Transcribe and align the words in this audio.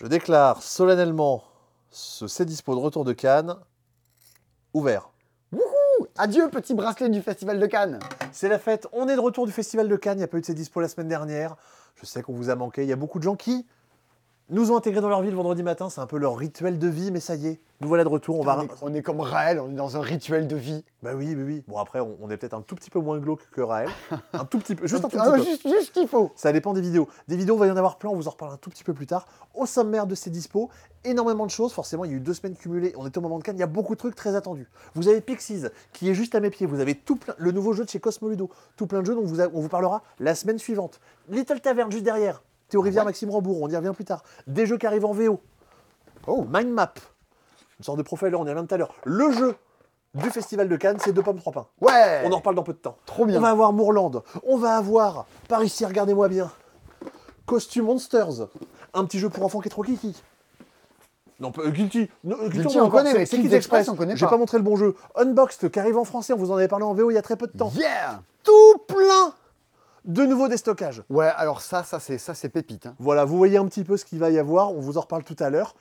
Je 0.00 0.06
déclare 0.06 0.62
solennellement 0.62 1.42
ce 1.90 2.28
C'est 2.28 2.44
dispo 2.44 2.72
de 2.76 2.78
retour 2.78 3.04
de 3.04 3.12
Cannes 3.12 3.56
ouvert. 4.72 5.10
Adieu, 6.16 6.48
petit 6.50 6.72
bracelet 6.72 7.08
du 7.08 7.20
Festival 7.20 7.58
de 7.58 7.66
Cannes. 7.66 7.98
C'est 8.30 8.48
la 8.48 8.60
fête, 8.60 8.86
on 8.92 9.08
est 9.08 9.16
de 9.16 9.20
retour 9.20 9.44
du 9.44 9.50
Festival 9.50 9.88
de 9.88 9.96
Cannes, 9.96 10.18
il 10.18 10.20
n'y 10.20 10.24
a 10.24 10.28
pas 10.28 10.36
eu 10.36 10.40
de 10.40 10.46
C'est 10.46 10.54
dispo 10.54 10.80
la 10.80 10.86
semaine 10.86 11.08
dernière. 11.08 11.56
Je 11.96 12.06
sais 12.06 12.22
qu'on 12.22 12.32
vous 12.32 12.48
a 12.48 12.54
manqué, 12.54 12.84
il 12.84 12.88
y 12.88 12.92
a 12.92 12.96
beaucoup 12.96 13.18
de 13.18 13.24
gens 13.24 13.34
qui 13.34 13.66
nous 14.50 14.72
ont 14.72 14.76
intégrés 14.76 15.00
dans 15.00 15.08
leur 15.08 15.20
vie 15.22 15.30
le 15.30 15.36
vendredi 15.36 15.62
matin, 15.62 15.90
c'est 15.90 16.00
un 16.00 16.06
peu 16.06 16.16
leur 16.16 16.36
rituel 16.36 16.78
de 16.78 16.88
vie, 16.88 17.10
mais 17.10 17.20
ça 17.20 17.34
y 17.34 17.46
est, 17.48 17.60
nous 17.80 17.88
voilà 17.88 18.02
de 18.02 18.08
retour, 18.08 18.38
on 18.40 18.42
va... 18.42 18.58
On 18.58 18.62
est, 18.62 18.68
on 18.82 18.94
est 18.94 19.02
comme 19.02 19.20
Raël, 19.20 19.60
on 19.60 19.70
est 19.70 19.74
dans 19.74 19.96
un 19.96 20.00
rituel 20.00 20.48
de 20.48 20.56
vie. 20.56 20.84
Bah 21.02 21.10
oui, 21.14 21.34
oui, 21.36 21.42
oui. 21.44 21.64
Bon 21.68 21.76
après, 21.78 22.00
on, 22.00 22.16
on 22.20 22.28
est 22.30 22.36
peut-être 22.36 22.54
un 22.54 22.62
tout 22.62 22.74
petit 22.74 22.90
peu 22.90 22.98
moins 22.98 23.18
glauque 23.18 23.48
que 23.52 23.60
Raël. 23.60 23.88
Un 24.32 24.44
tout 24.44 24.58
petit 24.58 24.74
peu, 24.74 24.86
juste 24.88 25.04
un 25.04 25.08
tout 25.08 25.16
Ah, 25.20 25.32
petit 25.32 25.38
peu. 25.44 25.44
juste, 25.50 25.62
juste 25.68 25.86
ce 25.88 25.90
qu'il 25.92 26.08
faut. 26.08 26.32
Ça 26.34 26.50
dépend 26.52 26.72
des 26.72 26.80
vidéos. 26.80 27.08
Des 27.28 27.36
vidéos, 27.36 27.54
il 27.56 27.58
va 27.60 27.66
y 27.66 27.70
en 27.70 27.76
avoir 27.76 27.98
plein, 27.98 28.10
on 28.10 28.16
vous 28.16 28.26
en 28.26 28.30
reparlera 28.32 28.54
un 28.56 28.58
tout 28.58 28.70
petit 28.70 28.82
peu 28.84 28.94
plus 28.94 29.06
tard. 29.06 29.26
Au 29.54 29.64
sommaire 29.66 30.06
de 30.08 30.14
ces 30.16 30.30
dispos, 30.30 30.70
énormément 31.04 31.46
de 31.46 31.50
choses. 31.50 31.72
Forcément, 31.72 32.04
il 32.04 32.10
y 32.10 32.14
a 32.14 32.16
eu 32.16 32.20
deux 32.20 32.34
semaines 32.34 32.56
cumulées, 32.56 32.94
on 32.96 33.06
était 33.06 33.18
au 33.18 33.22
moment 33.22 33.38
de 33.38 33.44
Cannes, 33.44 33.56
il 33.56 33.60
y 33.60 33.64
a 33.64 33.66
beaucoup 33.68 33.94
de 33.94 33.98
trucs 34.00 34.16
très 34.16 34.34
attendus. 34.34 34.68
Vous 34.94 35.06
avez 35.08 35.20
Pixies, 35.20 35.66
qui 35.92 36.08
est 36.10 36.14
juste 36.14 36.34
à 36.34 36.40
mes 36.40 36.50
pieds. 36.50 36.66
Vous 36.66 36.80
avez 36.80 36.94
tout 36.96 37.16
plein, 37.16 37.34
le 37.38 37.52
nouveau 37.52 37.74
jeu 37.74 37.84
de 37.84 37.90
chez 37.90 38.00
Cosmoludo. 38.00 38.50
Tout 38.76 38.86
plein 38.86 39.00
de 39.02 39.06
jeux 39.06 39.14
dont 39.14 39.24
vous 39.24 39.40
a- 39.40 39.48
on 39.54 39.60
vous 39.60 39.68
parlera 39.68 40.02
la 40.18 40.34
semaine 40.34 40.58
suivante. 40.58 40.98
Little 41.28 41.60
Tavern, 41.60 41.92
juste 41.92 42.04
derrière. 42.04 42.42
Théo 42.68 42.80
Rivière, 42.82 43.04
Maxime 43.04 43.30
Rambourg, 43.30 43.62
on 43.62 43.68
y 43.68 43.76
revient 43.76 43.92
plus 43.94 44.04
tard. 44.04 44.22
Des 44.46 44.66
jeux 44.66 44.76
qui 44.78 44.86
arrivent 44.86 45.04
en 45.06 45.12
VO. 45.12 45.40
Oh, 46.26 46.44
Mind 46.52 46.70
Map. 46.70 46.94
Une 47.78 47.84
sorte 47.84 47.98
de 47.98 48.02
profiler, 48.02 48.34
on 48.34 48.44
y 48.46 48.50
revient 48.50 48.66
tout 48.66 48.74
à 48.74 48.78
l'heure. 48.78 48.94
Le 49.04 49.30
jeu 49.32 49.54
du 50.14 50.30
Festival 50.30 50.68
de 50.68 50.76
Cannes, 50.76 50.98
c'est 51.02 51.12
deux 51.12 51.22
pommes, 51.22 51.38
trois 51.38 51.52
pains. 51.52 51.66
Ouais. 51.80 52.22
On 52.24 52.32
en 52.32 52.36
reparle 52.36 52.56
dans 52.56 52.62
peu 52.62 52.72
de 52.72 52.78
temps. 52.78 52.96
Trop 53.06 53.24
bien. 53.24 53.38
On 53.38 53.40
va 53.40 53.50
avoir 53.50 53.72
Moorland. 53.72 54.22
On 54.44 54.56
va 54.58 54.76
avoir, 54.76 55.26
par 55.48 55.62
ici, 55.64 55.84
regardez-moi 55.86 56.28
bien, 56.28 56.50
Costume 57.46 57.86
Monsters. 57.86 58.48
Un 58.94 59.04
petit 59.04 59.18
jeu 59.18 59.28
pour 59.28 59.44
enfants 59.44 59.60
qui 59.60 59.68
est 59.68 59.70
trop 59.70 59.82
kiki. 59.82 60.20
Non, 61.40 61.52
pas- 61.52 61.62
euh, 61.62 61.70
Guilty. 61.70 62.10
Non, 62.24 62.36
euh, 62.42 62.48
Guilty, 62.48 62.74
va 62.78 62.82
on 62.82 62.86
encore, 62.86 62.98
connaît, 63.00 63.12
c'est- 63.12 63.18
mais 63.18 63.26
c'est 63.26 63.36
Kids 63.36 63.54
Express, 63.54 63.80
Express. 63.82 63.88
on 63.88 63.94
connaît 63.96 64.16
J'ai 64.16 64.26
pas. 64.26 64.30
pas 64.30 64.38
montré 64.38 64.58
le 64.58 64.64
bon 64.64 64.76
jeu. 64.76 64.96
Unboxed, 65.14 65.70
qui 65.70 65.78
arrive 65.78 65.96
en 65.96 66.04
français, 66.04 66.32
on 66.32 66.36
vous 66.36 66.50
en 66.50 66.56
avait 66.56 66.66
parlé 66.68 66.84
en 66.84 66.94
VO 66.94 67.10
il 67.10 67.14
y 67.14 67.18
a 67.18 67.22
très 67.22 67.36
peu 67.36 67.46
de 67.46 67.56
temps. 67.56 67.70
Yeah. 67.76 68.22
Tout 68.42 68.78
plein 68.88 69.32
de 70.08 70.24
nouveaux 70.24 70.48
déstockages. 70.48 71.02
Ouais, 71.08 71.30
alors 71.36 71.60
ça, 71.60 71.84
ça 71.84 72.00
c'est 72.00 72.18
ça 72.18 72.34
c'est 72.34 72.48
pépite. 72.48 72.86
hein. 72.86 72.96
Voilà, 72.98 73.24
vous 73.24 73.36
voyez 73.36 73.56
un 73.58 73.66
petit 73.66 73.84
peu 73.84 73.96
ce 73.96 74.04
qu'il 74.04 74.18
va 74.18 74.30
y 74.30 74.38
avoir. 74.38 74.72
On 74.72 74.80
vous 74.80 74.98
en 74.98 75.02
reparle 75.02 75.22
tout 75.22 75.36
à 75.38 75.48
l'heure. 75.50 75.76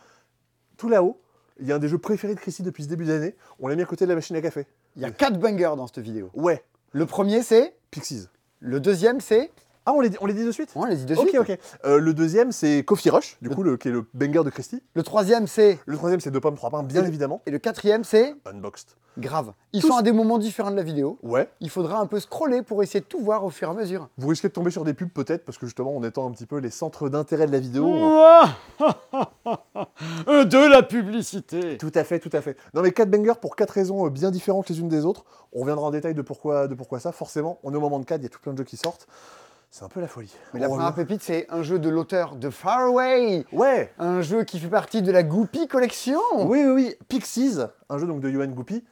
Tout 0.78 0.90
là-haut, 0.90 1.20
il 1.60 1.66
y 1.68 1.72
a 1.72 1.76
un 1.76 1.80
des 1.80 1.88
jeux 1.88 1.98
préférés 1.98 2.36
de 2.36 2.40
Chrissy 2.40 2.62
depuis 2.62 2.84
ce 2.84 2.90
début 2.90 3.06
d'année. 3.06 3.36
On 3.60 3.68
l'a 3.68 3.76
mis 3.76 3.82
à 3.82 3.86
côté 3.86 4.06
de 4.06 4.10
la 4.10 4.16
machine 4.16 4.36
à 4.36 4.42
café. 4.42 4.68
Il 4.96 5.02
y 5.02 5.06
a 5.06 5.12
quatre 5.12 5.40
bangers 5.40 5.74
dans 5.76 5.88
cette 5.88 6.00
vidéo. 6.00 6.30
Ouais, 6.36 6.64
Le 6.92 7.06
premier 7.08 7.42
c'est, 7.42 7.76
Pixies. 7.90 8.28
le 8.60 8.80
deuxième 8.80 9.20
c'est, 9.22 9.50
Ah, 9.90 9.94
on 9.94 10.02
les 10.02 10.10
dit, 10.10 10.18
on 10.20 10.26
les 10.26 10.34
dit 10.34 10.44
de 10.44 10.52
suite? 10.52 10.70
On 10.76 10.84
les 10.84 10.98
dit 10.98 11.06
de 11.06 11.16
Ok, 11.16 11.30
suite. 11.30 11.40
ok. 11.40 11.58
Euh, 11.86 11.98
le 11.98 12.14
deuxième, 12.14 12.52
c'est 12.52 12.84
Coffee 12.84 13.10
Rush, 13.10 13.38
du 13.42 13.48
Le- 13.48 13.56
coup, 13.56 13.64
le, 13.64 13.78
qui 13.78 13.88
est 13.88 13.92
le 13.92 14.06
banger 14.14 14.44
de 14.44 14.50
Christie. 14.50 14.84
Le 14.96 15.02
troisième 15.02 15.48
c'est, 15.48 15.80
Le 15.86 15.96
troisième, 15.96 16.20
c'est 16.20 16.30
Deux 16.30 16.42
pommes, 16.42 16.56
trois 16.56 16.70
pains, 16.70 16.84
bien 16.84 17.06
Et- 17.06 17.08
évidemment. 17.08 17.42
et 17.46 17.52
le 17.52 17.58
quatrième 17.58 18.04
c'est, 18.04 18.36
Unboxed. 18.46 18.90
grave. 19.18 19.54
Ils 19.72 19.80
Tous- 19.80 19.88
sont 19.88 19.96
à 19.96 20.02
des 20.02 20.12
moments 20.12 20.40
différents 20.40 20.72
de 20.72 20.76
la 20.76 20.84
vidéo. 20.84 21.18
Ouais. 21.24 21.50
Il 21.62 21.70
faudra 21.70 22.00
un 22.02 22.06
peu 22.06 22.20
scroller 22.20 22.64
pour 22.64 22.84
essayer 22.84 23.00
de 23.00 23.06
tout 23.06 23.22
voir 23.22 23.46
au 23.46 23.50
fur 23.50 23.70
et 23.70 23.72
à 23.72 23.74
mesure. 23.74 24.10
Vous 24.18 24.28
risquez 24.28 24.50
de 24.50 24.54
tomber 24.54 24.72
sur 24.72 24.84
des 24.84 24.94
pubs, 24.94 25.08
peut-être, 25.10 25.46
parce 25.46 25.58
que 25.58 25.66
justement, 25.66 25.96
en 25.96 26.04
étant 26.04 26.28
un 26.28 26.32
petit 26.32 26.46
peu 26.48 26.58
les 26.58 26.70
centres 26.70 27.08
d'intérêt 27.08 27.48
de 27.48 27.54
la 27.54 27.60
vidéo. 27.60 27.86
on- 27.88 28.44
de 30.28 30.70
la 30.70 30.84
publicité. 30.84 31.78
Tout 31.78 31.92
à 31.96 32.04
fait, 32.04 32.20
tout 32.20 32.30
à 32.34 32.42
fait. 32.42 32.58
Non, 32.74 32.82
mais 32.82 32.92
quatre 32.92 33.10
bangers 33.10 33.40
pour 33.40 33.56
quatre 33.56 33.72
raisons 33.72 34.06
euh, 34.06 34.10
bien 34.10 34.32
différentes 34.32 34.68
les 34.68 34.82
unes 34.82 34.90
des 34.90 35.06
autres. 35.06 35.24
On 35.54 35.62
reviendra 35.62 35.86
en 35.88 35.92
détail 35.92 36.14
de 36.14 36.22
pourquoi, 36.22 36.68
de 36.68 36.76
pourquoi 36.76 37.00
ça. 37.00 37.14
Forcément, 37.14 37.60
on 37.64 37.72
est 37.74 37.78
au 37.78 37.82
moment 37.82 38.00
de 38.00 38.06
4, 38.06 38.20
il 38.20 38.24
y 38.24 38.26
a 38.26 38.30
tout 38.30 38.40
plein 38.42 38.52
de 38.52 38.58
jeux 38.58 38.66
qui 38.66 38.76
sortent. 38.78 39.08
C'est 39.70 39.84
un 39.84 39.90
peu 39.90 40.00
la 40.00 40.08
folie. 40.08 40.34
Mais 40.54 40.60
la 40.60 40.68
On 40.68 40.72
première 40.76 40.94
pépite 40.96 41.22
c'est 41.22 41.46
un 41.50 41.62
jeu 41.62 41.78
de 41.78 41.90
l'auteur 41.90 42.36
de 42.36 42.50
Far 42.50 42.80
Away. 42.88 43.46
Ouais 43.52 43.94
Un 44.00 44.22
jeu 44.22 44.44
qui 44.44 44.60
fait 44.60 44.70
partie 44.70 45.02
de 45.02 45.12
la 45.12 45.24
Goopy 45.24 45.68
Collection. 45.68 46.20
Oui, 46.36 46.64
oui, 46.66 46.72
oui. 46.74 46.96
Pixies, 47.08 47.58
un 47.90 47.98
jeu 47.98 48.08
donc 48.08 48.22
de 48.22 48.30
Johan 48.30 48.48
Goupy. 48.48 48.84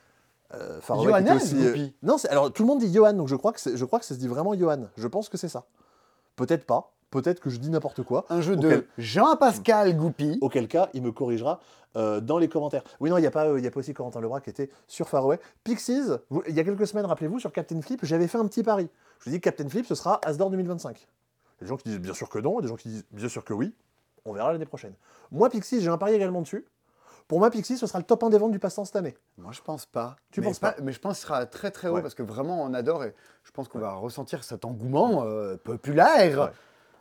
Euh, 0.53 0.79
aussi, 1.37 1.55
euh, 1.57 1.69
Goupy. 1.71 1.95
Non, 2.03 2.17
c'est- 2.17 2.29
alors 2.29 2.51
tout 2.53 2.63
le 2.63 2.67
monde 2.67 2.79
dit 2.79 2.93
Johan, 2.93 3.13
donc 3.13 3.27
je 3.27 3.35
crois, 3.35 3.51
que 3.51 3.59
je 3.75 3.85
crois 3.85 3.99
que 3.99 4.05
ça 4.05 4.13
se 4.13 4.19
dit 4.19 4.27
vraiment 4.27 4.53
Johan. 4.53 4.83
Je 4.95 5.07
pense 5.07 5.27
que 5.29 5.37
c'est 5.37 5.49
ça. 5.49 5.65
Peut-être 6.35 6.65
pas. 6.65 6.93
Peut-être 7.21 7.39
que 7.39 7.49
je 7.49 7.57
dis 7.57 7.69
n'importe 7.69 8.03
quoi. 8.03 8.25
Un 8.29 8.41
jeu 8.41 8.55
de 8.57 8.85
Jean-Pascal 8.97 9.95
Goupy. 9.95 10.37
Auquel 10.41 10.67
cas, 10.67 10.89
il 10.93 11.01
me 11.01 11.11
corrigera 11.11 11.59
euh, 11.95 12.19
dans 12.19 12.37
les 12.37 12.49
commentaires. 12.49 12.83
Oui, 12.99 13.09
non, 13.09 13.17
il 13.17 13.21
n'y 13.21 13.27
a, 13.27 13.31
pas, 13.31 13.45
euh, 13.47 13.57
il 13.57 13.63
y 13.63 13.67
a 13.67 13.71
pas 13.71 13.79
aussi 13.79 13.93
Corentin 13.93 14.19
Lebras 14.19 14.41
qui 14.41 14.49
était 14.49 14.69
sur 14.87 15.07
Far 15.07 15.23
Away. 15.23 15.39
Pixies, 15.63 16.01
vous- 16.29 16.43
il 16.47 16.53
y 16.53 16.59
a 16.59 16.63
quelques 16.65 16.85
semaines, 16.87 17.05
rappelez-vous, 17.05 17.39
sur 17.39 17.51
Captain 17.53 17.81
Flip, 17.81 18.01
j'avais 18.03 18.27
fait 18.27 18.37
un 18.37 18.45
petit 18.47 18.63
pari. 18.63 18.89
Je 19.23 19.29
dis 19.29 19.37
que 19.39 19.43
Captain 19.45 19.69
Flip, 19.69 19.85
ce 19.85 19.95
sera 19.95 20.19
Asdor 20.25 20.49
2025. 20.49 20.97
Il 20.97 21.01
y 21.01 21.05
a 21.05 21.61
des 21.61 21.67
gens 21.67 21.77
qui 21.77 21.87
disent 21.89 21.99
bien 22.01 22.13
sûr 22.13 22.27
que 22.27 22.37
non, 22.39 22.59
et 22.59 22.63
des 22.63 22.67
gens 22.67 22.75
qui 22.75 22.89
disent 22.89 23.05
bien 23.11 23.29
sûr 23.29 23.45
que 23.45 23.53
oui. 23.53 23.73
On 24.25 24.33
verra 24.33 24.51
l'année 24.51 24.65
prochaine. 24.65 24.93
Moi, 25.31 25.49
Pixies, 25.49 25.79
j'ai 25.81 25.89
un 25.89 25.97
pari 25.97 26.13
également 26.13 26.41
dessus. 26.41 26.65
Pour 27.27 27.39
moi, 27.39 27.49
Pixies, 27.49 27.77
ce 27.77 27.87
sera 27.87 27.97
le 27.97 28.05
top 28.05 28.23
1 28.23 28.29
des 28.29 28.37
ventes 28.37 28.51
du 28.51 28.59
passe-temps 28.59 28.85
cette 28.85 28.97
année. 28.97 29.15
Moi, 29.39 29.51
je 29.51 29.61
pense 29.61 29.85
pas. 29.87 30.15
Tu 30.31 30.41
mais 30.41 30.47
penses 30.47 30.59
pas 30.59 30.75
Mais 30.83 30.91
je 30.91 30.99
pense 30.99 31.13
que 31.13 31.21
ce 31.21 31.27
sera 31.27 31.45
très 31.47 31.71
très 31.71 31.87
haut 31.87 31.95
Ouais. 31.95 32.01
parce 32.03 32.13
que 32.13 32.21
vraiment, 32.23 32.61
on 32.63 32.73
adore 32.75 33.03
et 33.03 33.15
je 33.43 33.51
pense 33.51 33.67
qu'on 33.67 33.79
va 33.79 33.93
ressentir 33.93 34.43
cet 34.43 34.63
engouement 34.65 35.23
euh, 35.23 35.55
populaire 35.57 36.39
Ouais. 36.39 36.49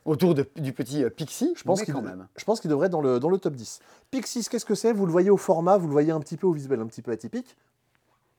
Autour 0.05 0.35
de- 0.35 0.49
du 0.57 0.73
petit 0.73 1.05
euh, 1.05 1.11
Pixie. 1.11 1.55
Je 1.57 1.65
pense 1.65 1.83
qu'il 1.83 1.95
quand 1.95 2.03
même. 2.03 2.27
je 2.37 2.45
pense 2.45 2.61
qu'il 2.61 2.71
devrait 2.71 2.87
être 2.87 2.93
dans 2.93 3.01
le, 3.01 3.21
dans 3.21 3.31
le 3.31 3.39
top 3.39 3.55
10. 3.55 3.81
Pixies, 4.11 4.47
qu'est-ce 4.51 4.65
que 4.65 4.75
c'est? 4.75 4.93
Vous 4.93 5.07
le 5.07 5.13
voyez 5.13 5.31
au 5.31 5.37
format, 5.37 5.77
vous 5.77 5.87
le 5.87 5.93
voyez 5.93 6.13
un 6.13 6.21
petit 6.21 6.37
peu 6.37 6.47
au 6.47 6.53
visuel, 6.53 6.81
un 6.81 6.87
petit 6.87 7.03
peu 7.03 7.11
atypique? 7.11 7.57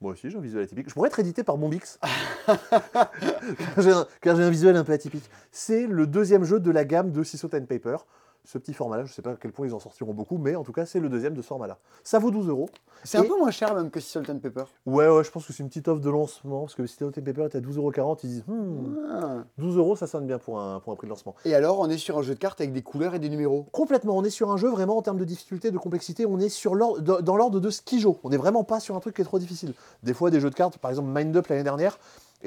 Moi 0.01 0.11
aussi, 0.11 0.29
j'ai 0.29 0.37
un 0.37 0.41
visuel 0.41 0.63
atypique. 0.63 0.89
Je 0.89 0.93
pourrais 0.93 1.07
être 1.07 1.19
édité 1.19 1.43
par 1.43 1.57
Bombix. 1.57 1.99
car 2.45 4.35
j'ai 4.35 4.43
un, 4.43 4.49
visuel 4.49 4.75
un 4.75 4.83
peu 4.83 4.93
atypique. 4.93 5.23
C'est 5.51 5.87
le 5.87 6.05
deuxième 6.05 6.43
jeu 6.43 6.59
de 6.59 6.69
la 6.69 6.83
gamme 6.83 7.11
de 7.11 7.23
Ciso 7.23 7.47
Pen 7.47 7.65
Paper. 7.65 7.97
Ce 8.45 8.57
petit 8.57 8.73
format-là, 8.73 9.05
je 9.05 9.11
ne 9.11 9.13
sais 9.15 9.21
pas 9.21 9.31
à 9.31 9.35
quel 9.35 9.51
point 9.51 9.65
ils 9.67 9.73
en 9.73 9.79
sortiront 9.79 10.13
beaucoup, 10.13 10.37
mais 10.37 10.55
en 10.55 10.63
tout 10.63 10.71
cas, 10.71 10.85
c'est 10.85 10.99
le 10.99 11.09
deuxième 11.09 11.33
de 11.33 11.41
ce 11.41 11.47
format-là. 11.47 11.77
Ça 12.03 12.19
vaut 12.19 12.29
12 12.31 12.47
euros. 12.47 12.69
C'est 13.03 13.17
un 13.17 13.23
peu 13.23 13.37
moins 13.37 13.51
cher 13.51 13.73
même 13.75 13.89
que 13.89 13.99
Salt 13.99 14.29
and 14.31 14.37
Pepper. 14.39 14.63
Ouais, 14.85 15.07
ouais, 15.09 15.23
je 15.23 15.31
pense 15.31 15.45
que 15.47 15.51
c'est 15.53 15.63
une 15.63 15.69
petite 15.69 15.87
offre 15.87 16.01
de 16.01 16.09
lancement, 16.09 16.61
parce 16.61 16.75
que 16.75 16.85
Ciso 16.85 17.09
Pen 17.11 17.23
Paper 17.23 17.43
est 17.45 17.55
à 17.55 17.59
12,40 17.59 17.99
euros. 17.99 18.17
Ils 18.23 18.29
disent, 18.29 18.43
Hmm, 18.47 18.95
Ah. 19.11 19.43
12 19.57 19.77
euros, 19.77 19.95
ça 19.95 20.07
sonne 20.07 20.27
bien 20.27 20.37
pour 20.37 20.59
un, 20.59 20.79
pour 20.79 20.93
un 20.93 20.95
prix 20.95 21.07
de 21.07 21.09
lancement. 21.09 21.35
Et 21.45 21.55
alors, 21.55 21.79
on 21.79 21.89
est 21.89 21.97
sur 21.97 22.17
un 22.17 22.21
jeu 22.21 22.35
de 22.35 22.39
cartes 22.39 22.61
avec 22.61 22.71
des 22.71 22.81
couleurs 22.83 23.15
et 23.15 23.19
des 23.19 23.29
numéros. 23.29 23.65
Complètement, 23.71 24.15
on 24.15 24.23
est 24.23 24.29
sur 24.29 24.51
un 24.51 24.57
jeu 24.57 24.69
vraiment 24.69 24.97
en 24.97 25.01
termes 25.01 25.17
de 25.19 25.25
difficulté, 25.25 25.71
de 25.71 25.77
complexité, 25.77 26.25
on 26.25 26.39
est 26.39 26.49
sur 26.49 26.75
l'ordre- 26.75 27.01
dans 27.01 27.21
dans 27.21 27.37
l'ordre 27.37 27.59
de 27.59 27.69
Skijo. 27.69 28.19
On 28.23 28.29
n'est 28.29 28.37
vraiment 28.37 28.63
pas 28.63 28.79
sur 28.79 28.95
un 28.95 28.99
truc 28.99 29.15
qui 29.15 29.21
est 29.21 29.25
trop 29.25 29.39
difficile. 29.39 29.73
Des 30.03 30.13
fois, 30.13 30.29
des 30.29 30.39
jeux 30.39 30.49
de 30.51 30.55
cartes, 30.55 30.77
par 30.77 30.91
exemple 30.91 31.09
Mind 31.09 31.35
Up 31.35 31.47
l'année 31.47 31.63
dernière, 31.63 31.97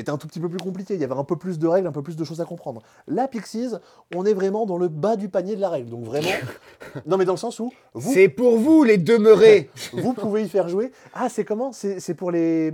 étaient 0.00 0.10
un 0.10 0.16
tout 0.18 0.26
petit 0.28 0.40
peu 0.40 0.48
plus 0.48 0.58
compliqués. 0.58 0.94
Il 0.94 1.00
y 1.00 1.04
avait 1.04 1.14
un 1.14 1.24
peu 1.24 1.36
plus 1.36 1.58
de 1.58 1.66
règles, 1.66 1.86
un 1.88 1.92
peu 1.92 2.02
plus 2.02 2.16
de 2.16 2.24
choses 2.24 2.40
à 2.40 2.44
comprendre. 2.44 2.82
Là, 3.06 3.28
Pixies, 3.28 3.70
on 4.14 4.24
est 4.24 4.34
vraiment 4.34 4.66
dans 4.66 4.78
le 4.78 4.88
bas 4.88 5.16
du 5.16 5.28
panier 5.28 5.56
de 5.56 5.60
la 5.60 5.68
règle. 5.70 5.90
Donc 5.90 6.04
vraiment, 6.04 6.28
non 7.06 7.16
mais 7.16 7.24
dans 7.24 7.32
le 7.34 7.38
sens 7.38 7.58
où 7.60 7.72
vous, 7.94 8.12
C'est 8.12 8.28
pour 8.28 8.58
vous, 8.58 8.84
les 8.84 8.98
demeurés 8.98 9.70
vous 9.92 10.12
pouvez 10.14 10.42
y 10.44 10.48
faire 10.48 10.68
jouer. 10.68 10.92
Ah, 11.14 11.28
c'est 11.28 11.44
comment? 11.44 11.72
C'est 11.72 12.14
pour 12.14 12.30
les. 12.30 12.72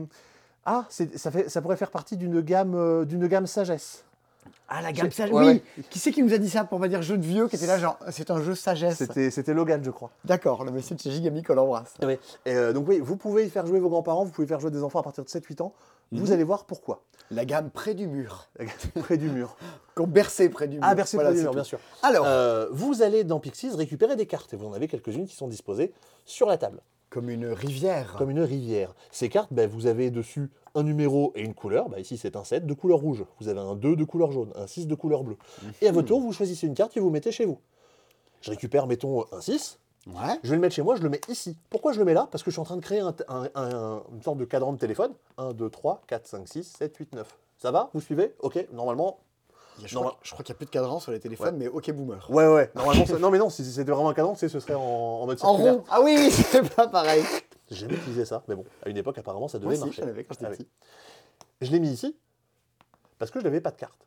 Ah, 0.67 0.87
ça, 0.89 1.31
fait, 1.31 1.51
ça 1.51 1.61
pourrait 1.61 1.77
faire 1.77 1.91
partie 1.91 2.17
d'une 2.17 2.41
gamme, 2.41 2.75
euh, 2.75 3.05
d'une 3.05 3.27
gamme 3.27 3.47
sagesse. 3.47 4.05
Ah, 4.67 4.81
la 4.81 4.93
gamme 4.93 5.09
gamme 5.09 5.11
sage- 5.11 5.29
sagesse. 5.31 5.35
ouais, 5.47 5.63
Oui. 5.77 5.85
Qui 5.91 5.99
c'est 5.99 6.11
qui 6.11 6.23
nous 6.23 6.33
a 6.33 6.39
dit 6.39 6.49
ça 6.49 6.65
pour 6.65 6.81
pas 6.81 6.89
dire 6.89 7.03
jeu 7.03 7.19
de 7.19 7.25
vieux 7.25 7.49
qui 7.49 7.57
était 7.57 7.67
là, 7.67 7.79
genre, 7.79 7.99
c'est 8.11 8.31
un 8.31 8.41
jeu 8.43 8.55
sagesse 8.55 9.03
C'était 9.31 9.53
Logan, 9.53 9.83
je 9.85 9.91
crois. 9.91 10.11
D'accord, 10.25 10.65
le 10.65 10.71
monsieur 10.71 10.95
de 10.97 11.01
chez 11.03 11.11
Gigami 11.11 11.43
qu'on 11.43 11.59
embrasse. 11.59 11.93
Et 12.47 12.53
euh, 12.55 12.73
donc 12.73 12.89
oui, 12.89 12.99
vous 12.99 13.17
pouvez 13.17 13.45
y 13.45 13.51
faire 13.51 13.67
jouer 13.67 13.79
vos 13.79 13.91
grands-parents, 13.91 14.25
vous 14.25 14.31
pouvez 14.33 14.47
faire 14.47 14.61
jouer 14.61 14.71
des 14.71 14.83
enfants 14.83 15.01
à 15.01 15.03
partir 15.03 15.23
de 15.23 15.29
7-8 15.29 15.61
ans. 15.63 15.75
Vous 16.13 16.27
Mhm. 16.27 16.33
allez 16.33 16.45
voir 16.45 16.65
pourquoi. 16.67 17.03
La 17.31 17.45
gamme 17.45 17.71
près 17.71 17.95
du 17.95 18.07
mur. 18.07 18.49
Près 19.01 19.17
du 19.17 19.29
mur. 19.31 19.57
Qu'on 19.95 20.07
bercé 20.07 20.49
près 20.49 20.69
du 20.69 20.77
mur. 20.77 20.85
Ah, 20.87 20.95
Voilà, 20.95 21.31
près 21.31 21.35
du 21.37 21.43
mur, 21.43 21.51
tout. 21.51 21.55
bien 21.57 21.65
sûr. 21.65 21.79
Alors, 22.03 22.27
Euh, 22.27 22.69
vous 22.71 23.03
allez 23.03 23.25
dans 23.25 23.41
Pixies 23.41 23.71
récupérer 23.71 24.15
des 24.17 24.27
cartes 24.27 24.53
et 24.53 24.57
vous 24.57 24.67
en 24.67 24.73
avez 24.73 24.89
quelques-unes 24.89 25.27
qui 25.27 25.35
sont 25.35 25.49
disposées 25.49 25.93
sur 26.27 26.47
la 26.47 26.59
table, 26.59 26.81
comme 27.11 27.31
une 27.31 27.47
rivière. 27.47 28.15
comme 28.19 28.31
une 28.31 28.41
rivière. 28.43 28.95
Ces 29.11 29.29
cartes, 29.31 29.53
ben, 29.53 29.69
vous 29.69 29.87
avez 29.87 30.11
dessus 30.11 30.51
un 30.75 30.83
numéro 30.83 31.33
et 31.35 31.41
une 31.43 31.55
couleur. 31.55 31.89
Ben, 31.89 31.99
ici, 31.99 32.19
c'est 32.19 32.37
un 32.37 32.45
7 32.45 32.67
de 32.67 32.75
couleur 32.75 32.99
rouge. 32.99 33.25
Vous 33.41 33.49
avez 33.49 33.61
un 33.61 33.75
2 33.75 33.97
de 33.97 34.05
couleur 34.05 34.31
jaune, 34.31 34.53
un 34.55 34.67
6 34.67 34.87
de 34.87 34.95
couleur 34.95 35.25
bleue. 35.25 35.37
Et 35.81 35.89
à 35.89 35.93
votre 35.93 36.09
tour, 36.09 36.21
vous 36.21 36.33
choisissez 36.33 36.67
une 36.67 36.75
carte 36.75 36.97
et 36.97 37.01
vous 37.01 37.11
mettez 37.11 37.33
chez 37.33 37.47
vous. 37.47 37.59
Je 38.43 38.51
récupère, 38.51 38.87
mettons, 38.87 39.25
un 39.33 39.41
6. 39.41 39.79
Ouais. 40.07 40.39
Je 40.43 40.51
vais 40.51 40.57
le 40.57 40.61
mettre 40.61 40.75
chez 40.75 40.83
moi, 40.83 40.97
je 40.97 41.03
le 41.03 41.09
mets 41.09 41.21
ici. 41.29 41.57
Pourquoi 41.71 41.93
je 41.93 41.99
le 41.99 42.05
mets 42.05 42.15
là? 42.15 42.29
Parce 42.31 42.43
que 42.45 42.51
je 42.51 42.55
suis 42.55 42.61
en 42.61 42.65
train 42.65 42.77
de 42.77 42.83
créer 42.83 43.01
un, 43.01 43.15
un- 43.29 43.49
un- 43.55 44.03
une 44.13 44.23
sorte 44.23 44.37
de 44.39 44.45
cadran 44.45 44.73
de 44.73 44.79
téléphone. 44.79 45.13
1, 45.39 45.53
2, 45.55 45.71
3, 45.71 46.03
4, 46.07 46.27
5, 46.27 46.47
6, 46.49 46.65
7, 46.79 46.97
8, 46.97 47.15
9. 47.15 47.39
Ça 47.59 47.71
va? 47.71 47.91
Vous 47.95 48.01
suivez? 48.01 48.35
Ok, 48.41 48.67
normalement. 48.73 49.21
Je, 49.83 49.97
crois, 49.97 50.17
je 50.23 50.31
crois 50.33 50.45
qu'il 50.45 50.53
n'y 50.53 50.57
a 50.57 50.59
plus 50.59 50.67
de 50.67 50.71
cadran 50.71 51.01
sur 51.01 51.11
les 51.11 51.19
téléphones, 51.19 51.57
mais 51.57 51.67
ok 51.67 51.91
boomer. 51.93 52.25
Ouais, 52.31 52.47
ouais, 52.47 52.71
normalement. 52.77 53.07
ça- 53.07 53.19
Non, 53.19 53.31
mais 53.31 53.39
non, 53.39 53.49
si 53.51 53.65
c'était 53.65 53.91
vraiment 53.91 54.11
un 54.11 54.15
cadran, 54.15 54.35
tu 54.35 54.39
sais, 54.41 54.49
ce 54.49 54.61
serait 54.61 54.75
en, 54.75 54.81
en 54.83 55.27
mode 55.27 55.39
En 55.43 55.49
circulaire. 55.55 55.75
rond 55.75 55.85
Ah 55.91 56.01
oui, 56.01 56.31
c'est 56.31 56.75
pas 56.75 56.87
pareil. 56.87 57.25
J'ai 57.71 57.77
jamais 57.77 57.95
utilisé 57.95 58.25
ça, 58.25 58.45
mais 58.47 58.55
bon, 58.55 58.65
à 58.85 58.89
une 58.91 58.97
époque, 58.99 59.19
apparemment, 59.19 59.49
ça 59.49 59.59
devait 59.59 59.77
marcher. 59.79 60.03
quand 60.03 60.35
j'étais 60.35 60.47
Ah 60.47 60.51
petit. 60.51 60.69
Je 61.61 61.71
l'ai 61.73 61.81
mis 61.81 61.89
ici 61.91 62.15
parce 63.19 63.31
que 63.33 63.41
je 63.41 63.45
n'avais 63.45 63.61
pas 63.61 63.71
de 63.71 63.77
carte. 63.77 64.04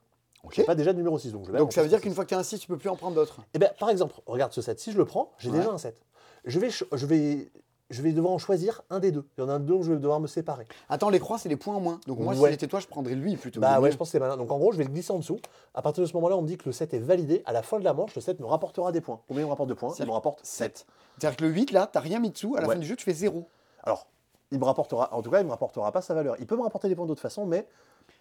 Ok. 0.47 0.53
J'ai 0.55 0.63
pas 0.63 0.75
déjà 0.75 0.93
de 0.93 0.97
numéro 0.97 1.17
6, 1.19 1.31
donc 1.33 1.45
je 1.45 1.51
vais 1.51 1.57
Donc 1.59 1.73
ça 1.73 1.83
veut 1.83 1.89
dire 1.89 2.01
qu'une 2.01 2.13
fois 2.13 2.23
que 2.23 2.29
tu 2.29 2.35
as 2.35 2.39
un 2.39 2.43
6, 2.43 2.59
tu 2.59 2.67
peux 2.67 2.77
plus 2.77 2.89
en 2.89 2.95
prendre 2.95 3.15
d'autres. 3.15 3.39
Eh 3.53 3.59
ben, 3.59 3.69
par 3.79 3.89
exemple, 3.89 4.15
regarde 4.25 4.53
ce 4.53 4.61
7. 4.61 4.79
Si 4.79 4.91
je 4.91 4.97
le 4.97 5.05
prends, 5.05 5.31
j'ai 5.37 5.49
Ouais. 5.49 5.57
déjà 5.59 5.71
un 5.71 5.77
7. 5.77 6.01
Je 6.45 6.59
vais, 6.59 6.69
ch- 6.69 6.85
je 6.93 7.05
vais 7.05 7.51
je 7.89 8.01
vais 8.01 8.11
devoir 8.11 8.33
en 8.33 8.37
choisir 8.37 8.81
un 8.89 8.99
des 8.99 9.11
deux. 9.13 9.25
Il 9.37 9.41
y 9.41 9.43
en 9.45 9.49
a 9.49 9.53
un 9.53 9.59
dont 9.61 9.81
je 9.81 9.93
vais 9.93 9.97
devoir 9.99 10.19
me 10.19 10.27
séparer. 10.27 10.67
Attends, 10.89 11.09
les 11.09 11.19
croix, 11.21 11.37
c'est 11.37 11.47
les 11.47 11.55
points 11.55 11.73
en 11.75 11.79
moins. 11.79 12.01
Donc 12.05 12.19
moi, 12.19 12.33
Ouais. 12.35 12.47
si 12.47 12.51
j'étais 12.51 12.67
toi, 12.67 12.81
je 12.81 12.87
prendrais 12.87 13.15
lui 13.15 13.37
plutôt. 13.37 13.61
Bah 13.61 13.79
ouais, 13.79 13.91
je 13.93 13.97
pense 13.97 14.09
que 14.09 14.11
c'est 14.11 14.19
malin. 14.19 14.35
Donc 14.35 14.51
en 14.51 14.57
gros, 14.57 14.73
je 14.73 14.77
vais 14.77 14.83
le 14.83 14.89
glisser 14.89 15.13
en 15.13 15.19
dessous. 15.19 15.39
À 15.73 15.81
partir 15.81 16.01
de 16.03 16.07
ce 16.09 16.13
moment-là, 16.15 16.35
on 16.35 16.41
me 16.41 16.47
dit 16.47 16.57
que 16.57 16.65
le 16.65 16.73
set 16.73 16.93
est 16.93 16.99
validé. 16.99 17.43
À 17.45 17.53
la 17.53 17.61
fin 17.61 17.79
de 17.79 17.85
la 17.85 17.93
manche, 17.93 18.13
le 18.13 18.19
set 18.21 18.41
me 18.41 18.45
rapportera 18.45 18.91
des 18.91 18.99
points. 18.99 19.21
Combien 19.29 19.43
il 19.43 19.45
me 19.45 19.51
rapporte 19.51 19.69
de 19.69 19.73
points? 19.73 19.93
Il 19.99 20.05
me 20.05 20.11
rapporte 20.11 20.41
7. 20.43 20.85
C'est-à-dire 21.17 21.37
que 21.37 21.43
le 21.45 21.49
8, 21.49 21.71
là, 21.71 21.87
t'as 21.89 22.01
rien 22.01 22.19
mis 22.19 22.29
dessous. 22.29 22.55
À 22.57 22.61
la 22.61 22.67
Ouais. 22.67 22.73
fin 22.75 22.79
du 22.81 22.85
jeu, 22.87 22.97
tu 22.97 23.05
fais 23.05 23.13
0. 23.13 23.45
Alors, 23.83 24.07
il 24.51 24.59
me 24.59 24.65
rapportera, 24.65 25.13
en 25.13 25.21
tout 25.21 25.31
cas, 25.31 25.39
il 25.39 25.45
me 25.45 25.51
rapportera 25.51 25.89
pas 25.93 26.01
sa 26.01 26.13
valeur. 26.13 26.35
Il 26.39 26.45
peut 26.45 26.57
me 26.57 26.63
rapporter 26.63 26.89
des 26.89 26.95
points 26.95 27.05
d'autre 27.05 27.21
façon, 27.21 27.45
mais 27.45 27.65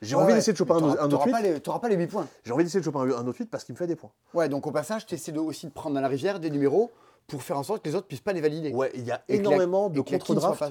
j'ai 0.02 0.14
envie 0.14 0.34
d'essayer 0.34 0.52
de 0.52 0.58
choper 0.58 0.72
un, 0.72 0.76
un 0.76 1.10
autre 1.10 1.26
8. 1.26 1.62
Tu 1.62 1.68
n'auras 1.68 1.80
pas 1.80 1.88
les 1.88 1.96
8 1.96 2.06
points. 2.08 2.26
J'ai 2.44 2.52
envie 2.52 2.64
d'essayer 2.64 2.80
de 2.80 2.84
choper 2.84 2.98
un, 2.98 3.10
un 3.10 3.26
autre 3.26 3.38
8 3.38 3.46
parce 3.50 3.64
qu'il 3.64 3.72
me 3.74 3.78
fait 3.78 3.86
des 3.86 3.96
points. 3.96 4.10
Ouais, 4.34 4.48
donc 4.48 4.66
au 4.66 4.70
passage, 4.72 5.06
tu 5.06 5.14
essaies 5.14 5.32
de, 5.32 5.38
aussi 5.40 5.66
de 5.66 5.72
prendre 5.72 5.94
dans 5.94 6.00
la 6.00 6.08
rivière 6.08 6.38
des 6.40 6.50
numéros 6.50 6.90
pour 7.26 7.42
faire 7.42 7.58
en 7.58 7.62
sorte 7.62 7.82
que 7.82 7.88
les 7.88 7.94
autres 7.96 8.06
puissent 8.06 8.20
pas 8.20 8.32
les 8.32 8.40
valider. 8.40 8.72
Ouais, 8.72 8.90
il 8.94 9.04
y 9.04 9.10
a 9.10 9.22
Et 9.28 9.38
que 9.38 9.42
la- 9.42 9.48
énormément 9.50 9.88
de 9.90 10.00
contre-drafts, 10.00 10.62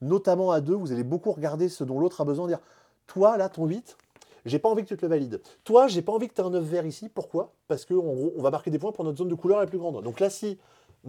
notamment 0.00 0.50
à 0.50 0.60
deux. 0.60 0.74
Vous 0.74 0.92
allez 0.92 1.04
beaucoup 1.04 1.32
regarder 1.32 1.68
ce 1.68 1.84
dont 1.84 1.98
l'autre 2.00 2.20
a 2.20 2.24
besoin. 2.24 2.46
Dire, 2.48 2.58
toi, 3.06 3.36
là, 3.36 3.48
ton 3.48 3.66
8, 3.66 3.96
j'ai 4.44 4.58
pas 4.58 4.68
envie 4.68 4.82
que 4.82 4.88
tu 4.88 4.96
te 4.96 5.02
le 5.02 5.08
valides. 5.08 5.40
Toi, 5.64 5.86
j'ai 5.88 6.02
pas 6.02 6.12
envie 6.12 6.28
que 6.28 6.34
tu 6.34 6.40
aies 6.40 6.44
un 6.44 6.50
9 6.50 6.62
vert 6.64 6.86
ici. 6.86 7.08
Pourquoi? 7.08 7.52
Parce 7.68 7.84
qu'en 7.84 7.94
gros, 7.96 8.32
on 8.36 8.42
va 8.42 8.50
marquer 8.50 8.70
des 8.70 8.78
points 8.78 8.92
pour 8.92 9.04
notre 9.04 9.18
zone 9.18 9.28
de 9.28 9.34
couleur 9.34 9.58
la 9.60 9.66
plus 9.66 9.78
grande. 9.78 10.02
Donc 10.02 10.20
là, 10.20 10.28
si 10.28 10.58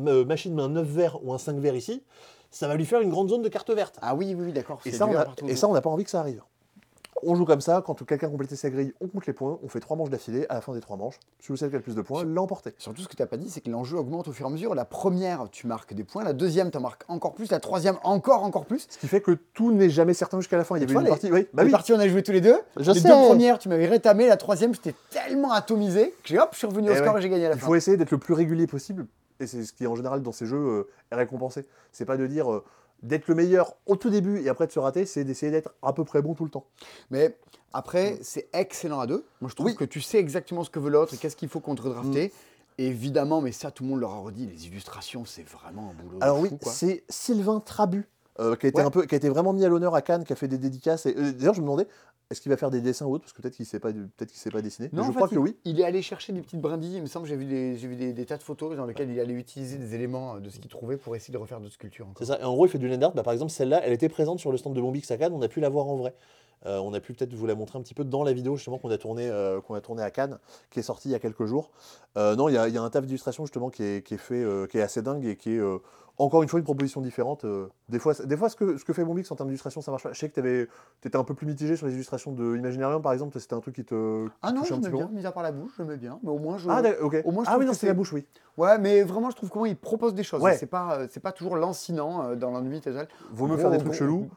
euh, 0.05 0.23
machine 0.25 0.53
met 0.53 0.61
un 0.63 0.69
9 0.69 0.87
vert 0.87 1.19
ou 1.23 1.33
un 1.33 1.37
5 1.37 1.57
vert 1.57 1.75
ici, 1.75 2.03
ça 2.49 2.67
va 2.67 2.75
lui 2.75 2.85
faire 2.85 3.01
une 3.01 3.09
grande 3.09 3.29
zone 3.29 3.41
de 3.41 3.49
carte 3.49 3.69
verte. 3.71 3.97
Ah 4.01 4.15
oui, 4.15 4.33
oui, 4.37 4.45
oui, 4.47 4.53
d'accord. 4.53 4.79
Et 4.85 5.55
ça, 5.55 5.67
on 5.67 5.73
n'a 5.73 5.81
pas 5.81 5.89
envie 5.89 6.03
que 6.05 6.09
ça 6.09 6.19
arrive. 6.21 6.41
On 7.23 7.33
joue 7.35 7.45
comme 7.45 7.61
ça, 7.61 7.81
quand 7.85 8.05
quelqu'un 8.05 8.27
a 8.27 8.29
complété 8.29 8.55
sa 8.55 8.69
grille, 8.69 8.93
on 9.01 9.07
compte 9.07 9.25
les 9.25 9.33
points, 9.33 9.57
on 9.63 9.67
fait 9.69 9.79
trois 9.79 9.97
manches 9.97 10.11
d'affilée, 10.11 10.45
à 10.49 10.53
la 10.55 10.61
fin 10.61 10.73
des 10.73 10.81
trois 10.81 10.97
manches, 10.97 11.19
celui 11.39 11.57
qui 11.57 11.65
a 11.65 11.67
le 11.69 11.79
plus 11.81 11.95
de 11.95 12.01
points 12.01 12.23
l'a 12.23 12.41
emporté. 12.41 12.75
Surtout, 12.77 13.01
ce 13.01 13.07
que 13.07 13.15
tu 13.15 13.21
n'as 13.23 13.27
pas 13.27 13.37
dit, 13.37 13.49
c'est 13.49 13.61
que 13.61 13.71
l'enjeu 13.71 13.97
augmente 13.97 14.27
au 14.27 14.31
fur 14.31 14.45
et 14.45 14.49
à 14.49 14.51
mesure. 14.51 14.75
La 14.75 14.85
première, 14.85 15.47
tu 15.51 15.65
marques 15.65 15.93
des 15.95 16.03
points. 16.03 16.23
La 16.23 16.33
deuxième, 16.33 16.69
tu 16.69 16.77
en 16.77 16.81
marques 16.81 17.03
encore 17.07 17.33
plus. 17.33 17.49
La 17.49 17.59
troisième, 17.59 17.97
encore, 18.03 18.43
encore 18.43 18.65
plus. 18.65 18.85
Ce 18.89 18.97
qui 18.99 19.07
fait 19.07 19.21
que 19.21 19.31
tout 19.31 19.71
n'est 19.71 19.89
jamais 19.89 20.13
certain 20.13 20.39
jusqu'à 20.39 20.57
la 20.57 20.63
fin. 20.63 20.77
Il 20.77 20.81
y 20.81 20.83
avait 20.83 20.93
une 20.93 21.01
les- 21.01 21.09
partie, 21.09 21.31
oui, 21.31 21.47
bah 21.53 21.63
oui. 21.65 21.71
parties, 21.71 21.93
on 21.93 21.99
a 21.99 22.07
joué 22.07 22.21
tous 22.21 22.31
les 22.33 22.41
deux. 22.41 22.57
Je 22.77 22.91
les 22.91 22.99
sais. 22.99 23.07
deux 23.07 23.13
premières, 23.15 23.57
tu 23.57 23.67
m'avais 23.69 23.87
rétamé. 23.87 24.27
La 24.27 24.37
troisième, 24.37 24.73
j'étais 24.75 24.93
tellement 25.09 25.51
atomisé 25.53 26.11
que 26.21 26.27
j'ai 26.29 26.39
hop, 26.39 26.49
je 26.51 26.57
suis 26.59 26.67
revenu 26.67 26.89
au 26.89 26.93
Eh 26.93 26.97
score 26.97 27.13
ouais. 27.13 27.19
et 27.19 27.23
j'ai 27.23 27.29
gagné 27.29 27.45
à 27.47 27.49
la 27.49 27.55
Il 27.55 27.59
fin. 27.59 27.65
faut 27.67 27.75
essayer 27.75 27.97
d'être 27.97 28.11
le 28.11 28.19
plus 28.19 28.33
régulier 28.35 28.67
possible, 28.67 29.07
et 29.39 29.47
c'est 29.47 29.63
ce 29.63 29.73
qui 29.73 29.87
en 29.87 29.95
général 29.95 30.21
dans 30.21 30.31
ces 30.31 30.45
jeux 30.45 30.57
euh, 30.57 30.87
est 31.11 31.15
récompensé. 31.15 31.65
C'est 31.91 32.05
pas 32.05 32.17
de 32.17 32.27
dire 32.27 32.51
euh, 32.53 32.63
d'être 33.03 33.27
le 33.27 33.35
meilleur 33.35 33.75
au 33.85 33.95
tout 33.95 34.09
début 34.09 34.41
et 34.41 34.49
après 34.49 34.67
de 34.67 34.71
se 34.71 34.79
rater, 34.79 35.05
c'est 35.05 35.23
d'essayer 35.23 35.51
d'être 35.51 35.73
à 35.81 35.93
peu 35.93 36.03
près 36.03 36.21
bon 36.21 36.33
tout 36.33 36.43
le 36.45 36.49
temps. 36.49 36.65
Mais 37.11 37.37
après, 37.73 38.17
c'est 38.21 38.49
excellent 38.53 38.99
à 38.99 39.07
deux. 39.07 39.25
Moi, 39.41 39.49
je 39.49 39.55
trouve 39.55 39.67
Oui. 39.67 39.75
que 39.75 39.85
tu 39.85 40.01
sais 40.01 40.17
exactement 40.17 40.63
ce 40.63 40.69
que 40.69 40.79
veut 40.79 40.89
l'autre 40.89 41.13
et 41.13 41.17
qu'est-ce 41.17 41.35
qu'il 41.35 41.49
faut 41.49 41.59
contre-drafter. 41.59 42.31
Évidemment, 42.79 43.41
mais 43.41 43.51
ça, 43.51 43.71
tout 43.71 43.83
le 43.83 43.89
monde 43.89 43.99
leur 44.01 44.11
a 44.11 44.19
redit, 44.19 44.45
les 44.45 44.67
illustrations, 44.67 45.25
c'est 45.25 45.41
vraiment 45.47 45.89
un 45.91 46.03
boulot. 46.03 46.17
Alors 46.21 46.39
oui, 46.39 46.49
c'est 46.63 47.03
Sylvain 47.09 47.59
Trabu. 47.59 48.07
euh, 48.39 48.55
qui, 48.55 48.67
a 48.67 48.69
été 48.69 48.81
Ouais. 48.81 48.85
un 48.85 48.91
peu, 48.91 49.05
qui 49.07 49.15
a 49.15 49.17
été 49.17 49.29
vraiment 49.29 49.51
mis 49.51 49.65
à 49.65 49.67
l'honneur 49.67 49.95
à 49.95 50.03
Cannes, 50.03 50.23
qui 50.23 50.31
a 50.31 50.35
fait 50.35 50.47
des 50.47 50.59
dédicaces. 50.59 51.07
et, 51.07 51.15
euh, 51.17 51.31
D'ailleurs, 51.31 51.55
je 51.55 51.59
me 51.61 51.65
demandais, 51.65 51.87
est-ce 52.29 52.41
qu'il 52.41 52.49
va 52.51 52.57
faire 52.57 52.69
des 52.71 52.81
dessins 52.81 53.05
ou 53.05 53.13
autre? 53.13 53.23
Parce 53.23 53.33
que 53.33 53.41
peut-être 53.41 53.55
qu'il 53.55 53.63
ne 53.63 53.67
sait 53.67 53.79
pas, 53.79 53.91
peut-être 53.93 54.29
qu'il 54.29 54.37
sait 54.39 54.49
pas 54.51 54.61
dessiner. 54.61 54.89
Non, 54.93 55.03
je 55.03 55.09
en 55.09 55.13
crois 55.13 55.27
fait, 55.27 55.35
que 55.35 55.39
il, 55.39 55.43
oui. 55.43 55.57
il 55.65 55.79
est 55.79 55.83
allé 55.85 56.01
chercher 56.01 56.33
des 56.33 56.41
petites 56.41 56.59
brindilles. 56.61 56.95
Il 56.97 57.01
me 57.01 57.07
semble 57.07 57.23
que 57.25 57.29
j'ai 57.29 57.35
vu, 57.37 57.45
des, 57.45 57.77
j'ai 57.77 57.87
vu 57.87 57.95
des, 57.95 58.13
des 58.13 58.25
tas 58.25 58.37
de 58.37 58.43
photos 58.43 58.75
dans 58.75 58.85
lesquelles 58.85 59.09
il 59.09 59.19
allait 59.19 59.33
utiliser 59.33 59.77
des 59.77 59.95
éléments 59.95 60.35
euh, 60.35 60.39
de 60.39 60.49
ce 60.49 60.59
qu'il 60.59 60.69
trouvait 60.69 60.97
pour 60.97 61.15
essayer 61.15 61.31
de 61.31 61.37
refaire 61.37 61.59
d'autres 61.59 61.73
sculptures. 61.75 62.05
encore. 62.07 62.17
C'est 62.25 62.33
ça. 62.33 62.39
Et 62.39 62.43
en 62.43 62.53
gros, 62.53 62.65
il 62.65 62.69
fait 62.69 62.77
du 62.79 62.87
land 62.89 63.01
art. 63.01 63.13
Bah, 63.13 63.23
par 63.23 63.33
exemple, 63.33 63.51
celle-là, 63.51 63.81
elle 63.85 63.93
était 63.93 64.09
présente 64.09 64.39
sur 64.39 64.51
le 64.51 64.57
stand 64.57 64.73
de 64.75 64.81
Bombix 64.81 65.09
à 65.11 65.17
Cannes. 65.17 65.33
On 65.33 65.41
a 65.41 65.47
pu 65.47 65.59
la 65.59 65.69
voir 65.69 65.87
en 65.87 65.95
vrai. 65.95 66.13
Euh, 66.65 66.79
on 66.79 66.91
a 66.95 66.99
pu 66.99 67.13
peut-être 67.13 67.33
vous 67.35 67.45
la 67.45 67.53
montrer 67.53 67.77
un 67.77 67.83
petit 67.83 67.93
peu 67.93 68.03
dans 68.03 68.23
la 68.23 68.33
vidéo 68.33 68.55
justement 68.55 68.79
qu'on 68.79 68.89
a 68.89 68.97
tourné 68.97 69.29
euh, 69.29 69.61
qu'on 69.61 69.75
a 69.75 69.79
tourné 69.81 70.01
à 70.01 70.09
Cannes, 70.09 70.39
qui 70.71 70.79
est 70.79 70.83
sortie 70.83 71.07
il 71.07 71.11
y 71.11 71.15
a 71.15 71.19
quelques 71.19 71.45
jours. 71.45 71.69
Euh, 72.17 72.35
non, 72.35 72.49
il 72.49 72.55
y, 72.55 72.57
a- 72.57 72.67
il 72.67 72.73
y 72.73 72.79
a 72.79 72.81
un 72.81 72.89
taf 72.89 73.05
d'illustration 73.05 73.45
justement 73.45 73.69
qui 73.69 73.83
est, 73.83 74.03
qui 74.03 74.15
est 74.15 74.17
fait, 74.17 74.43
euh, 74.43 74.65
qui 74.65 74.79
est 74.79 74.81
assez 74.81 75.03
dingue 75.03 75.23
et 75.23 75.35
qui 75.35 75.51
est 75.53 75.59
euh, 75.59 75.77
encore 76.17 76.43
une 76.43 76.49
fois 76.49 76.59
une 76.59 76.63
proposition 76.63 77.01
différente. 77.01 77.45
Euh, 77.45 77.67
des 77.89 77.99
fois, 77.99 78.13
des 78.13 78.37
fois, 78.37 78.49
ce 78.49 78.55
que 78.55 78.77
ce 78.77 78.85
que 78.85 78.93
fait 78.93 79.03
Bombix 79.03 79.29
en 79.31 79.35
termes 79.35 79.49
d'illustration, 79.49 79.81
ça 79.81 79.91
marche 79.91 80.03
pas. 80.03 80.13
Je 80.13 80.19
sais 80.19 80.29
que 80.29 80.39
tu 80.39 80.69
étais 81.07 81.17
un 81.17 81.23
peu 81.23 81.33
plus 81.33 81.45
mitigé 81.45 81.75
sur 81.75 81.85
les 81.87 81.93
illustrations 81.93 82.31
de 82.31 82.55
Imaginarium 82.55 83.01
par 83.01 83.13
exemple. 83.13 83.39
C'était 83.39 83.53
un 83.53 83.59
truc 83.59 83.75
qui 83.75 83.85
te 83.85 84.27
Ah 84.41 84.51
non, 84.51 84.63
je 84.63 84.73
peu 84.73 84.89
bien, 84.89 85.09
mis 85.13 85.25
à 85.25 85.31
part 85.31 85.43
la 85.43 85.51
bouche, 85.51 85.73
je 85.77 85.83
mets 85.83 85.97
bien. 85.97 86.19
Mais 86.23 86.29
au 86.29 86.39
moins, 86.39 86.57
je. 86.57 86.69
Ah 86.69 86.81
ok. 87.01 87.21
Au 87.25 87.31
moins, 87.31 87.43
je 87.43 87.49
ah 87.49 87.57
oui, 87.57 87.65
non, 87.65 87.73
c'est 87.73 87.87
la 87.87 87.93
bouche, 87.93 88.13
oui. 88.13 88.25
ouais, 88.57 88.77
mais 88.79 89.03
vraiment, 89.03 89.29
je 89.29 89.35
trouve 89.35 89.49
comment 89.49 89.65
il 89.65 89.77
propose 89.77 90.13
des 90.13 90.23
choses. 90.23 90.41
Ouais. 90.41 90.57
C'est 90.57 90.65
pas, 90.65 90.99
euh, 90.99 91.07
pas 91.21 91.31
toujours 91.31 91.55
lancinant 91.55 92.23
euh, 92.23 92.35
dans 92.35 92.51
l'ennui 92.51 92.81
total. 92.81 93.07
Vaut 93.31 93.47
mieux 93.47 93.57
faire 93.57 93.69
des 93.69 93.77
gros, 93.77 93.87
trucs 93.87 93.99
chelous. 93.99 94.29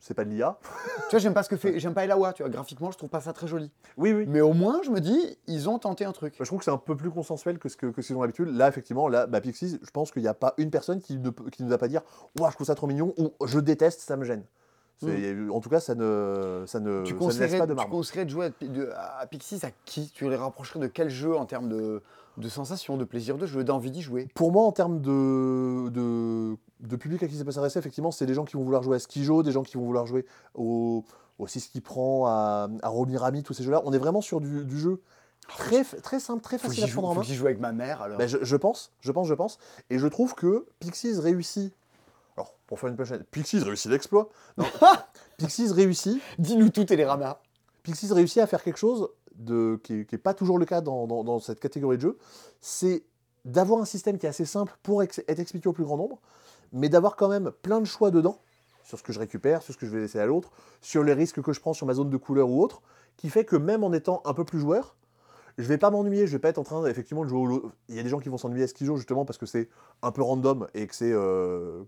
C'est 0.00 0.14
pas 0.14 0.24
de 0.24 0.30
l'IA. 0.30 0.58
Tu 0.62 1.10
vois, 1.10 1.18
j'aime 1.18 1.34
pas 1.34 1.42
ce 1.42 1.48
que 1.48 1.56
fait, 1.56 1.80
j'aime 1.80 1.92
pas 1.92 2.04
Elawa, 2.04 2.32
tu 2.32 2.42
vois, 2.42 2.50
graphiquement, 2.50 2.90
je 2.92 2.96
trouve 2.98 3.10
pas 3.10 3.20
ça 3.20 3.32
très 3.32 3.48
joli. 3.48 3.70
Oui, 3.96 4.12
oui. 4.12 4.24
Mais 4.28 4.40
au 4.40 4.52
moins, 4.52 4.80
je 4.84 4.90
me 4.90 5.00
dis, 5.00 5.36
ils 5.48 5.68
ont 5.68 5.78
tenté 5.80 6.04
un 6.04 6.12
truc. 6.12 6.34
Bah, 6.38 6.44
je 6.44 6.48
trouve 6.48 6.60
que 6.60 6.64
c'est 6.64 6.70
un 6.70 6.76
peu 6.78 6.96
plus 6.96 7.10
consensuel 7.10 7.58
que 7.58 7.68
ce 7.68 7.76
que, 7.76 7.86
que 7.86 8.00
ce 8.00 8.06
qu'ils 8.08 8.16
ont 8.16 8.20
l'habitude. 8.22 8.48
Là, 8.48 8.68
effectivement, 8.68 9.08
là, 9.08 9.26
bah, 9.26 9.40
Pixies, 9.40 9.78
je 9.82 9.90
pense 9.90 10.12
qu'il 10.12 10.22
n'y 10.22 10.28
a 10.28 10.34
pas 10.34 10.54
une 10.56 10.70
personne 10.70 11.00
qui 11.00 11.16
ne, 11.18 11.30
qui 11.30 11.64
ne 11.64 11.68
va 11.68 11.78
pas 11.78 11.88
dire 11.88 12.02
Ouah, 12.38 12.50
je 12.50 12.54
trouve 12.54 12.66
ça 12.66 12.76
trop 12.76 12.86
mignon 12.86 13.12
ou 13.18 13.32
je 13.46 13.58
déteste, 13.58 14.00
ça 14.02 14.16
me 14.16 14.24
gêne. 14.24 14.44
C'est- 15.00 15.34
En 15.50 15.60
tout 15.60 15.68
cas, 15.68 15.78
ça 15.80 15.94
ne, 15.94 16.64
ça 16.66 16.80
ne, 16.80 17.02
tu 17.04 17.12
ça 17.12 17.14
ne 17.14 17.18
laisse 17.18 17.18
conseillerais, 17.18 17.58
pas 17.58 17.66
de 17.66 17.74
tu 17.74 17.86
conseillerais 17.88 18.24
de 18.24 18.30
jouer 18.30 18.46
à, 18.46 18.64
de- 18.64 18.90
à 18.96 19.26
Pixies 19.26 19.60
à 19.64 19.70
qui? 19.84 20.10
Tu 20.14 20.28
les 20.28 20.34
rapprocherais 20.36 20.80
de 20.80 20.88
quel 20.88 21.08
jeu 21.08 21.36
en 21.36 21.46
termes 21.46 21.68
de, 21.68 22.02
de 22.36 22.48
sensations, 22.48 22.96
de 22.96 23.04
plaisir 23.04 23.38
de 23.38 23.46
jeu, 23.46 23.62
d'envie 23.62 23.92
d'y 23.92 24.02
jouer? 24.02 24.26
Pour 24.34 24.50
moi, 24.50 24.64
en 24.64 24.72
termes 24.72 25.00
de, 25.00 25.88
de, 25.90 26.56
de 26.80 26.96
public 26.96 27.22
à 27.22 27.28
qui 27.28 27.36
ça 27.36 27.44
peut 27.44 27.50
s'adresser, 27.52 27.78
effectivement, 27.78 28.10
c'est 28.10 28.26
des 28.26 28.34
gens 28.34 28.44
qui 28.44 28.56
vont 28.56 28.62
vouloir 28.64 28.82
jouer 28.82 28.96
à 28.96 28.98
Skijo, 28.98 29.42
des 29.42 29.52
gens 29.52 29.62
qui 29.62 29.76
vont 29.76 29.84
vouloir 29.84 30.06
jouer 30.06 30.24
au, 30.54 31.04
au 31.38 31.46
qui 31.46 31.80
prend, 31.80 32.26
à, 32.26 32.68
à 32.82 32.88
Romirami, 32.88 33.42
tous 33.42 33.54
ces 33.54 33.62
jeux-là. 33.64 33.82
On 33.84 33.92
est 33.92 33.98
vraiment 33.98 34.20
sur 34.20 34.40
du, 34.40 34.64
du 34.64 34.78
jeu 34.78 35.00
très, 35.48 35.82
très 35.84 36.20
simple, 36.20 36.42
très 36.42 36.58
facile 36.58 36.84
à 36.84 36.88
prendre 36.88 37.08
en 37.08 37.14
main. 37.14 37.22
j'y 37.22 37.34
joue 37.34 37.46
avec 37.46 37.58
ma 37.60 37.72
mère 37.72 38.02
alors. 38.02 38.18
Ben, 38.18 38.28
je, 38.28 38.38
je 38.42 38.56
pense, 38.56 38.92
je 39.00 39.10
pense, 39.12 39.26
je 39.26 39.34
pense. 39.34 39.58
Et 39.90 39.98
je 39.98 40.06
trouve 40.06 40.34
que 40.34 40.66
Pixies 40.78 41.18
réussit. 41.18 41.72
Alors, 42.36 42.54
pour 42.66 42.78
faire 42.78 42.90
une 42.90 42.96
punchline, 42.96 43.24
Pixies 43.30 43.58
réussit 43.60 43.90
l'exploit. 43.90 44.28
Non. 44.56 44.66
Pixies 45.38 45.72
réussit. 45.72 46.20
Dis-nous 46.38 46.68
tout, 46.68 46.84
Télérama. 46.84 47.40
Pixies 47.82 48.12
réussit 48.12 48.38
à 48.38 48.46
faire 48.46 48.62
quelque 48.62 48.76
chose 48.78 49.08
de, 49.34 49.80
qui 49.82 50.04
n'est 50.12 50.18
pas 50.18 50.34
toujours 50.34 50.58
le 50.58 50.66
cas 50.66 50.80
dans, 50.80 51.06
dans- 51.06 51.24
dans 51.24 51.38
cette 51.40 51.60
catégorie 51.60 51.96
de 51.96 52.02
jeu. 52.02 52.18
C'est 52.60 53.02
d'avoir 53.44 53.80
un 53.80 53.84
système 53.84 54.18
qui 54.18 54.26
est 54.26 54.28
assez 54.28 54.44
simple 54.44 54.76
pour 54.82 55.02
ex- 55.02 55.22
être 55.26 55.38
expliqué 55.38 55.68
au 55.68 55.72
plus 55.72 55.84
grand 55.84 55.96
nombre, 55.96 56.18
mais 56.72 56.88
d'avoir 56.88 57.16
quand 57.16 57.28
même 57.28 57.50
plein 57.62 57.80
de 57.80 57.86
choix 57.86 58.10
dedans, 58.10 58.40
sur 58.84 58.98
ce 58.98 59.02
que 59.02 59.12
je 59.12 59.18
récupère, 59.18 59.62
sur 59.62 59.74
ce 59.74 59.78
que 59.78 59.86
je 59.86 59.90
vais 59.90 60.00
laisser 60.00 60.18
à 60.18 60.26
l'autre, 60.26 60.50
sur 60.80 61.02
les 61.02 61.12
risques 61.12 61.42
que 61.42 61.52
je 61.52 61.60
prends 61.60 61.74
sur 61.74 61.86
ma 61.86 61.94
zone 61.94 62.10
de 62.10 62.16
couleur 62.16 62.48
ou 62.48 62.62
autre, 62.62 62.82
qui 63.16 63.28
fait 63.28 63.44
que 63.44 63.56
même 63.56 63.84
en 63.84 63.92
étant 63.92 64.22
un 64.24 64.34
peu 64.34 64.44
plus 64.44 64.60
joueur, 64.60 64.96
je 65.58 65.64
vais 65.64 65.78
pas 65.78 65.90
m'ennuyer, 65.90 66.26
je 66.26 66.32
vais 66.32 66.38
pas 66.38 66.48
être 66.48 66.58
en 66.58 66.64
train 66.64 66.86
effectivement 66.86 67.24
de 67.24 67.28
jouer 67.28 67.40
au 67.40 67.46
lot. 67.46 67.72
Il 67.88 67.96
y 67.96 67.98
a 67.98 68.02
des 68.02 68.08
gens 68.08 68.20
qui 68.20 68.28
vont 68.28 68.38
s'ennuyer 68.38 68.64
à 68.64 68.68
Skijo 68.68 68.96
justement 68.96 69.24
parce 69.24 69.38
que 69.38 69.46
c'est 69.46 69.68
un 70.02 70.12
peu 70.12 70.22
random 70.22 70.68
et 70.72 70.86
que 70.86 70.94
c'est. 70.94 71.12
euh, 71.12 71.82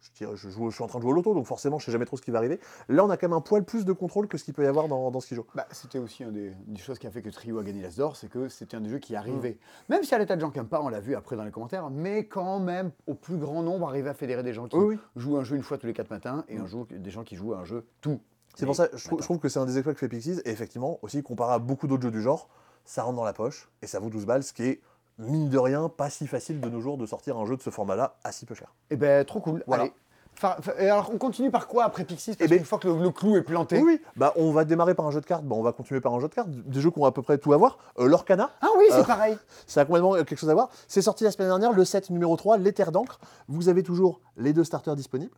je, 0.00 0.10
dirais- 0.12 0.36
je, 0.36 0.48
joue- 0.48 0.70
je 0.70 0.74
suis 0.74 0.84
en 0.84 0.86
train 0.86 0.98
de 0.98 1.02
jouer 1.02 1.12
au 1.12 1.14
loto, 1.14 1.34
donc 1.34 1.46
forcément 1.46 1.78
je 1.78 1.86
sais 1.86 1.92
jamais 1.92 2.04
trop 2.04 2.16
ce 2.16 2.22
qui 2.22 2.30
va 2.30 2.38
arriver. 2.38 2.60
Là, 2.88 3.04
on 3.04 3.10
a 3.10 3.16
quand 3.16 3.28
même 3.28 3.36
un 3.36 3.40
poil 3.40 3.64
plus 3.64 3.84
de 3.84 3.92
contrôle 3.92 4.28
que 4.28 4.38
ce 4.38 4.44
qu'il 4.44 4.54
peut 4.54 4.64
y 4.64 4.66
avoir 4.66 4.88
dans, 4.88 5.10
dans 5.10 5.20
Skijo. 5.20 5.46
Bah, 5.54 5.66
c'était 5.72 5.98
aussi 5.98 6.22
une 6.22 6.32
des, 6.32 6.52
des 6.66 6.80
choses 6.80 6.98
qui 6.98 7.06
a 7.06 7.10
fait 7.10 7.22
que 7.22 7.30
Trio 7.30 7.58
a 7.58 7.62
gagné 7.64 7.82
l'As 7.82 7.96
d'Or, 7.96 8.16
c'est 8.16 8.28
que 8.28 8.48
c'était 8.48 8.76
un 8.76 8.80
des 8.80 8.88
jeux 8.90 8.98
qui 8.98 9.16
arrivait. 9.16 9.58
Mm. 9.88 9.92
Même 9.92 10.02
a 10.10 10.18
des 10.18 10.26
tas 10.26 10.36
de 10.36 10.40
gens 10.40 10.50
qui 10.50 10.58
n'aiment 10.58 10.68
pas, 10.68 10.80
on 10.82 10.88
l'a 10.88 11.00
vu 11.00 11.14
après 11.14 11.36
dans 11.36 11.44
les 11.44 11.50
commentaires, 11.50 11.90
mais 11.90 12.26
quand 12.26 12.58
même, 12.60 12.90
au 13.06 13.14
plus 13.14 13.36
grand 13.36 13.62
nombre, 13.62 13.88
arriver 13.88 14.08
à 14.10 14.14
fédérer 14.14 14.42
des 14.42 14.52
gens 14.52 14.68
qui 14.68 14.76
Oui, 14.76 14.84
oui. 14.96 14.98
jouent 15.16 15.36
un 15.36 15.44
jeu 15.44 15.56
une 15.56 15.62
fois 15.62 15.78
tous 15.78 15.86
les 15.86 15.92
quatre 15.94 16.10
matins 16.10 16.44
et 16.48 16.58
un 16.58 16.66
jour 16.66 16.86
des 16.90 17.10
gens 17.10 17.24
qui 17.24 17.36
jouent 17.36 17.54
à 17.54 17.58
un 17.58 17.64
jeu 17.64 17.84
tout. 18.00 18.20
C'est 18.54 18.66
pour 18.66 18.74
ça, 18.74 18.88
je, 18.92 18.98
je 19.08 19.08
trouve 19.22 19.38
que 19.38 19.48
c'est 19.48 19.60
un 19.60 19.66
des 19.66 19.76
exploits 19.76 19.94
que 19.94 20.00
fait 20.00 20.08
Pixies, 20.08 20.40
et 20.44 20.50
effectivement, 20.50 20.98
aussi 21.02 21.22
comparé 21.22 21.54
à 21.54 21.58
beaucoup 21.60 21.86
d'autres 21.86 22.02
jeux 22.02 22.10
du 22.10 22.20
genre, 22.22 22.48
ça 22.84 23.02
rentre 23.04 23.16
dans 23.16 23.24
la 23.24 23.32
poche, 23.32 23.68
et 23.82 23.86
ça 23.86 24.00
vaut 24.00 24.10
12 24.10 24.26
balles, 24.26 24.42
ce 24.42 24.52
qui 24.52 24.64
est, 24.64 24.80
mine 25.18 25.48
de 25.48 25.58
rien, 25.58 25.88
pas 25.88 26.10
si 26.10 26.26
facile 26.26 26.60
de 26.60 26.68
nos 26.68 26.80
jours 26.80 26.96
de 26.98 27.06
sortir 27.06 27.36
un 27.38 27.46
jeu 27.46 27.56
de 27.56 27.62
ce 27.62 27.70
format-là 27.70 28.16
à 28.24 28.32
si 28.32 28.46
peu 28.46 28.54
cher. 28.54 28.72
Et 28.90 28.96
ben 28.96 29.24
trop 29.24 29.40
cool. 29.40 29.62
Voilà. 29.66 29.84
Allez. 29.84 29.92
Enfin, 30.40 30.54
alors 30.78 31.10
on 31.12 31.18
continue 31.18 31.50
par 31.50 31.66
quoi 31.66 31.82
après 31.82 32.04
Pixies? 32.04 32.36
Parce 32.36 32.46
Eh 32.46 32.48
ben- 32.48 32.58
qu'une 32.58 32.64
fois 32.64 32.78
que 32.78 32.86
le, 32.86 33.02
le 33.02 33.10
clou 33.10 33.36
est 33.36 33.42
planté. 33.42 33.80
Oui, 33.82 34.00
bah 34.14 34.32
on 34.36 34.52
va 34.52 34.64
démarrer 34.64 34.94
par 34.94 35.04
un 35.04 35.10
jeu 35.10 35.20
de 35.20 35.26
cartes, 35.26 35.42
bah, 35.44 35.56
on 35.58 35.62
va 35.62 35.72
continuer 35.72 36.00
par 36.00 36.14
un 36.14 36.20
jeu 36.20 36.28
de 36.28 36.34
cartes, 36.34 36.48
des 36.50 36.80
jeux 36.80 36.92
qui 36.92 36.98
ont 37.00 37.04
à 37.06 37.10
peu 37.10 37.22
près 37.22 37.38
tout 37.38 37.52
à 37.52 37.56
voir. 37.56 37.78
Euh, 37.98 38.06
L'Orcana, 38.06 38.50
Ah 38.60 38.68
oui, 38.78 38.84
c'est 38.90 38.98
Euh, 39.00 39.04
pareil. 39.04 39.36
ça 39.66 39.80
a 39.80 39.84
complètement 39.84 40.12
quelque 40.14 40.36
chose 40.36 40.50
à 40.50 40.54
voir. 40.54 40.70
C'est 40.86 41.02
sorti 41.02 41.24
la 41.24 41.32
semaine 41.32 41.48
dernière, 41.48 41.72
le 41.72 41.84
set 41.84 42.10
numéro 42.10 42.36
3, 42.36 42.56
l'éther 42.58 42.92
d'encre. 42.92 43.18
Vous 43.48 43.68
avez 43.68 43.82
toujours 43.82 44.20
les 44.36 44.52
deux 44.52 44.62
starters 44.62 44.94
disponibles. 44.94 45.34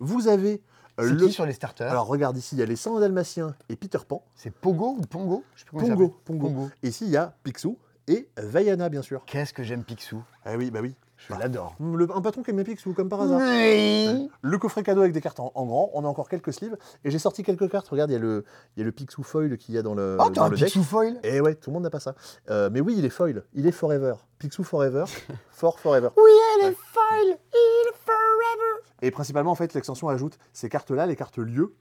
Vous 0.00 0.28
avez 0.28 0.62
euh, 0.98 1.10
le... 1.12 1.26
qui 1.26 1.32
sur 1.32 1.44
les 1.44 1.52
starters? 1.52 1.90
Alors 1.90 2.06
regarde 2.06 2.36
ici, 2.38 2.54
il 2.56 2.58
y 2.58 2.62
a 2.62 2.66
les 2.66 2.76
100 2.76 3.00
dalmatiens 3.00 3.54
et 3.68 3.76
Peter 3.76 3.98
Pan. 4.08 4.22
C'est 4.34 4.50
Pogo 4.50 4.96
ou 4.98 5.02
Pongo? 5.02 5.44
Je 5.56 5.64
sais 5.64 5.66
Pongo. 5.70 6.14
Pongo. 6.24 6.48
Pongo. 6.48 6.70
Et 6.82 6.88
ici, 6.88 7.04
il 7.04 7.10
y 7.10 7.18
a 7.18 7.34
Picsou 7.42 7.76
et 8.08 8.28
Vaiana, 8.36 8.88
bien 8.88 9.02
sûr. 9.02 9.24
Qu'est-ce 9.26 9.52
que 9.52 9.62
j'aime 9.62 9.84
Picsou 9.84 10.22
Ah 10.44 10.56
oui, 10.56 10.70
bah 10.70 10.80
oui. 10.82 10.94
Je 11.28 11.32
l'adore. 11.38 11.76
Le- 11.78 12.08
un 12.12 12.20
patron 12.20 12.42
qui 12.42 12.50
aime 12.50 12.58
les 12.58 12.64
Picsou, 12.64 12.94
comme 12.94 13.08
par 13.08 13.20
hasard. 13.20 13.38
Oui. 13.40 14.28
Le 14.40 14.58
coffret 14.58 14.82
cadeau 14.82 15.02
avec 15.02 15.12
des 15.12 15.20
cartes 15.20 15.38
en, 15.38 15.52
en 15.54 15.66
grand. 15.66 15.88
On 15.94 16.04
a 16.04 16.08
encore 16.08 16.28
quelques 16.28 16.52
sleeves. 16.52 16.76
Et 17.04 17.12
j'ai 17.12 17.20
sorti 17.20 17.44
quelques 17.44 17.70
cartes. 17.70 17.86
Regarde, 17.88 18.10
il 18.10 18.14
y 18.14 18.16
a 18.16 18.18
le, 18.18 18.44
il 18.76 18.80
y 18.80 18.82
a 18.82 18.84
le 18.84 18.90
Picsou 18.90 19.22
foil 19.22 19.56
qu'il 19.56 19.74
y 19.76 19.78
a 19.78 19.82
dans 19.82 19.94
le, 19.94 20.16
Oh, 20.18 20.24
dans 20.24 20.30
t'as 20.32 20.42
un 20.46 20.48
le 20.48 20.56
deck. 20.56 20.66
Picsou 20.66 20.82
foil 20.82 21.20
Et 21.22 21.40
ouais, 21.40 21.54
tout 21.54 21.70
le 21.70 21.74
monde 21.74 21.84
n'a 21.84 21.90
pas 21.90 22.00
ça. 22.00 22.16
Euh, 22.50 22.70
mais 22.72 22.80
oui, 22.80 22.96
il 22.98 23.04
est 23.04 23.08
foil. 23.10 23.44
Il 23.54 23.68
est 23.68 23.72
forever. 23.72 24.14
Picsou 24.40 24.64
forever. 24.64 25.04
For 25.52 25.78
forever. 25.78 26.08
Oui, 26.16 26.30
elle 26.58 26.70
est 26.70 26.76
foil. 26.76 27.38
Il 27.52 27.88
est 27.88 27.96
forever. 28.04 28.82
Et 29.02 29.12
principalement, 29.12 29.52
en 29.52 29.56
fait, 29.56 29.74
l'extension 29.74 30.08
ajoute 30.08 30.38
ces 30.52 30.68
cartes-là, 30.68 31.06
les 31.06 31.14
cartes 31.16 31.38
lieux, 31.38 31.74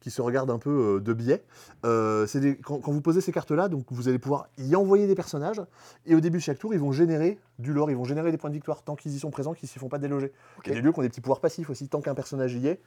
qui 0.00 0.10
se 0.10 0.20
regardent 0.22 0.50
un 0.50 0.58
peu 0.58 0.96
euh, 0.96 1.00
de 1.00 1.12
biais. 1.12 1.42
Euh, 1.84 2.26
des- 2.34 2.56
quand, 2.58 2.78
quand 2.80 2.92
vous 2.92 3.00
posez 3.00 3.20
ces 3.20 3.32
cartes-là, 3.32 3.68
donc 3.68 3.86
vous 3.90 4.08
allez 4.08 4.18
pouvoir 4.18 4.48
y 4.58 4.76
envoyer 4.76 5.06
des 5.06 5.14
personnages, 5.14 5.60
et 6.04 6.14
au 6.14 6.20
début 6.20 6.38
de 6.38 6.42
chaque 6.42 6.58
tour, 6.58 6.74
ils 6.74 6.80
vont 6.80 6.92
générer 6.92 7.38
du 7.58 7.72
lore, 7.72 7.90
ils 7.90 7.96
vont 7.96 8.04
générer 8.04 8.30
des 8.30 8.36
points 8.38 8.50
de 8.50 8.54
victoire, 8.54 8.82
tant 8.82 8.94
qu'ils 8.96 9.14
y 9.14 9.18
sont 9.18 9.30
présents, 9.30 9.54
qu'ils 9.54 9.66
ne 9.66 9.70
s'y 9.70 9.78
font 9.78 9.88
pas 9.88 9.98
déloger. 9.98 10.32
Il 10.64 10.68
y 10.68 10.72
a 10.72 10.74
des 10.74 10.80
lieux 10.82 10.92
qui 10.92 10.98
ont 10.98 11.02
des 11.02 11.08
petits 11.08 11.20
pouvoirs 11.20 11.40
passifs 11.40 11.70
aussi, 11.70 11.88
tant 11.88 12.00
qu'un 12.00 12.14
personnage 12.14 12.54
y 12.54 12.66
est, 12.68 12.80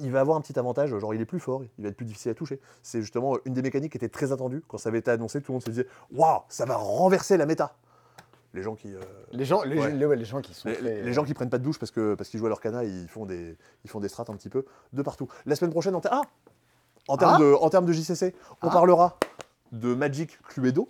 il 0.00 0.10
va 0.10 0.20
avoir 0.20 0.36
un 0.36 0.40
petit 0.40 0.58
avantage, 0.58 0.96
genre 0.98 1.14
il 1.14 1.20
est 1.20 1.26
plus 1.26 1.40
fort, 1.40 1.62
il 1.78 1.82
va 1.84 1.90
être 1.90 1.96
plus 1.96 2.06
difficile 2.06 2.30
à 2.30 2.34
toucher. 2.34 2.60
C'est 2.82 3.00
justement 3.02 3.36
une 3.44 3.52
des 3.54 3.62
mécaniques 3.62 3.92
qui 3.92 3.98
était 3.98 4.08
très 4.08 4.32
attendue, 4.32 4.62
quand 4.68 4.78
ça 4.78 4.88
avait 4.88 4.98
été 5.00 5.10
annoncé, 5.10 5.40
tout 5.42 5.52
le 5.52 5.54
monde 5.54 5.62
se 5.64 5.70
disait 5.70 5.86
«Waouh, 6.12 6.40
ça 6.48 6.64
va 6.64 6.76
renverser 6.76 7.36
la 7.36 7.44
méta!» 7.46 7.76
Les 8.54 8.62
gens 8.62 8.74
qui... 8.74 8.94
euh, 8.94 9.00
Les 9.32 9.44
gens, 9.46 9.62
les, 9.62 9.78
Ouais. 9.78 9.90
les- 9.92 10.04
ouais, 10.06 10.16
les 10.16 10.24
gens 10.26 10.42
qui 10.42 10.52
sont 10.52 10.68
les, 10.68 10.74
très- 10.76 11.02
les 11.02 11.12
gens 11.14 11.24
qui 11.24 11.32
prennent 11.32 11.48
pas 11.48 11.56
de 11.58 11.64
douche 11.64 11.78
parce 11.78 11.90
que 11.90 12.14
parce 12.14 12.28
qu'ils 12.28 12.38
jouent 12.38 12.44
à 12.46 12.50
leur 12.50 12.60
cana, 12.60 12.84
ils 12.84 13.08
font 13.08 13.24
des 13.24 13.56
ils 13.84 13.90
font 13.90 13.98
des 13.98 14.08
strats 14.08 14.26
un 14.28 14.34
petit 14.36 14.50
peu 14.50 14.66
de 14.92 15.00
partout. 15.02 15.26
La 15.46 15.56
semaine 15.56 15.70
prochaine 15.70 15.94
en, 15.94 16.00
ter- 16.02 16.12
ah 16.12 16.20
en 17.08 17.16
termes 17.16 17.34
Ah 17.36 17.38
de 17.40 17.54
en 17.54 17.68
termes 17.70 17.86
de 17.86 17.92
JCC, 17.92 18.34
on 18.62 18.68
Ah. 18.68 18.72
parlera 18.72 19.16
de 19.72 19.94
Magic 19.94 20.38
Cluedo. 20.48 20.88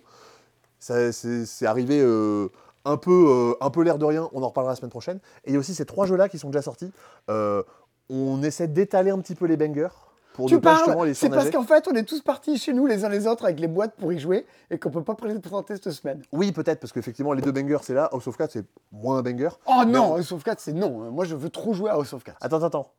C'est 0.79 1.65
arrivé 1.65 1.99
euh, 2.01 2.49
un 2.85 2.97
peu 2.97 3.11
euh, 3.29 3.65
un 3.65 3.69
peu 3.69 3.81
l'air 3.83 3.97
de 3.97 4.05
rien. 4.05 4.29
On 4.33 4.43
en 4.43 4.47
reparlera 4.49 4.73
la 4.73 4.75
semaine 4.75 4.91
prochaine. 4.91 5.19
Et 5.45 5.51
il 5.51 5.53
y 5.53 5.55
a 5.55 5.59
aussi 5.59 5.73
ces 5.73 5.85
trois 5.85 6.05
jeux 6.05 6.17
là 6.17 6.27
qui 6.29 6.37
sont 6.37 6.49
déjà 6.49 6.61
sortis. 6.61 6.91
Euh, 7.29 7.63
on 8.09 8.43
essaie 8.43 8.67
d'étaler 8.67 9.11
un 9.11 9.19
petit 9.19 9.35
peu 9.35 9.45
les 9.45 9.55
bangers 9.55 9.87
pour 10.33 10.47
Tu 10.49 10.59
parles 10.59 11.05
les 11.05 11.13
C'est 11.13 11.29
parce 11.29 11.49
qu'en 11.51 11.63
fait, 11.63 11.87
on 11.87 11.93
est 11.95 12.03
tous 12.03 12.21
partis 12.21 12.57
chez 12.57 12.73
nous 12.73 12.85
les 12.85 13.05
uns 13.05 13.09
les 13.09 13.27
autres 13.27 13.45
avec 13.45 13.59
les 13.59 13.67
boîtes 13.67 13.95
pour 13.95 14.11
y 14.11 14.19
jouer 14.19 14.45
et 14.69 14.77
qu'on 14.77 14.89
peut 14.89 15.03
pas 15.03 15.15
présenter 15.15 15.75
cette 15.75 15.91
semaine. 15.91 16.21
Oui, 16.33 16.51
peut-être 16.51 16.79
parce 16.81 16.91
qu'effectivement 16.91 17.31
les 17.33 17.41
deux 17.41 17.51
bangers 17.53 17.77
c'est 17.83 17.93
là. 17.93 18.09
House 18.11 18.27
of 18.27 18.35
Cards 18.35 18.49
c'est 18.51 18.65
moins 18.91 19.19
un 19.19 19.21
banger. 19.21 19.49
Oh 19.67 19.83
non, 19.87 20.11
on- 20.13 20.15
House 20.17 20.31
of 20.33 20.43
Cards, 20.43 20.55
c'est 20.59 20.73
non. 20.73 21.11
Moi, 21.11 21.23
je 21.25 21.35
veux 21.35 21.49
trop 21.49 21.73
jouer 21.73 21.91
à 21.91 21.93
House 21.93 22.11
of 22.13 22.23
Cards. 22.23 22.35
Attends, 22.41 22.57
attends, 22.57 22.65
attends. 22.67 22.91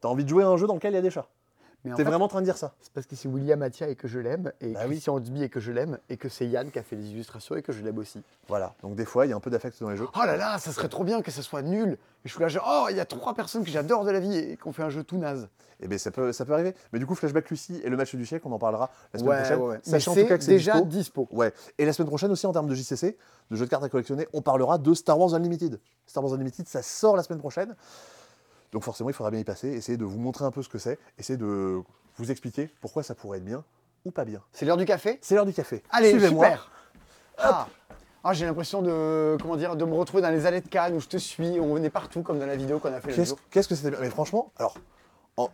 T'as 0.00 0.08
envie 0.08 0.24
de 0.24 0.28
jouer 0.28 0.42
à 0.44 0.48
un 0.48 0.56
jeu 0.56 0.66
dans 0.66 0.74
lequel 0.74 0.92
il 0.92 0.96
y 0.96 0.98
a 0.98 1.02
des 1.02 1.10
chats? 1.10 1.26
Mais 1.84 1.94
T'es 1.94 2.02
vraiment 2.02 2.24
en 2.24 2.28
train 2.28 2.40
de 2.40 2.44
dire 2.44 2.56
ça 2.56 2.74
c'est 2.80 2.92
parce 2.92 3.06
que 3.06 3.14
c'est 3.14 3.28
William 3.28 3.62
Atia 3.62 3.88
et 3.88 3.94
que 3.94 4.08
je 4.08 4.18
l'aime, 4.18 4.52
et 4.60 4.72
Bah 4.72 4.80
oui. 4.84 4.90
Christian 5.00 5.22
et 5.40 5.48
que 5.48 5.60
je 5.60 5.70
l'aime, 5.70 5.98
et 6.08 6.16
que 6.16 6.28
c'est 6.28 6.46
Yann 6.46 6.70
qui 6.72 6.78
a 6.78 6.82
fait 6.82 6.96
les 6.96 7.10
illustrations 7.10 7.54
et 7.54 7.62
que 7.62 7.72
je 7.72 7.82
l'aime 7.82 7.98
aussi. 7.98 8.20
Voilà. 8.48 8.74
Donc 8.82 8.96
des 8.96 9.04
fois 9.04 9.26
il 9.26 9.30
y 9.30 9.32
a 9.32 9.36
un 9.36 9.40
peu 9.40 9.50
d'affect 9.50 9.80
dans 9.80 9.90
les 9.90 9.96
jeux. 9.96 10.08
Oh 10.14 10.24
là 10.26 10.36
là, 10.36 10.58
ça 10.58 10.72
serait 10.72 10.88
trop 10.88 11.04
bien 11.04 11.22
que 11.22 11.30
ça 11.30 11.42
soit 11.42 11.62
nul. 11.62 11.92
Et 11.92 12.28
je 12.28 12.32
suis 12.32 12.40
là, 12.40 12.48
genre, 12.48 12.66
oh, 12.68 12.86
il 12.90 12.96
y 12.96 13.00
a 13.00 13.04
trois 13.04 13.32
personnes 13.34 13.64
que 13.64 13.70
j'adore 13.70 14.04
de 14.04 14.10
la 14.10 14.18
vie 14.18 14.36
et 14.36 14.56
qu'on 14.56 14.72
fait 14.72 14.82
un 14.82 14.90
jeu 14.90 15.04
tout 15.04 15.18
naze. 15.18 15.48
Eh 15.80 15.86
bien, 15.86 15.96
ça 15.98 16.10
peut, 16.10 16.32
ça 16.32 16.44
peut 16.44 16.52
arriver. 16.52 16.74
Mais 16.92 16.98
du 16.98 17.06
coup, 17.06 17.14
Flashback 17.14 17.48
Lucie 17.50 17.80
et 17.84 17.88
le 17.88 17.96
match 17.96 18.12
du 18.16 18.26
siècle, 18.26 18.44
on 18.48 18.52
en 18.52 18.58
parlera 18.58 18.90
la 19.12 19.20
semaine 19.20 19.36
prochaine. 19.38 19.60
Mais 19.68 19.78
Sachant 19.84 20.10
en 20.10 20.14
tout 20.16 20.26
cas 20.26 20.36
que 20.38 20.42
c'est 20.42 20.50
déjà 20.50 20.72
dispo. 20.80 21.22
dispo. 21.22 21.28
Ouais. 21.30 21.52
Et 21.78 21.84
la 21.86 21.92
semaine 21.92 22.08
prochaine 22.08 22.32
aussi, 22.32 22.48
en 22.48 22.52
termes 22.52 22.66
de 22.66 22.74
JCC, 22.74 23.16
de 23.52 23.56
jeux 23.56 23.64
de 23.66 23.70
cartes 23.70 23.84
à 23.84 23.88
collectionner, 23.88 24.26
on 24.32 24.42
parlera 24.42 24.78
de 24.78 24.92
Star 24.94 25.16
Wars 25.16 25.34
Unlimited. 25.34 25.78
Star 26.08 26.24
Wars 26.24 26.32
Unlimited, 26.34 26.66
ça 26.66 26.82
sort 26.82 27.14
la 27.16 27.22
semaine 27.22 27.38
prochaine. 27.38 27.76
Donc 28.72 28.82
forcément, 28.82 29.10
il 29.10 29.14
faudra 29.14 29.30
bien 29.30 29.40
y 29.40 29.44
passer, 29.44 29.68
essayer 29.68 29.96
de 29.98 30.04
vous 30.04 30.18
montrer 30.18 30.44
un 30.44 30.50
peu 30.50 30.62
ce 30.62 30.68
que 30.68 30.78
c'est, 30.78 30.98
essayer 31.18 31.36
de 31.36 31.80
vous 32.16 32.30
expliquer 32.30 32.68
pourquoi 32.80 33.02
ça 33.02 33.14
pourrait 33.14 33.38
être 33.38 33.44
bien 33.44 33.64
ou 34.04 34.10
pas 34.10 34.24
bien. 34.24 34.42
C'est 34.52 34.64
l'heure 34.66 34.76
du 34.76 34.84
café? 34.84 35.18
C'est 35.22 35.34
l'heure 35.34 35.46
du 35.46 35.52
café. 35.54 35.82
Allez, 35.90 36.10
Suivez-moi. 36.10 36.44
super. 36.46 36.70
Ah. 37.38 37.66
Ah, 38.24 38.32
j'ai 38.34 38.44
l'impression 38.46 38.82
de 38.82 39.36
comment 39.40 39.56
dire 39.56 39.76
de 39.76 39.84
me 39.84 39.94
retrouver 39.94 40.22
dans 40.22 40.30
les 40.30 40.44
allées 40.44 40.60
de 40.60 40.68
Cannes 40.68 40.94
où 40.94 41.00
je 41.00 41.06
te 41.08 41.16
suis, 41.16 41.58
on 41.60 41.74
venait 41.74 41.88
partout 41.88 42.22
comme 42.22 42.38
dans 42.38 42.46
la 42.46 42.56
vidéo 42.56 42.78
qu'on 42.80 42.92
a 42.92 43.00
fait 43.00 43.08
le 43.10 43.14
Qu'est-ce 43.14 43.28
jour. 43.30 43.38
qu'est-ce 43.50 43.68
que 43.68 43.74
c'était 43.76 43.90
bien? 43.90 44.00
Mais 44.00 44.10
franchement, 44.10 44.52
alors, 44.58 44.74
en- 45.36 45.48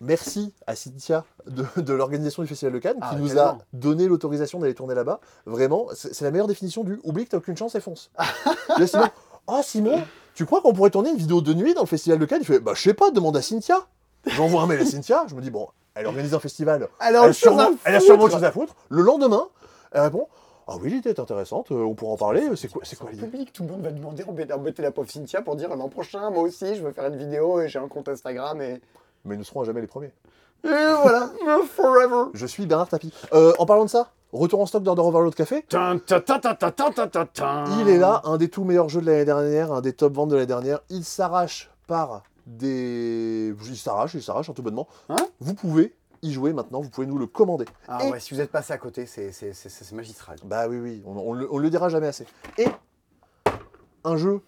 merci 0.00 0.54
à 0.66 0.76
Cynthia 0.76 1.24
de, 1.46 1.64
de 1.80 1.92
l'organisation 1.94 2.42
du 2.42 2.48
Festival 2.48 2.74
de 2.74 2.78
Cannes 2.78 2.98
Ah, 3.00 3.10
qui 3.10 3.16
nous 3.16 3.28
tellement. 3.28 3.42
a 3.42 3.58
donné 3.72 4.06
l'autorisation 4.06 4.58
d'aller 4.60 4.74
tourner 4.74 4.94
là-bas. 4.94 5.18
Vraiment, 5.46 5.88
c'est 5.94 6.14
c'est 6.14 6.24
la 6.24 6.30
meilleure 6.30 6.46
définition 6.46 6.84
du 6.84 7.00
oublie 7.04 7.24
que 7.24 7.30
t'as 7.30 7.38
aucune 7.38 7.56
chance 7.56 7.74
et 7.74 7.80
fonce. 7.80 8.10
Là, 8.78 8.86
Simon, 8.86 9.08
oh 9.46 9.60
Simon, 9.64 10.02
tu 10.40 10.46
crois 10.46 10.62
qu'on 10.62 10.72
pourrait 10.72 10.88
tourner 10.88 11.10
une 11.10 11.18
vidéo 11.18 11.42
de 11.42 11.52
nuit 11.52 11.74
dans 11.74 11.82
le 11.82 11.86
Festival 11.86 12.18
de 12.18 12.24
Cannes? 12.24 12.40
Il 12.40 12.46
fait, 12.46 12.60
bah 12.60 12.72
je 12.74 12.80
sais 12.80 12.94
pas, 12.94 13.10
demande 13.10 13.36
à 13.36 13.42
Cynthia. 13.42 13.86
J'envoie 14.24 14.62
un 14.62 14.66
mail 14.66 14.80
à 14.80 14.86
Cynthia, 14.86 15.26
je 15.28 15.34
me 15.34 15.42
dis, 15.42 15.50
bon, 15.50 15.68
elle 15.94 16.06
organise 16.06 16.32
un 16.32 16.38
festival, 16.38 16.88
Alors, 16.98 17.26
elle, 17.26 17.34
sûrement, 17.34 17.72
elle 17.84 17.96
a 17.96 18.00
sûrement 18.00 18.24
autre 18.24 18.32
chose 18.32 18.44
à 18.44 18.50
foutre. 18.50 18.74
Le 18.88 19.02
lendemain, 19.02 19.48
elle 19.92 20.00
répond, 20.00 20.28
ah 20.66 20.76
oui, 20.80 20.92
l'idée 20.92 21.10
est 21.10 21.20
intéressante, 21.20 21.72
euh, 21.72 21.82
on 21.82 21.92
pourra 21.92 22.14
en 22.14 22.16
parler, 22.16 22.48
c'est 22.56 22.68
quoi, 22.68 22.80
c'est 22.86 22.98
quoi 22.98 23.10
l'idée? 23.10 23.26
public, 23.26 23.52
tout 23.52 23.64
le 23.64 23.68
monde 23.68 23.82
va 23.82 23.90
demander 23.90 24.24
embêter, 24.24 24.54
embêter 24.54 24.80
la 24.80 24.92
pauvre 24.92 25.10
Cynthia 25.10 25.42
pour 25.42 25.56
dire 25.56 25.76
l'an 25.76 25.90
prochain, 25.90 26.30
moi 26.30 26.44
aussi, 26.44 26.74
je 26.74 26.80
veux 26.80 26.92
faire 26.92 27.08
une 27.08 27.18
vidéo 27.18 27.60
et 27.60 27.68
j'ai 27.68 27.78
un 27.78 27.88
compte 27.88 28.08
Instagram 28.08 28.62
et. 28.62 28.80
Mais 29.26 29.36
nous 29.36 29.44
serons 29.44 29.60
à 29.60 29.64
jamais 29.64 29.82
les 29.82 29.88
premiers. 29.88 30.14
Et 30.64 30.68
voilà, 31.02 31.28
forever. 31.76 32.30
Je 32.32 32.46
suis 32.46 32.64
Bernard 32.64 32.88
Tapie. 32.88 33.12
Euh, 33.34 33.52
en 33.58 33.66
parlant 33.66 33.84
de 33.84 33.90
ça, 33.90 34.10
Retour 34.32 34.60
en 34.60 34.66
stock 34.66 34.84
d'Order 34.84 35.02
Overload 35.02 35.34
Café. 35.34 35.64
Il 37.80 37.88
est 37.88 37.98
là, 37.98 38.22
un 38.24 38.36
des 38.36 38.48
tout 38.48 38.64
meilleurs 38.64 38.88
jeux 38.88 39.00
de 39.00 39.06
l'année 39.06 39.24
dernière, 39.24 39.72
un 39.72 39.80
des 39.80 39.92
top 39.92 40.14
ventes 40.14 40.28
de 40.28 40.36
l'année 40.36 40.46
dernière. 40.46 40.80
Il 40.88 41.04
s'arrache 41.04 41.70
par 41.88 42.22
des. 42.46 43.52
Il 43.66 43.76
s'arrache, 43.76 44.14
il 44.14 44.22
s'arrache, 44.22 44.48
hein, 44.48 44.52
tout 44.54 44.62
bonnement. 44.62 44.86
Hein 45.08 45.16
vous 45.40 45.54
pouvez 45.54 45.94
y 46.22 46.32
jouer 46.32 46.52
maintenant, 46.52 46.80
vous 46.80 46.90
pouvez 46.90 47.06
nous 47.06 47.18
le 47.18 47.26
commander. 47.26 47.64
Ah 47.88 48.06
ouais, 48.06 48.20
si 48.20 48.34
vous 48.34 48.40
êtes 48.40 48.52
passé 48.52 48.72
à 48.72 48.78
côté, 48.78 49.06
c'est 49.06 49.92
magistral. 49.92 50.38
Bah 50.44 50.68
oui, 50.68 50.78
oui, 50.78 51.02
on, 51.06 51.16
on, 51.16 51.58
le, 51.58 51.70
dira 51.70 51.88
jamais 51.88 52.06
assez. 52.06 52.26
Et 52.58 52.66
un 54.04 54.16
jeu 54.16 54.42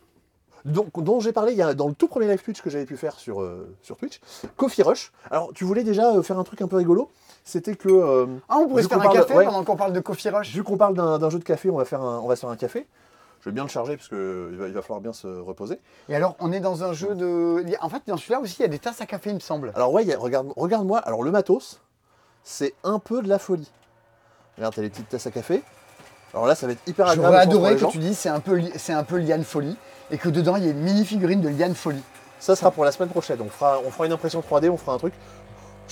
dont, 0.64 1.20
j'ai 1.20 1.32
parlé 1.32 1.52
il 1.52 1.58
y 1.58 1.62
a, 1.62 1.74
dans 1.74 1.88
le 1.88 1.94
tout 1.94 2.06
premier 2.06 2.28
live 2.28 2.42
Twitch 2.42 2.62
que 2.62 2.70
j'avais 2.70 2.84
pu 2.84 2.96
faire 2.96 3.18
sur, 3.18 3.42
euh, 3.42 3.74
sur 3.82 3.96
Twitch, 3.96 4.20
Coffee 4.56 4.82
Rush. 4.82 5.12
Alors, 5.30 5.52
tu 5.54 5.64
voulais 5.64 5.82
déjà 5.82 6.14
euh, 6.14 6.22
faire 6.22 6.38
un 6.38 6.44
truc 6.44 6.62
un 6.62 6.68
peu 6.68 6.76
rigolo? 6.76 7.10
C'était 7.44 7.74
que. 7.74 7.88
euh, 7.88 8.26
Ah, 8.48 8.56
on 8.58 8.68
pourrait 8.68 8.82
se 8.82 8.88
faire 8.88 9.00
un 9.00 9.08
café 9.12 9.34
ouais. 9.34 9.44
pendant 9.44 9.64
qu'on 9.64 9.76
parle 9.76 9.92
de 9.92 10.00
Coffee 10.00 10.28
Rush 10.30 10.52
Vu 10.54 10.62
qu'on 10.62 10.76
parle 10.76 10.94
d'un 10.94 11.30
jeu 11.30 11.38
de 11.38 11.44
café, 11.44 11.70
on 11.70 11.76
va, 11.76 11.84
faire 11.84 12.00
un, 12.02 12.20
on 12.20 12.28
va 12.28 12.36
se 12.36 12.40
faire 12.42 12.50
un 12.50 12.56
café. 12.56 12.86
Je 13.40 13.48
vais 13.50 13.52
bien 13.54 13.64
le 13.64 13.68
charger 13.68 13.96
parce 13.96 14.08
qu'il 14.08 14.16
va, 14.56 14.68
il 14.68 14.72
va 14.72 14.82
falloir 14.82 15.00
bien 15.00 15.12
se 15.12 15.26
reposer. 15.26 15.80
Et 16.08 16.14
alors, 16.14 16.36
on 16.38 16.52
est 16.52 16.60
dans 16.60 16.84
un 16.84 16.92
jeu 16.92 17.16
de. 17.16 17.64
En 17.80 17.88
fait, 17.88 18.02
dans 18.06 18.16
celui-là 18.16 18.38
aussi, 18.40 18.56
il 18.60 18.62
y 18.62 18.64
a 18.64 18.68
des 18.68 18.78
tasses 18.78 19.00
à 19.00 19.06
café, 19.06 19.30
il 19.30 19.34
me 19.34 19.40
semble. 19.40 19.72
Alors 19.74 19.92
ouais, 19.92 20.02
il 20.04 20.08
y 20.08 20.12
a- 20.12 20.18
regarde, 20.18 20.52
regarde-moi. 20.56 20.98
Alors 20.98 21.24
le 21.24 21.32
matos, 21.32 21.80
c'est 22.44 22.74
un 22.84 23.00
peu 23.00 23.20
de 23.22 23.28
la 23.28 23.40
folie. 23.40 23.70
Regarde, 24.56 24.74
t'as 24.74 24.82
les 24.82 24.90
petites 24.90 25.08
tasses 25.08 25.26
à 25.26 25.32
café. 25.32 25.62
Alors 26.34 26.46
là, 26.46 26.54
ça 26.54 26.66
va 26.66 26.72
être 26.72 26.86
hyper 26.86 27.06
agréable. 27.08 27.26
J'aurais 27.34 27.42
adoré 27.42 27.76
que 27.76 27.84
tu 27.90 27.98
dises 27.98 28.16
c'est 28.16 28.28
un 28.28 28.40
peu 28.40 28.60
c'est 28.76 28.92
un 28.92 29.02
peu 29.04 29.16
Liane 29.18 29.42
Folie 29.44 29.76
et 30.12 30.18
que 30.18 30.28
dedans 30.28 30.56
il 30.56 30.64
y 30.64 30.68
ait 30.68 30.72
une 30.72 30.80
mini 30.80 31.04
figurine 31.04 31.40
de 31.40 31.48
Liane 31.48 31.74
Folie. 31.74 32.02
Ça 32.38 32.54
sera 32.56 32.70
pour 32.70 32.84
la 32.84 32.92
semaine 32.92 33.08
prochaine. 33.10 33.38
On 33.40 33.48
fera, 33.48 33.80
on 33.84 33.90
fera 33.90 34.06
une 34.06 34.12
impression 34.12 34.40
3D, 34.40 34.68
on 34.70 34.76
fera 34.76 34.94
un 34.94 34.98
truc. 34.98 35.14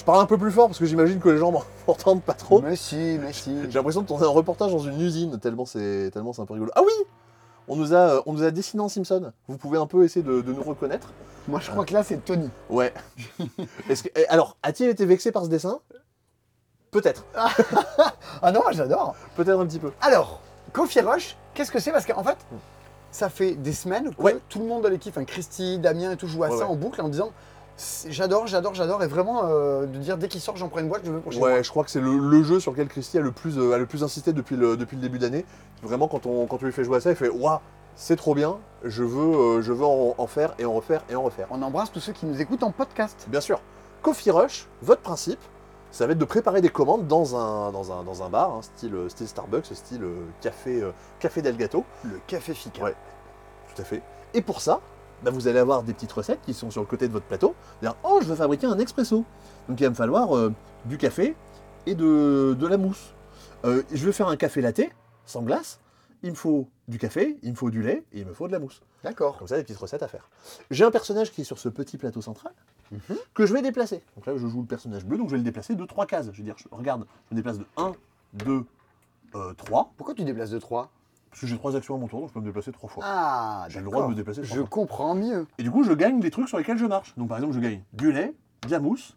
Je 0.01 0.05
parle 0.07 0.23
un 0.23 0.27
peu 0.27 0.39
plus 0.39 0.51
fort 0.51 0.67
parce 0.69 0.79
que 0.79 0.87
j'imagine 0.87 1.21
que 1.21 1.29
les 1.29 1.37
gens 1.37 1.53
m'en- 1.53 1.63
m'entendent 1.87 2.23
pas 2.23 2.33
trop. 2.33 2.63
Mais 2.63 2.75
si, 2.75 3.19
mais 3.21 3.35
si. 3.35 3.55
J'ai 3.69 3.73
l'impression 3.79 4.01
de 4.01 4.07
tourner 4.07 4.25
un 4.25 4.31
reportage 4.31 4.73
dans 4.73 4.79
une 4.79 4.99
usine 4.99 5.39
tellement 5.39 5.67
c'est 5.67 6.11
tellement 6.11 6.33
c'est 6.33 6.41
un 6.41 6.47
peu 6.47 6.55
rigolo. 6.55 6.73
Ah 6.75 6.81
oui 6.83 6.93
on 7.69 7.77
nous, 7.77 7.95
a, 7.95 8.23
on 8.27 8.33
nous 8.33 8.43
a 8.43 8.51
dessiné 8.51 8.83
en 8.83 8.89
Simpson. 8.89 9.31
Vous 9.47 9.59
pouvez 9.59 9.77
un 9.77 9.87
peu 9.87 10.03
essayer 10.05 10.25
de, 10.25 10.41
de 10.41 10.53
nous 10.55 10.63
reconnaître. 10.63 11.13
Moi 11.49 11.61
je 11.61 11.71
crois 11.71 11.85
que 11.85 11.93
là 11.93 12.03
c'est 12.03 12.17
Tony. 12.25 12.49
Ouais. 12.71 12.95
Est-ce 13.91 14.05
que, 14.05 14.09
eh, 14.17 14.27
alors, 14.29 14.57
a-t-il 14.63 14.89
été 14.89 15.05
vexé 15.05 15.31
par 15.33 15.45
ce 15.45 15.49
dessin? 15.51 15.81
Peut-être. 16.91 17.27
Ah 18.43 18.53
non, 18.53 18.63
j'adore. 18.71 19.15
Peut-être 19.37 19.61
un 19.61 19.67
petit 19.67 19.79
peu. 19.79 19.93
Alors, 20.01 20.41
Coffee 20.73 21.01
Rush, 21.03 21.37
qu'est-ce 21.53 21.71
que 21.71 21.79
c'est? 21.79 21.93
Parce 21.93 22.07
qu'en 22.07 22.25
fait, 22.25 22.39
ça 23.11 23.29
fait 23.29 23.53
des 23.53 23.73
semaines 23.75 24.15
que 24.15 24.23
Ouais. 24.23 24.39
tout 24.49 24.61
le 24.61 24.65
monde 24.65 24.83
dans 24.83 24.89
l'équipe, 24.89 25.13
enfin 25.15 25.25
Christy, 25.27 25.79
Damien 25.79 26.13
et 26.13 26.17
tout, 26.17 26.27
joue 26.27 26.43
à 26.43 26.49
Ouais, 26.49 26.57
ça 26.57 26.65
ouais. 26.65 26.71
en 26.71 26.75
boucle 26.77 27.03
en 27.03 27.09
disant 27.11 27.31
j'adore, 28.09 28.47
j'adore, 28.47 28.75
j'adore, 28.75 29.03
et 29.03 29.07
vraiment 29.07 29.43
euh, 29.45 29.87
de 29.87 29.99
dire 29.99 30.17
dès 30.19 30.29
qu'il 30.29 30.41
sort, 30.41 30.57
j'en 30.57 30.69
prends 30.69 30.81
une 30.81 30.89
boîte, 30.89 31.03
je 31.05 31.11
veux 31.11 31.21
pour 31.21 31.33
chez 31.33 31.39
moi. 31.39 31.49
Ouais, 31.49 31.65
je 31.65 31.71
crois 31.71 31.85
que 31.85 31.91
c'est 31.91 32.01
le, 32.01 32.19
le 32.19 32.43
jeu 32.43 32.61
sur 32.61 32.73
lequel 32.73 32.89
Christy 32.89 33.19
a 33.19 33.21
le 33.21 33.33
plus, 33.33 33.59
euh, 33.59 33.73
a 33.73 33.79
le 33.79 33.87
plus 33.87 34.03
insisté 34.05 34.33
depuis 34.33 34.57
le, 34.57 34.77
depuis 34.77 34.97
le 34.97 35.03
début 35.03 35.19
d'année. 35.19 35.45
Vraiment, 35.83 36.09
quand 36.09 36.27
on, 36.27 36.47
quand 36.47 36.59
on 36.63 36.67
lui 36.67 36.73
fait 36.73 36.85
jouer 36.85 36.99
à 36.99 37.01
ça, 37.01 37.11
il 37.11 37.17
fait 37.17 37.29
Waouh, 37.29 37.59
c'est 37.97 38.17
trop 38.17 38.35
bien, 38.35 38.59
je 38.85 39.03
veux, 39.05 39.59
euh, 39.59 39.63
je 39.63 39.73
veux 39.73 39.85
en, 39.85 40.15
en 40.17 40.27
faire 40.27 40.55
et 40.59 40.65
en 40.65 40.75
refaire 40.75 41.03
et 41.09 41.17
en 41.17 41.23
refaire. 41.23 41.47
On 41.51 41.63
embrasse 41.63 41.91
tous 41.91 42.01
ceux 42.01 42.13
qui 42.13 42.27
nous 42.27 42.41
écoutent 42.41 42.63
en 42.63 42.71
podcast. 42.71 43.27
Bien 43.29 43.41
sûr, 43.41 43.61
Coffee 44.03 44.31
Rush, 44.31 44.69
votre 44.83 45.03
principe, 45.03 45.41
ça 45.91 46.07
va 46.07 46.13
être 46.13 46.19
de 46.19 46.25
préparer 46.25 46.61
des 46.61 46.69
commandes 46.69 47.09
dans 47.09 47.35
un, 47.37 47.73
dans 47.73 47.93
un, 47.93 48.05
dans 48.05 48.23
un 48.23 48.29
bar, 48.29 48.51
hein, 48.53 48.61
style, 48.63 48.95
euh, 48.95 49.09
style 49.09 49.27
Starbucks, 49.27 49.67
style 49.75 50.05
café, 50.41 50.83
café 51.19 51.43
Del 51.43 51.57
Gato. 51.57 51.85
Le 52.05 52.21
café 52.27 52.55
Fika. 52.55 52.85
Ouais. 52.85 52.95
Tout 53.75 53.83
à 53.83 53.85
fait. 53.85 54.03
Et 54.35 54.43
pour 54.43 54.61
ça, 54.61 54.81
bah, 55.23 55.31
vous 55.31 55.49
allez 55.49 55.59
avoir 55.59 55.83
des 55.83 55.93
petites 55.95 56.13
recettes 56.13 56.41
qui 56.43 56.55
sont 56.55 56.71
sur 56.71 56.81
le 56.81 56.87
côté 56.87 57.07
de 57.09 57.13
votre 57.13 57.27
plateau. 57.27 57.55
Dire, 57.83 57.95
oh, 58.05 58.19
je 58.23 58.27
veux 58.27 58.35
fabriquer 58.37 58.67
un 58.67 58.79
expresso. 58.79 59.25
Donc 59.69 59.81
il 59.81 59.85
va 59.85 59.91
me 59.91 59.95
falloir 59.95 60.37
euh, 60.37 60.53
du 60.87 60.99
café 60.99 61.35
et 61.87 61.95
de, 61.95 62.57
de 62.59 62.67
la 62.67 62.77
mousse. 62.79 63.15
Euh, 63.65 63.83
je 63.93 64.05
veux 64.05 64.13
faire 64.13 64.29
un 64.29 64.37
café 64.37 64.61
latte 64.61 64.81
sans 65.27 65.43
glace. 65.43 65.81
Il 66.23 66.31
me 66.31 66.35
faut 66.37 66.69
du 66.87 66.99
café, 66.99 67.39
il 67.43 67.53
me 67.53 67.57
faut 67.57 67.71
du 67.71 67.83
lait 67.83 68.05
et 68.13 68.21
il 68.21 68.27
me 68.27 68.35
faut 68.35 68.47
de 68.47 68.53
la 68.53 68.59
mousse. 68.59 68.83
D'accord. 69.03 69.39
Comme 69.39 69.49
ça, 69.49 69.57
des 69.57 69.63
petites 69.63 69.79
recettes 69.79 70.03
à 70.03 70.09
faire. 70.09 70.29
J'ai 70.71 70.85
un 70.85 70.91
personnage 70.91 71.31
qui 71.33 71.41
est 71.41 71.45
sur 71.45 71.59
ce 71.59 71.69
petit 71.69 71.97
plateau 71.97 72.21
central 72.21 72.53
Mhm. 72.93 73.17
que 73.35 73.47
je 73.47 73.53
vais 73.55 73.63
déplacer. 73.63 74.03
Donc 74.17 74.27
là, 74.27 74.37
je 74.37 74.47
joue 74.49 74.61
le 74.63 74.67
personnage 74.67 75.05
bleu, 75.07 75.17
donc 75.17 75.29
je 75.29 75.33
vais 75.33 75.39
le 75.39 75.45
déplacer 75.45 75.77
de 75.77 75.85
trois 75.87 76.07
cases. 76.07 76.27
Je 76.33 76.39
vais 76.39 76.43
dire, 76.43 76.57
je- 76.59 76.67
regarde, 76.73 77.07
je 77.31 77.35
me 77.35 77.37
déplace 77.37 77.57
de 77.59 77.65
1, 77.77 77.93
2, 78.35 78.65
3. 79.57 79.93
Pourquoi 79.97 80.15
tu 80.15 80.25
déplaces 80.25 80.51
de 80.51 80.59
3 80.59 80.91
Parce 81.31 81.41
que 81.43 81.47
j'ai 81.47 81.57
trois 81.57 81.77
actions 81.77 81.95
à 81.95 81.99
mon 81.99 82.09
tour, 82.09 82.21
donc 82.21 82.29
je 82.29 82.35
peux 82.35 82.41
me 82.41 82.45
déplacer 82.45 82.73
trois 82.73 82.89
fois. 82.89 83.05
Ah, 83.07 83.67
J'ai 83.69 83.79
le 83.81 83.85
droit 83.87 84.05
de 84.05 84.11
me 84.11 84.15
déplacer 84.15 84.43
trois 84.43 84.55
Je 84.57 84.61
fois. 84.61 84.69
comprends 84.69 85.15
mieux. 85.15 85.47
Et 85.59 85.63
du 85.63 85.71
coup, 85.71 85.85
je 85.85 85.93
gagne 85.93 86.19
des 86.21 86.31
trucs 86.31 86.49
sur 86.49 86.59
lesquels 86.59 86.79
je 86.79 86.87
marche. 86.87 87.15
Donc 87.17 87.29
par 87.29 87.39
exemple, 87.39 87.55
je 87.55 87.61
gagne 87.61 87.83
du 87.93 88.11
lait, 88.13 88.35
de 88.67 88.71
la 88.73 88.81
mousse 88.81 89.17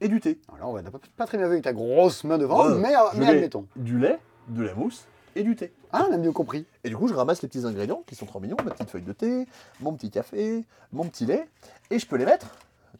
et 0.00 0.08
du 0.08 0.20
thé. 0.20 0.40
Alors, 0.56 0.70
on 0.70 0.72
va 0.74 0.82
pas, 0.82 0.98
pas 1.16 1.26
très 1.26 1.38
bien 1.38 1.46
vu 1.46 1.52
avec 1.52 1.64
ta 1.64 1.72
grosse 1.72 2.24
main 2.24 2.38
devant, 2.38 2.66
Ouais, 2.66 2.74
mais, 2.78 2.92
je 3.14 3.18
mais 3.20 3.26
gagne 3.26 3.36
admettons. 3.36 3.66
Du 3.76 3.98
lait, 3.98 4.18
de 4.48 4.64
la 4.64 4.74
mousse 4.74 5.06
et 5.36 5.42
du 5.44 5.54
thé. 5.54 5.72
Ah, 5.92 6.06
on 6.10 6.12
a 6.12 6.16
mieux 6.16 6.32
compris. 6.32 6.66
Et 6.82 6.88
du 6.88 6.96
coup, 6.96 7.06
je 7.06 7.14
ramasse 7.14 7.40
les 7.42 7.48
petits 7.48 7.64
ingrédients 7.64 8.02
qui 8.06 8.16
sont 8.16 8.26
trop 8.26 8.40
mignons, 8.40 8.56
ma 8.64 8.72
petite 8.72 8.90
feuille 8.90 9.02
de 9.02 9.12
thé, 9.12 9.46
mon 9.80 9.92
petit 9.94 10.10
café, 10.10 10.64
mon 10.92 11.04
petit 11.04 11.24
lait, 11.26 11.48
et 11.90 11.98
je 12.00 12.06
peux 12.06 12.16
les 12.16 12.24
mettre 12.26 12.48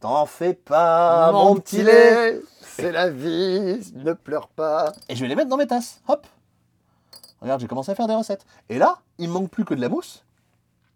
T'en 0.00 0.26
fais 0.26 0.54
pas, 0.54 1.30
mon 1.32 1.54
petit 1.56 1.82
lait, 1.82 2.40
c'est 2.60 2.92
la 2.92 3.08
vie, 3.08 3.80
ne 3.94 4.12
pleure 4.12 4.48
pas. 4.48 4.92
Et 5.08 5.16
je 5.16 5.22
vais 5.22 5.28
les 5.28 5.36
mettre 5.36 5.48
dans 5.48 5.56
mes 5.56 5.66
tasses. 5.68 6.00
Hop. 6.08 6.26
Regarde, 7.44 7.60
j'ai 7.60 7.66
commencé 7.66 7.92
à 7.92 7.94
faire 7.94 8.06
des 8.06 8.14
recettes. 8.14 8.46
Et 8.70 8.78
là, 8.78 9.02
il 9.18 9.28
me 9.28 9.34
manque 9.34 9.50
plus 9.50 9.66
que 9.66 9.74
de 9.74 9.80
la 9.82 9.90
mousse. 9.90 10.24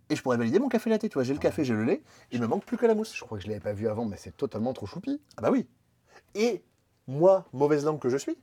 Et 0.08 0.16
je 0.16 0.22
pourrais 0.22 0.38
valider 0.38 0.58
mon 0.58 0.70
café 0.70 0.88
latte. 0.88 1.02
Tu 1.02 1.12
vois, 1.12 1.22
j'ai 1.22 1.34
le 1.34 1.38
café, 1.38 1.62
j'ai 1.62 1.74
le 1.74 1.84
lait. 1.84 2.02
Il 2.32 2.40
me 2.40 2.46
manque 2.46 2.64
plus 2.64 2.78
que 2.78 2.86
la 2.86 2.94
mousse. 2.94 3.14
Je 3.14 3.22
crois 3.22 3.36
que 3.36 3.44
je 3.44 3.48
l'avais 3.48 3.60
pas 3.60 3.74
vu 3.74 3.86
avant, 3.86 4.06
mais 4.06 4.16
c'est 4.16 4.34
totalement 4.34 4.72
trop 4.72 4.86
choupi. 4.86 5.20
Ah 5.36 5.42
bah 5.42 5.50
oui. 5.50 5.66
Et 6.34 6.64
moi, 7.06 7.44
mauvaise 7.52 7.84
langue 7.84 7.98
que 7.98 8.08
je 8.08 8.16
suis, 8.16 8.38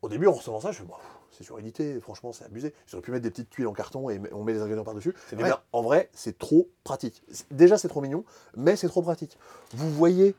au 0.00 0.08
début, 0.08 0.26
en 0.26 0.32
recevant 0.32 0.60
ça, 0.60 0.72
je 0.72 0.82
me 0.82 0.88
Wow, 0.88 0.94
c'est 1.30 1.44
surédité, 1.44 2.00
franchement, 2.00 2.32
c'est 2.32 2.44
abusé. 2.44 2.72
J'aurais 2.86 3.02
pu 3.02 3.10
mettre 3.10 3.24
des 3.24 3.30
petites 3.30 3.50
tuiles 3.50 3.66
en 3.66 3.74
carton 3.74 4.08
et 4.08 4.18
on 4.32 4.42
met 4.42 4.54
les 4.54 4.62
ingrédients 4.62 4.84
par-dessus. 4.84 5.14
Vrai. 5.32 5.44
bien, 5.44 5.60
en 5.72 5.82
vrai, 5.82 6.08
c'est 6.14 6.38
trop 6.38 6.70
pratique. 6.82 7.22
Déjà, 7.50 7.76
c'est 7.76 7.88
trop 7.88 8.00
mignon, 8.00 8.24
mais 8.56 8.74
c'est 8.76 8.88
trop 8.88 9.02
pratique. 9.02 9.36
Vous 9.74 9.90
voyez 9.90 10.34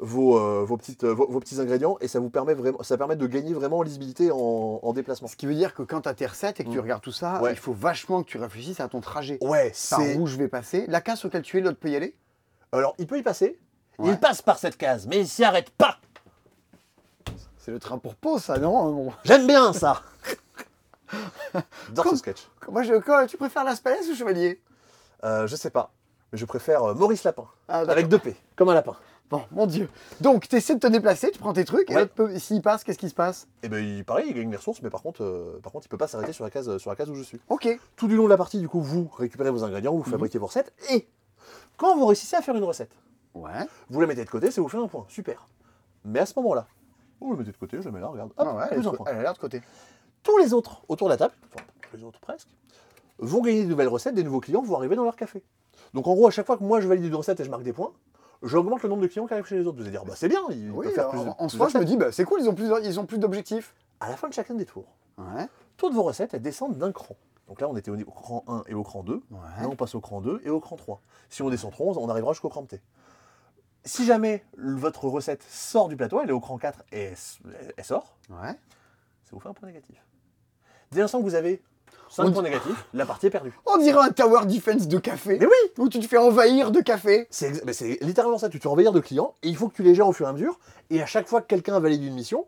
vos, 0.00 0.38
euh, 0.38 0.64
vos, 0.64 0.76
petites, 0.76 1.04
euh, 1.04 1.12
vos, 1.14 1.26
vos 1.28 1.40
petits 1.40 1.60
ingrédients 1.60 1.96
et 2.00 2.08
ça 2.08 2.18
vous 2.20 2.30
permet 2.30 2.54
vraiment, 2.54 2.82
ça 2.82 2.96
permet 2.96 3.16
de 3.16 3.26
gagner 3.26 3.52
vraiment 3.52 3.78
en 3.78 3.82
lisibilité 3.82 4.30
en, 4.32 4.80
en 4.82 4.92
déplacement. 4.92 5.28
Ce 5.28 5.36
qui 5.36 5.46
veut 5.46 5.54
dire 5.54 5.74
que 5.74 5.82
quand 5.82 6.00
tu 6.02 6.08
as 6.08 6.14
tes 6.14 6.26
recettes 6.26 6.58
et 6.60 6.64
que 6.64 6.70
tu 6.70 6.78
Mm. 6.78 6.82
regardes 6.82 7.02
tout 7.02 7.12
ça, 7.12 7.40
Ouais. 7.42 7.52
il 7.52 7.58
faut 7.58 7.72
vachement 7.72 8.22
que 8.22 8.28
tu 8.28 8.38
réfléchisses 8.38 8.80
à 8.80 8.88
ton 8.88 9.00
trajet. 9.00 9.38
Ouais, 9.42 9.72
Par 9.90 10.00
c'est. 10.00 10.16
où 10.16 10.26
je 10.26 10.36
vais 10.36 10.48
passer. 10.48 10.86
La 10.88 11.00
case 11.00 11.18
sur 11.18 11.28
laquelle 11.28 11.42
tu 11.42 11.58
es, 11.58 11.60
l'autre 11.60 11.78
peut 11.78 11.90
y 11.90 11.96
aller? 11.96 12.16
Alors, 12.72 12.94
il 12.98 13.06
peut 13.06 13.18
y 13.18 13.22
passer. 13.22 13.58
Ouais. 13.98 14.10
Il 14.10 14.18
passe 14.18 14.40
par 14.42 14.58
cette 14.58 14.76
case, 14.78 15.06
mais 15.06 15.18
il 15.20 15.28
s'y 15.28 15.44
arrête 15.44 15.70
pas. 15.70 15.98
C'est 17.58 17.70
le 17.72 17.78
train 17.78 17.98
pour 17.98 18.14
Pau, 18.14 18.38
ça, 18.38 18.56
non? 18.58 19.12
J'aime 19.24 19.46
bien 19.46 19.72
ça. 19.74 20.02
Dans 21.92 22.04
ce 22.04 22.16
sketch. 22.16 22.48
Moi, 22.70 22.82
je, 22.84 22.94
quoi, 22.94 23.26
Tu 23.26 23.36
préfères 23.36 23.64
l'Aspalès 23.64 24.08
ou 24.08 24.14
Chevalier? 24.14 24.62
Euh, 25.24 25.46
je 25.46 25.56
sais 25.56 25.70
pas, 25.70 25.92
mais 26.32 26.38
je 26.38 26.46
préfère 26.46 26.82
euh, 26.84 26.94
Maurice 26.94 27.24
Lapin. 27.24 27.44
Ah, 27.68 27.80
avec 27.80 28.08
deux 28.08 28.18
P, 28.18 28.34
comme 28.56 28.68
un 28.70 28.74
lapin. 28.74 28.96
Bon, 29.30 29.42
mon 29.52 29.66
Dieu. 29.66 29.88
Donc, 30.20 30.48
tu 30.48 30.56
essaies 30.56 30.74
de 30.74 30.80
te 30.80 30.88
déplacer, 30.88 31.30
tu 31.30 31.38
prends 31.38 31.52
tes 31.52 31.64
trucs, 31.64 31.88
et 31.90 31.94
l'autre 31.94 32.12
peut- 32.12 32.36
s'il 32.38 32.62
passe, 32.62 32.82
qu'est-ce 32.82 32.98
qui 32.98 33.08
se 33.08 33.14
passe? 33.14 33.46
Et 33.62 33.68
ben 33.68 33.78
il, 33.78 34.04
pareil, 34.04 34.26
il 34.28 34.34
gagne 34.34 34.50
des 34.50 34.56
ressources, 34.56 34.82
mais 34.82 34.90
par 34.90 35.02
contre, 35.02 35.22
euh, 35.22 35.60
par 35.62 35.70
contre, 35.72 35.86
il 35.86 35.88
peut 35.88 35.96
pas 35.96 36.08
s'arrêter 36.08 36.32
sur 36.32 36.42
la 36.42 36.50
case, 36.50 36.78
sur 36.78 36.90
la 36.90 36.96
case 36.96 37.08
où 37.10 37.14
je 37.14 37.22
suis. 37.22 37.40
Ok. 37.48 37.68
Tout 37.94 38.08
du 38.08 38.16
long 38.16 38.24
de 38.24 38.28
la 38.28 38.36
partie, 38.36 38.58
du 38.58 38.68
coup, 38.68 38.80
vous 38.80 39.08
récupérez 39.16 39.50
vos 39.50 39.62
ingrédients, 39.62 39.92
vous 39.94 40.00
Mhm. 40.02 40.10
fabriquez 40.10 40.38
vos 40.38 40.46
recettes, 40.46 40.72
et 40.90 41.06
quand 41.76 41.96
vous 41.96 42.06
réussissez 42.06 42.34
à 42.36 42.42
faire 42.42 42.56
une 42.56 42.64
recette, 42.64 42.90
Ouais. 43.34 43.66
vous 43.88 44.00
la 44.00 44.08
mettez 44.08 44.24
de 44.24 44.30
côté, 44.30 44.50
ça 44.50 44.60
vous 44.60 44.68
fait 44.68 44.78
un 44.78 44.88
point, 44.88 45.04
super. 45.08 45.46
Mais 46.04 46.18
à 46.18 46.26
ce 46.26 46.32
moment-là, 46.40 46.66
vous 47.20 47.30
la 47.30 47.38
mettez 47.38 47.52
de 47.52 47.56
côté, 47.56 47.76
je 47.80 47.84
la 47.84 47.92
mets 47.92 48.00
là, 48.00 48.08
regarde, 48.08 48.32
hop, 48.36 48.48
Ah 48.50 48.56
ouais, 48.56 48.68
plus 48.76 48.86
un 48.88 48.90
point. 48.92 49.06
elle 49.08 49.18
a 49.18 49.22
l'air 49.22 49.34
de 49.34 49.38
côté. 49.38 49.62
Tous 50.24 50.36
les 50.38 50.52
autres 50.52 50.82
autour 50.88 51.06
de 51.06 51.12
la 51.12 51.16
table, 51.18 51.34
enfin, 51.54 51.64
les 51.94 52.02
autres 52.02 52.18
presque, 52.18 52.48
vont 53.20 53.42
gagner 53.42 53.62
de 53.62 53.68
nouvelles 53.68 53.86
recettes, 53.88 54.14
des 54.16 54.24
nouveaux 54.24 54.40
clients 54.40 54.62
vont 54.62 54.76
arriver 54.76 54.96
dans 54.96 55.04
leur 55.04 55.14
café. 55.14 55.44
Donc 55.94 56.08
en 56.08 56.14
gros, 56.14 56.26
à 56.26 56.30
chaque 56.32 56.46
fois 56.46 56.56
que 56.56 56.64
moi 56.64 56.80
je 56.80 56.88
valide 56.88 57.04
une 57.04 57.14
recette 57.14 57.38
et 57.38 57.44
je 57.44 57.50
marque 57.50 57.62
des 57.62 57.72
points, 57.72 57.92
j'augmente 58.42 58.82
le 58.82 58.88
nombre 58.88 59.02
de 59.02 59.06
clients 59.06 59.26
qui 59.26 59.32
arrivent 59.34 59.46
chez 59.46 59.58
les 59.58 59.66
autres. 59.66 59.76
Vous 59.76 59.82
allez 59.82 59.90
dire, 59.90 60.04
bah 60.04 60.14
c'est 60.16 60.28
bien, 60.28 60.40
ils 60.50 60.70
Oui, 60.70 60.86
peuvent 60.86 60.94
faire 60.94 61.08
en, 61.08 61.10
plus, 61.10 61.30
en 61.38 61.48
soi, 61.48 61.68
je 61.68 61.78
me 61.78 61.84
dis, 61.84 61.96
bah, 61.96 62.12
c'est 62.12 62.24
cool, 62.24 62.40
ils 62.40 62.48
ont 62.48 62.54
plus, 62.54 62.70
ils 62.84 63.00
ont 63.00 63.06
plus 63.06 63.18
d'objectifs. 63.18 63.74
À 64.00 64.08
la 64.08 64.16
fin 64.16 64.28
de 64.28 64.32
chacun 64.34 64.54
des 64.54 64.64
tours, 64.66 64.96
Ouais. 65.18 65.46
toutes 65.76 65.92
vos 65.94 66.02
recettes, 66.02 66.32
elles 66.34 66.42
descendent 66.42 66.78
d'un 66.78 66.92
cran. 66.92 67.16
Donc 67.48 67.60
là, 67.60 67.68
on 67.68 67.76
était 67.76 67.90
au 67.90 67.96
cran 68.04 68.44
1 68.46 68.64
et 68.68 68.74
au 68.74 68.82
cran 68.82 69.02
2. 69.02 69.14
Ouais. 69.14 69.38
Là, 69.60 69.68
on 69.68 69.76
passe 69.76 69.94
au 69.94 70.00
cran 70.00 70.20
2 70.20 70.40
et 70.44 70.50
au 70.50 70.60
cran 70.60 70.76
3. 70.76 71.00
Si 71.28 71.42
on 71.42 71.50
descend 71.50 71.72
trop, 71.72 71.98
on 71.98 72.08
arrivera 72.08 72.32
jusqu'au 72.32 72.48
cran 72.48 72.62
T. 72.64 72.80
Si 73.84 74.04
jamais 74.04 74.44
votre 74.56 75.04
recette 75.06 75.42
sort 75.42 75.88
du 75.88 75.96
plateau, 75.96 76.20
elle 76.22 76.28
est 76.30 76.32
au 76.34 76.40
cran 76.40 76.58
4 76.58 76.84
et 76.92 77.12
elle, 77.76 77.84
sort, 77.84 78.16
Ouais. 78.30 78.52
ça 78.52 79.30
vous 79.32 79.40
fait 79.40 79.48
un 79.48 79.52
point 79.54 79.68
négatif. 79.68 80.04
Dès 80.92 81.00
l'instant 81.00 81.18
que 81.18 81.24
vous 81.24 81.34
avez 81.34 81.62
5 82.08 82.24
On 82.24 82.32
points 82.32 82.42
dit- 82.42 82.48
négatifs, 82.50 82.86
la 82.94 83.06
partie 83.06 83.26
est 83.26 83.30
perdue. 83.30 83.52
On 83.66 83.78
dirait 83.78 84.04
un 84.04 84.10
tower 84.10 84.46
defense 84.46 84.88
de 84.88 84.98
café. 84.98 85.38
Mais 85.38 85.46
oui 85.46 85.72
Où 85.78 85.88
tu 85.88 86.00
te 86.00 86.06
fais 86.06 86.16
envahir 86.18 86.70
de 86.70 86.80
café. 86.80 87.26
C'est 87.30 87.52
littéralement 88.02 88.38
ça, 88.38 88.48
tu 88.48 88.58
te 88.58 88.62
fais 88.64 88.68
envahir 88.68 88.92
de 88.92 89.00
clients 89.00 89.34
et 89.42 89.48
il 89.48 89.56
faut 89.56 89.68
que 89.68 89.74
tu 89.74 89.82
les 89.82 89.94
gères 89.94 90.08
au 90.08 90.12
fur 90.12 90.26
et 90.26 90.30
à 90.30 90.32
mesure. 90.32 90.58
Et 90.90 91.00
à 91.02 91.06
chaque 91.06 91.28
fois 91.28 91.40
que 91.40 91.46
quelqu'un 91.46 91.78
valide 91.78 92.02
une 92.02 92.14
mission, 92.14 92.46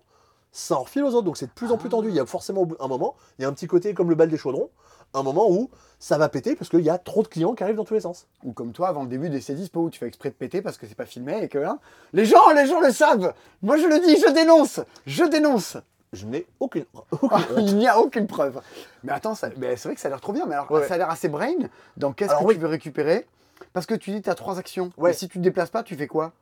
ça 0.51 0.77
en 0.77 0.83
refile 0.83 1.05
aux 1.05 1.11
autres. 1.15 1.23
Donc 1.23 1.37
c'est 1.37 1.47
de 1.47 1.53
plus 1.53 1.71
en 1.73 1.77
plus 1.79 1.89
tendu. 1.89 2.09
Il 2.09 2.15
y 2.15 2.21
a 2.21 2.27
forcément 2.27 2.67
un 2.81 2.89
moment, 2.89 3.15
il 3.39 3.43
y 3.43 3.45
a 3.45 3.49
un 3.49 3.53
petit 3.53 3.67
côté 3.69 3.95
comme 3.95 4.11
le 4.11 4.15
bal 4.17 4.29
des 4.29 4.37
chaudrons, 4.37 4.71
un 5.15 5.23
moment 5.23 5.51
où 5.51 5.71
ça 5.99 6.19
va 6.19 6.29
péter 6.29 6.57
parce 6.57 6.69
qu'il 6.71 6.81
y 6.81 6.91
a 6.91 6.99
trop 6.99 7.23
de 7.23 7.29
clients 7.29 7.55
qui 7.55 7.63
arrivent 7.63 7.77
dans 7.77 7.85
tous 7.85 7.95
les 7.95 8.01
sens. 8.01 8.27
Ou 8.45 8.53
comme 8.53 8.73
toi, 8.73 8.89
avant 8.89 9.03
le 9.03 9.09
début 9.09 9.31
des 9.31 9.41
C10, 9.41 9.69
où 9.77 9.91
tu 9.91 9.99
fais 10.01 10.07
exprès 10.09 10.31
de 10.31 10.35
péter 10.35 10.61
parce 10.63 10.77
que 10.77 10.87
c'est 10.87 10.95
pas 10.97 11.07
filmé 11.07 11.43
et 11.43 11.49
que 11.49 11.59
hein, 11.59 11.79
les 12.13 12.25
gens, 12.25 12.51
les 12.55 12.67
gens 12.67 12.81
le 12.81 12.91
savent. 12.91 13.33
Moi, 13.63 13.77
je 13.77 13.87
le 13.87 14.01
dis, 14.01 14.17
je 14.21 14.33
dénonce. 14.33 14.81
Je 15.07 15.25
dénonce. 15.25 15.77
Je 16.13 16.27
n'ai 16.27 16.47
aucune, 16.61 16.85
aucune 17.11 17.29
Ah. 17.33 17.41
Il 17.59 17.77
n'y 17.77 17.89
a 17.89 17.99
aucune 17.99 18.27
preuve. 18.27 18.61
Mais 19.03 19.13
attends, 19.13 19.35
ça- 19.35 19.49
c'est 19.51 19.85
vrai 19.85 19.95
que 19.95 20.01
ça 20.01 20.09
a 20.09 20.11
l'air 20.11 20.21
trop 20.21 20.33
bien. 20.33 20.45
Mais 20.47 20.55
alors, 20.55 20.71
Ouais. 20.71 20.87
ça 20.87 20.95
a 20.95 20.99
l'air 20.99 21.11
assez 21.11 21.29
brain. 21.29 21.55
Dans 21.97 22.13
qu'est-ce 22.13 22.35
que 22.39 22.45
oui. 22.45 22.55
tu 22.55 22.61
veux 22.61 22.69
récupérer? 22.69 23.27
Parce 23.73 23.87
que 23.87 23.95
tu 23.95 24.11
dis 24.11 24.21
tu 24.21 24.29
as 24.29 24.35
trois 24.35 24.59
actions. 24.59 24.91
Ouais. 24.99 25.11
Et 25.11 25.15
si 25.15 25.29
tu 25.29 25.39
te 25.39 25.43
déplaces 25.43 25.71
pas, 25.71 25.83
tu 25.83 25.97
fais 25.97 26.07
quoi? 26.07 26.33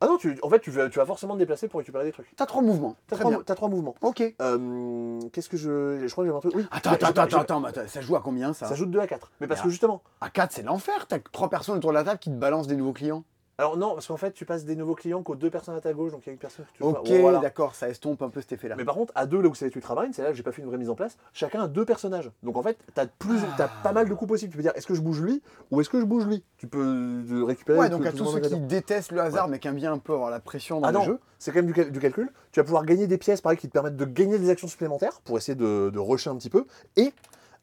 Ah 0.00 0.06
non, 0.08 0.18
tu, 0.18 0.38
en 0.42 0.50
fait, 0.50 0.58
tu 0.60 0.70
vas, 0.70 0.90
tu 0.90 0.98
vas 0.98 1.06
forcément 1.06 1.34
te 1.34 1.38
déplacer 1.38 1.68
pour 1.68 1.78
récupérer 1.78 2.04
des 2.04 2.12
trucs. 2.12 2.26
Tu 2.36 2.42
as 2.42 2.46
trois 2.46 2.60
mouvements. 2.60 2.96
T'as 3.06 3.16
trois, 3.16 3.42
t'as 3.44 3.54
trois 3.54 3.68
mouvements. 3.70 3.94
Ok. 4.02 4.22
Euh, 4.42 5.20
Qu'est-ce 5.32 5.48
que 5.48 5.56
je. 5.56 6.06
Je 6.06 6.12
crois 6.12 6.24
que 6.24 6.30
j'ai 6.30 6.36
un 6.36 6.40
truc. 6.40 6.52
Oui. 6.54 6.66
Attends, 6.70 6.90
attends, 6.90 7.06
attends, 7.06 7.38
attends, 7.40 7.64
attends, 7.64 7.80
ça 7.86 8.00
joue 8.02 8.14
à 8.16 8.20
combien 8.20 8.52
ça? 8.52 8.66
Ça 8.66 8.74
joue 8.74 8.84
de 8.86 8.90
2 8.90 9.00
à 9.00 9.06
4. 9.06 9.30
Mais 9.40 9.46
parce 9.46 9.60
Mais 9.60 9.64
que 9.64 9.70
justement. 9.70 10.02
À 10.20 10.28
4, 10.28 10.52
c'est 10.52 10.62
l'enfer. 10.64 11.06
T'as 11.08 11.18
trois 11.32 11.48
personnes 11.48 11.76
autour 11.78 11.90
de 11.92 11.94
la 11.94 12.04
table 12.04 12.18
qui 12.18 12.28
te 12.28 12.34
balancent 12.34 12.66
des 12.66 12.76
nouveaux 12.76 12.92
clients. 12.92 13.22
Alors 13.58 13.78
non, 13.78 13.94
parce 13.94 14.06
qu'en 14.08 14.18
fait, 14.18 14.32
tu 14.32 14.44
passes 14.44 14.66
des 14.66 14.76
nouveaux 14.76 14.94
clients 14.94 15.22
qu'aux 15.22 15.34
deux 15.34 15.48
personnes 15.48 15.74
à 15.76 15.80
ta 15.80 15.94
gauche, 15.94 16.12
donc 16.12 16.20
il 16.24 16.26
y 16.26 16.30
a 16.30 16.32
une 16.34 16.38
personne 16.38 16.66
que 16.66 16.76
tu 16.76 16.82
Ok, 16.82 17.08
Voilà. 17.22 17.38
d'accord, 17.38 17.74
ça 17.74 17.88
estompe 17.88 18.20
un 18.20 18.28
peu 18.28 18.42
cet 18.42 18.52
effet-là. 18.52 18.76
Mais 18.76 18.84
par 18.84 18.94
contre, 18.94 19.12
à 19.16 19.24
deux, 19.24 19.40
là 19.40 19.48
où 19.48 19.54
c'est 19.54 19.64
les 19.66 19.72
ultramarines, 19.74 20.12
c'est 20.12 20.22
là 20.22 20.28
que 20.30 20.36
j'ai 20.36 20.42
pas 20.42 20.52
fait 20.52 20.60
une 20.60 20.68
vraie 20.68 20.76
mise 20.76 20.90
en 20.90 20.94
place. 20.94 21.16
Chacun 21.32 21.62
a 21.62 21.66
deux 21.66 21.86
personnages. 21.86 22.30
Donc 22.42 22.58
en 22.58 22.62
fait, 22.62 22.76
t'as 22.94 23.06
plus, 23.06 23.38
Ah. 23.42 23.54
t'as 23.56 23.68
pas 23.82 23.92
mal 23.92 24.10
de 24.10 24.14
coups 24.14 24.28
possibles. 24.28 24.50
Tu 24.52 24.58
peux 24.58 24.62
dire, 24.62 24.72
est-ce 24.74 24.86
que 24.86 24.94
je 24.94 25.00
bouge 25.00 25.22
lui 25.22 25.42
ou 25.70 25.80
est-ce 25.80 25.88
que 25.88 25.98
je 25.98 26.04
bouge 26.04 26.26
lui? 26.26 26.44
Tu 26.58 26.66
peux 26.66 26.84
euh, 26.84 27.44
récupérer. 27.44 27.78
Ouais, 27.78 27.88
donc 27.88 28.04
à 28.04 28.12
tous 28.12 28.26
ceux 28.26 28.40
qui 28.40 28.60
détestent 28.60 29.12
le 29.12 29.20
hasard 29.20 29.48
mais 29.48 29.58
qui 29.58 29.68
aiment 29.68 29.76
bien 29.76 29.92
un 29.94 29.98
peu 29.98 30.12
avoir 30.12 30.28
la 30.28 30.40
pression 30.40 30.80
dans 30.82 30.88
Ah 30.88 30.92
le 30.92 30.98
non, 30.98 31.04
jeu. 31.04 31.18
c'est 31.38 31.50
quand 31.50 31.58
même 31.60 31.66
du, 31.66 31.72
cal- 31.72 31.90
du 31.90 31.98
calcul. 31.98 32.30
Tu 32.52 32.60
vas 32.60 32.64
pouvoir 32.64 32.84
gagner 32.84 33.06
des 33.06 33.16
pièces, 33.16 33.40
pareil, 33.40 33.56
qui 33.56 33.68
te 33.68 33.72
permettent 33.72 33.96
de 33.96 34.04
gagner 34.04 34.38
des 34.38 34.50
actions 34.50 34.68
supplémentaires 34.68 35.18
pour 35.24 35.38
essayer 35.38 35.54
de, 35.56 35.88
de 35.88 35.98
rusher 35.98 36.28
un 36.28 36.36
petit 36.36 36.50
peu. 36.50 36.66
Et 36.96 37.10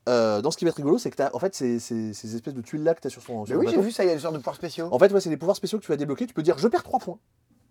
euh, 0.09 0.41
dans 0.41 0.51
ce 0.51 0.57
qui 0.57 0.65
va 0.65 0.69
être 0.69 0.75
rigolo, 0.77 0.97
c'est 0.97 1.09
que 1.11 1.15
t'as, 1.15 1.29
en 1.33 1.39
fait, 1.39 1.55
ces, 1.55 1.79
ces- 1.79 2.13
ces 2.13 2.35
espèces 2.35 2.53
de 2.53 2.61
tuiles 2.61 2.83
là 2.83 2.93
que 2.95 3.01
t'as 3.01 3.09
sur 3.09 3.21
son. 3.21 3.41
Mais 3.41 3.45
sur 3.47 3.55
ton 3.55 3.61
oui, 3.61 3.67
j'ai 3.71 3.81
vu 3.81 3.91
ça, 3.91 4.03
il 4.03 4.07
y 4.07 4.11
a 4.11 4.13
des 4.15 4.19
genres 4.19 4.31
de 4.31 4.37
pouvoirs 4.37 4.55
spéciaux. 4.55 4.89
En 4.91 4.99
fait, 4.99 5.11
ouais, 5.11 5.21
c'est 5.21 5.29
des 5.29 5.37
pouvoirs 5.37 5.55
spéciaux 5.55 5.79
que 5.79 5.83
tu 5.85 5.91
vas 5.91 5.97
débloquer. 5.97 6.27
Tu 6.27 6.33
peux 6.33 6.43
dire, 6.43 6.57
je 6.57 6.67
perds 6.67 6.83
3 6.83 6.99
points. 6.99 7.19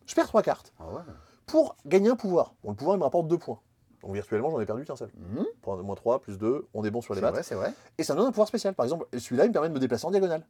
Je 0.06 0.14
perds 0.14 0.26
3 0.28 0.42
cartes. 0.42 0.72
Ah 0.80 0.84
ouais. 0.88 1.00
Pour 1.46 1.76
gagner 1.86 2.08
un 2.10 2.16
pouvoir. 2.16 2.54
Bon, 2.64 2.70
le 2.70 2.76
pouvoir, 2.76 2.96
il 2.96 2.98
me 2.98 3.04
rapporte 3.04 3.28
2 3.28 3.38
points. 3.38 3.58
Donc 4.02 4.14
virtuellement, 4.14 4.50
j'en 4.50 4.60
ai 4.60 4.66
perdu 4.66 4.84
qu'un 4.84 4.96
seul. 4.96 5.10
Prendre 5.60 5.82
moins 5.84 5.94
3, 5.94 6.20
plus 6.20 6.36
2, 6.38 6.66
on 6.74 6.84
est 6.84 6.90
bon 6.90 7.00
sur 7.00 7.14
les 7.14 7.18
C'est 7.18 7.22
battes. 7.22 7.34
vrai, 7.34 7.42
c'est 7.42 7.54
vrai. 7.54 7.72
Et 7.98 8.02
ça 8.02 8.14
me 8.14 8.18
donne 8.18 8.28
un 8.28 8.32
pouvoir 8.32 8.48
spécial. 8.48 8.74
Par 8.74 8.84
exemple, 8.84 9.06
celui-là, 9.16 9.44
il 9.44 9.48
me 9.48 9.52
permet 9.52 9.68
de 9.68 9.74
me 9.74 9.78
déplacer 9.78 10.06
en 10.06 10.10
diagonale. 10.10 10.44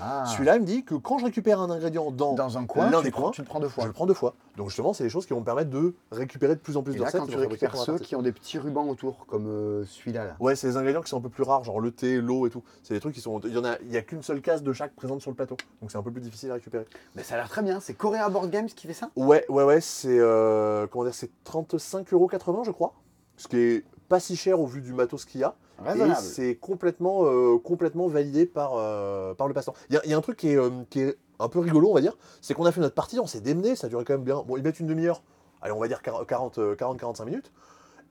Ah. 0.00 0.24
Celui-là, 0.26 0.56
il 0.56 0.62
me 0.62 0.66
dit 0.66 0.84
que 0.84 0.94
quand 0.94 1.18
je 1.18 1.24
récupère 1.24 1.60
un 1.60 1.70
ingrédient 1.70 2.10
dans, 2.10 2.34
dans 2.34 2.58
un 2.58 2.66
coin, 2.66 2.90
l'un 2.90 3.00
des 3.00 3.06
le 3.06 3.10
prends- 3.12 3.22
coins, 3.22 3.30
tu 3.32 3.40
le 3.42 3.46
prends 3.46 3.60
deux 3.60 3.68
je 3.68 3.72
fois. 3.72 3.86
le 3.86 3.92
prends 3.92 4.06
deux 4.06 4.14
fois. 4.14 4.34
Donc 4.56 4.68
justement, 4.68 4.92
c'est 4.92 5.04
des 5.04 5.10
choses 5.10 5.26
qui 5.26 5.32
vont 5.32 5.40
me 5.40 5.44
permettre 5.44 5.70
de 5.70 5.94
récupérer 6.10 6.54
de 6.54 6.60
plus 6.60 6.76
en 6.76 6.82
plus 6.82 6.92
Et 6.92 6.96
de 6.96 7.00
là, 7.00 7.06
recettes. 7.06 7.20
quand 7.20 7.26
tu 7.26 7.36
récupères 7.36 7.76
ceux 7.76 7.98
qui 7.98 8.16
ont 8.16 8.22
des 8.22 8.32
petits 8.32 8.58
rubans 8.58 8.88
autour, 8.88 9.26
comme 9.26 9.46
euh, 9.46 9.84
celui-là. 9.86 10.24
Là. 10.24 10.36
Ouais, 10.40 10.56
c'est 10.56 10.68
des 10.68 10.76
ingrédients 10.76 11.02
qui 11.02 11.08
sont 11.10 11.18
un 11.18 11.22
peu 11.22 11.28
plus 11.28 11.42
rares, 11.42 11.64
genre 11.64 11.80
le 11.80 11.90
thé, 11.90 12.20
l'eau 12.20 12.46
et 12.46 12.50
tout. 12.50 12.62
C'est 12.82 12.94
des 12.94 13.00
trucs 13.00 13.14
qui 13.14 13.20
sont. 13.20 13.40
Il 13.40 13.52
y 13.52 13.58
en 13.58 13.64
a, 13.64 13.76
il 13.82 13.92
y 13.92 13.96
a 13.96 14.02
qu'une 14.02 14.22
seule 14.22 14.40
case 14.40 14.62
de 14.62 14.72
chaque 14.72 14.94
présente 14.94 15.20
sur 15.20 15.30
le 15.30 15.36
plateau. 15.36 15.56
Donc 15.80 15.90
c'est 15.90 15.98
un 15.98 16.02
peu 16.02 16.10
plus 16.10 16.20
difficile 16.22 16.50
à 16.50 16.54
récupérer. 16.54 16.86
Mais 17.14 17.22
ça 17.22 17.34
a 17.34 17.38
l'air 17.38 17.48
très 17.48 17.62
bien. 17.62 17.80
C'est 17.80 17.94
Korea 17.94 18.28
Board 18.28 18.50
Games 18.50 18.66
qui 18.66 18.86
fait 18.86 18.92
ça? 18.94 19.10
Ouais, 19.16 19.44
ouais, 19.48 19.64
ouais, 19.64 19.80
c'est. 19.80 20.18
euh, 20.18 20.86
comment 20.90 21.04
dire, 21.04 21.14
c'est 21.14 21.30
35,80€, 21.46 22.64
je 22.64 22.70
crois. 22.70 22.94
Ce 23.36 23.48
qui 23.48 23.56
est 23.56 23.84
pas 24.08 24.20
si 24.20 24.36
cher 24.36 24.60
au 24.60 24.66
vu 24.66 24.80
du 24.80 24.92
matos 24.92 25.24
qu'il 25.24 25.40
y 25.40 25.44
a. 25.44 25.54
Et 25.96 25.98
c'est 26.20 26.54
complètement, 26.56 27.22
euh, 27.24 27.58
complètement 27.58 28.06
validé 28.08 28.46
par, 28.46 28.72
euh, 28.76 29.34
par 29.34 29.48
le 29.48 29.54
passant. 29.54 29.74
Il 29.90 29.94
y, 29.94 29.98
a- 29.98 30.02
il 30.04 30.10
y 30.10 30.14
a 30.14 30.16
un 30.16 30.20
truc 30.20 30.36
qui 30.36 30.48
est, 30.50 30.56
euh, 30.56 30.70
qui 30.90 31.00
est 31.00 31.16
un 31.40 31.48
peu 31.48 31.58
rigolo, 31.58 31.90
on 31.90 31.94
va 31.94 32.00
dire. 32.00 32.16
C'est 32.40 32.54
qu'on 32.54 32.66
a 32.66 32.72
fait 32.72 32.80
notre 32.80 32.94
partie, 32.94 33.18
on 33.18 33.26
s'est 33.26 33.40
démené, 33.40 33.74
ça 33.74 33.88
durait 33.88 34.04
quand 34.04 34.14
même 34.14 34.22
bien. 34.24 34.42
Bon, 34.46 34.56
ils 34.56 34.62
mettent 34.62 34.78
une 34.80 34.86
demi-heure, 34.86 35.22
allez, 35.60 35.72
on 35.72 35.80
va 35.80 35.88
dire 35.88 36.00
40-45 36.02 37.24
minutes. 37.24 37.50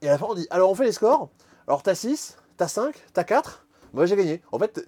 Et 0.02 0.08
à 0.08 0.12
la 0.12 0.18
fin, 0.18 0.26
on 0.28 0.34
dit 0.34 0.46
alors 0.50 0.70
on 0.70 0.74
fait 0.74 0.84
les 0.84 0.92
scores. 0.92 1.28
Alors 1.66 1.82
t'as 1.82 1.94
6, 1.94 2.36
t'as 2.56 2.68
5, 2.68 2.94
t'as 3.14 3.24
4. 3.24 3.64
Moi 3.94 4.04
j'ai 4.06 4.16
gagné. 4.16 4.42
En 4.50 4.58
fait, 4.58 4.86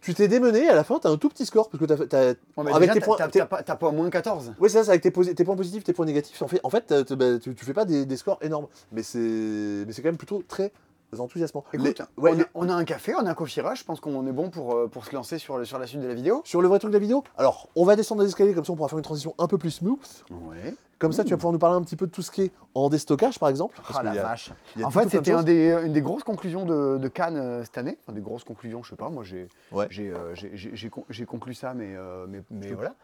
tu 0.00 0.14
t'es 0.14 0.28
démené, 0.28 0.68
à 0.68 0.74
la 0.74 0.84
fin, 0.84 0.98
t'as 0.98 1.08
un 1.10 1.16
tout 1.16 1.28
petit 1.28 1.46
score. 1.46 1.68
Parce 1.70 1.80
que 1.80 1.86
t'as. 1.86 2.06
t'as- 2.06 2.28
Ouais, 2.28 2.36
mais 2.64 2.72
avec 2.72 2.80
déjà, 2.88 2.94
tes 2.94 3.00
points- 3.00 3.16
t'as- 3.16 3.46
pas, 3.46 3.62
t'as 3.62 3.76
pas 3.76 3.90
moins 3.92 4.10
14. 4.10 4.52
oui, 4.60 4.68
c'est 4.68 4.78
ça, 4.78 4.84
c'est 4.84 4.90
avec 4.90 5.02
tes, 5.02 5.10
points 5.10 5.56
positifs, 5.56 5.84
tes 5.84 5.92
points 5.92 6.04
négatifs. 6.06 6.42
En 6.42 6.48
fait, 6.48 6.60
en 6.64 6.68
bah, 7.16 7.38
tu, 7.40 7.54
tu 7.54 7.64
fais 7.64 7.72
pas 7.72 7.84
des, 7.84 8.04
des 8.04 8.16
scores 8.16 8.38
énormes. 8.42 8.66
Mais 8.92 9.02
c'est 9.02 9.18
mais 9.18 9.92
c'est 9.92 10.02
quand 10.02 10.08
même 10.08 10.16
plutôt 10.18 10.42
très 10.46 10.72
enthousiasmant. 11.20 11.64
Écoute, 11.72 11.98
Les- 11.98 12.22
ouais, 12.22 12.30
on, 12.30 12.34
a, 12.34 12.36
les- 12.38 12.44
on 12.54 12.68
a 12.68 12.74
un 12.74 12.84
café, 12.84 13.14
on 13.14 13.26
a 13.26 13.30
un 13.30 13.34
coffee 13.34 13.60
rush. 13.60 13.80
Je 13.80 13.84
pense 13.84 14.00
qu'on 14.00 14.26
est 14.26 14.32
bon 14.32 14.50
pour, 14.50 14.74
euh, 14.74 14.88
pour 14.88 15.04
se 15.04 15.14
lancer 15.14 15.38
sur, 15.38 15.58
le- 15.58 15.64
sur 15.64 15.78
la 15.78 15.86
suite 15.86 16.00
de 16.00 16.06
la 16.08 16.14
vidéo. 16.14 16.42
Sur 16.44 16.62
le 16.62 16.68
vrai 16.68 16.78
truc 16.78 16.90
de 16.90 16.96
la 16.96 17.00
vidéo, 17.00 17.22
alors 17.36 17.68
on 17.76 17.84
va 17.84 17.96
descendre 17.96 18.22
les 18.22 18.28
escaliers 18.28 18.54
comme 18.54 18.64
ça 18.64 18.72
on 18.72 18.76
pourra 18.76 18.88
faire 18.88 18.98
une 18.98 19.04
transition 19.04 19.34
un 19.38 19.46
peu 19.46 19.58
plus 19.58 19.70
smooth. 19.70 19.98
Ouais. 20.30 20.74
Comme 20.98 21.12
ça 21.12 21.24
tu 21.24 21.30
vas 21.30 21.36
pouvoir 21.36 21.52
nous 21.52 21.58
parler 21.58 21.76
un 21.76 21.82
petit 21.82 21.96
peu 21.96 22.06
de 22.06 22.12
tout 22.12 22.22
ce 22.22 22.30
qui 22.30 22.42
est 22.42 22.50
en 22.74 22.88
déstockage 22.88 23.38
par 23.38 23.48
exemple. 23.48 23.76
parce 23.86 23.98
Ah 23.98 24.02
la 24.04 24.14
y 24.14 24.18
a- 24.18 24.22
vache. 24.22 24.52
il 24.76 24.80
y 24.80 24.84
a 24.84 24.86
En 24.86 24.90
fait, 24.90 25.08
c'était 25.10 25.32
un 25.32 25.42
des- 25.42 25.72
une 25.84 25.92
des 25.92 26.00
grosses 26.02 26.22
conclusions 26.22 26.64
de, 26.64 26.96
de 26.98 27.08
Cannes 27.08 27.36
euh, 27.36 27.64
cette 27.64 27.76
année. 27.76 27.98
Enfin, 28.02 28.12
des 28.12 28.20
grosses 28.20 28.44
conclusions, 28.44 28.82
je 28.82 28.90
sais 28.90 28.96
pas. 28.96 29.08
Moi, 29.10 29.24
j'ai 29.24 29.48
Ouais. 29.72 29.86
j'ai, 29.90 30.08
euh, 30.10 30.34
j'ai- 30.34 30.52
j'ai- 30.56 30.70
j'ai 30.76 30.88
con- 30.90 31.04
j'ai 31.10 31.24
conclu 31.26 31.54
ça, 31.54 31.74
mais, 31.74 31.94
euh, 31.96 32.26
mais, 32.28 32.42
mais 32.50 32.72
voilà. 32.72 32.94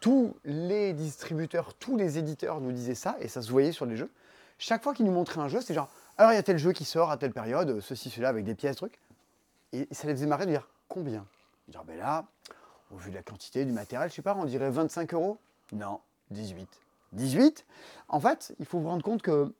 Tous 0.00 0.34
les 0.44 0.92
distributeurs, 0.92 1.74
tous 1.74 1.96
les 1.96 2.18
éditeurs 2.18 2.60
nous 2.60 2.70
disaient 2.70 2.94
ça, 2.94 3.16
et 3.20 3.26
ça 3.28 3.42
se 3.42 3.50
voyait 3.50 3.72
sur 3.72 3.84
les 3.86 3.96
jeux. 3.96 4.10
Chaque 4.58 4.82
fois 4.84 4.92
qu'ils 4.92 5.06
nous 5.06 5.12
montraient 5.12 5.40
un 5.40 5.48
jeu, 5.48 5.60
c'était 5.60 5.74
genre, 5.74 5.88
alors 6.18 6.32
il 6.32 6.34
y 6.34 6.38
a 6.38 6.42
tel 6.42 6.58
jeu 6.58 6.72
qui 6.72 6.84
sort 6.84 7.10
à 7.10 7.16
telle 7.16 7.32
période, 7.32 7.80
ceci, 7.80 8.10
cela, 8.10 8.28
avec 8.28 8.44
des 8.44 8.54
pièces, 8.54 8.76
trucs. 8.76 8.98
Et 9.72 9.88
ça 9.90 10.06
les 10.06 10.14
faisait 10.14 10.26
marrer 10.26 10.46
de 10.46 10.50
dire 10.50 10.68
combien? 10.88 11.24
Genre, 11.72 11.84
ben 11.84 11.96
là, 11.98 12.24
Au 12.90 12.96
vu 12.96 13.10
de 13.10 13.14
la 13.16 13.22
quantité 13.22 13.64
du 13.64 13.72
matériel, 13.72 14.08
je 14.10 14.14
sais 14.14 14.22
pas, 14.22 14.34
on 14.34 14.44
dirait 14.46 14.70
25 14.70 15.12
euros 15.14 15.38
Non, 15.72 16.00
18. 16.30 16.68
18 17.12 17.66
En 18.08 18.18
fait, 18.20 18.54
il 18.58 18.64
faut 18.66 18.78
vous 18.78 18.88
rendre 18.88 19.02
compte 19.04 19.20
que 19.22 19.52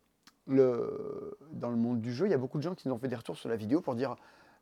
le, 0.46 1.36
dans 1.52 1.68
le 1.70 1.76
monde 1.76 2.00
du 2.00 2.12
jeu, 2.12 2.26
il 2.26 2.30
y 2.30 2.34
a 2.34 2.38
beaucoup 2.38 2.56
de 2.58 2.62
gens 2.62 2.74
qui 2.74 2.88
nous 2.88 2.94
ont 2.94 2.98
fait 2.98 3.08
des 3.08 3.16
retours 3.16 3.36
sur 3.36 3.48
la 3.50 3.56
vidéo 3.56 3.80
pour 3.82 3.94
dire 3.94 4.16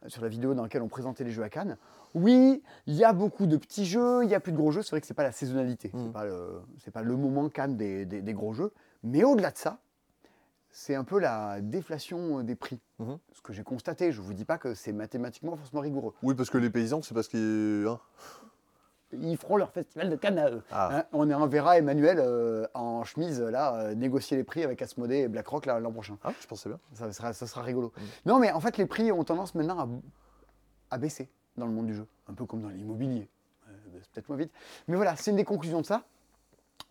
sur 0.09 0.21
la 0.23 0.29
vidéo 0.29 0.53
dans 0.55 0.63
laquelle 0.65 0.83
on 0.83 0.89
présentait 0.89 1.25
les 1.25 1.31
jeux 1.31 1.43
à 1.43 1.49
Cannes. 1.49 1.79
Oui, 2.15 2.63
il 2.87 2.95
y 2.95 3.05
a 3.05 3.13
beaucoup 3.13 3.47
de 3.47 3.57
petits 3.57 3.87
jeux, 3.87 4.25
il 4.25 4.31
y 4.31 4.35
a 4.35 4.41
plus 4.41 4.53
de 4.53 4.57
gros 4.57 4.71
jeux. 4.71 4.83
C'est 4.83 4.91
vrai 4.91 5.01
que 5.01 5.07
c'est 5.07 5.15
pas 5.15 5.23
la 5.23 5.33
saisonnalité, 5.33 5.91
Mm. 5.93 6.05
c'est 6.07 6.13
pas 6.13 6.25
le, 6.25 6.61
c'est 6.85 6.91
pas 6.91 7.03
le 7.03 7.17
moment 7.17 7.49
Cannes 7.49 7.77
des, 7.77 8.05
des- 8.05 8.21
des 8.21 8.35
gros 8.35 8.53
jeux. 8.53 8.73
Mais 9.05 9.25
au-delà 9.25 9.51
de 9.53 9.57
ça, 9.57 9.79
c'est 10.77 10.95
un 10.95 11.05
peu 11.05 11.19
la 11.19 11.63
déflation 11.63 12.43
des 12.43 12.55
prix. 12.55 12.79
Mhm. 12.99 13.19
Ce 13.33 13.41
que 13.41 13.55
j'ai 13.55 13.63
constaté, 13.63 14.13
je 14.13 14.21
vous 14.21 14.35
dis 14.35 14.45
pas 14.45 14.59
que 14.59 14.75
c'est 14.75 14.93
mathématiquement 14.93 15.57
forcément 15.57 15.81
rigoureux. 15.81 16.13
Oui, 16.23 16.35
parce 16.35 16.51
que 16.51 16.59
les 16.59 16.69
paysans, 16.69 17.01
c'est 17.01 17.15
parce 17.15 17.29
qu'ils. 17.29 17.87
hein. 17.89 17.99
Ils 19.13 19.39
feront 19.39 19.57
leur 19.57 19.71
festival 19.73 20.11
de 20.11 20.17
Cannes 20.17 20.39
à 20.39 20.51
eux. 20.51 20.63
Ah. 20.71 20.99
Hein, 20.99 21.05
on 21.13 21.31
enverra 21.31 21.79
Emmanuel 21.79 22.19
euh, 22.21 22.67
en 22.75 23.05
chemise 23.05 23.41
là 23.41 23.75
euh, 23.77 23.95
négocier 23.95 24.37
les 24.37 24.45
prix 24.45 24.65
avec 24.65 24.83
Asmodée 24.83 25.21
et 25.21 25.29
BlackRock 25.29 25.65
l'an 25.65 25.93
prochain. 25.93 26.19
Ah, 26.23 26.33
je 26.39 26.47
pensais 26.47 26.69
bien. 26.69 26.79
Ça 26.93 27.11
sera, 27.11 27.33
ça 27.33 27.47
sera 27.47 27.63
rigolo. 27.63 27.93
Mm. 27.97 28.01
Non, 28.27 28.39
mais 28.39 28.53
en 28.53 28.61
fait, 28.61 28.77
les 28.77 28.85
prix 28.87 29.11
ont 29.13 29.25
tendance 29.25 29.55
maintenant 29.55 29.79
à, 29.79 29.89
à 30.91 30.99
baisser 30.99 31.31
dans 31.57 31.65
le 31.65 31.73
monde 31.73 31.87
du 31.87 31.95
jeu, 31.95 32.07
un 32.29 32.35
peu 32.35 32.45
comme 32.45 32.61
dans 32.61 32.69
l'immobilier. 32.69 33.31
Euh, 33.69 33.73
c'est 34.03 34.11
peut-être 34.13 34.29
moins 34.29 34.37
vite. 34.37 34.53
Mais 34.89 34.97
voilà, 34.97 35.17
c'est 35.17 35.31
une 35.31 35.39
des 35.39 35.45
conclusions 35.45 35.81
de 35.81 35.87
ça. 35.87 36.03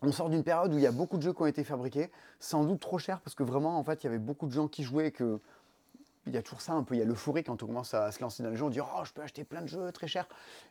On 0.02 0.12
sort 0.12 0.28
d'une 0.30 0.44
période 0.44 0.72
où 0.72 0.76
il 0.76 0.82
y 0.82 0.86
a 0.86 0.92
beaucoup 0.92 1.16
de 1.16 1.22
jeux 1.22 1.32
qui 1.32 1.42
ont 1.42 1.46
été 1.46 1.64
fabriqués, 1.64 2.10
sans 2.38 2.64
doute 2.64 2.80
trop 2.80 2.98
chers, 2.98 3.20
parce 3.20 3.34
que 3.34 3.42
vraiment, 3.42 3.78
en 3.78 3.84
fait, 3.84 4.02
il 4.04 4.06
y 4.06 4.08
avait 4.08 4.18
beaucoup 4.18 4.46
de 4.46 4.52
gens 4.52 4.68
qui 4.68 4.82
jouaient 4.82 5.10
que. 5.10 5.40
Il 6.28 6.34
y 6.34 6.36
a 6.36 6.42
toujours 6.42 6.60
ça 6.60 6.72
un 6.72 6.82
peu, 6.82 6.96
il 6.96 6.98
y 6.98 7.02
a 7.02 7.04
l'euphorie 7.04 7.44
quand 7.44 7.62
on 7.62 7.66
commence 7.66 7.94
à 7.94 8.10
se 8.10 8.20
lancer 8.20 8.42
dans 8.42 8.50
les 8.50 8.56
jeux, 8.56 8.64
on 8.64 8.70
dit 8.70 8.80
Oh, 8.80 9.04
je 9.04 9.12
peux 9.12 9.22
acheter 9.22 9.44
plein 9.44 9.62
de 9.62 9.68
jeux 9.68 9.92
très 9.92 10.08
chers. 10.08 10.26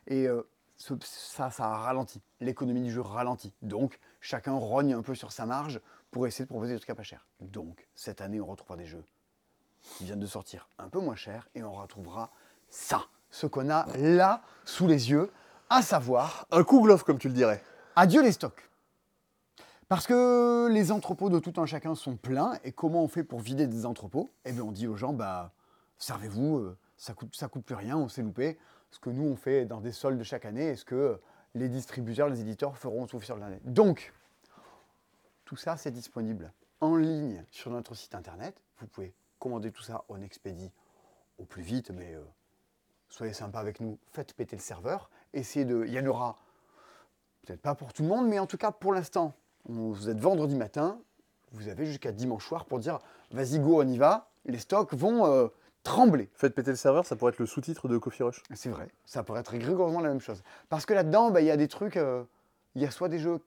Et 0.06 0.26
euh, 0.28 0.42
ce- 0.76 0.92
ça, 1.02 1.50
ça 1.50 1.64
a 1.64 1.76
ralenti. 1.78 2.20
L'économie 2.40 2.82
du 2.82 2.90
jeu 2.92 3.00
ralentit. 3.00 3.54
Donc, 3.62 3.98
chacun 4.20 4.52
rogne 4.52 4.92
un 4.92 5.00
peu 5.00 5.14
sur 5.14 5.32
sa 5.32 5.46
marge 5.46 5.80
pour 6.10 6.26
essayer 6.26 6.44
de 6.44 6.50
proposer 6.50 6.74
des 6.74 6.78
trucs 6.78 6.90
à 6.90 6.94
pas 6.94 7.02
cher. 7.04 7.26
Donc, 7.40 7.88
cette 7.94 8.20
année, 8.20 8.38
on 8.38 8.44
retrouvera 8.46 8.76
des 8.76 8.84
jeux 8.84 9.02
qui 9.80 10.04
viennent 10.04 10.20
de 10.20 10.26
sortir 10.26 10.68
un 10.78 10.88
peu 10.90 11.00
moins 11.00 11.16
cher 11.16 11.48
et 11.54 11.62
on 11.62 11.72
retrouvera 11.72 12.30
ça, 12.68 13.06
ce 13.30 13.46
qu'on 13.46 13.70
a 13.70 13.86
là 13.96 14.42
sous 14.66 14.86
les 14.86 15.10
yeux, 15.10 15.32
à 15.70 15.80
savoir 15.80 16.46
Un 16.50 16.64
coup 16.64 16.82
glove, 16.82 17.02
comme 17.02 17.18
tu 17.18 17.28
le 17.28 17.34
dirais. 17.34 17.62
adieu 17.96 18.22
les 18.22 18.32
stocks. 18.32 18.68
Parce 19.88 20.08
que 20.08 20.68
les 20.68 20.90
entrepôts 20.90 21.30
de 21.30 21.38
tout 21.38 21.60
un 21.60 21.66
chacun 21.66 21.94
sont 21.94 22.16
pleins 22.16 22.58
et 22.64 22.72
comment 22.72 23.04
on 23.04 23.08
fait 23.08 23.22
pour 23.22 23.38
vider 23.38 23.68
des 23.68 23.86
entrepôts? 23.86 24.32
Eh 24.44 24.50
bien 24.50 24.64
on 24.64 24.72
dit 24.72 24.88
aux 24.88 24.96
gens 24.96 25.12
bah 25.12 25.52
servez-vous, 25.98 26.56
euh, 26.56 26.76
ça 26.96 27.14
coûte 27.14 27.36
coûte 27.52 27.64
plus 27.64 27.76
rien, 27.76 27.96
on 27.96 28.08
s'est 28.08 28.22
loupé. 28.22 28.58
Ce 28.90 28.98
que 28.98 29.10
nous 29.10 29.22
on 29.22 29.36
fait 29.36 29.64
dans 29.64 29.80
des 29.80 29.92
soldes 29.92 30.20
chaque 30.24 30.44
année, 30.44 30.64
est-ce 30.64 30.84
que 30.84 31.20
les 31.54 31.68
distributeurs, 31.68 32.28
les 32.28 32.40
éditeurs 32.40 32.76
feront 32.76 33.06
tout 33.06 33.20
sur 33.20 33.36
l'année? 33.36 33.60
Donc 33.64 34.12
tout 35.44 35.54
ça 35.54 35.76
c'est 35.76 35.92
disponible 35.92 36.52
en 36.80 36.96
ligne 36.96 37.44
sur 37.52 37.70
notre 37.70 37.94
site 37.94 38.16
internet. 38.16 38.60
Vous 38.80 38.88
pouvez 38.88 39.14
commander 39.38 39.70
tout 39.70 39.84
ça, 39.84 40.02
on 40.08 40.20
expédie 40.20 40.72
au 41.38 41.44
plus 41.44 41.62
vite, 41.62 41.92
mais 41.92 42.12
euh, 42.12 42.24
soyez 43.08 43.32
sympa 43.34 43.60
avec 43.60 43.78
nous, 43.78 44.00
faites 44.10 44.34
péter 44.34 44.56
le 44.56 44.62
serveur, 44.62 45.10
essayez 45.32 45.64
de. 45.64 45.84
Il 45.86 45.92
y 45.92 46.00
en 46.00 46.06
aura 46.06 46.38
peut-être 47.42 47.62
pas 47.62 47.76
pour 47.76 47.92
tout 47.92 48.02
le 48.02 48.08
monde, 48.08 48.26
mais 48.26 48.40
en 48.40 48.46
tout 48.46 48.58
cas 48.58 48.72
pour 48.72 48.92
l'instant, 48.92 49.32
vous 49.68 50.08
êtes 50.08 50.18
vendredi 50.18 50.54
matin, 50.54 50.98
vous 51.52 51.68
avez 51.68 51.86
jusqu'à 51.86 52.12
dimanche 52.12 52.46
soir 52.46 52.64
pour 52.64 52.78
dire 52.78 52.98
vas-y 53.30 53.58
go, 53.58 53.82
on 53.82 53.88
y 53.88 53.98
va, 53.98 54.30
les 54.44 54.58
stocks 54.58 54.94
vont 54.94 55.26
euh, 55.26 55.48
trembler. 55.82 56.30
Faites 56.34 56.54
péter 56.54 56.70
le 56.70 56.76
serveur, 56.76 57.06
ça 57.06 57.16
pourrait 57.16 57.32
être 57.32 57.38
le 57.38 57.46
sous-titre 57.46 57.88
de 57.88 57.98
Coffee 57.98 58.22
Rush. 58.22 58.42
C'est 58.54 58.68
vrai, 58.68 58.88
ça 59.04 59.22
pourrait 59.22 59.40
être 59.40 59.48
rigoureusement 59.48 60.00
la 60.00 60.08
même 60.08 60.20
chose. 60.20 60.42
Parce 60.68 60.86
que 60.86 60.94
là-dedans, 60.94 61.30
bah, 61.30 61.40
il 61.40 61.46
y 61.46 61.50
a 61.50 61.56
des 61.56 61.68
trucs, 61.68 61.96
euh, 61.96 62.24
il 62.74 62.82
y 62.82 62.86
a 62.86 62.90
soit 62.90 63.08
des 63.08 63.18
jeux 63.18 63.40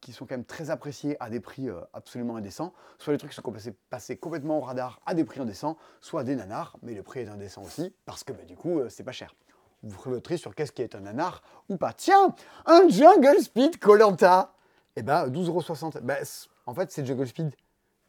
qui 0.00 0.12
sont 0.12 0.26
quand 0.26 0.34
même 0.34 0.44
très 0.44 0.70
appréciés 0.70 1.16
à 1.20 1.30
des 1.30 1.40
prix 1.40 1.68
euh, 1.68 1.80
absolument 1.92 2.36
indécents, 2.36 2.72
soit 2.98 3.14
des 3.14 3.18
trucs 3.18 3.30
qui 3.30 3.36
sont 3.36 3.42
passés, 3.50 3.74
passés 3.88 4.16
complètement 4.16 4.58
au 4.58 4.60
radar 4.60 5.00
à 5.06 5.14
des 5.14 5.24
prix 5.24 5.40
indécents, 5.40 5.76
soit 6.00 6.22
des 6.22 6.36
nanars, 6.36 6.76
mais 6.82 6.94
le 6.94 7.02
prix 7.02 7.20
est 7.20 7.28
indécent 7.28 7.62
aussi, 7.62 7.94
parce 8.04 8.24
que 8.24 8.32
bah, 8.32 8.44
du 8.44 8.56
coup, 8.56 8.80
c'est 8.88 9.04
pas 9.04 9.12
cher. 9.12 9.34
Vous 9.82 9.96
ferez 9.96 10.10
votre 10.10 10.22
tri 10.22 10.38
sur 10.38 10.54
qu'est-ce 10.54 10.72
qui 10.72 10.82
est 10.82 10.94
un 10.94 11.00
nanar 11.00 11.42
ou 11.68 11.76
pas. 11.76 11.92
Tiens, 11.92 12.34
un 12.66 12.88
Jungle 12.88 13.40
Speed 13.40 13.78
Colanta 13.78 14.52
Eh 14.96 15.02
ben, 15.02 15.28
12,60€. 15.28 16.00
Ben, 16.00 16.24
c- 16.24 16.48
en 16.66 16.74
fait, 16.74 16.90
c'est 16.90 17.04
Jungle 17.04 17.26
Speed. 17.26 17.54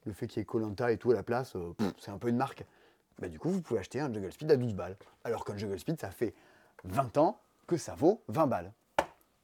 Le 0.06 0.14
fait 0.14 0.28
qu'il 0.28 0.40
y 0.40 0.42
ait 0.42 0.46
Colanta 0.46 0.92
et 0.92 0.98
tout 0.98 1.12
à 1.12 1.16
la 1.16 1.24
place, 1.24 1.56
euh, 1.56 1.74
pff, 1.78 1.94
c'est 2.00 2.12
un 2.12 2.18
peu 2.18 2.30
une 2.30 2.38
marque. 2.38 2.64
Ben, 3.20 3.30
du 3.30 3.40
coup, 3.40 3.50
vous 3.50 3.62
pouvez 3.62 3.80
acheter 3.80 4.00
un 4.00 4.12
Jungle 4.14 4.32
Speed 4.32 4.52
à 4.52 4.56
12 4.58 4.74
balles. 4.74 4.96
Alors 5.24 5.44
qu'un 5.44 5.58
Jungle 5.58 5.80
Speed, 5.80 6.00
ça 6.00 6.10
fait 6.12 6.34
20 6.86 7.18
ans 7.18 7.40
que 7.66 7.78
ça 7.78 7.94
vaut 7.96 8.22
20 8.30 8.48
balles. 8.48 8.72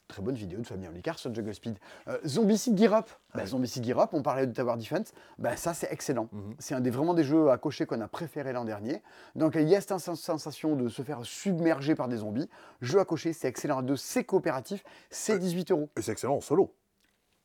Très 0.08 0.22
bonne 0.22 0.36
vidéo 0.36 0.60
de 0.60 0.68
Fabien 0.68 0.90
Olicard 0.92 1.18
sur 1.18 1.34
Jungle 1.34 1.56
Speed. 1.56 1.80
Euh, 2.08 2.20
Zombicide 2.26 2.78
Gear 2.78 2.94
Up. 2.94 3.10
Zombicide 3.46 3.84
Gear 3.84 4.00
Up, 4.00 4.10
on 4.14 4.22
parlait 4.22 4.46
de 4.46 4.54
Tower 4.54 4.78
Defense. 4.78 5.12
Ben, 5.40 5.56
ça, 5.58 5.74
c'est 5.74 5.92
excellent. 5.92 6.30
Mhm. 6.32 6.56
C'est 6.60 6.76
un 6.76 6.82
des 6.82 6.92
vraiment 6.92 7.14
des 7.16 7.24
jeux 7.24 7.50
à 7.50 7.58
cocher 7.58 7.86
qu'on 7.88 8.00
a 8.00 8.08
préféré 8.08 8.54
l'an 8.54 8.64
dernier. 8.64 9.02
Donc 9.36 9.56
il 9.56 9.68
y 9.68 9.76
a 9.76 9.82
cette 9.82 9.98
sens- 10.00 10.20
sensation 10.22 10.76
de 10.76 10.88
se 10.88 11.02
faire 11.02 11.26
submerger 11.26 11.96
par 11.96 12.08
des 12.10 12.18
zombies. 12.18 12.48
Jeu 12.82 13.00
à 13.00 13.06
cocher, 13.06 13.34
c'est 13.34 13.48
excellent 13.48 13.80
à 13.80 13.82
deux, 13.82 13.96
c'est 13.96 14.24
coopératif, 14.24 14.84
c'est 15.10 15.40
18 15.40 15.72
euros. 15.72 15.90
Et 15.98 16.02
c'est 16.04 16.12
excellent 16.12 16.36
en 16.36 16.42
solo. 16.42 16.72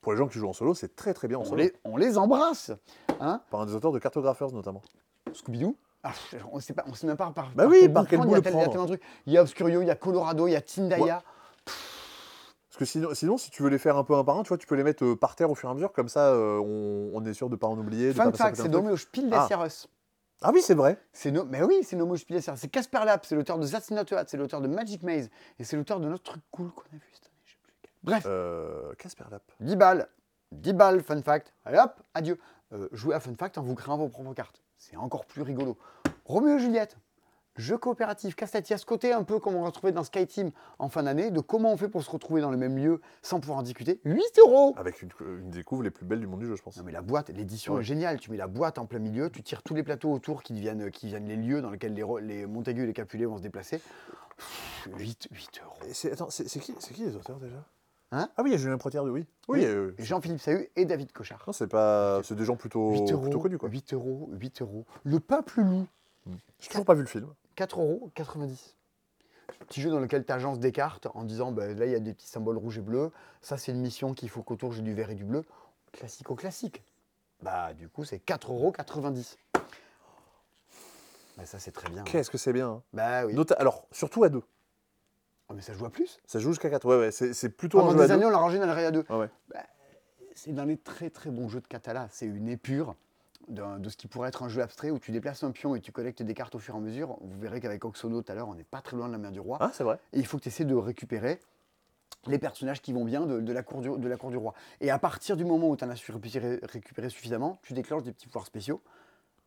Pour 0.09 0.15
les 0.15 0.19
gens 0.21 0.27
qui 0.27 0.39
jouent 0.39 0.49
en 0.49 0.55
solo, 0.55 0.73
c'est 0.73 0.97
très 0.97 1.13
très 1.13 1.29
bien 1.29 1.37
en 1.37 1.43
On 1.43 1.45
solo. 1.45 1.57
les, 1.59 1.75
on 1.85 1.99
les 1.99 2.17
embrasse. 2.17 2.71
Hein 3.21 3.43
Par 3.51 3.61
un 3.61 3.67
des 3.67 3.75
auteurs 3.75 3.93
de 3.93 3.99
Cartographers 3.99 4.51
notamment. 4.53 4.81
Scooby-Doo 5.35 5.77
ah, 6.03 6.13
on 6.51 6.57
ne 6.57 6.63
sait 6.63 6.73
pas, 6.73 6.83
on 6.87 6.95
sait 6.95 7.07
même 7.07 7.19
pas 7.19 7.31
par, 7.31 7.51
Bah 7.55 7.67
oui, 7.67 7.91
par 7.91 8.05
bout 8.05 8.09
quel 8.09 8.21
bout 8.21 8.29
il 8.29 8.33
y 8.33 8.35
a 8.37 8.41
tel- 8.41 8.55
il 8.55 8.59
y 8.59 8.95
a. 8.95 8.99
Il 9.27 9.33
y 9.35 9.39
Obscurio, 9.39 9.83
il 9.83 9.87
y 9.87 9.91
a 9.91 9.97
Colorado, 9.97 10.47
il 10.47 10.53
y 10.53 10.57
a 10.57 10.63
Tindaya. 10.63 11.23
Parce 11.67 12.79
que 12.79 12.87
sinon, 12.87 13.13
sinon, 13.13 13.37
si 13.37 13.51
tu 13.51 13.63
veux 13.63 13.69
les 13.69 13.77
faire 13.77 13.99
un 13.99 14.05
peu 14.05 14.15
un 14.15 14.25
par 14.25 14.39
un, 14.39 14.45
tu 14.45 14.49
vois, 14.49 14.57
tu 14.57 14.67
peux 14.67 14.77
les 14.77 14.83
mettre 14.83 15.05
euh, 15.05 15.15
par 15.15 15.37
terre 15.37 15.51
au 15.51 15.55
fur 15.55 15.69
et 15.69 15.73
à 15.73 15.75
mesure, 15.75 15.93
comme 15.93 16.09
ça 16.09 16.33
euh, 16.33 16.59
on, 16.59 17.11
on 17.13 17.23
est 17.27 17.35
sûr 17.35 17.51
de 17.51 17.57
pas 17.57 17.67
en 17.67 17.77
oublier. 17.77 18.15
Fun 18.15 18.33
fact, 18.33 18.57
c'est 18.57 18.69
nommé 18.71 18.91
au 18.93 18.97
Spiel 18.97 19.29
des 19.29 19.37
Ah. 19.37 19.47
Ah 20.41 20.53
oui, 20.55 20.63
c'est 20.63 20.75
vrai. 20.75 20.99
C'est 21.13 21.33
no... 21.33 21.45
Mais 21.45 21.63
oui, 21.63 21.81
c'est 21.83 21.99
Jahres. 21.99 22.57
C'est 22.57 22.69
Casper 22.69 23.05
Lab, 23.05 23.21
c'est 23.25 23.35
l'auteur 23.35 23.59
de 23.59 23.67
That's 23.67 23.91
Not 23.91 24.15
a 24.15 24.21
Hat, 24.21 24.25
c'est 24.29 24.39
l'auteur 24.39 24.63
de 24.63 24.69
Magic 24.69 25.03
Maze, 25.03 25.29
et 25.59 25.65
c'est 25.65 25.77
l'auteur 25.77 26.01
de 26.01 26.09
notre 26.09 26.23
truc 26.23 26.43
cool 26.53 26.71
qu'on 26.71 26.85
a 26.85 26.95
vu 26.97 27.03
cette 27.13 27.25
année. 27.27 27.35
je 27.45 27.53
sais 27.53 27.59
plus 27.63 27.73
lequel. 27.73 27.91
Bref, 28.09 28.25
Euh, 28.27 28.95
Casper 28.99 29.25
Lap. 29.31 29.43
10 29.61 29.77
balles. 29.77 30.09
10 30.53 30.73
balles, 30.73 31.03
fun 31.03 31.21
fact. 31.23 31.53
Allez 31.65 31.79
hop, 31.79 31.93
adieu. 32.15 32.39
Euh, 32.73 32.89
jouez 32.93 33.15
à 33.15 33.21
fun 33.21 33.35
fact 33.35 33.59
en 33.59 33.63
vous 33.63 33.75
créant 33.75 33.97
vos 33.99 34.09
propres 34.09 34.35
cartes. 34.35 34.63
C'est 34.77 34.97
encore 34.97 35.27
plus 35.27 35.43
rigolo. 35.43 35.77
Roméo 36.25 36.57
et 36.57 36.59
Juliette. 36.59 36.97
Jeu 37.57 37.77
coopératif, 37.77 38.37
casse-tête. 38.37 38.69
Il 38.71 38.73
y 38.73 38.75
a 38.75 38.79
ce 38.79 38.87
côté 38.87 39.13
un 39.13 39.25
peu 39.25 39.41
comme 39.41 39.57
on 39.57 39.65
retrouvait 39.65 39.91
dans 39.91 40.05
Sky 40.05 40.27
Team 40.29 40.53
en 40.79 40.89
fin 40.89 41.03
d'année, 41.03 41.33
de 41.33 41.41
comment 41.41 41.73
on 41.73 41.77
fait 41.77 41.89
pour 41.89 42.05
se 42.05 42.11
retrouver 42.11 42.41
dans 42.41 42.53
le 42.53 42.57
même 42.57 42.77
lieu 42.79 43.01
sans 43.21 43.41
pouvoir 43.41 43.59
en 43.59 43.63
discuter? 43.63 44.01
8 44.05 44.23
euros 44.39 44.75
Avec 44.77 45.03
une, 45.03 45.11
une 45.21 45.51
des 45.51 45.65
couves 45.65 45.83
les 45.83 45.91
plus 45.91 46.07
belles 46.07 46.21
du 46.21 46.29
monde 46.29 46.39
du 46.39 46.47
jeu, 46.47 46.55
je 46.55 46.63
pense. 46.63 46.77
Non 46.77 46.85
mais 46.85 46.93
la 46.93 47.03
boîte, 47.03 47.31
l'édition 47.31 47.75
Ouais. 47.75 47.81
est 47.81 47.85
géniale. 47.85 48.21
Tu 48.21 48.31
mets 48.31 48.37
la 48.37 48.47
boîte 48.47 48.79
en 48.79 48.87
plein 48.87 49.01
milieu, 49.01 49.29
tu 49.29 49.43
tires 49.43 49.65
tous 49.65 49.75
les 49.75 49.83
plateaux 49.83 50.13
autour 50.13 50.45
qui 50.45 50.53
deviennent, 50.53 50.89
qui 50.93 51.07
deviennent 51.07 51.27
les 51.27 51.35
lieux 51.37 51.61
dans 51.61 51.71
lesquels 51.71 51.95
les, 51.95 52.05
les 52.23 52.47
Montaigu 52.47 52.85
et 52.85 52.87
les 52.87 52.93
Capulet 52.93 53.25
vont 53.25 53.39
se 53.39 53.43
déplacer. 53.43 53.83
8, 54.97 55.29
8 55.33 55.61
euros. 55.65 55.75
C'est- 55.93 56.13
Attends, 56.13 56.31
c'est 56.31 56.49
c'est 56.49 56.61
qui, 56.61 56.75
c'est 56.79 56.95
qui 56.95 57.03
les 57.05 57.17
auteurs 57.17 57.39
déjà? 57.41 57.57
Hein 58.11 58.31
Ah 58.37 58.43
oui, 58.43 58.51
il 58.51 58.53
y 58.53 58.55
a 58.55 58.59
Julien 58.59 58.79
Protière 58.79 59.05
de 59.05 59.11
oui. 59.11 59.27
Oui. 59.49 59.65
euh, 59.65 59.93
Jean-Philippe 59.99 60.41
Sahu 60.41 60.69
et 60.77 60.85
David 60.87 61.13
Cochard. 61.13 61.43
non, 61.47 61.53
c'est 61.53 61.67
pas. 61.69 62.21
C'est 62.25 62.35
des 62.35 62.45
gens 62.45 62.57
plutôt, 62.57 62.91
8 62.93 63.13
euros, 63.13 63.23
plutôt 63.23 63.39
connus 63.41 63.59
quoi. 63.59 63.69
8 63.69 63.93
euros, 63.93 64.29
8 64.33 64.63
euros. 64.63 64.85
Le 65.05 65.21
peuple 65.21 65.61
loup. 65.61 65.87
J'ai 66.59 66.69
toujours 66.69 66.85
pas 66.87 66.95
vu 66.95 67.03
le 67.03 67.07
film. 67.07 67.27
4 67.57 67.81
euros 67.81 68.11
90. 68.15 68.77
Petit 69.69 69.81
jeu 69.83 69.91
dans 69.91 69.99
lequel 70.01 70.25
tu 70.25 70.33
agences 70.33 70.59
des 70.59 70.73
cartes 70.73 71.09
en 71.15 71.25
disant 71.25 71.53
bah, 71.53 71.67
là 71.67 71.87
il 71.87 71.93
y 71.93 71.95
a 71.95 72.01
des 72.01 72.13
petits 72.15 72.29
symboles 72.29 72.57
rouges 72.59 72.79
et 72.79 72.83
bleus, 72.83 73.11
ça 73.43 73.57
c'est 73.59 73.73
une 73.73 73.81
mission 73.81 74.13
qu'il 74.15 74.29
faut 74.29 74.43
qu'autour 74.43 74.73
j'ai 74.73 74.83
du 74.83 74.95
vert 74.95 75.11
et 75.11 75.15
du 75.15 75.25
bleu. 75.25 75.45
Classico 75.93 76.35
classique. 76.35 76.83
Bah 77.43 77.73
du 77.75 77.89
coup 77.89 78.05
c'est 78.05 78.19
4 78.19 78.53
euros 78.53 78.73
90. 78.73 79.37
Bah 81.37 81.47
ça 81.47 81.59
c'est 81.59 81.73
très 81.73 81.89
bien. 81.91 82.01
hein. 82.03 82.05
Qu'est-ce 82.05 82.31
que 82.31 82.39
c'est 82.39 82.53
bien. 82.53 82.69
hein. 82.69 82.83
Bah 82.93 83.25
oui. 83.27 83.35
Nota- 83.35 83.55
Alors, 83.59 83.87
surtout 83.93 84.25
à 84.25 84.29
deux. 84.29 84.43
Oh, 85.49 85.55
mais 85.55 85.63
ça 85.63 85.73
joue 85.73 85.87
à 85.87 85.91
plus. 85.91 86.19
Ça 86.27 86.39
joue 86.39 86.51
jusqu'à 86.51 86.69
4. 86.71 86.85
Ouais, 86.87 86.99
ouais, 86.99 87.11
c'est 87.11 87.49
plutôt 87.49 87.79
Pendant 87.79 87.93
un 87.93 87.97
jeu 87.97 88.01
à 88.01 88.03
des 88.03 88.09
deux. 88.09 88.15
années 88.15 88.27
on 88.27 88.31
l'a 88.31 88.39
rangé 88.39 88.59
dans 88.59 88.67
le 88.67 88.73
Raya 88.73 88.91
2. 88.91 89.05
Ouais, 89.09 89.17
ouais. 89.17 89.31
C'est 90.35 90.53
dans 90.53 90.65
les 90.65 90.77
très 90.77 91.11
très 91.11 91.31
bons 91.31 91.49
jeux 91.49 91.61
de 91.61 91.67
Catala. 91.67 92.09
C'est 92.11 92.27
une 92.27 92.49
épure 92.49 92.95
de 93.49 93.89
ce 93.89 93.97
qui 93.97 94.09
pourrait 94.09 94.29
être 94.29 94.43
un 94.43 94.49
jeu 94.51 94.61
abstrait 94.61 94.91
où 94.91 94.99
tu 94.99 95.11
déplaces 95.11 95.43
un 95.43 95.53
pion 95.53 95.75
et 95.75 95.81
tu 95.81 95.91
collectes 95.91 96.23
des 96.23 96.35
cartes 96.35 96.55
au 96.55 96.59
fur 96.59 96.75
et 96.75 96.79
à 96.79 96.81
mesure. 96.81 97.17
Vous 97.23 97.41
verrez 97.41 97.61
qu'avec 97.61 97.83
Oxono 97.85 98.21
tout 98.23 98.31
à 98.31 98.35
l'heure 98.35 98.49
on 98.49 98.55
n'est 98.55 98.63
pas 98.65 98.83
très 98.83 98.97
loin 98.97 99.07
de 99.07 99.13
la 99.13 99.19
mer 99.19 99.33
du 99.33 99.41
roi. 99.41 99.57
Ah, 99.61 99.71
c'est 99.73 99.85
vrai. 99.85 99.99
et 100.13 100.19
il 100.19 100.27
faut 100.27 100.37
que 100.37 100.43
tu 100.43 100.49
essaies 100.49 100.67
de 100.67 100.75
récupérer 100.75 101.41
les 102.27 102.39
personnages 102.39 102.83
qui 102.83 102.93
vont 102.93 103.05
bien 103.07 103.23
de, 103.25 103.41
de 103.41 103.53
la, 103.53 103.63
cour 103.63 103.81
du, 103.81 103.89
de 103.89 104.09
la 104.09 104.17
cour 104.19 104.31
du 104.31 104.37
roi. 104.37 104.53
Et 104.83 104.91
à 104.91 104.99
partir 104.99 105.37
du 105.37 105.47
moment 105.47 105.71
où 105.71 105.77
tu 105.77 105.85
en 105.85 105.89
as 105.89 105.97
su 105.97 106.13
récupérer, 106.13 106.61
récupérer 106.63 107.09
suffisamment, 107.09 107.59
tu 107.63 107.73
déclenches 107.73 108.03
des 108.03 108.13
petits 108.13 108.27
pouvoirs 108.27 108.45
spéciaux. 108.47 108.83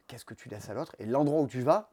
Qu'est-ce 0.07 0.25
que 0.25 0.33
tu 0.33 0.49
laisses 0.49 0.69
à 0.69 0.73
l'autre? 0.73 0.95
Et 0.97 1.05
l'endroit 1.05 1.41
où 1.41 1.47
tu 1.47 1.61
vas, 1.61 1.91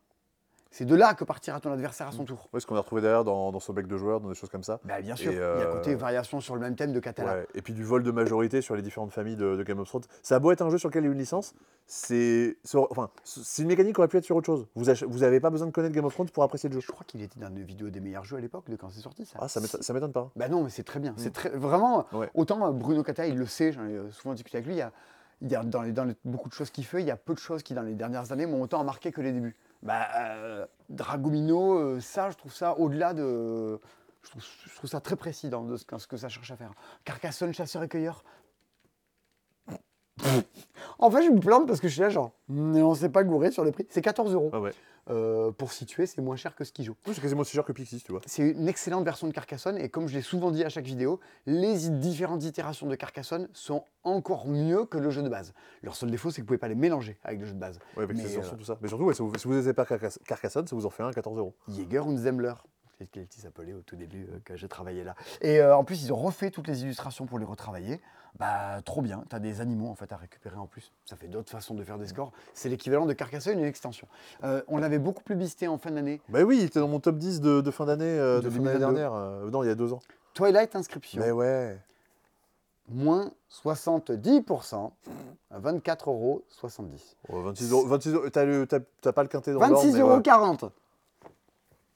C'est 0.70 0.84
de 0.84 0.94
là 0.94 1.14
que 1.14 1.24
partira 1.24 1.58
ton 1.60 1.72
adversaire 1.72 2.08
à 2.08 2.12
son 2.12 2.24
tour. 2.24 2.48
Ouais, 2.52 2.60
ce 2.60 2.66
qu'on 2.66 2.76
a 2.76 2.80
retrouvé 2.80 3.00
derrière 3.00 3.24
dans, 3.24 3.50
dans 3.52 3.58
son 3.60 3.72
bec 3.72 3.86
de 3.86 3.96
joueurs, 3.96 4.20
dans 4.20 4.28
des 4.28 4.34
choses 4.34 4.50
comme 4.50 4.62
ça. 4.62 4.80
Bah, 4.84 5.00
bien 5.00 5.16
sûr. 5.16 5.32
Et, 5.32 5.36
Et 5.36 5.38
à 5.38 5.42
euh, 5.42 5.72
côté, 5.72 5.94
variation 5.94 6.40
sur 6.40 6.54
le 6.54 6.60
même 6.60 6.76
thème 6.76 6.92
de 6.92 7.00
Catala. 7.00 7.36
Ouais, 7.38 7.46
Et 7.54 7.62
puis 7.62 7.72
du 7.72 7.82
vol 7.84 8.02
de 8.02 8.10
majorité 8.10 8.60
sur 8.60 8.76
les 8.76 8.82
différentes 8.82 9.10
familles 9.12 9.36
de, 9.36 9.56
de 9.56 9.62
Game 9.62 9.78
of 9.80 9.88
Thrones. 9.88 10.02
Ça 10.22 10.36
a 10.36 10.38
beau 10.38 10.52
être 10.52 10.60
un 10.60 10.68
jeu 10.68 10.76
sur 10.76 10.90
lequel 10.90 11.04
il 11.04 11.06
y 11.06 11.08
a 11.08 11.12
une 11.12 11.18
licence, 11.18 11.54
c'est 11.86 12.58
enfin, 12.90 13.08
une 13.58 13.66
mécanique 13.66 13.94
qui 13.94 14.00
aurait 14.00 14.08
pu 14.08 14.18
être 14.18 14.24
sur 14.24 14.36
autre 14.36 14.44
chose. 14.46 14.66
Vous 14.74 14.90
ach- 14.90 15.04
vous 15.04 15.22
avez 15.22 15.40
pas 15.40 15.48
besoin 15.48 15.66
de 15.66 15.72
connaître 15.72 15.94
Game 15.94 16.04
of 16.04 16.12
Thrones 16.12 16.28
pour 16.28 16.42
apprécier 16.42 16.68
le 16.68 16.74
jeu. 16.74 16.80
Je 16.80 16.92
crois 16.92 17.04
qu'il 17.06 17.22
était 17.22 17.40
dans 17.40 17.48
une 17.48 17.62
vidéo 17.62 17.88
des 17.88 18.00
meilleurs 18.00 18.24
jeux 18.24 18.36
à 18.36 18.40
l'époque 18.40 18.68
de 18.68 18.76
quand 18.76 18.90
c'est 18.90 19.00
sorti 19.00 19.24
ça. 19.24 19.38
Ah, 19.40 19.48
ça 19.48 19.60
m'étonne 19.94 20.12
pas. 20.12 20.30
Bah 20.36 20.48
non, 20.48 20.64
mais 20.64 20.70
c'est 20.70 20.82
très 20.84 21.00
bien. 21.00 21.12
Mm. 21.12 21.18
C'est 21.18 21.32
très 21.32 21.48
vraiment. 21.48 22.06
Ouais. 22.12 22.28
Autant 22.34 22.66
euh, 22.66 22.72
Bruno 22.72 23.02
Catala, 23.02 23.28
il 23.28 23.38
le 23.38 23.46
sait. 23.46 23.72
J'en 23.72 23.86
ai 23.86 23.94
euh, 23.96 24.10
souvent 24.10 24.34
discuté 24.34 24.58
avec 24.58 24.66
lui. 24.66 24.74
Il 24.74 24.78
y 24.78 24.82
a, 24.82 24.92
il 25.40 25.50
y 25.50 25.56
a 25.56 25.62
dans, 25.62 25.86
dans 25.92 26.12
beaucoup 26.24 26.48
de 26.48 26.54
choses 26.54 26.70
qu'il 26.70 26.84
fait, 26.84 27.00
il 27.00 27.06
y 27.06 27.10
a 27.10 27.16
peu 27.16 27.34
de 27.34 27.38
choses 27.38 27.62
qui 27.62 27.74
dans 27.74 27.82
les 27.82 27.94
dernières 27.94 28.32
années 28.32 28.46
m'ont 28.46 28.62
autant 28.62 28.82
marqué 28.84 29.12
que 29.12 29.20
les 29.20 29.32
débuts. 29.32 29.56
Bah 29.82 30.08
euh, 30.16 30.66
Dragomino, 30.88 31.78
euh, 31.78 32.00
ça, 32.00 32.30
je 32.30 32.36
trouve 32.36 32.52
ça 32.52 32.76
au-delà 32.78 33.14
de. 33.14 33.80
Je 34.22 34.30
trouve, 34.74 34.90
ça 34.90 35.00
très 35.00 35.14
précis 35.16 35.48
dans 35.48 35.64
que- 35.64 35.98
ce 35.98 36.06
que 36.06 36.16
ça 36.16 36.28
cherche 36.28 36.50
à 36.50 36.56
faire. 36.56 36.72
Carcassonne, 37.04 37.54
chasseur 37.54 37.82
et 37.84 37.88
cueilleur. 37.88 38.24
En 40.98 41.10
fait, 41.10 41.22
je 41.24 41.30
me 41.30 41.40
plante 41.40 41.66
parce 41.66 41.80
que 41.80 41.88
je 41.88 41.92
suis 41.92 42.02
là, 42.02 42.08
genre, 42.08 42.32
mais 42.48 42.82
on 42.82 42.94
s'est 42.94 43.08
pas 43.08 43.22
gouré 43.24 43.50
sur 43.50 43.64
le 43.64 43.70
prix. 43.72 43.86
C'est 43.90 44.02
14 44.02 44.32
euros. 44.34 44.50
Ah 44.52 44.60
ouais. 44.60 44.72
Euh, 45.10 45.52
pour 45.52 45.72
situer, 45.72 46.04
c'est 46.06 46.20
moins 46.20 46.36
cher 46.36 46.54
que 46.54 46.64
ce 46.64 46.72
joue. 46.82 46.94
Oui, 47.06 47.14
C'est 47.14 47.22
quasiment 47.22 47.40
aussi 47.40 47.54
cher 47.54 47.64
que 47.64 47.72
Pixis, 47.72 48.02
tu 48.04 48.12
vois. 48.12 48.20
C'est 48.26 48.42
une 48.50 48.68
excellente 48.68 49.04
version 49.04 49.26
de 49.26 49.32
Carcassonne 49.32 49.78
et 49.78 49.88
comme 49.88 50.06
je 50.06 50.14
l'ai 50.14 50.20
souvent 50.22 50.50
dit 50.50 50.64
à 50.64 50.68
chaque 50.68 50.84
vidéo, 50.84 51.18
les 51.46 51.88
différentes 51.88 52.44
itérations 52.44 52.86
de 52.86 52.94
Carcassonne 52.94 53.48
sont 53.54 53.84
encore 54.04 54.46
mieux 54.46 54.84
que 54.84 54.98
le 54.98 55.08
jeu 55.08 55.22
de 55.22 55.30
base. 55.30 55.54
Leur 55.82 55.96
seul 55.96 56.10
défaut, 56.10 56.30
c'est 56.30 56.36
que 56.36 56.42
vous 56.42 56.48
pouvez 56.48 56.58
pas 56.58 56.68
les 56.68 56.74
mélanger 56.74 57.18
avec 57.24 57.40
le 57.40 57.46
jeu 57.46 57.54
de 57.54 57.58
base. 57.58 57.78
Ouais, 57.96 58.02
avec 58.04 58.16
Mais, 58.18 58.24
les 58.24 58.36
euh, 58.36 58.42
tout 58.58 58.64
ça. 58.64 58.76
Mais 58.82 58.88
surtout, 58.88 59.04
ouais, 59.04 59.14
si 59.14 59.22
vous 59.22 59.32
si 59.34 59.48
n'avez 59.48 59.72
pas 59.72 59.84
Carcass- 59.84 60.18
Carcassonne, 60.26 60.66
ça 60.66 60.76
vous 60.76 60.84
en 60.84 60.90
fait 60.90 61.02
un 61.02 61.08
à 61.08 61.12
14 61.14 61.38
euros. 61.38 61.54
Jäger 61.68 62.00
und 62.00 62.18
Zemmler. 62.18 62.54
C'est 62.98 63.04
ce 63.04 63.10
qu'il 63.10 63.42
s'appelait 63.42 63.72
au 63.72 63.80
tout 63.82 63.96
début 63.96 64.24
euh, 64.30 64.40
que 64.44 64.56
j'ai 64.56 64.68
travaillé 64.68 65.04
là. 65.04 65.14
Et 65.40 65.60
euh, 65.60 65.74
en 65.76 65.84
plus, 65.84 66.02
ils 66.02 66.12
ont 66.12 66.16
refait 66.16 66.50
toutes 66.50 66.66
les 66.66 66.82
illustrations 66.82 67.24
pour 67.26 67.38
les 67.38 67.44
retravailler. 67.46 68.00
Bah, 68.38 68.80
trop 68.84 69.02
bien. 69.02 69.24
Tu 69.28 69.34
as 69.34 69.40
des 69.40 69.60
animaux 69.60 69.88
en 69.88 69.94
fait 69.94 70.12
à 70.12 70.16
récupérer 70.16 70.56
en 70.56 70.66
plus. 70.66 70.92
Ça 71.04 71.16
fait 71.16 71.26
d'autres 71.26 71.50
façons 71.50 71.74
de 71.74 71.82
faire 71.82 71.98
des 71.98 72.06
scores. 72.06 72.32
C'est 72.54 72.68
l'équivalent 72.68 73.04
de 73.06 73.12
Carcassonne, 73.12 73.58
une 73.58 73.64
extension. 73.64 74.06
Euh, 74.44 74.62
on 74.68 74.78
l'avait 74.78 75.00
beaucoup 75.00 75.24
publicité 75.24 75.66
en 75.66 75.76
fin 75.78 75.90
d'année. 75.90 76.20
Bah 76.28 76.42
oui, 76.42 76.58
il 76.58 76.64
était 76.64 76.78
dans 76.78 76.86
mon 76.88 77.00
top 77.00 77.16
10 77.18 77.40
de, 77.40 77.60
de 77.60 77.70
fin 77.72 77.84
d'année 77.86 78.04
euh, 78.04 78.36
De 78.38 78.42
de 78.42 78.50
fin 78.50 78.58
d'année 78.58 78.78
2022. 78.78 78.94
dernière. 78.94 79.12
euh, 79.14 79.50
non, 79.50 79.62
il 79.64 79.66
y 79.66 79.70
a 79.70 79.74
deux 79.74 79.92
ans. 79.92 80.00
Twilight 80.34 80.76
Inscription. 80.76 81.20
Mais 81.20 81.32
ouais. 81.32 81.78
moins 82.88 83.32
70%, 83.50 84.90
à 85.50 85.58
24,70 85.60 86.08
euros. 86.08 86.42
Oh, 87.28 87.42
26 87.42 87.72
euros. 87.72 87.86
26 87.86 88.12
euros. 88.12 88.28
T'as 88.30 89.12
pas 89.12 89.22
le 89.22 89.28
quintet 89.28 89.52
dans 89.52 89.60
l'ordre, 89.60 89.84
26,40 89.84 89.92
mais 89.94 89.98
euros. 90.00 90.20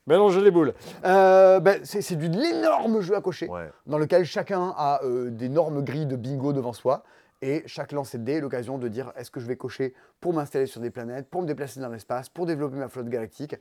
Mélanger 0.06 0.40
les 0.40 0.50
boules. 0.50 0.74
Euh, 1.04 1.60
ben, 1.60 1.80
c'est 1.84 2.02
c'est 2.02 2.16
du 2.16 2.28
l'énorme 2.28 3.00
jeu 3.00 3.14
à 3.16 3.20
cocher, 3.20 3.48
Ouais. 3.48 3.70
dans 3.86 3.98
lequel 3.98 4.24
chacun 4.24 4.74
a 4.76 5.00
euh, 5.04 5.30
d'énormes 5.30 5.82
grilles 5.84 6.06
de 6.06 6.16
bingo 6.16 6.52
devant 6.52 6.72
soi. 6.72 7.04
Et 7.40 7.62
chaque 7.66 7.90
lancer 7.92 8.18
de 8.18 8.24
dés 8.24 8.34
est 8.34 8.40
l'occasion 8.40 8.78
de 8.78 8.86
dire 8.88 9.12
est-ce 9.16 9.30
que 9.30 9.40
je 9.40 9.46
vais 9.46 9.56
cocher 9.56 9.94
pour 10.20 10.32
m'installer 10.32 10.66
sur 10.66 10.80
des 10.80 10.90
planètes, 10.90 11.28
pour 11.28 11.42
me 11.42 11.46
déplacer 11.46 11.80
dans 11.80 11.88
l'espace, 11.88 12.28
pour 12.28 12.46
développer 12.46 12.76
ma 12.76 12.88
flotte 12.88 13.08
galactique? 13.08 13.56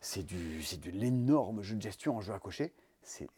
C'est 0.00 0.22
du, 0.24 0.62
c'est 0.62 0.80
de 0.80 0.90
l'énorme 0.90 1.62
jeu 1.62 1.76
de 1.76 1.82
gestion 1.82 2.16
en 2.16 2.20
jeu 2.20 2.32
à 2.34 2.38
cocher. 2.38 2.72
C'est 3.02 3.28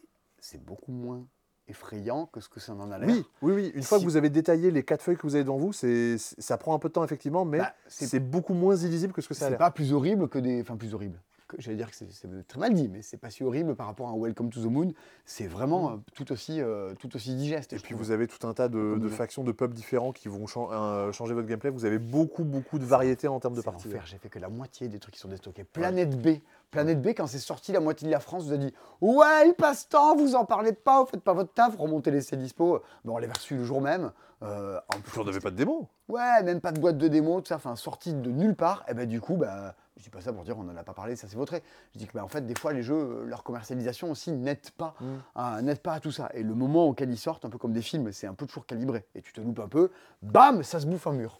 c'est 0.40 0.62
beaucoup 0.64 0.92
moins 0.92 1.26
effrayant 1.68 2.26
que 2.26 2.40
ce 2.40 2.48
que 2.48 2.60
ça 2.60 2.72
en 2.74 2.90
a 2.92 2.98
l'air. 2.98 3.08
Oui, 3.08 3.24
oui, 3.42 3.52
oui. 3.54 3.72
Une 3.74 3.82
fois 3.82 3.98
Si- 3.98 4.04
que 4.04 4.08
vous 4.10 4.16
avez 4.16 4.30
détaillé 4.30 4.70
les 4.70 4.84
quatre 4.84 5.02
feuilles 5.02 5.16
que 5.16 5.22
vous 5.26 5.34
avez 5.34 5.44
devant 5.44 5.58
vous, 5.58 5.72
c'est, 5.72 6.16
c'est- 6.16 6.40
ça 6.40 6.56
prend 6.56 6.74
un 6.74 6.78
peu 6.78 6.88
de 6.88 6.94
temps 6.94 7.04
effectivement, 7.04 7.44
mais 7.44 7.58
Bah, 7.58 7.72
c'est- 7.88 8.06
c'est 8.06 8.20
beaucoup 8.20 8.54
moins 8.54 8.76
illisible 8.76 9.12
que 9.12 9.20
ce 9.20 9.28
que 9.28 9.34
ça 9.34 9.46
a 9.46 9.48
C'est 9.48 9.50
l'air. 9.50 9.58
pas 9.58 9.70
plus 9.72 9.92
horrible 9.92 10.28
que 10.28 10.38
des. 10.38 10.60
Enfin, 10.62 10.76
plus 10.76 10.94
horrible. 10.94 11.20
J'allais 11.58 11.76
dire 11.76 11.90
que 11.90 11.96
c'est 11.96 12.46
très 12.46 12.58
mal 12.58 12.74
dit, 12.74 12.88
mais 12.88 13.02
c'est 13.02 13.16
pas 13.16 13.30
si 13.30 13.42
horrible 13.42 13.74
par 13.74 13.86
rapport 13.86 14.08
à 14.08 14.12
un 14.12 14.18
Welcome 14.18 14.50
to 14.50 14.60
the 14.60 14.66
Moon. 14.66 14.92
C'est 15.24 15.46
vraiment 15.46 15.92
euh, 15.92 15.96
tout, 16.14 16.30
aussi, 16.32 16.60
euh, 16.60 16.94
tout 16.98 17.14
aussi 17.16 17.34
digeste. 17.34 17.72
Mm. 17.72 17.76
Et 17.76 17.78
puis 17.78 17.94
trouve. 17.94 18.06
vous 18.06 18.10
avez 18.10 18.26
tout 18.26 18.46
un 18.46 18.54
tas 18.54 18.68
de, 18.68 18.98
de 18.98 19.08
factions, 19.08 19.44
de 19.44 19.52
pubs 19.52 19.72
différents 19.72 20.12
qui 20.12 20.28
vont 20.28 20.44
euh, 20.56 21.12
changer 21.12 21.34
votre 21.34 21.48
gameplay. 21.48 21.70
Vous 21.70 21.84
avez 21.84 21.98
beaucoup, 21.98 22.44
beaucoup 22.44 22.78
de 22.78 22.84
variétés 22.84 23.28
en 23.28 23.40
termes 23.40 23.54
de 23.54 23.62
parties. 23.62 23.88
l'enfer, 23.88 24.06
J'ai 24.06 24.18
fait 24.18 24.28
que 24.28 24.38
la 24.38 24.48
moitié 24.48 24.88
des 24.88 24.98
trucs 24.98 25.14
qui 25.14 25.20
sont 25.20 25.28
déstockés. 25.28 25.64
Planète 25.64 26.20
B. 26.20 26.38
Planète 26.70 27.00
B, 27.00 27.08
quand 27.08 27.26
c'est 27.26 27.38
sorti, 27.38 27.72
la 27.72 27.80
moitié 27.80 28.06
de 28.06 28.12
la 28.12 28.20
France 28.20 28.44
vous 28.44 28.52
a 28.52 28.58
dit 28.58 28.74
Ouais, 29.00 29.48
il 29.48 29.54
passe 29.54 29.88
temps, 29.88 30.16
vous 30.16 30.34
en 30.34 30.44
parlez 30.44 30.72
pas, 30.72 31.02
vous 31.02 31.08
faites 31.08 31.22
pas 31.22 31.32
votre 31.32 31.52
taf, 31.52 31.76
remontez 31.76 32.10
les 32.10 32.20
dispo. 32.36 32.82
Bon, 33.04 33.14
on 33.14 33.18
l'avait 33.18 33.32
reçu 33.32 33.56
le 33.56 33.64
jour 33.64 33.80
même. 33.80 34.12
Euh, 34.42 34.78
en 34.94 35.00
plus, 35.00 35.20
on 35.20 35.24
n'avait 35.24 35.40
pas 35.40 35.50
de 35.50 35.56
démo. 35.56 35.88
Ouais, 36.08 36.42
même 36.42 36.60
pas 36.60 36.72
de 36.72 36.78
boîte 36.78 36.98
de 36.98 37.08
démo, 37.08 37.40
tout 37.40 37.48
ça, 37.48 37.56
enfin 37.56 37.74
sorti 37.74 38.14
de 38.14 38.30
nulle 38.30 38.54
part. 38.54 38.84
Et 38.88 38.94
ben 38.94 39.08
du 39.08 39.20
coup, 39.20 39.36
bah, 39.36 39.74
je 39.98 40.04
dis 40.04 40.10
pas 40.10 40.20
ça 40.22 40.32
pour 40.32 40.44
dire 40.44 40.56
on 40.58 40.62
n'en 40.62 40.76
a 40.76 40.82
pas 40.84 40.94
parlé, 40.94 41.16
ça 41.16 41.26
c'est 41.28 41.36
vautré. 41.36 41.62
Je 41.92 41.98
dis 41.98 42.06
que 42.06 42.12
bah, 42.14 42.24
en 42.24 42.28
fait, 42.28 42.46
des 42.46 42.54
fois, 42.54 42.72
les 42.72 42.82
jeux, 42.82 42.94
euh, 42.94 43.24
leur 43.26 43.42
commercialisation 43.42 44.10
aussi 44.10 44.32
n'aide 44.32 44.70
pas, 44.70 44.94
Mm. 45.00 45.60
n'aide 45.62 45.80
pas 45.80 45.94
à 45.94 46.00
tout 46.00 46.12
ça. 46.12 46.30
Et 46.34 46.42
le 46.42 46.54
moment 46.54 46.86
auquel 46.86 47.10
ils 47.10 47.18
sortent, 47.18 47.44
un 47.44 47.50
peu 47.50 47.58
comme 47.58 47.72
des 47.72 47.82
films, 47.82 48.12
c'est 48.12 48.26
un 48.26 48.34
peu 48.34 48.46
toujours 48.46 48.64
calibré. 48.64 49.04
Et 49.14 49.20
tu 49.22 49.32
te 49.32 49.40
loupes 49.40 49.58
un 49.60 49.68
peu, 49.68 49.90
bam, 50.22 50.62
ça 50.62 50.80
se 50.80 50.86
bouffe 50.86 51.06
un 51.06 51.12
mur. 51.12 51.38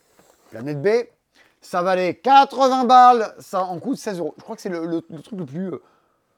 Planète 0.51 0.83
B, 0.83 0.89
ça 1.61 1.83
valait 1.83 2.15
80 2.17 2.85
balles, 2.85 3.35
ça 3.39 3.65
en 3.65 3.79
coûte 3.79 3.97
16 3.99 4.19
euros. 4.19 4.35
Je 4.39 4.43
crois 4.43 4.57
que 4.57 4.63
c'est 4.63 4.69
le, 4.69 4.87
le- 4.87 5.05
le 5.09 5.23
truc 5.23 5.39
le 5.39 5.47
plus 5.47 5.73
euh, 5.73 5.83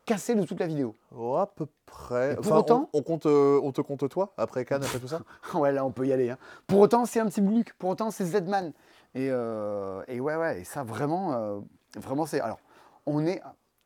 cassé 0.07 0.35
de 0.35 0.43
toute 0.45 0.59
la 0.61 0.67
vidéo. 0.67 0.95
Oh, 1.17 1.37
à 1.37 1.47
peu 1.47 1.67
près. 1.87 2.33
Et 2.33 2.37
pour 2.37 2.53
autant- 2.53 2.89
on, 2.93 2.99
on 2.99 3.03
compte, 3.03 3.27
euh, 3.27 3.61
on 3.63 3.73
te 3.73 3.81
compte 3.81 4.09
toi, 4.09 4.33
après 4.37 4.65
Cannes, 4.65 4.83
après 4.83 4.99
tout 4.99 5.09
ça 5.09 5.21
ouais, 5.55 5.73
là, 5.73 5.85
on 5.85 5.91
peut 5.91 6.07
y 6.07 6.13
aller. 6.13 6.31
hein. 6.31 6.39
Pour 6.67 6.81
autant, 6.81 7.05
c'est 7.05 7.21
un 7.21 7.27
petit 7.27 7.41
Gluck. 7.43 7.73
Pour 7.79 7.91
autant, 7.91 8.11
c'est 8.11 8.25
Z-Man. 8.25 8.73
Et, 9.15 9.29
euh, 9.31 10.03
et 10.09 10.21
ouais, 10.21 10.37
ouais, 10.37 10.61
et 10.61 10.65
ça, 10.65 10.85
vraiment, 10.85 11.63
vraiment, 11.97 12.27
c'est. 12.27 12.41
Alors, 12.41 12.61
on 13.07 13.27
est. 13.27 13.43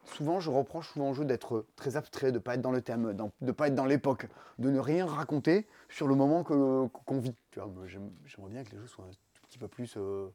Souvent, 0.07 0.39
je 0.39 0.51
reproche 0.51 0.91
souvent 0.91 1.11
au 1.11 1.15
jeu 1.15 1.25
d'être 1.25 1.65
très 1.77 1.97
abstrait, 1.97 2.31
de 2.31 2.37
ne 2.37 2.39
pas 2.39 2.57
être 2.57 2.61
dans 2.61 2.71
le 2.71 2.83
thème, 2.83 3.15
de 3.15 3.25
ne 3.41 3.53
pas 3.53 3.69
être 3.69 3.75
dans 3.75 3.87
l'époque, 3.87 4.27
de 4.59 4.71
ne 4.71 4.79
rien 4.79 5.07
raconter 5.07 5.67
sur 5.89 6.07
le 6.07 6.15
moment 6.15 6.45
qu'on 6.45 7.19
vit. 7.19 7.35
Tu 7.53 7.59
vois, 7.59 7.71
j'aimerais 7.87 8.51
bien 8.51 8.65
que 8.65 8.73
les 8.73 8.79
jeux 8.79 8.87
soient 8.87 9.07
un 9.07 9.47
petit 9.49 9.59
peu 9.59 9.67
plus 9.67 9.95
euh, 9.97 10.29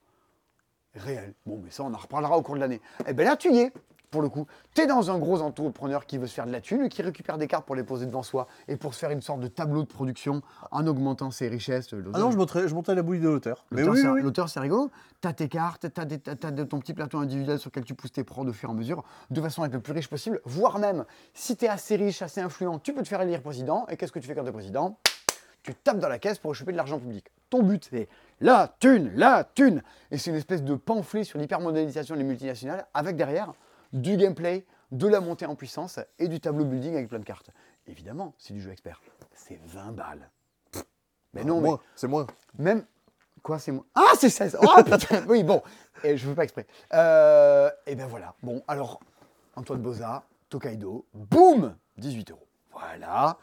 réels. 0.96 1.36
Bon, 1.46 1.62
mais 1.64 1.70
ça, 1.70 1.84
on 1.84 1.94
en 1.94 1.98
reparlera 1.98 2.36
au 2.36 2.42
cours 2.42 2.56
de 2.56 2.62
l'année. 2.62 2.82
Et 3.08 3.14
ben 3.14 3.26
là, 3.26 3.38
tu 3.38 3.54
y 3.54 3.60
es, 3.60 3.74
pour 4.10 4.22
le 4.22 4.30
coup. 4.30 4.46
Tu 4.74 4.82
es 4.82 4.88
dans 4.88 5.12
un 5.12 5.18
gros 5.20 5.42
entrepreneur 5.42 6.06
qui 6.06 6.18
veut 6.18 6.28
se 6.28 6.34
faire 6.34 6.46
de 6.48 6.52
la 6.52 6.62
thune, 6.62 6.90
qui 6.90 7.02
récupère 7.02 7.38
des 7.38 7.48
cartes 7.48 7.66
pour 7.66 7.76
les 7.76 7.84
poser 7.84 8.06
devant 8.06 8.24
soi 8.24 8.48
et 8.68 8.76
pour 8.76 8.94
se 8.94 9.00
faire 9.00 9.12
une 9.12 9.22
sorte 9.22 9.40
de 9.40 9.48
tableau 9.48 9.82
de 9.84 9.88
production 9.88 10.42
en 10.72 10.86
augmentant 10.88 11.32
ses 11.32 11.48
richesses. 11.48 11.94
Ah 12.14 12.20
non, 12.20 12.32
je 12.32 12.38
montais, 12.38 12.68
je 12.68 12.74
montais 12.74 12.96
la 12.96 13.02
bouille 13.02 13.20
de 13.20 13.28
l'auteur. 13.30 13.66
Mais 13.72 13.82
L'auteur, 13.82 13.94
oui, 13.94 14.02
c'est- 14.02 14.08
oui. 14.10 14.22
L'auteur, 14.22 14.50
c'est 14.50 14.60
rigolo. 14.60 14.90
Tu 15.22 15.28
as 15.28 15.34
tes 15.34 15.48
cartes, 15.50 15.88
tu 15.94 16.02
as, 16.02 16.66
ton 16.66 16.80
petit 16.80 16.94
plateau 16.94 17.20
individuel 17.20 17.60
sur 17.60 17.70
lequel 17.70 17.84
tu 17.86 17.94
pousses 17.94 18.12
tes 18.12 18.24
prods 18.24 18.46
au 18.48 18.54
fur 18.54 18.70
et 18.70 18.72
à 18.72 18.76
mesure, 18.76 19.04
de 19.30 19.42
façon 19.42 19.64
à 19.64 19.68
être 19.68 19.74
le 19.74 19.82
plus 19.82 19.94
riche 19.94 20.10
possible, 20.10 20.42
voire 20.46 20.80
même, 20.80 21.06
si 21.34 21.56
tu 21.58 21.66
es 21.66 21.68
assez 21.68 21.96
riche, 21.96 22.22
assez 22.22 22.42
influent, 22.42 22.80
tu 22.80 22.94
peux 22.94 23.04
te 23.04 23.08
faire 23.08 23.22
élire 23.22 23.42
président. 23.42 23.86
Et 23.90 23.98
qu'est-ce 23.98 24.12
que 24.12 24.20
tu 24.20 24.28
fais 24.28 24.36
quand 24.36 24.44
tu 24.44 24.50
es 24.50 24.54
président? 24.54 24.98
Tu 25.62 25.76
tapes 25.76 26.00
dans 26.00 26.08
la 26.08 26.20
caisse 26.20 26.40
pour 26.40 26.56
choper 26.56 26.72
de 26.72 26.78
l'argent 26.78 27.00
public. 27.00 27.26
Ton 27.50 27.64
but, 27.64 27.88
c'est 27.92 28.08
la 28.40 28.74
thune, 28.80 29.12
la 29.16 29.44
thune. 29.44 29.84
Et 30.10 30.18
c'est 30.18 30.30
une 30.32 30.38
espèce 30.38 30.64
de 30.64 30.76
pamphlet 30.76 31.26
sur 31.26 31.38
l'hypermodélisation 31.38 32.16
des 32.16 32.24
multinationales, 32.24 32.86
avec 32.94 33.18
derrière 33.18 33.52
du 33.94 34.18
gameplay, 34.18 34.66
de 34.92 35.08
la 35.08 35.20
montée 35.22 35.46
en 35.46 35.56
puissance 35.56 36.00
et 36.18 36.28
du 36.28 36.40
tableau 36.40 36.66
building 36.66 36.96
avec 36.96 37.10
plein 37.10 37.20
de 37.20 37.24
cartes. 37.26 37.52
Évidemment, 37.88 38.34
c'est 38.38 38.54
du 38.54 38.62
jeu 38.62 38.72
expert. 38.72 39.02
C'est 39.34 39.60
20 39.66 39.92
balles. 39.94 40.30
Mais 41.34 41.44
non, 41.44 41.62
mais 41.62 41.68
Moins, 41.70 41.80
c'est 41.96 42.08
moins. 42.08 42.28
même. 42.58 42.86
Quoi, 43.44 43.60
c'est 43.60 43.72
moi? 43.72 43.86
Ah, 43.96 44.12
c'est 44.18 44.30
16 44.30 44.58
Oh 44.62 44.84
putain 44.84 45.24
Oui, 45.28 45.44
bon, 45.44 45.62
et 46.04 46.18
je 46.18 46.28
veux 46.28 46.36
pas 46.36 46.44
exprès. 46.44 46.66
Euh, 46.94 47.70
et 47.86 47.96
ben 47.96 48.08
voilà. 48.08 48.36
Bon, 48.44 48.62
alors, 48.68 49.00
Antoine 49.56 49.82
Boza, 49.82 50.24
Tokaido, 50.50 51.06
boum 51.14 51.76
18 51.98 52.32
euros. 52.32 52.48
Voilà. 52.72 53.38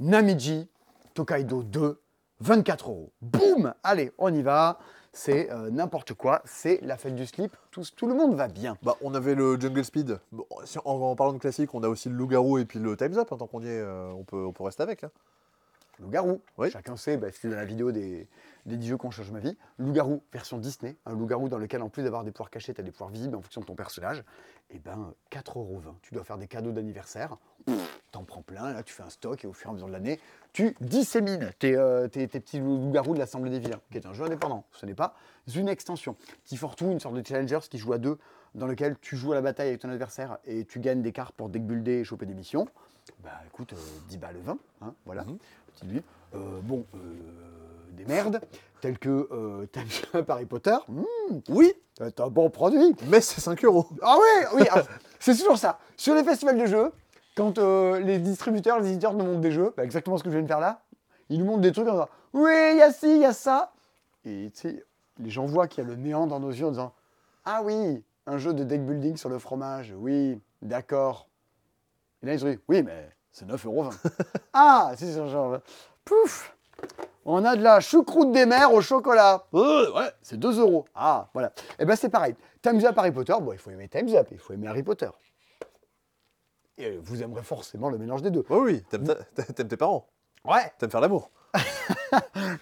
Namiji, 0.00 0.68
Tokaido 1.14 1.62
2, 1.62 2.00
24 2.40 2.88
euros. 2.90 3.12
Boum 3.20 3.72
Allez, 3.82 4.12
on 4.18 4.32
y 4.34 4.42
va. 4.42 4.78
C'est 5.12 5.50
euh, 5.50 5.70
n'importe 5.70 6.14
quoi. 6.14 6.40
C'est 6.44 6.80
la 6.82 6.96
fête 6.96 7.16
du 7.16 7.26
slip. 7.26 7.56
Tout, 7.70 8.06
le 8.06 8.14
monde 8.14 8.34
va 8.34 8.48
bien. 8.48 8.76
Bah, 8.82 8.96
on 9.02 9.14
avait 9.14 9.34
le 9.34 9.58
Jungle 9.58 9.84
Speed. 9.84 10.20
En, 10.84 11.16
parlant 11.16 11.32
de 11.32 11.38
classique, 11.38 11.74
on 11.74 11.82
a 11.82 11.88
aussi 11.88 12.08
le 12.08 12.14
Loup-Garou 12.14 12.58
et 12.58 12.64
puis 12.64 12.78
le 12.78 12.96
Time's 12.96 13.16
Up. 13.16 13.28
hein, 13.32 13.36
tant 13.36 13.46
qu'on 13.46 13.60
y 13.62 13.68
euh, 13.68 14.10
on, 14.12 14.24
peut, 14.24 14.44
on 14.44 14.52
peut 14.52 14.64
rester 14.64 14.82
avec. 14.82 15.04
hein. 15.04 15.10
Loup-garou. 16.00 16.40
Oui. 16.58 16.70
Chacun 16.70 16.96
sait, 16.96 17.16
bah, 17.16 17.28
c'était 17.32 17.48
dans 17.48 17.56
la 17.56 17.64
vidéo 17.64 17.92
des, 17.92 18.28
des 18.66 18.76
10 18.76 18.88
jeux 18.88 18.96
qu'on 18.96 19.10
change 19.10 19.30
ma 19.30 19.40
vie. 19.40 19.56
Loup-garou, 19.78 20.22
version 20.32 20.58
Disney. 20.58 20.96
Un 21.06 21.12
loup-garou 21.12 21.48
dans 21.48 21.58
lequel, 21.58 21.82
en 21.82 21.88
plus 21.88 22.02
d'avoir 22.02 22.24
des 22.24 22.32
pouvoirs 22.32 22.50
cachés, 22.50 22.74
tu 22.74 22.80
as 22.80 22.84
des 22.84 22.90
pouvoirs 22.90 23.10
visibles 23.10 23.36
en 23.36 23.42
fonction 23.42 23.60
de 23.60 23.66
ton 23.66 23.74
personnage. 23.74 24.24
Et 24.70 24.78
ben, 24.78 25.14
4,20€. 25.30 25.94
Tu 26.02 26.14
dois 26.14 26.24
faire 26.24 26.38
des 26.38 26.46
cadeaux 26.46 26.72
d'anniversaire. 26.72 27.36
T'en 28.10 28.24
prends 28.24 28.42
plein, 28.42 28.72
là, 28.72 28.82
tu 28.82 28.92
fais 28.92 29.02
un 29.02 29.10
stock 29.10 29.44
et 29.44 29.46
au 29.46 29.52
fur 29.52 29.68
et 29.68 29.70
à 29.70 29.74
mesure 29.74 29.86
de 29.86 29.92
l'année, 29.92 30.18
tu 30.52 30.74
dissémines 30.80 31.52
tes, 31.58 31.76
euh, 31.76 32.08
tes, 32.08 32.26
tes 32.26 32.40
petits 32.40 32.58
loups-garous 32.58 33.14
de 33.14 33.18
l'Assemblée 33.18 33.50
des 33.50 33.60
vilains, 33.60 33.80
qui 33.92 33.98
est 33.98 34.06
un 34.06 34.12
jeu 34.12 34.24
indépendant. 34.24 34.64
Ce 34.72 34.86
n'est 34.86 34.94
pas 34.94 35.14
une 35.54 35.68
extension. 35.68 36.16
T42, 36.48 36.92
une 36.92 37.00
sorte 37.00 37.14
de 37.14 37.26
challengers 37.26 37.68
qui 37.68 37.78
joue 37.78 37.92
à 37.92 37.98
deux 37.98 38.18
dans 38.54 38.66
lequel 38.66 38.96
tu 39.00 39.16
joues 39.16 39.32
à 39.32 39.34
la 39.36 39.42
bataille 39.42 39.68
avec 39.68 39.80
ton 39.80 39.90
adversaire 39.90 40.38
et 40.44 40.64
tu 40.64 40.80
gagnes 40.80 41.02
des 41.02 41.12
cartes 41.12 41.34
pour 41.34 41.48
deckbuilder 41.48 42.00
et 42.00 42.04
choper 42.04 42.26
des 42.26 42.34
missions. 42.34 42.66
Bah 43.22 43.40
écoute, 43.46 43.72
euh, 43.72 43.76
10 44.08 44.18
balles 44.18 44.36
20, 44.36 44.58
hein, 44.82 44.94
voilà. 45.04 45.24
Mhm. 45.24 45.38
Petite 45.74 45.90
ville. 45.90 46.02
Euh, 46.34 46.60
bon, 46.62 46.84
euh, 46.94 46.98
des 47.92 48.04
merdes, 48.04 48.40
telles 48.80 48.98
que 48.98 49.28
euh, 49.32 49.66
vu 49.74 50.24
Harry 50.28 50.46
Potter, 50.46 50.76
hmm, 50.88 51.40
Oui, 51.48 51.72
c'est 51.98 52.20
un 52.20 52.28
bon 52.28 52.50
produit. 52.50 52.94
mais 53.08 53.20
c'est 53.20 53.40
5 53.40 53.64
euros. 53.64 53.86
Ah 54.02 54.16
ouais, 54.16 54.46
oui, 54.54 54.62
ah, 54.70 54.82
c'est 55.18 55.36
toujours 55.36 55.58
ça. 55.58 55.78
Sur 55.96 56.14
les 56.14 56.24
festivals 56.24 56.58
de 56.58 56.66
jeux, 56.66 56.92
quand 57.36 57.58
euh, 57.58 58.00
les 58.00 58.18
distributeurs, 58.18 58.80
les 58.80 58.90
éditeurs 58.90 59.14
nous 59.14 59.24
montrent 59.24 59.40
des 59.40 59.52
jeux, 59.52 59.72
bah, 59.76 59.84
exactement 59.84 60.18
ce 60.18 60.24
que 60.24 60.30
je 60.30 60.36
viens 60.36 60.42
de 60.42 60.48
faire 60.48 60.60
là, 60.60 60.82
ils 61.28 61.38
nous 61.38 61.44
montrent 61.44 61.62
des 61.62 61.72
trucs 61.72 61.88
en 61.88 61.92
disant 61.92 62.08
Oui, 62.32 62.52
il 62.72 62.78
y 62.78 62.82
a 62.82 62.92
ci, 62.92 63.06
il 63.06 63.22
y 63.22 63.24
a 63.24 63.32
ça. 63.32 63.72
Et 64.24 64.50
tu 64.54 64.60
sais, 64.60 64.84
les 65.18 65.30
gens 65.30 65.46
voient 65.46 65.68
qu'il 65.68 65.84
y 65.84 65.86
a 65.86 65.90
le 65.90 65.96
néant 65.96 66.26
dans 66.26 66.40
nos 66.40 66.50
yeux 66.50 66.66
en 66.66 66.70
disant 66.70 66.92
Ah 67.44 67.62
oui, 67.64 68.02
un 68.26 68.38
jeu 68.38 68.52
de 68.52 68.64
deck 68.64 68.84
building 68.84 69.16
sur 69.16 69.28
le 69.28 69.38
fromage, 69.38 69.94
oui, 69.96 70.40
d'accord. 70.62 71.28
Et 72.22 72.26
là, 72.26 72.34
ils 72.34 72.44
ont 72.44 72.50
dit 72.50 72.58
Oui, 72.68 72.82
mais 72.82 73.10
c'est 73.32 73.46
9,20€. 73.46 73.92
ah, 74.52 74.92
c'est 74.96 75.12
ce 75.12 75.26
genre. 75.28 75.58
Pouf 76.04 76.54
On 77.24 77.44
a 77.44 77.56
de 77.56 77.62
la 77.62 77.80
choucroute 77.80 78.32
des 78.32 78.46
mers 78.46 78.72
au 78.72 78.80
chocolat. 78.80 79.44
Euh, 79.54 79.92
ouais, 79.92 80.10
c'est 80.22 80.38
2 80.38 80.60
euros. 80.60 80.84
Ah, 80.94 81.28
voilà. 81.32 81.52
Et 81.78 81.84
ben 81.84 81.96
c'est 81.96 82.08
pareil. 82.08 82.34
Time's 82.62 82.84
Up 82.84 82.98
Harry 82.98 83.12
Potter, 83.12 83.34
bon, 83.40 83.52
il 83.52 83.58
faut 83.58 83.70
aimer 83.70 83.88
Time's 83.88 84.14
Up, 84.14 84.28
il 84.32 84.38
faut 84.38 84.52
aimer 84.52 84.68
Harry 84.68 84.82
Potter. 84.82 85.08
Et 86.78 86.96
vous 86.98 87.22
aimerez 87.22 87.42
forcément 87.42 87.90
le 87.90 87.98
mélange 87.98 88.22
des 88.22 88.30
deux. 88.30 88.44
Oui, 88.48 88.58
oui, 88.58 88.82
t'aimes 88.88 89.04
ta- 89.06 89.42
t'aimes 89.52 89.68
tes 89.68 89.76
parents, 89.76 90.06
Ouais. 90.44 90.72
t'aimes 90.78 90.90
faire 90.90 91.00
l'amour. 91.00 91.30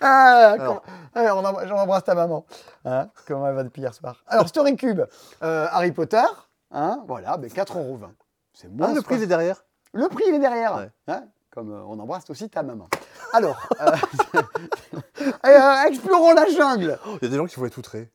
Ah, 0.01 0.55
Alors. 0.59 0.83
on 1.15 1.45
embrasse- 1.45 2.05
ta 2.05 2.15
maman. 2.15 2.45
Hein, 2.85 3.09
comment 3.27 3.47
elle 3.49 3.55
va 3.55 3.63
depuis 3.65 3.81
hier 3.81 3.95
soir 3.95 4.23
Alors, 4.27 4.47
Story 4.49 4.77
Cube, 4.77 5.01
euh, 5.43 5.67
Harry 5.71 5.93
Potter, 5.93 6.23
hein, 6.71 7.03
voilà, 7.07 7.37
ben 7.39 7.49
4,20€. 7.51 8.11
C'est 8.53 8.69
moins 8.69 8.89
Ah, 8.91 8.95
le 8.95 9.03
prix 9.03 9.23
est 9.23 9.27
derrière. 9.27 9.65
Le 9.93 10.09
prix, 10.09 10.25
il 10.29 10.35
est 10.35 10.39
derrière. 10.39 10.77
Ouais. 10.77 10.91
hein, 11.09 11.25
comme 11.51 11.73
euh, 11.73 11.83
on 11.87 11.99
embrasse 11.99 12.29
aussi 12.31 12.49
ta 12.49 12.63
maman. 12.63 12.89
Alors, 13.33 13.69
euh, 13.81 13.93
euh, 15.47 15.83
explorons 15.87 16.35
la 16.35 16.47
jungle. 16.47 16.99
Il 17.07 17.25
y 17.25 17.27
a 17.27 17.29
des 17.31 17.37
gens 17.37 17.47
qui 17.47 17.57
vont 17.57 17.67
être 17.67 17.79
outrés. 17.79 18.11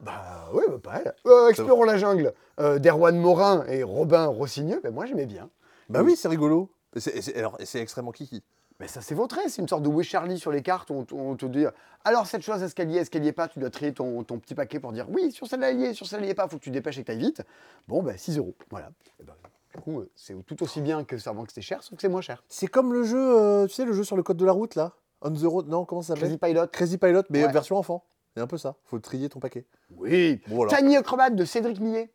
Bah 0.00 0.48
oui, 0.52 0.62
bah, 0.68 0.76
pas 0.82 1.00
elle. 1.04 1.14
Euh, 1.26 1.48
explorons 1.48 1.84
la 1.84 1.96
jungle 1.96 2.32
d'Erwan 2.78 3.16
Morin 3.18 3.64
et 3.66 3.82
Robin 3.82 4.26
Rossigneux. 4.26 4.80
Ben, 4.82 4.92
moi, 4.92 5.06
j'aimais 5.06 5.26
bien. 5.26 5.48
Bah 5.88 6.00
Oui. 6.02 6.12
oui, 6.12 6.16
c'est 6.16 6.28
rigolo. 6.28 6.70
Et 6.94 7.00
c'est- 7.00 7.36
alors, 7.36 7.56
c'est 7.64 7.80
extrêmement 7.80 8.12
kiki. 8.12 8.42
Mais 8.80 8.88
ça, 8.88 9.00
c'est 9.00 9.14
vautré. 9.14 9.40
C'est 9.48 9.62
une 9.62 9.68
sorte 9.68 9.82
de 9.82 9.88
Oui 9.88 10.02
Charlie 10.04 10.38
sur 10.38 10.50
les 10.50 10.62
cartes. 10.62 10.90
où 10.90 11.06
On, 11.12 11.36
te 11.36 11.46
dit 11.46 11.64
alors, 12.04 12.26
cette 12.26 12.42
chose, 12.42 12.60
est-ce 12.64 12.74
qu'elle 12.74 12.90
y 12.90 12.96
est, 12.98 13.02
est-ce 13.02 13.10
qu'elle 13.10 13.24
y 13.24 13.28
est 13.28 13.32
pas? 13.32 13.46
Tu 13.46 13.60
dois 13.60 13.70
trier 13.70 13.92
ton, 13.94 14.24
ton 14.24 14.38
petit 14.40 14.56
paquet 14.56 14.80
pour 14.80 14.92
dire 14.92 15.06
oui, 15.08 15.30
sur 15.30 15.46
celle-là, 15.46 15.70
elle 15.70 15.78
y 15.80 15.84
est, 15.84 15.94
sur 15.94 16.06
celle-là, 16.06 16.26
il 16.26 16.28
y 16.28 16.32
est 16.32 16.34
pas. 16.34 16.48
faut 16.48 16.58
que 16.58 16.62
tu 16.64 16.70
te 16.70 16.74
dépêches 16.74 16.98
et 16.98 17.02
que 17.02 17.06
tu 17.06 17.12
ailles 17.12 17.18
vite. 17.18 17.42
Bon, 17.86 18.02
ben 18.02 18.16
6 18.18 18.38
euros. 18.38 18.54
Voilà. 18.70 18.90
Et 19.20 19.24
ben, 19.24 19.34
du 19.74 19.80
coup, 19.80 20.04
c'est 20.14 20.34
tout 20.46 20.62
aussi 20.62 20.80
bien 20.80 21.04
que 21.04 21.18
ça 21.18 21.30
avant 21.30 21.42
que 21.44 21.50
c'était 21.50 21.62
cher, 21.62 21.82
sauf 21.82 21.96
que 21.96 22.02
c'est 22.02 22.08
moins 22.08 22.20
cher. 22.20 22.44
C'est 22.48 22.66
comme 22.66 22.92
le 22.92 23.04
jeu, 23.04 23.18
euh, 23.38 23.66
tu 23.66 23.74
sais, 23.74 23.84
le 23.84 23.92
jeu 23.92 24.04
sur 24.04 24.16
le 24.16 24.22
code 24.22 24.36
de 24.36 24.44
la 24.44 24.52
route 24.52 24.74
là 24.74 24.92
On 25.22 25.30
the 25.32 25.42
road, 25.44 25.68
non, 25.68 25.84
comment 25.84 26.02
ça 26.02 26.14
Crazy 26.14 26.32
s'appelle 26.32 26.54
Pilot. 26.54 26.66
Crazy 26.68 26.98
Pilot, 26.98 27.22
mais 27.30 27.44
Ouais. 27.46 27.52
version 27.52 27.76
enfant. 27.76 28.04
C'est 28.34 28.40
un 28.42 28.46
peu 28.46 28.58
ça. 28.58 28.76
Faut 28.84 28.98
trier 28.98 29.28
ton 29.28 29.40
paquet. 29.40 29.66
Oui. 29.96 30.40
Bon. 30.48 30.66
Tiny 30.66 30.96
Acrobat 30.96 31.30
de 31.30 31.44
Cédric 31.44 31.80
Millet. 31.80 32.12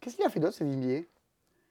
Qu'est-ce 0.00 0.16
qu'il 0.16 0.24
a 0.24 0.30
fait 0.30 0.40
d'autre, 0.40 0.54
Cédric 0.54 0.78
Millet? 0.78 1.08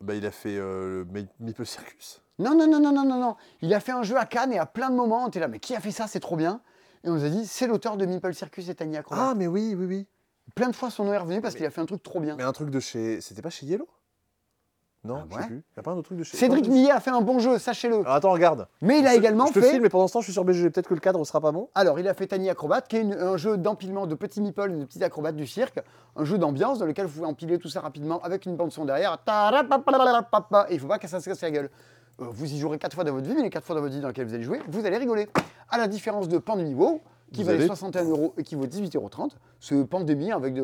Bah, 0.01 0.13
il 0.13 0.25
a 0.25 0.31
fait 0.31 0.55
euh, 0.57 1.03
le 1.11 1.25
Meeple 1.39 1.65
Circus. 1.65 2.21
Non, 2.37 2.55
non, 2.55 2.67
non, 2.67 2.79
non, 2.79 2.91
non, 2.91 3.05
non, 3.05 3.19
non. 3.19 3.35
Il 3.61 3.73
a 3.73 3.79
fait 3.79 3.93
un 3.93 4.03
jeu 4.03 4.15
à 4.17 4.25
Cannes 4.25 4.53
et 4.53 4.59
à 4.59 4.65
plein 4.67 4.89
de 4.91 4.95
moments, 4.95 5.23
on 5.23 5.27
était 5.29 5.39
là, 5.39 5.47
mais 5.47 5.59
qui 5.59 5.75
a 5.75 5.79
fait 5.79 5.91
ça? 5.91 6.05
C'est 6.07 6.19
trop 6.19 6.35
bien. 6.35 6.61
Et 7.03 7.09
on 7.09 7.13
nous 7.13 7.23
a 7.25 7.29
dit, 7.29 7.47
c'est 7.47 7.65
l'auteur 7.67 7.97
de 7.97 8.05
Meeple 8.05 8.33
Circus 8.35 8.69
et 8.69 8.75
Tiny 8.75 8.97
Acrobat. 8.97 9.29
Ah, 9.31 9.33
mais 9.35 9.47
oui, 9.47 9.73
oui, 9.75 9.85
oui. 9.85 10.07
Plein 10.53 10.69
de 10.69 10.75
fois, 10.75 10.89
son 10.91 11.05
nom 11.05 11.13
est 11.13 11.17
revenu 11.17 11.41
parce 11.41 11.53
Mais- 11.55 11.57
qu'il 11.59 11.65
a 11.65 11.71
fait 11.71 11.81
un 11.81 11.85
truc 11.85 12.03
trop 12.03 12.19
bien. 12.19 12.35
Mais 12.35 12.43
un 12.43 12.51
truc 12.53 12.69
de 12.69 12.79
chez. 12.79 13.19
C'était 13.21 13.41
pas 13.41 13.49
chez 13.49 13.65
Yellow? 13.65 13.87
Non, 15.03 15.19
Ah 15.21 15.25
je 15.29 15.35
ouais 15.35 15.41
sais 15.43 15.47
plus. 15.47 15.63
Y 15.75 15.79
a 15.79 15.83
pas 15.83 15.91
un 15.91 15.95
autre 15.95 16.07
truc 16.07 16.17
de 16.17 16.23
chez. 16.23 16.35
Cédric 16.35 16.67
Millet 16.67 16.91
a 16.91 16.99
fait 16.99 17.11
un 17.11 17.21
bon 17.21 17.39
jeu, 17.39 17.57
sachez-le. 17.59 18.01
Attends, 18.07 18.31
regarde. 18.31 18.67
Mais 18.81 18.99
il 18.99 19.07
a 19.07 19.11
Je- 19.13 19.17
également 19.17 19.45
je 19.47 19.53
te 19.53 19.61
fait. 19.61 19.69
filme, 19.69 19.83
mais 19.83 19.89
pendant 19.89 20.07
ce 20.07 20.13
temps, 20.13 20.19
je 20.19 20.25
suis 20.25 20.33
sur 20.33 20.43
BGG. 20.43 20.69
Peut-être 20.69 20.87
que 20.89 20.93
le 20.95 20.99
cadre 20.99 21.23
sera 21.23 21.39
pas 21.39 21.51
bon. 21.51 21.69
Alors, 21.75 21.99
il 21.99 22.07
a 22.07 22.13
fait 22.13 22.27
Tiny 22.27 22.49
Acrobat, 22.49 22.81
qui 22.81 22.97
est 22.97 23.01
une- 23.01 23.13
un 23.13 23.37
jeu 23.37 23.57
d'empilement 23.57 24.05
de 24.07 24.15
petits 24.15 24.41
meeples 24.41 24.71
et 24.71 24.77
de 24.79 24.85
petits 24.85 25.03
acrobates 25.03 25.35
du 25.35 25.47
cirque. 25.47 25.79
Un 26.15 26.25
jeu 26.25 26.37
d'ambiance 26.37 26.79
dans 26.79 26.85
lequel 26.85 27.05
vous 27.05 27.13
pouvez 27.13 27.25
empiler 27.27 27.57
tout 27.59 27.69
ça 27.69 27.79
rapidement 27.81 28.19
avec 28.23 28.45
une 28.45 28.55
bande-son 28.57 28.83
derrière. 28.85 29.17
Tarapapapapapa, 29.23 30.67
Et 30.69 30.73
il 30.75 30.79
faut 30.79 30.87
pas 30.87 30.99
que 30.99 31.07
ça 31.07 31.19
se 31.19 31.29
casse 31.29 31.41
la 31.41 31.51
gueule. 31.51 31.69
Euh, 32.19 32.25
vous 32.31 32.51
y 32.51 32.57
jouerez 32.57 32.79
4 32.79 32.95
fois 32.95 33.03
dans 33.03 33.13
votre 33.13 33.27
vie, 33.27 33.35
mais 33.35 33.43
les 33.43 33.49
4 33.49 33.63
fois 33.65 33.75
dans 33.75 33.81
votre 33.81 33.93
vie 33.93 34.01
dans 34.01 34.07
lesquelles 34.07 34.25
vous 34.27 34.33
allez 34.33 34.43
jouer, 34.43 34.59
vous 34.67 34.85
allez 34.85 34.97
rigoler. 34.97 35.29
À 35.69 35.77
la 35.77 35.87
différence 35.87 36.27
de 36.27 36.37
Pandémie 36.39 36.73
WoW, 36.73 37.01
qui 37.33 37.43
valait 37.43 37.57
allez- 37.59 37.67
61 37.67 38.05
euros 38.05 38.33
et 38.37 38.43
qui 38.43 38.55
vaut 38.55 38.65
18,30 38.67 38.95
euros, 38.95 39.09
ce 39.59 39.83
Pandémie 39.83 40.31
avec 40.31 40.53
de 40.53 40.63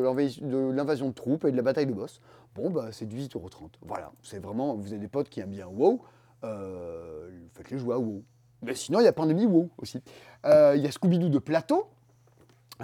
l'invasion 0.70 1.08
de 1.08 1.14
troupes 1.14 1.44
et 1.44 1.50
de 1.52 1.56
la 1.56 1.62
bataille 1.62 1.86
de 1.86 1.92
boss, 1.92 2.20
bon, 2.54 2.70
bah, 2.70 2.88
c'est 2.92 3.06
18,30 3.06 3.34
euros. 3.36 3.50
Voilà, 3.82 4.12
c'est 4.22 4.38
vraiment, 4.38 4.74
vous 4.74 4.88
avez 4.92 4.98
des 5.00 5.08
potes 5.08 5.28
qui 5.28 5.40
aiment 5.40 5.50
bien 5.50 5.66
WoW, 5.66 6.00
euh, 6.44 7.28
faites-les 7.54 7.78
jouer 7.78 7.94
à 7.94 7.98
WoW. 7.98 8.22
Mais 8.62 8.74
sinon, 8.74 9.00
il 9.00 9.04
y 9.04 9.08
a 9.08 9.12
Pandémie 9.12 9.46
WoW 9.46 9.68
aussi. 9.78 10.00
Euh, 10.46 10.74
Il 10.76 10.82
y 10.82 10.86
a 10.86 10.90
Scooby-Doo 10.90 11.28
de 11.28 11.38
plateau, 11.38 11.86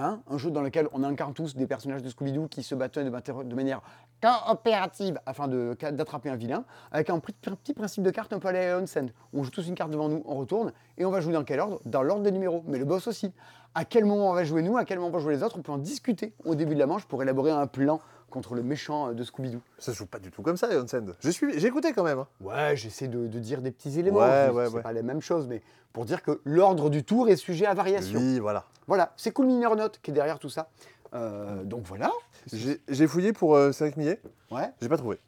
hein, 0.04 0.22
un 0.28 0.38
jeu 0.38 0.50
dans 0.50 0.62
lequel 0.62 0.88
on 0.92 1.02
incarne 1.02 1.34
tous 1.34 1.54
des 1.54 1.66
personnages 1.66 2.02
de 2.02 2.08
Scooby-Doo 2.08 2.48
qui 2.48 2.62
se 2.62 2.74
battent 2.74 2.98
de, 2.98 3.54
manière 3.54 3.80
coopérative 4.22 5.18
afin 5.26 5.48
d'attraper 5.48 6.30
un 6.30 6.36
vilain, 6.36 6.64
avec 6.92 7.10
un 7.10 7.18
petit, 7.18 7.50
un 7.50 7.54
petit 7.54 7.74
principe 7.74 8.02
de 8.02 8.10
carte 8.10 8.32
un 8.32 8.38
peu 8.38 8.48
à 8.48 8.52
la 8.52 8.78
Onsen. 8.78 9.10
On 9.32 9.42
joue 9.42 9.50
tous 9.50 9.66
une 9.68 9.74
carte 9.74 9.90
devant 9.90 10.08
nous, 10.08 10.22
on 10.26 10.36
retourne, 10.36 10.72
et 10.98 11.04
on 11.04 11.10
va 11.10 11.20
jouer 11.20 11.32
dans 11.32 11.44
quel 11.44 11.60
ordre? 11.60 11.80
Dans 11.84 12.02
l'ordre 12.02 12.22
des 12.22 12.32
numéros, 12.32 12.62
mais 12.66 12.78
le 12.78 12.84
boss 12.84 13.06
aussi. 13.06 13.32
À 13.74 13.84
quel 13.84 14.04
moment 14.04 14.30
on 14.30 14.34
va 14.34 14.44
jouer 14.44 14.62
nous, 14.62 14.76
à 14.76 14.84
quel 14.84 14.98
moment 14.98 15.10
on 15.10 15.12
va 15.12 15.20
jouer 15.20 15.34
les 15.34 15.42
autres, 15.42 15.56
on 15.58 15.62
peut 15.62 15.72
en 15.72 15.78
discuter 15.78 16.34
au 16.44 16.54
début 16.54 16.74
de 16.74 16.80
la 16.80 16.86
manche 16.86 17.04
pour 17.06 17.22
élaborer 17.22 17.52
un 17.52 17.66
plan 17.66 18.00
contre 18.30 18.54
le 18.54 18.62
méchant 18.62 19.08
euh, 19.10 19.12
de 19.12 19.22
Scooby-Doo. 19.24 19.60
Ça 19.78 19.92
se 19.92 19.98
joue 19.98 20.06
pas 20.06 20.18
du 20.18 20.30
tout 20.30 20.40
comme 20.42 20.56
ça, 20.56 20.68
Onsend. 20.80 21.04
J'ai 21.20 21.32
suivi, 21.32 21.58
j'ai 21.60 21.66
écouté 21.68 21.92
quand 21.92 22.04
même. 22.04 22.20
hein. 22.20 22.26
Ouais, 22.40 22.76
j'essaie 22.76 23.08
de, 23.08 23.26
de 23.26 23.38
dire 23.38 23.60
des 23.60 23.70
petits 23.70 23.98
éléments, 23.98 24.20
Ouais, 24.20 24.46
je- 24.48 24.52
ouais, 24.52 24.66
c'est 24.68 24.74
ouais. 24.76 24.82
pas 24.82 24.92
les 24.92 25.02
mêmes 25.02 25.20
choses, 25.20 25.46
mais 25.48 25.60
pour 25.92 26.04
dire 26.04 26.22
que 26.22 26.40
l'ordre 26.44 26.88
du 26.88 27.04
tour 27.04 27.28
est 27.28 27.36
sujet 27.36 27.66
à 27.66 27.74
variation. 27.74 28.18
Oui, 28.18 28.38
voilà. 28.38 28.64
Voilà, 28.86 29.12
c'est 29.16 29.32
Cool 29.32 29.46
Miner 29.46 29.74
Note 29.76 29.98
qui 30.02 30.10
est 30.10 30.14
derrière 30.14 30.38
tout 30.38 30.48
ça. 30.48 30.70
Euh, 31.14 31.64
donc 31.64 31.82
voilà. 31.84 32.10
J'ai 32.52 33.06
fouillé 33.06 33.32
pour 33.32 33.54
euh, 33.56 33.72
Cédric 33.72 33.96
Millet. 33.96 34.20
Ouais. 34.50 34.70
J'ai 34.80 34.88
pas 34.88 34.96
trouvé. 34.96 35.18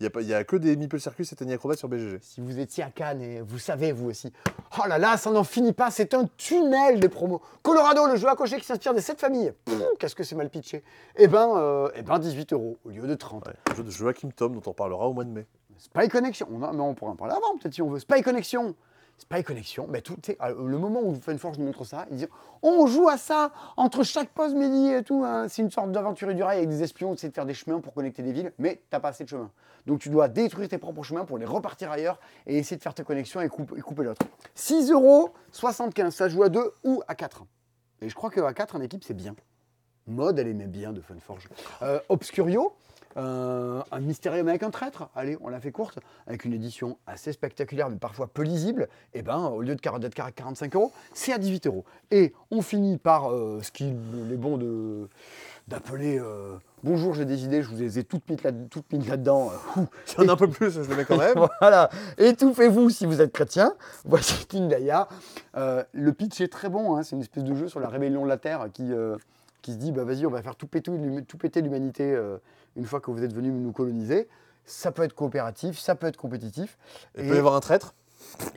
Il 0.00 0.08
y, 0.26 0.32
a 0.34 0.38
a 0.38 0.44
que 0.44 0.56
des 0.56 0.76
Meeple 0.76 0.98
Circus 0.98 1.30
et 1.30 1.36
Tiny 1.36 1.52
Acrobat 1.52 1.76
sur 1.76 1.86
BGG. 1.86 2.20
Si 2.22 2.40
vous 2.40 2.58
étiez 2.58 2.82
à 2.82 2.90
Cannes 2.90 3.20
et 3.20 3.42
vous 3.42 3.58
savez 3.58 3.92
vous 3.92 4.08
aussi. 4.08 4.32
Oh 4.78 4.86
là 4.88 4.96
là, 4.96 5.18
ça 5.18 5.30
n'en 5.30 5.44
finit 5.44 5.74
pas, 5.74 5.90
c'est 5.90 6.14
un 6.14 6.26
tunnel 6.38 7.00
des 7.00 7.10
promos. 7.10 7.42
Colorado, 7.62 8.06
le 8.06 8.16
jeu 8.16 8.26
à 8.26 8.34
cocher 8.34 8.56
qui 8.58 8.64
s'inspire 8.64 8.94
des 8.94 9.02
7 9.02 9.20
familles. 9.20 9.52
Qu'est-ce 9.98 10.14
que 10.14 10.24
c'est 10.24 10.36
mal 10.36 10.48
pitché. 10.48 10.82
Eh 11.16 11.28
ben, 11.28 11.54
euh, 11.54 11.90
eh 11.94 12.00
ben 12.02 12.18
18 12.18 12.54
euros 12.54 12.78
au 12.86 12.88
lieu 12.88 13.06
de 13.06 13.14
30. 13.14 13.46
Ouais. 13.46 13.52
Un 13.70 13.74
jeu 13.74 13.82
de 13.82 13.90
Joachim 13.90 14.30
Tom 14.34 14.54
dont 14.54 14.62
on 14.70 14.72
parlera 14.72 15.06
au 15.06 15.12
mois 15.12 15.24
de 15.24 15.30
mai. 15.30 15.46
Spy 15.76 16.08
Connection, 16.08 16.46
on, 16.50 16.62
a- 16.62 16.72
mais 16.72 16.80
on 16.80 16.94
pourra 16.94 17.10
en 17.12 17.16
parler 17.16 17.34
avant 17.34 17.58
peut-être 17.58 17.74
si 17.74 17.82
on 17.82 17.90
veut. 17.90 17.98
Spy 17.98 18.22
Connection. 18.22 18.74
Spy 19.20 19.44
Connection, 19.44 19.86
mais 19.88 20.00
tout, 20.00 20.16
euh, 20.28 20.54
le 20.66 20.78
moment 20.78 21.00
où 21.02 21.14
Funforge 21.14 21.58
nous 21.58 21.66
montre 21.66 21.84
ça, 21.84 22.06
il 22.10 22.16
dit 22.16 22.26
on 22.62 22.86
joue 22.86 23.08
à 23.08 23.16
ça 23.18 23.52
entre 23.76 24.02
chaque 24.02 24.30
pause 24.30 24.54
midi 24.54 24.90
et 24.92 25.02
tout. 25.02 25.22
hein. 25.24 25.46
C'est 25.48 25.62
une 25.62 25.70
sorte 25.70 25.92
d'aventure 25.92 26.32
du 26.34 26.42
rail 26.42 26.58
avec 26.58 26.70
des 26.70 26.82
espions, 26.82 27.14
sais, 27.16 27.28
de 27.28 27.34
faire 27.34 27.46
des 27.46 27.54
chemins 27.54 27.80
pour 27.80 27.92
connecter 27.94 28.22
des 28.22 28.32
villes, 28.32 28.52
mais 28.58 28.80
t'as 28.90 28.98
pas 28.98 29.08
assez 29.08 29.24
de 29.24 29.28
chemins. 29.28 29.50
Donc 29.86 30.00
tu 30.00 30.08
dois 30.08 30.28
détruire 30.28 30.68
tes 30.68 30.78
propres 30.78 31.02
chemins 31.02 31.24
pour 31.24 31.38
les 31.38 31.44
repartir 31.46 31.90
ailleurs 31.90 32.18
et 32.46 32.58
essayer 32.58 32.76
de 32.76 32.82
faire 32.82 32.94
tes 32.94 33.04
connexions 33.04 33.40
et, 33.40 33.48
couper- 33.48 34.02
l'autre. 34.04 34.22
6 34.54 34.90
euros 34.90 35.30
75, 35.52 36.14
ça 36.14 36.28
joue 36.28 36.42
à 36.42 36.48
2 36.48 36.72
ou 36.84 37.02
à 37.06 37.14
4. 37.14 37.44
Et 38.02 38.08
je 38.08 38.14
crois 38.14 38.30
qu'à 38.30 38.52
4 38.52 38.76
en 38.76 38.80
équipe, 38.80 39.04
c'est 39.04 39.14
bien. 39.14 39.34
Mode, 40.06 40.38
elle 40.38 40.48
aimait 40.48 40.66
bien 40.66 40.92
de 40.92 41.00
Funforge. 41.00 41.48
Euh, 41.82 42.00
Obscurio, 42.08 42.72
euh, 43.16 43.82
un 43.90 44.00
mystérieux 44.00 44.40
avec 44.48 44.62
un 44.62 44.70
traître. 44.70 45.08
Allez, 45.14 45.36
on 45.40 45.48
l'a 45.48 45.60
fait 45.60 45.72
courte, 45.72 45.98
avec 46.26 46.44
une 46.44 46.52
édition 46.52 46.96
assez 47.06 47.32
spectaculaire, 47.32 47.88
mais 47.90 47.96
parfois 47.96 48.26
peu 48.28 48.42
lisible. 48.42 48.88
Et 49.14 49.22
ben, 49.22 49.38
au 49.48 49.62
lieu 49.62 49.74
de 49.74 49.80
quar- 49.80 49.98
d'être 49.98 50.18
à 50.20 50.30
45 50.30 50.74
euros, 50.76 50.92
c'est 51.12 51.32
à 51.32 51.38
18 51.38 51.66
euros. 51.66 51.84
Et 52.10 52.32
on 52.50 52.62
finit 52.62 52.98
par 52.98 53.30
euh, 53.32 53.60
ce 53.62 53.70
qu'il 53.72 53.88
est 53.88 54.36
bon 54.36 54.56
de 54.58 55.08
d'appeler. 55.68 56.18
euh, 56.18 56.56
Bonjour, 56.82 57.12
j'ai 57.14 57.26
des 57.26 57.44
idées, 57.44 57.62
je 57.62 57.68
vous 57.68 57.76
les 57.76 57.98
ai 57.98 58.04
toutes 58.04 58.28
mises 58.30 58.42
là- 58.42 58.52
toutes 58.70 58.90
mises 58.92 59.06
là-dedans. 59.08 59.52
y 60.18 60.20
en 60.24 60.28
a 60.28 60.32
un 60.32 60.36
peu 60.36 60.48
plus, 60.48 60.70
je 60.70 60.80
le 60.80 60.96
mets 60.96 61.04
quand 61.04 61.18
même. 61.18 61.34
voilà, 61.60 61.90
étouffez-vous 62.16 62.88
si 62.90 63.04
vous 63.06 63.20
êtes 63.20 63.32
chrétien. 63.32 63.74
Voici 64.04 64.46
Tindaya. 64.46 65.06
Le 65.54 66.10
pitch 66.12 66.40
est 66.40 66.48
très 66.48 66.68
bon, 66.70 66.96
hein. 66.96 67.02
c'est 67.02 67.16
une 67.16 67.22
espèce 67.22 67.44
de 67.44 67.54
jeu 67.54 67.68
sur 67.68 67.80
la 67.80 67.88
rébellion 67.88 68.24
de 68.24 68.28
la 68.28 68.38
Terre 68.38 68.68
qui, 68.72 68.90
qui 69.62 69.72
se 69.72 69.76
dit 69.78 69.92
bah, 69.92 70.04
vas-y, 70.04 70.26
on 70.26 70.30
va 70.30 70.42
faire 70.42 70.56
tout 70.56 70.66
péter, 70.66 70.90
l'hum- 70.90 71.24
tout 71.24 71.36
péter 71.38 71.60
l'humanité 71.62 72.12
euh, 72.14 72.38
une 72.76 72.84
fois 72.86 73.00
que 73.00 73.10
vous 73.10 73.22
êtes 73.22 73.32
venus 73.34 73.52
nous 73.52 73.72
coloniser. 73.72 74.28
Ça 74.64 74.92
peut 74.92 75.02
être 75.02 75.14
coopératif, 75.14 75.78
ça 75.78 75.94
peut 75.94 76.06
être 76.06 76.16
compétitif. 76.16 76.78
Il 77.18 77.28
peut 77.28 77.34
y 77.34 77.38
avoir 77.38 77.54
un 77.54 77.60
traître. 77.60 77.94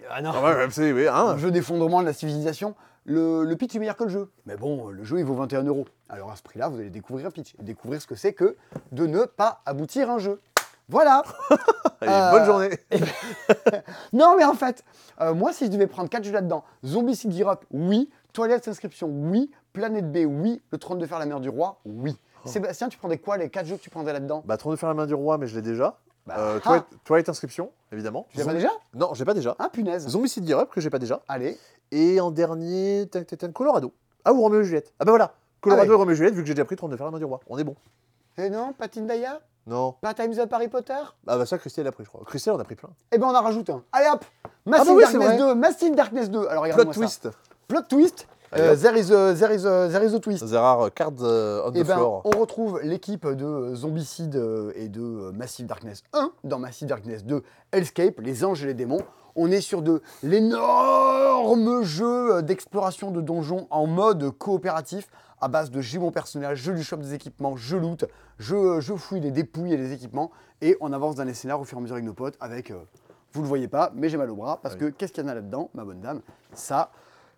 Ah 0.09 0.21
non, 0.21 0.31
Ah 0.35 0.43
ouais, 0.43 0.67
c'est 0.69 0.91
oui, 0.91 1.07
un 1.07 1.13
hein. 1.15 1.37
jeu 1.37 1.49
d'effondrement 1.49 2.01
de 2.01 2.05
la 2.05 2.13
civilisation. 2.13 2.75
Le, 3.05 3.43
le 3.43 3.55
pitch 3.55 3.75
est 3.75 3.79
meilleur 3.79 3.97
que 3.97 4.03
le 4.03 4.09
jeu. 4.09 4.29
Mais 4.45 4.55
bon, 4.55 4.89
le 4.89 5.03
jeu 5.03 5.17
il 5.19 5.25
vaut 5.25 5.33
21 5.35 5.63
euros. 5.63 5.85
Alors 6.09 6.31
à 6.31 6.35
ce 6.35 6.43
prix-là, 6.43 6.69
vous 6.69 6.79
allez 6.79 6.89
découvrir 6.89 7.27
un 7.27 7.31
pitch 7.31 7.55
et 7.59 7.63
découvrir 7.63 8.01
ce 8.01 8.07
que 8.07 8.15
c'est 8.15 8.33
que 8.33 8.55
de 8.91 9.07
ne 9.07 9.25
pas 9.25 9.61
aboutir 9.65 10.09
un 10.09 10.19
jeu. 10.19 10.39
Voilà 10.89 11.23
Allez, 12.01 12.11
Euh, 12.11 12.31
bonne 12.31 12.45
journée. 12.45 12.69
Non, 14.13 14.35
mais 14.37 14.43
en 14.43 14.53
fait, 14.53 14.83
euh, 15.21 15.33
moi, 15.33 15.53
si 15.53 15.65
je 15.65 15.71
devais 15.71 15.87
prendre 15.87 16.09
4 16.09 16.23
jeux 16.23 16.31
là-dedans, 16.31 16.63
Zombicide 16.85 17.37
Europe, 17.39 17.65
oui. 17.71 18.09
Toilette 18.33 18.67
inscription, 18.67 19.07
oui. 19.09 19.51
Planète 19.73 20.11
B, 20.11 20.19
oui. 20.27 20.61
Le 20.71 20.77
trône 20.77 20.99
de 20.99 21.05
fer, 21.05 21.19
la 21.19 21.25
mère 21.25 21.39
du 21.39 21.49
roi, 21.49 21.79
oui. 21.85 22.15
Sébastien, 22.45 22.89
tu 22.89 22.97
prendrais 22.97 23.17
quoi 23.17 23.37
les 23.37 23.49
4 23.49 23.65
jeux 23.65 23.77
que 23.77 23.81
tu 23.81 23.89
prendrais 23.89 24.13
là-dedans? 24.13 24.43
Bah, 24.45 24.57
Trône 24.57 24.73
de 24.73 24.79
fer 24.79 24.89
la 24.89 24.95
main 24.95 25.05
du 25.05 25.13
roi, 25.13 25.37
mais 25.37 25.47
je 25.47 25.55
l'ai 25.55 25.61
déjà. 25.61 25.97
Bah, 26.27 26.35
Euh, 26.37 26.57
ah. 26.57 26.61
Twilight, 26.61 26.85
Twilight 27.05 27.29
Inscription, 27.29 27.71
évidemment. 27.91 28.27
Tu 28.31 28.37
l'as 28.37 28.45
pas 28.45 28.53
déjà? 28.53 28.69
Non, 28.93 29.13
j'ai 29.13 29.25
pas 29.25 29.33
déjà. 29.33 29.55
Ah, 29.59 29.69
punaise. 29.69 30.07
Zombicide 30.07 30.49
Up, 30.51 30.69
que 30.73 30.79
j'ai 30.81 30.89
pas 30.89 30.99
déjà. 30.99 31.21
Allez. 31.27 31.57
Et 31.91 32.19
en 32.21 32.31
dernier, 32.31 33.09
Colorado. 33.53 33.93
Ah, 34.25 34.33
ou 34.33 34.41
Roméo 34.41 34.61
et 34.61 34.63
Juliette. 34.65 34.93
Ah 34.99 35.05
bah 35.05 35.11
voilà. 35.11 35.33
Colorado 35.61 35.89
Ah 35.89 35.93
et 35.93 35.97
Roméo 35.97 36.13
et 36.13 36.15
Juliette, 36.17 36.33
vu 36.35 36.41
que 36.41 36.47
j'ai 36.47 36.53
déjà 36.53 36.65
pris 36.65 36.75
Trône 36.75 36.91
de 36.91 36.97
fer 36.97 37.05
la 37.05 37.11
main 37.11 37.17
du 37.19 37.25
roi. 37.25 37.39
On 37.47 37.57
est 37.57 37.63
bon. 37.63 37.75
Et 38.37 38.49
non, 38.49 38.73
pas 38.73 38.87
Tindaya 38.87 39.39
Non. 39.67 39.93
Pas 40.01 40.13
Time's 40.13 40.37
Up 40.39 40.51
Harry 40.53 40.67
Potter? 40.69 40.93
Ah 41.27 41.37
bah 41.37 41.45
ça, 41.45 41.57
Christelle 41.57 41.87
a 41.87 41.91
pris, 41.91 42.03
je 42.03 42.09
crois. 42.09 42.21
Christelle, 42.25 42.53
on 42.53 42.59
a 42.59 42.63
pris 42.63 42.75
plein. 42.75 42.89
Eh 43.11 43.17
ben 43.17 43.27
on 43.27 43.35
en 43.35 43.41
rajoute 43.43 43.69
un. 43.69 43.83
Allez 43.91 44.09
hop 44.11 44.25
Massive 44.65 44.87
bah 44.87 44.93
oui, 44.95 45.03
c'est 45.05 45.13
Darkness 45.19 45.27
vrai. 45.29 45.37
2, 45.37 45.55
Massive 45.55 45.95
Darkness 45.95 46.29
2. 46.29 46.39
Alors 46.39 46.49
Plot 46.51 46.61
regarde-moi 46.61 46.93
ça. 46.93 46.99
twist. 46.99 47.29
Plot 47.67 47.81
twist. 47.89 48.27
Euh, 48.55 48.75
there, 48.75 48.95
is 48.97 49.11
a, 49.11 49.33
there, 49.33 49.51
is 49.51 49.65
a, 49.65 49.89
there 49.89 50.03
is 50.03 50.13
a 50.13 50.19
twist. 50.19 50.47
There 50.47 50.59
are 50.59 50.89
cards 50.91 51.21
uh, 51.23 51.63
on 51.65 51.71
the 51.71 51.77
Eh 51.79 51.83
ben, 51.83 51.95
floor. 51.95 52.21
on 52.25 52.39
retrouve 52.39 52.79
l'équipe 52.83 53.25
de 53.27 53.45
euh, 53.45 53.75
Zombicide 53.75 54.35
euh, 54.35 54.71
et 54.75 54.89
de 54.89 55.31
Massive 55.35 55.65
Darkness 55.65 56.03
1 56.13 56.31
dans 56.43 56.59
Massive 56.59 56.87
Darkness 56.87 57.23
2 57.25 57.41
Hellscape, 57.71 58.19
les 58.19 58.45
anges 58.45 58.63
et 58.63 58.67
les 58.67 58.73
démons. 58.73 59.01
On 59.35 59.49
est 59.49 59.61
sur 59.61 59.81
de 59.81 60.01
l'énorme 60.21 61.81
jeu 61.83 62.41
d'exploration 62.43 63.09
de 63.11 63.21
donjons 63.21 63.67
en 63.71 63.87
mode 63.87 64.29
coopératif 64.37 65.09
à 65.41 65.47
base 65.47 65.71
de 65.71 65.81
j'ai 65.81 65.99
mon 65.99 66.11
personnage, 66.11 66.59
je 66.59 66.71
lui 66.71 66.83
chope 66.83 67.01
des 67.01 67.13
équipements, 67.15 67.57
je 67.57 67.75
loot, 67.75 68.05
je, 68.37 68.79
je 68.79 68.93
fouille 68.93 69.19
les 69.19 69.31
dépouilles 69.31 69.73
et 69.73 69.77
les 69.77 69.91
équipements 69.91 70.31
et 70.61 70.77
on 70.79 70.93
avance 70.93 71.15
dans 71.15 71.25
les 71.25 71.33
scénarios 71.33 71.63
au 71.63 71.65
fur 71.65 71.77
et 71.77 71.79
à 71.79 71.81
mesure 71.81 71.95
avec 71.95 72.05
nos 72.05 72.13
potes 72.13 72.35
avec, 72.39 72.71
euh, 72.71 72.75
vous 73.33 73.41
le 73.41 73.47
voyez 73.47 73.67
pas, 73.67 73.91
mais 73.95 74.07
j'ai 74.07 74.17
mal 74.17 74.29
au 74.29 74.35
bras 74.35 74.59
parce 74.61 74.75
que 74.75 74.85
qu'est-ce 74.85 75.11
qu'il 75.11 75.23
y 75.23 75.25
en 75.25 75.29
a 75.29 75.35
là-dedans, 75.35 75.69
ma 75.73 75.83
bonne 75.83 75.99
dame 75.99 76.21
Ça 76.53 76.91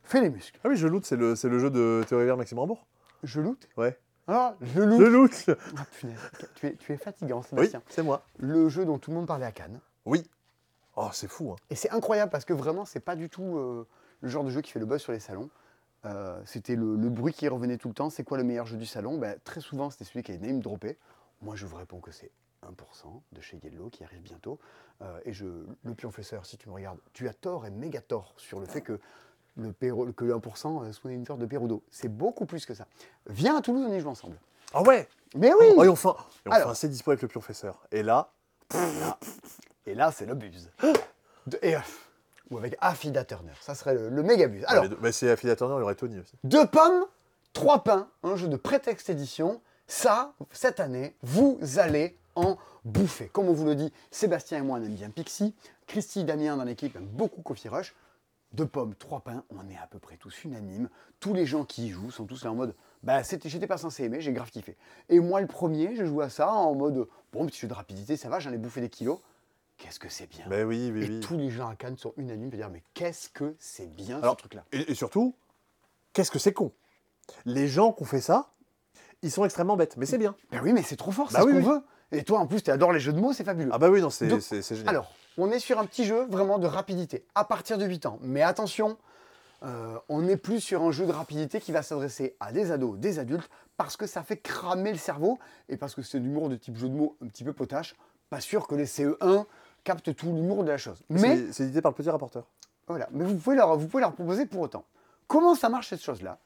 fait 0.06 0.22
les 0.22 0.30
muscles. 0.30 0.60
Ah 0.64 0.70
oui, 0.70 0.76
je 0.78 0.88
loot, 0.88 1.06
c'est 1.06 1.16
le, 1.18 1.36
c'est 1.36 1.50
le 1.50 1.60
jeu 1.60 1.70
de 1.70 2.04
Théorie 2.08 2.26
Vert 2.26 2.38
Maxime 2.38 2.60
Rambourg. 2.60 2.86
Je 3.24 3.42
loot 3.42 3.68
Ouais. 3.78 3.98
Ah, 4.28 4.56
je 4.62 4.82
loot 4.82 5.00
Je 5.00 5.06
loot 5.06 5.46
Ah, 5.78 5.86
punaise, 6.00 6.18
tu 6.56 6.68
es, 6.68 6.76
tu 6.76 6.94
es 6.94 6.98
fatigant, 6.98 7.40
Oui, 7.40 7.46
Sébastien. 7.50 7.82
c'est 7.90 8.02
moi. 8.04 8.24
Le 8.38 8.70
jeu 8.70 8.86
dont 8.86 8.98
tout 8.98 9.12
le 9.12 9.18
monde 9.18 9.28
parlait 9.28 9.46
à 9.46 9.52
Cannes. 9.52 9.80
Oui. 10.06 10.24
Oh, 10.96 11.10
c'est 11.12 11.28
fou, 11.28 11.52
hein. 11.52 11.56
Et 11.70 11.76
c'est 11.76 11.92
incroyable 11.92 12.32
parce 12.32 12.46
que 12.46 12.54
vraiment, 12.54 12.86
c'est 12.86 13.00
pas 13.02 13.16
du 13.16 13.30
tout 13.30 13.58
euh, 13.58 13.86
le 14.22 14.30
genre 14.30 14.44
de 14.44 14.50
jeu 14.50 14.62
qui 14.62 14.72
fait 14.72 14.80
le 14.80 14.86
buzz 14.86 15.02
sur 15.02 15.12
les 15.12 15.20
salons. 15.20 15.50
Euh, 16.06 16.40
c'était 16.46 16.76
le, 16.76 16.96
le 16.96 17.10
bruit 17.10 17.34
qui 17.34 17.48
revenait 17.48 17.78
tout 17.78 17.88
le 17.88 17.94
temps. 17.94 18.10
C'est 18.10 18.24
quoi 18.24 18.38
le 18.38 18.44
meilleur 18.44 18.66
jeu 18.66 18.78
du 18.78 18.86
salon? 18.86 19.18
Ben, 19.18 19.38
Très 19.44 19.60
souvent, 19.62 19.90
c'était 19.90 20.06
celui 20.06 20.24
qui 20.24 20.32
est 20.32 20.38
name 20.38 20.60
droppé. 20.62 20.98
Moi, 21.42 21.56
je 21.56 21.66
vous 21.66 21.76
réponds 21.76 22.00
que 22.00 22.12
c'est 22.12 22.32
1% 22.64 22.72
de 23.34 23.42
chez 23.42 23.58
Yellow 23.64 23.90
qui 23.90 24.04
arrive 24.04 24.22
bientôt. 24.22 24.58
Euh, 25.02 25.20
et 25.26 25.34
je, 25.34 25.46
le 25.84 25.94
pionfesseur, 25.94 26.46
si 26.46 26.58
tu 26.58 26.70
me 26.70 26.74
regardes, 26.76 27.00
tu 27.14 27.28
as 27.28 27.34
tort 27.34 27.66
et 27.66 27.72
méga 27.72 28.02
tort 28.02 28.34
sur 28.38 28.60
le 28.60 28.66
fait 28.66 28.82
que 28.82 29.00
le, 29.58 29.72
Péro- 29.72 30.12
que 30.14 30.26
le 30.26 30.36
1% 30.36 30.92
soit 30.94 31.12
une 31.12 31.26
sorte 31.26 31.40
de 31.40 31.46
Pérudo? 31.46 31.84
C'est 31.92 32.08
beaucoup 32.10 32.46
plus 32.46 32.66
que 32.66 32.74
ça. 32.74 32.86
Viens 33.28 33.58
à 33.58 33.62
Toulouse, 33.62 33.86
on 33.90 33.94
y 33.94 34.00
joue 34.00 34.10
ensemble. 34.10 34.38
Ah 34.74 34.82
ouais? 34.82 35.08
Mais 35.36 35.54
oui 35.54 35.68
Oh, 35.76 35.84
et 35.84 36.52
Alors. 36.52 36.76
c'est 36.76 36.88
dispo 36.90 37.12
avec 37.12 37.22
le 37.22 37.28
professeur. 37.28 37.82
Et 37.92 38.04
là, 38.04 38.30
Et 39.86 39.94
là, 39.96 40.12
c'est 40.12 40.26
le 40.26 40.34
buzz. 40.34 40.70
De- 41.48 41.60
et, 41.62 41.76
euh, 41.76 41.80
ou 42.50 42.58
avec 42.58 42.76
Affida 42.82 43.24
Turner, 43.24 43.52
ça 43.62 43.76
serait 43.76 43.94
le, 43.94 44.10
le 44.10 44.24
méga 44.24 44.48
buzz. 44.48 44.64
Alors, 44.68 44.86
mais- 45.02 45.12
c'est 45.12 45.30
Affida 45.30 45.56
Turner, 45.56 45.76
il 45.76 45.80
y 45.80 45.84
aurait 45.84 45.96
Tony 45.96 46.20
aussi. 46.20 46.34
deux 46.44 46.66
pommes, 46.66 47.06
trois 47.54 47.84
pains, 47.84 48.08
un 48.24 48.36
jeu 48.36 48.48
de 48.48 48.58
prétexte 48.58 49.10
édition. 49.10 49.62
Ça, 49.88 50.34
cette 50.52 50.80
année, 50.80 51.16
vous 51.22 51.60
allez 51.78 52.18
en 52.34 52.58
bouffer. 52.84 53.28
Comme 53.30 53.48
on 53.50 53.54
vous 53.54 53.66
le 53.66 53.76
dit, 53.76 53.94
Sébastien 54.10 54.58
et 54.58 54.62
moi, 54.62 54.80
on 54.80 54.84
aime 54.84 54.96
bien 54.96 55.12
Pixie. 55.12 55.54
Christy 55.86 56.22
et 56.22 56.24
Damien 56.24 56.58
dans 56.58 56.64
l'équipe 56.64 56.96
aiment 56.96 57.06
beaucoup 57.06 57.44
Coffee 57.44 57.70
Rush. 57.70 57.94
Deux 58.56 58.66
pommes, 58.68 58.96
trois 58.96 59.20
pains, 59.22 59.44
on 59.50 59.68
est 59.70 59.78
à 59.78 59.88
peu 59.88 60.00
près 60.00 60.16
tous 60.18 60.44
unanimes. 60.46 60.90
Tous 61.20 61.34
les 61.34 61.46
gens 61.46 61.66
qui 61.66 61.88
y 61.88 61.90
jouent 61.90 62.12
sont 62.12 62.26
tous 62.26 62.44
là 62.46 62.52
en 62.52 62.56
mode 62.56 62.74
bah 63.04 63.24
c'était- 63.24 63.50
j'étais 63.50 63.68
pas 63.68 63.78
censé 63.78 64.04
aimer, 64.06 64.22
j'ai 64.22 64.32
grave 64.34 64.50
kiffé. 64.50 64.78
Et 65.10 65.20
moi 65.20 65.42
le 65.42 65.48
premier, 65.48 65.96
j'ai 65.96 66.06
joué 66.06 66.24
à 66.26 66.30
ça 66.30 66.52
en 66.52 66.74
mode 66.74 67.08
bon 67.34 67.46
petit 67.46 67.60
jeu 67.60 67.68
de 67.68 67.74
rapidité, 67.74 68.16
ça 68.18 68.30
va, 68.30 68.40
j'en 68.40 68.52
ai 68.54 68.58
bouffé 68.58 68.82
des 68.82 68.90
kilos. 68.90 69.20
Qu'est-ce 69.78 70.00
que 70.00 70.08
c'est 70.08 70.28
bien. 70.28 70.46
Ben 70.48 70.66
oui, 70.66 70.90
oui, 70.94 71.04
Et 71.04 71.08
oui. 71.10 71.20
tous 71.20 71.36
les 71.36 71.50
gens 71.50 71.68
à 71.68 71.76
Cannes 71.76 71.98
sont 71.98 72.14
unanimes 72.18 72.50
pour 72.50 72.58
dire 72.58 72.70
mais 72.70 72.82
qu'est-ce 72.94 73.28
que 73.30 73.56
c'est 73.60 73.94
bien 73.94 74.20
Alors, 74.20 74.36
ce 74.36 74.38
truc-là. 74.40 74.64
Et, 74.72 74.90
et 74.92 74.96
surtout, 74.96 75.36
qu'est-ce 76.14 76.32
que 76.32 76.40
c'est 76.40 76.54
con? 76.54 76.72
Les 77.44 77.68
gens 77.68 77.92
qui 77.92 78.04
ont 78.04 78.06
fait 78.06 78.22
ça, 78.22 78.52
ils 79.22 79.32
sont 79.32 79.44
extrêmement 79.44 79.76
bêtes, 79.76 79.98
mais 79.98 80.06
c'est 80.06 80.18
bien. 80.18 80.34
Ben 80.52 80.62
oui, 80.64 80.72
mais 80.72 80.82
c'est 80.84 80.96
trop 80.96 81.12
fort, 81.12 81.30
c'est 81.30 81.38
Bah 81.40 81.44
ce 81.44 81.48
qu'on 81.52 81.60
veut. 81.62 81.82
Et 82.14 82.24
toi 82.24 82.40
en 82.40 82.48
plus, 82.48 82.62
tu 82.64 82.72
adores 82.72 82.94
les 82.94 83.00
jeux 83.02 83.12
de 83.12 83.20
mots, 83.20 83.34
c'est 83.34 83.44
fabuleux. 83.44 83.72
Ah 83.74 83.78
bah 83.80 83.90
oui, 83.90 84.00
non, 84.02 84.10
c'est 84.10 84.28
Donc, 84.28 84.42
c'est- 84.42 84.62
c'est 84.62 84.76
génial. 84.76 84.90
Alors, 84.96 85.12
on 85.38 85.52
est 85.52 85.60
sur 85.60 85.80
un 85.80 85.86
petit 85.86 86.06
jeu 86.06 86.26
vraiment 86.26 86.58
de 86.60 86.68
rapidité, 86.68 87.26
à 87.36 87.44
partir 87.46 87.78
de 87.78 87.86
8 87.86 88.06
ans. 88.06 88.20
Mais 88.22 88.42
attention, 88.42 88.98
euh, 89.64 89.98
on 90.10 90.22
n'est 90.22 90.38
plus 90.38 90.62
sur 90.62 90.82
un 90.84 90.92
jeu 90.92 91.06
de 91.06 91.12
rapidité 91.12 91.60
qui 91.60 91.72
va 91.72 91.82
s'adresser 91.84 92.36
à 92.40 92.52
des 92.52 92.72
ados, 92.72 92.98
des 92.98 93.20
adultes, 93.20 93.50
parce 93.78 93.98
que 93.98 94.08
ça 94.08 94.24
fait 94.24 94.38
cramer 94.38 94.92
le 94.92 94.98
cerveau, 94.98 95.40
et 95.70 95.78
parce 95.78 95.96
que 95.96 96.02
c'est 96.02 96.20
l'humour 96.20 96.50
de 96.50 96.56
type 96.56 96.78
jeu 96.78 96.88
de 96.90 96.94
mots 96.96 97.18
un 97.24 97.28
petit 97.28 97.44
peu 97.44 97.54
potache. 97.54 97.96
Pas 98.30 98.40
sûr 98.40 98.68
que 98.68 98.76
les 98.76 98.86
CE1 98.86 99.46
captent 99.84 100.16
tout 100.16 100.28
l'humour 100.34 100.64
de 100.64 100.70
la 100.70 100.78
chose. 100.78 101.04
Mais 101.10 101.20
C'est- 101.38 101.54
c'est 101.54 101.64
édité 101.66 101.82
par 101.82 101.92
le 101.92 101.96
petit 101.96 102.10
rapporteur. 102.10 102.46
Voilà, 102.88 103.08
mais 103.12 103.24
vous 103.26 103.36
pouvez, 103.36 103.56
leur, 103.56 103.76
vous 103.78 103.88
pouvez 103.88 104.02
leur 104.02 104.14
proposer 104.14 104.46
pour 104.46 104.62
autant. 104.62 104.86
Comment 105.28 105.56
ça 105.56 105.70
marche 105.70 105.90
cette 105.90 106.02
chose-là? 106.02 106.38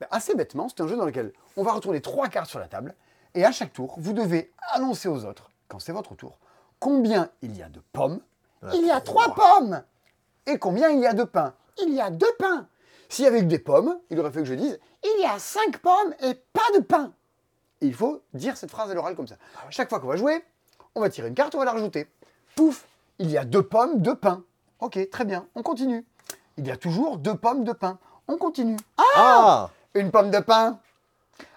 Ben, 0.00 0.06
Assez 0.10 0.34
bêtement, 0.34 0.68
c'est 0.68 0.80
un 0.82 0.86
jeu 0.86 0.96
dans 0.96 1.04
lequel 1.04 1.32
on 1.56 1.62
va 1.62 1.72
retourner 1.72 2.00
trois 2.00 2.28
cartes 2.28 2.48
sur 2.50 2.58
la 2.60 2.68
table, 2.68 2.94
et 3.34 3.44
à 3.44 3.52
chaque 3.52 3.72
tour, 3.72 3.94
vous 3.98 4.12
devez 4.12 4.52
annoncer 4.72 5.08
aux 5.08 5.24
autres, 5.24 5.50
quand 5.68 5.78
c'est 5.80 5.92
votre 5.92 6.14
tour, 6.14 6.38
combien 6.78 7.30
il 7.42 7.56
y 7.56 7.62
a 7.62 7.68
de 7.68 7.80
pommes. 7.92 8.20
Il 8.72 8.86
y 8.86 8.90
a 8.90 9.00
trois 9.00 9.34
pommes 9.34 9.82
Et 10.46 10.58
combien 10.58 10.88
il 10.88 11.00
y 11.00 11.06
a 11.06 11.12
de 11.12 11.24
pains 11.24 11.54
Il 11.82 11.92
y 11.92 12.00
a 12.00 12.10
deux 12.10 12.32
pains 12.38 12.66
S'il 13.08 13.24
y 13.24 13.28
avait 13.28 13.40
eu 13.40 13.46
des 13.46 13.58
pommes, 13.58 13.98
il 14.10 14.18
aurait 14.18 14.30
fallu 14.30 14.44
que 14.44 14.50
je 14.50 14.54
dise 14.54 14.78
il 15.04 15.20
y 15.20 15.26
a 15.26 15.38
cinq 15.38 15.78
pommes 15.78 16.14
et 16.20 16.34
pas 16.34 16.62
de 16.74 16.80
pain. 16.80 17.12
Et 17.80 17.86
il 17.86 17.94
faut 17.94 18.22
dire 18.32 18.56
cette 18.56 18.70
phrase 18.70 18.90
à 18.90 18.94
l'oral 18.94 19.14
comme 19.14 19.26
ça. 19.26 19.36
Chaque 19.68 19.90
fois 19.90 20.00
qu'on 20.00 20.06
va 20.06 20.16
jouer, 20.16 20.42
on 20.94 21.00
va 21.00 21.10
tirer 21.10 21.28
une 21.28 21.34
carte, 21.34 21.54
on 21.54 21.58
va 21.58 21.66
la 21.66 21.72
rajouter. 21.72 22.08
Pouf, 22.56 22.86
il 23.18 23.30
y 23.30 23.36
a 23.36 23.44
deux 23.44 23.62
pommes, 23.62 24.00
deux 24.00 24.14
pains. 24.14 24.42
Ok, 24.80 24.98
très 25.10 25.24
bien, 25.24 25.46
on 25.54 25.62
continue. 25.62 26.06
Il 26.56 26.66
y 26.66 26.70
a 26.70 26.76
toujours 26.76 27.18
deux 27.18 27.34
pommes 27.34 27.64
de 27.64 27.72
pain. 27.72 27.98
On 28.28 28.38
continue. 28.38 28.78
Ah 29.16 29.68
Une 29.94 30.10
pomme 30.10 30.30
de 30.30 30.38
pain. 30.38 30.78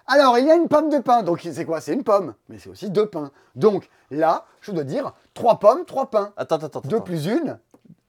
Alors, 0.08 0.38
il 0.38 0.46
y 0.46 0.50
a 0.50 0.54
une 0.56 0.68
pomme 0.68 0.88
de 0.88 0.98
pain. 0.98 1.22
Donc, 1.22 1.46
c'est 1.52 1.64
quoi? 1.64 1.80
C'est 1.80 1.92
une 1.92 2.02
pomme. 2.02 2.34
Mais 2.48 2.58
c'est 2.58 2.70
aussi 2.70 2.90
deux 2.90 3.06
pains. 3.06 3.30
Donc, 3.54 3.88
là, 4.10 4.46
je 4.62 4.72
dois 4.72 4.84
dire 4.84 5.12
trois 5.34 5.58
pommes, 5.58 5.84
trois 5.84 6.10
pains. 6.10 6.32
Attends, 6.36 6.56
attends, 6.56 6.66
attends. 6.66 6.88
Deux 6.88 7.00
plus 7.00 7.26
une. 7.26 7.58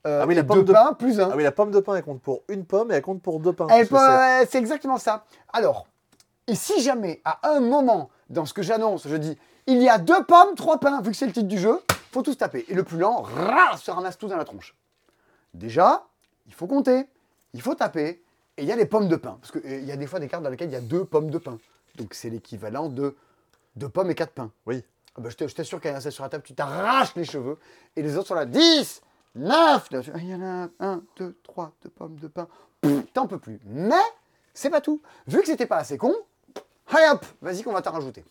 euh, 0.08 0.22
Ah 0.24 0.26
oui, 0.26 0.34
la 0.34 0.43
pomme 0.43 0.60
deux 0.60 0.64
de- 0.64 0.72
pains 0.74 0.93
plus 0.93 1.20
un. 1.20 1.30
Ah 1.32 1.36
oui, 1.36 1.43
la 1.43 1.52
pomme 1.52 1.72
de 1.72 1.80
pain, 1.82 1.95
elle 1.95 2.04
compte 2.04 2.22
pour 2.22 2.41
une 2.47 2.66
pomme 2.66 2.91
et 2.91 2.95
elle 2.95 3.02
compte 3.02 3.22
pour 3.22 3.39
deux 3.41 3.52
pains. 3.54 3.68
Eh 3.70 3.84
ben, 3.86 4.45
c'est- 4.50 4.58
exactement 4.58 4.97
ça. 4.97 5.26
Alors, 5.52 5.88
et 6.47 6.56
si 6.56 6.82
jamais, 6.82 7.22
à 7.26 7.39
un 7.50 7.60
moment, 7.60 8.10
dans 8.30 8.45
ce 8.45 8.54
que 8.54 8.62
j'annonce, 8.62 9.08
je 9.08 9.16
dis 9.18 9.38
il 9.68 9.82
y 9.84 9.89
a 9.89 9.97
deux 10.00 10.24
pommes, 10.24 10.56
trois 10.56 10.80
pains, 10.80 11.02
vu 11.02 11.12
que 11.12 11.18
c'est 11.18 11.28
le 11.28 11.34
titre 11.34 11.47
du 11.47 11.60
jeu, 11.60 11.80
faut 12.12 12.22
tous 12.24 12.36
taper. 12.36 12.66
Et 12.70 12.74
le 12.74 12.84
plus 12.84 12.97
lent, 12.97 13.22
rah, 13.22 13.78
se 13.78 13.91
ramasse 13.91 14.18
tout 14.18 14.28
dans 14.28 14.38
la 14.38 14.45
tronche. 14.45 14.74
Déjà, 15.54 16.06
il 16.47 16.54
faut 16.54 16.66
compter, 16.66 17.08
il 17.54 17.62
faut 17.62 17.76
taper, 17.76 18.24
et 18.58 18.64
il 18.64 18.66
y 18.66 18.72
a 18.72 18.76
les 18.76 18.86
pommes 18.86 19.08
de 19.08 19.16
pain. 19.16 19.38
Parce 19.41 19.52
qu'il 19.52 19.84
y 19.86 19.91
a 19.91 19.95
des 19.97 20.08
fois 20.08 20.20
des 20.20 20.28
cartes 20.28 20.43
dans 20.43 20.50
lesquelles 20.50 20.70
il 20.70 20.74
y 20.74 20.78
a 20.78 20.82
deux 20.82 21.06
pommes 21.06 21.30
de 21.30 21.38
pain. 21.38 21.58
Donc 22.00 22.14
c'est 22.14 22.30
l'équivalent 22.30 22.89
de 22.89 23.16
deux 23.76 23.89
pommes 23.89 24.10
et 24.10 24.16
quatre 24.16 24.34
pains. 24.34 24.52
Oui. 24.66 24.84
Ah 25.16 25.22
bah, 25.22 25.30
je 25.30 25.36
t'assure 25.36 25.80
a 25.84 26.02
ça 26.02 26.12
sur 26.12 26.24
la 26.24 26.30
table, 26.30 26.43
tu 26.43 26.56
t'arraches 26.56 27.14
les 27.16 27.26
cheveux. 27.26 27.58
Et 27.95 28.02
les 28.02 28.18
autres 28.18 28.30
sont 28.30 28.36
là, 28.36 28.45
10, 28.45 29.02
9, 29.36 29.89
il 30.16 30.30
y 30.30 30.34
en 30.34 30.41
a 30.41 30.70
1, 30.80 31.02
2, 31.18 31.38
3, 31.43 31.74
deux 31.84 31.89
pommes 31.89 32.16
de 32.16 32.28
pain. 32.28 32.47
Pff, 32.82 33.12
T'en 33.14 33.28
peux 33.28 33.38
plus. 33.38 33.60
Mais 33.66 34.02
c'est 34.54 34.70
pas 34.70 34.82
tout. 34.82 35.02
Vu 35.28 35.41
que 35.41 35.47
c'était 35.47 35.66
pas 35.66 35.78
assez 35.78 35.97
con, 35.97 36.14
allez 36.88 37.10
hop, 37.12 37.26
vas-y 37.41 37.64
qu'on 37.64 37.74
va 37.74 37.82
t'en 37.82 37.91
rajouter. 37.91 38.24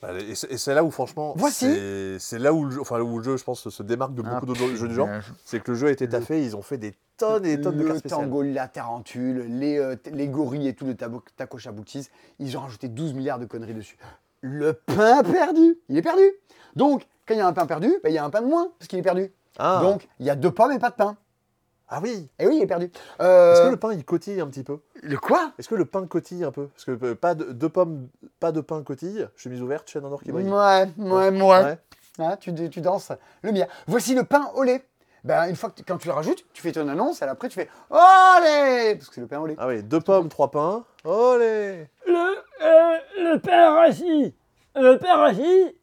Bah, 0.00 0.10
Et 0.20 0.34
c'est 0.34 0.74
là 0.74 0.84
où, 0.84 0.90
franchement, 0.92 1.34
c'est- 2.18 2.38
là 2.38 2.52
où 2.52 2.64
le, 2.64 2.70
jeu, 2.70 2.80
enfin, 2.80 3.00
où 3.00 3.18
le 3.18 3.24
jeu, 3.24 3.36
je 3.36 3.42
pense, 3.44 3.68
se 3.68 3.82
démarque 3.82 4.14
de 4.14 4.22
beaucoup 4.22 4.46
d'autres 4.46 4.68
jeux 4.76 4.88
du 4.88 4.94
genre. 4.94 5.08
C'est 5.44 5.60
que 5.62 5.72
le 5.72 5.76
jeu 5.76 5.88
a 5.88 5.90
été 5.90 6.08
taffé, 6.08 6.44
ils 6.44 6.56
ont 6.56 6.62
fait 6.62 6.78
des 6.78 6.94
tonnes 7.16 7.44
et 7.44 7.56
des 7.56 7.62
tonnes 7.62 7.76
de 7.76 7.84
cartes 7.84 7.98
spéciales. 7.98 8.20
tango, 8.20 8.42
la 8.42 8.68
tarentule, 8.68 9.46
les, 9.48 9.78
euh, 9.78 9.96
les 10.12 10.28
gorilles 10.28 10.68
et 10.68 10.74
tout 10.74 10.86
le 10.86 10.94
taco 10.94 11.58
chaboutis, 11.58 12.08
ils 12.38 12.56
ont 12.56 12.60
rajouté 12.60 12.88
12 12.88 13.12
milliards 13.14 13.40
de 13.40 13.44
conneries 13.46 13.74
dessus. 13.74 13.98
Le 14.40 14.72
pain 14.74 15.24
perdu, 15.24 15.78
il 15.88 15.96
est 15.98 16.02
perdu. 16.02 16.22
Donc, 16.76 17.06
quand 17.26 17.34
il 17.34 17.38
y 17.38 17.40
a 17.40 17.46
un 17.48 17.52
pain 17.52 17.66
perdu, 17.66 17.88
ben, 18.04 18.10
il 18.10 18.14
y 18.14 18.18
a 18.18 18.24
un 18.24 18.30
pain 18.30 18.40
de 18.40 18.46
moins, 18.46 18.70
parce 18.78 18.86
qu'il 18.86 19.00
est 19.00 19.02
perdu. 19.02 19.32
Ah. 19.58 19.80
Donc, 19.82 20.08
il 20.20 20.26
y 20.26 20.30
a 20.30 20.36
deux 20.36 20.52
pommes 20.52 20.70
et 20.70 20.78
pas 20.78 20.90
de 20.90 20.94
pain. 20.94 21.16
Ah 21.88 22.00
oui 22.02 22.28
Et 22.38 22.46
oui, 22.46 22.56
il 22.58 22.62
est 22.62 22.66
perdu. 22.66 22.90
Euh, 23.20 23.52
Est-ce 23.52 23.62
que 23.62 23.70
le 23.70 23.76
pain, 23.76 23.92
il 23.92 24.04
cotille 24.04 24.40
un 24.40 24.46
petit 24.46 24.62
peu? 24.62 24.78
Le 25.02 25.16
quoi? 25.16 25.52
Est-ce 25.58 25.68
que 25.68 25.74
le 25.74 25.84
pain 25.84 26.06
cotille 26.06 26.44
un 26.44 26.50
peu? 26.52 26.66
Parce 26.68 26.84
que 26.84 26.98
euh, 27.04 27.14
pas 27.14 27.34
de, 27.34 27.44
deux 27.52 27.68
pommes, 27.68 28.08
pas 28.40 28.52
de 28.52 28.60
pain 28.60 28.82
cotille, 28.82 29.28
chemise 29.36 29.62
ouverte, 29.62 29.88
chaîne 29.88 30.04
en 30.04 30.12
or 30.12 30.22
qui 30.22 30.32
brille. 30.32 30.48
Ouais, 30.48 30.86
ouais, 30.98 31.30
ouais. 31.30 31.40
Ouais. 31.40 31.78
Hein, 32.20 32.36
tu, 32.40 32.52
tu 32.70 32.80
danses 32.80 33.12
le 33.42 33.52
mien. 33.52 33.66
Voici 33.86 34.14
le 34.14 34.24
pain 34.24 34.50
au 34.54 34.62
lait. 34.64 34.84
Ben, 35.24 35.48
une 35.48 35.56
fois 35.56 35.70
que 35.70 35.76
tu- 35.76 35.84
quand 35.84 35.98
tu 35.98 36.08
le 36.08 36.14
rajoutes, 36.14 36.44
tu 36.52 36.62
fais 36.62 36.72
ton 36.72 36.86
annonce, 36.88 37.22
et 37.22 37.24
après 37.24 37.48
tu 37.48 37.54
fais 37.54 37.68
Olé 37.90 38.94
Parce 38.96 39.08
que 39.08 39.14
c'est 39.16 39.20
le 39.20 39.26
pain 39.26 39.40
au 39.40 39.46
lait. 39.46 39.56
Ah 39.58 39.66
oui, 39.66 39.82
deux 39.82 40.00
pommes, 40.00 40.28
trois 40.28 40.50
pains. 40.50 40.84
Olé 41.04 41.88
Le, 42.06 42.36
euh, 42.62 42.98
le 43.18 43.38
pain 43.38 43.74
rassis. 43.74 44.32
Le 44.76 44.96
pain 44.96 45.16
rassis, 45.16 45.74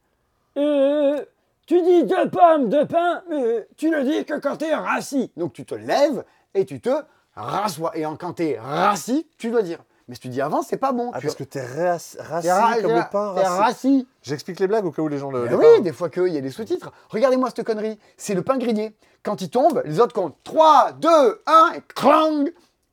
euh, 0.58 1.24
tu 1.66 1.82
dis 1.82 2.04
deux 2.04 2.30
pommes 2.30 2.70
de 2.70 2.84
pain, 2.84 3.24
mais 3.30 3.68
tu 3.78 3.90
le 3.92 4.04
dis 4.04 4.26
que 4.26 4.36
quand 4.40 4.58
t'es 4.58 4.74
rassis. 4.76 5.32
Donc 5.38 5.54
tu 5.54 5.66
te 5.66 5.76
lèves 5.76 6.24
et 6.54 6.66
tu 6.66 6.80
te 6.82 6.90
rassois. 7.36 7.98
Et 7.98 8.06
en, 8.06 8.16
quand 8.16 8.34
t'es 8.34 8.58
rassis, 8.60 9.28
tu 9.38 9.50
dois 9.52 9.62
dire 9.62 9.80
Mais 10.08 10.16
si 10.16 10.22
tu 10.22 10.28
dis 10.30 10.42
avant, 10.42 10.62
c'est 10.62 10.78
pas 10.78 10.92
bon. 10.92 11.10
Ah, 11.14 11.20
tu 11.20 11.26
parce 11.28 11.36
que 11.36 11.44
t'es 11.44 11.66
rassis 11.66 12.18
ra- 12.50 12.76
comme 12.82 12.92
le 12.94 13.10
pain 13.12 13.32
rassis. 13.32 14.08
J'explique 14.22 14.60
les 14.60 14.68
blagues 14.68 14.86
au 14.86 14.92
cas 14.92 15.02
où 15.02 15.08
les 15.08 15.18
gens 15.18 15.32
le. 15.32 15.46
Ben 15.46 15.50
les 15.52 15.56
oui, 15.56 15.82
des 15.82 15.92
fois 15.94 16.10
qu'il 16.10 16.28
y 16.28 16.38
a 16.38 16.42
des 16.42 16.52
sous-titres. 16.52 16.92
Regardez-moi 17.10 17.50
cette 17.50 17.66
connerie. 17.66 18.00
C'est 18.18 18.36
le 18.36 18.42
pain 18.44 18.58
grillé. 18.58 18.96
Quand 19.24 19.42
il 19.42 19.50
tombe, 19.50 19.82
les 19.86 20.00
autres 20.00 20.14
comptent 20.14 20.38
3, 20.44 20.92
2, 20.94 21.10
1 21.48 21.72
et 21.78 21.82
clang 21.96 22.46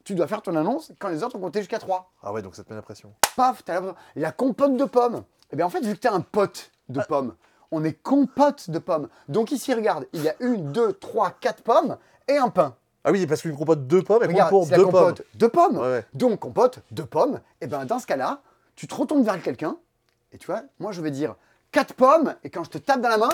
Tu 0.05 0.14
dois 0.14 0.27
faire 0.27 0.41
ton 0.41 0.57
annonce 0.57 0.91
quand 0.99 1.09
les 1.11 1.23
autres 1.23 1.37
ont 1.37 1.41
compté 1.41 1.59
jusqu'à 1.61 1.79
3. 1.79 2.11
Ah 2.23 2.33
ouais, 2.33 2.41
donc 2.41 2.57
ça 2.57 2.64
te 2.64 2.70
met 2.70 2.77
la 2.77 2.83
pression. 2.83 3.12
Paf, 3.37 3.62
t'as 3.64 3.75
l'impression. 3.75 3.97
La 4.16 4.33
compote 4.33 4.77
de 4.79 4.85
pommes. 4.87 5.23
Eh 5.53 5.57
bien, 5.57 5.66
en 5.66 5.68
fait, 5.68 5.85
vu 5.85 5.93
que 5.95 6.01
t'es 6.01 6.09
un 6.09 6.23
pote 6.23 6.70
de 6.89 7.01
Ah. 7.01 7.05
pommes, 7.07 7.35
on 7.73 7.83
est 7.83 7.95
compote 7.95 8.70
de 8.70 8.79
pommes. 8.79 9.09
Donc 9.29 9.51
ici, 9.51 9.75
regarde, 9.75 10.07
il 10.12 10.23
y 10.23 10.29
a 10.29 10.35
une, 10.41 10.70
deux, 10.70 10.93
trois, 10.93 11.33
quatre 11.41 11.62
pommes 11.62 11.97
et 12.29 12.37
un 12.37 12.49
pain. 12.51 12.77
Ah 13.05 13.11
oui, 13.11 13.27
parce 13.27 13.43
qu'une 13.43 13.57
compote 13.57 13.89
deux 13.89 14.03
pommes, 14.03 14.18
elle 14.23 14.29
compte 14.29 14.35
Regarde, 14.37 14.51
pour 14.51 14.68
la 14.70 14.77
deux 14.77 14.83
pommes. 14.85 14.93
compote 14.93 15.23
de 15.35 15.47
pommes. 15.49 15.77
Ouais, 15.79 15.83
ouais. 15.83 16.05
Donc, 16.14 16.39
compote 16.39 16.79
de 16.93 17.03
pommes. 17.03 17.41
Et 17.61 17.66
ben 17.66 17.85
dans 17.85 17.99
ce 17.99 18.07
cas-là, 18.07 18.41
tu 18.77 18.87
te 18.87 18.95
retournes 18.95 19.25
vers 19.25 19.43
quelqu'un. 19.43 19.77
Et 20.33 20.39
tu 20.39 20.47
vois, 20.47 20.62
moi, 20.79 20.93
je 20.93 21.01
vais 21.01 21.11
dire 21.11 21.35
quatre 21.73 21.95
pommes. 21.95 22.37
Et 22.45 22.51
quand 22.51 22.62
je 22.62 22.70
te 22.70 22.79
tape 22.79 23.01
dans 23.01 23.09
la 23.09 23.18
main, 23.18 23.31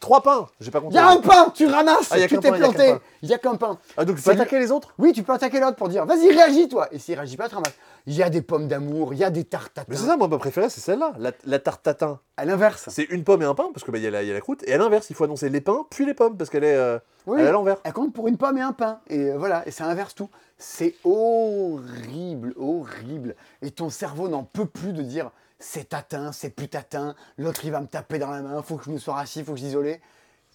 Trois 0.00 0.22
pains 0.22 0.46
J'ai 0.60 0.70
pas 0.70 0.78
il 0.78 0.82
compté. 0.82 0.94
y 0.94 0.98
a 0.98 1.08
un 1.08 1.16
pain, 1.18 1.50
tu 1.54 1.66
ramasses. 1.66 2.08
Ah, 2.10 2.16
tu 2.26 2.38
t'es 2.38 2.52
planté. 2.52 2.94
Il 3.22 3.28
y 3.28 3.34
a 3.34 3.38
qu'un 3.38 3.54
pain. 3.54 3.78
Ah, 3.96 4.04
donc 4.04 4.16
tu 4.16 4.22
peux 4.22 4.30
attaquer 4.30 4.58
les 4.58 4.70
autres 4.70 4.94
Oui, 4.98 5.12
tu 5.12 5.22
peux 5.22 5.32
attaquer 5.32 5.60
l'autre 5.60 5.76
pour 5.76 5.88
dire 5.88 6.04
vas-y, 6.06 6.30
réagis 6.30 6.68
toi. 6.68 6.88
Et 6.92 6.98
s'il 6.98 7.14
réagit 7.14 7.36
pas, 7.36 7.48
tu 7.48 7.54
ramasses. 7.54 7.74
Il 8.06 8.14
y 8.14 8.22
a 8.22 8.28
des 8.28 8.42
pommes 8.42 8.68
d'amour, 8.68 9.14
il 9.14 9.18
y 9.18 9.24
a 9.24 9.30
des 9.30 9.44
tartes 9.44 9.78
Mais 9.88 9.96
c'est 9.96 10.06
ça, 10.06 10.16
moi, 10.16 10.28
ma 10.28 10.36
préférée, 10.38 10.68
c'est 10.68 10.80
celle-là. 10.80 11.14
La, 11.18 11.32
la 11.46 11.58
tarte 11.58 11.82
tatin. 11.82 12.20
À 12.36 12.44
l'inverse. 12.44 12.86
C'est 12.90 13.04
une 13.04 13.24
pomme 13.24 13.40
et 13.42 13.46
un 13.46 13.54
pain, 13.54 13.68
parce 13.72 13.82
qu'il 13.84 13.92
bah, 13.92 13.98
y, 13.98 14.06
a 14.06 14.10
la- 14.10 14.22
y 14.22 14.30
a 14.30 14.34
la 14.34 14.40
croûte. 14.40 14.62
Et 14.66 14.74
à 14.74 14.78
l'inverse, 14.78 15.06
il 15.08 15.16
faut 15.16 15.24
annoncer 15.24 15.48
les 15.48 15.60
pains, 15.60 15.86
puis 15.90 16.04
les 16.04 16.12
pommes, 16.14 16.36
parce 16.36 16.50
qu'elle 16.50 16.64
est, 16.64 16.74
euh, 16.76 16.98
Oui. 17.26 17.36
elle 17.38 17.46
est 17.46 17.48
à 17.48 17.52
l'envers. 17.52 17.76
Elle 17.84 17.92
compte 17.92 18.12
pour 18.12 18.28
une 18.28 18.36
pomme 18.36 18.58
et 18.58 18.62
un 18.62 18.72
pain. 18.72 18.98
Et 19.08 19.30
euh, 19.30 19.38
voilà, 19.38 19.66
et 19.66 19.70
ça 19.70 19.86
inverse 19.86 20.14
tout. 20.14 20.28
C'est 20.58 20.94
horrible, 21.04 22.54
horrible. 22.58 23.34
Et 23.62 23.70
ton 23.70 23.90
cerveau 23.90 24.28
n'en 24.28 24.42
peut 24.44 24.66
plus 24.66 24.92
de 24.92 25.02
dire 25.02 25.30
c'est 25.64 25.88
tatin, 25.88 26.30
c'est 26.32 26.50
plus 26.50 26.68
tatin, 26.68 27.14
l'autre 27.38 27.64
il 27.64 27.70
va 27.70 27.80
me 27.80 27.86
taper 27.86 28.18
dans 28.18 28.30
la 28.30 28.42
main, 28.42 28.60
faut 28.62 28.76
que 28.76 28.84
je 28.84 28.90
me 28.90 28.98
sois 28.98 29.18
assis, 29.18 29.42
faut 29.42 29.52
que 29.54 29.58
je 29.58 29.64
s'isole. 29.64 29.96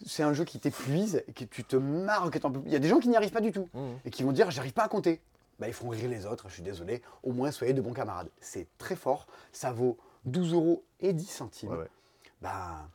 C'est 0.05 0.23
un 0.23 0.33
jeu 0.33 0.45
qui 0.45 0.59
t'épuise 0.59 1.23
et 1.27 1.33
que 1.33 1.43
tu 1.43 1.63
te 1.63 1.75
marres, 1.75 2.29
que. 2.31 2.37
Il 2.65 2.71
y 2.71 2.75
a 2.75 2.79
des 2.79 2.87
gens 2.87 2.99
qui 2.99 3.09
n'y 3.09 3.17
arrivent 3.17 3.31
pas 3.33 3.41
du 3.41 3.51
tout 3.51 3.67
Mhm. 3.73 3.99
et 4.05 4.11
qui 4.11 4.23
vont 4.23 4.31
dire 4.31 4.49
j'arrive 4.51 4.71
pas 4.73 4.83
à 4.83 4.87
compter. 4.87 5.19
Bah, 5.59 5.67
ils 5.67 5.73
feront 5.73 5.89
rire 5.89 6.07
les 6.09 6.25
autres, 6.25 6.47
je 6.47 6.53
suis 6.53 6.63
désolé. 6.63 7.01
Au 7.23 7.33
moins 7.33 7.51
soyez 7.51 7.73
de 7.73 7.81
bons 7.81 7.91
camarades. 7.93 8.29
C'est 8.39 8.67
très 8.77 8.95
fort, 8.95 9.27
ça 9.51 9.71
vaut 9.71 9.97
12 10.25 10.53
euros 10.53 10.83
et 11.01 11.11
10 11.11 11.25
centimes. 11.25 11.69
Ouais, 11.71 11.77
ouais. 11.79 11.89
Bah, 12.41 12.87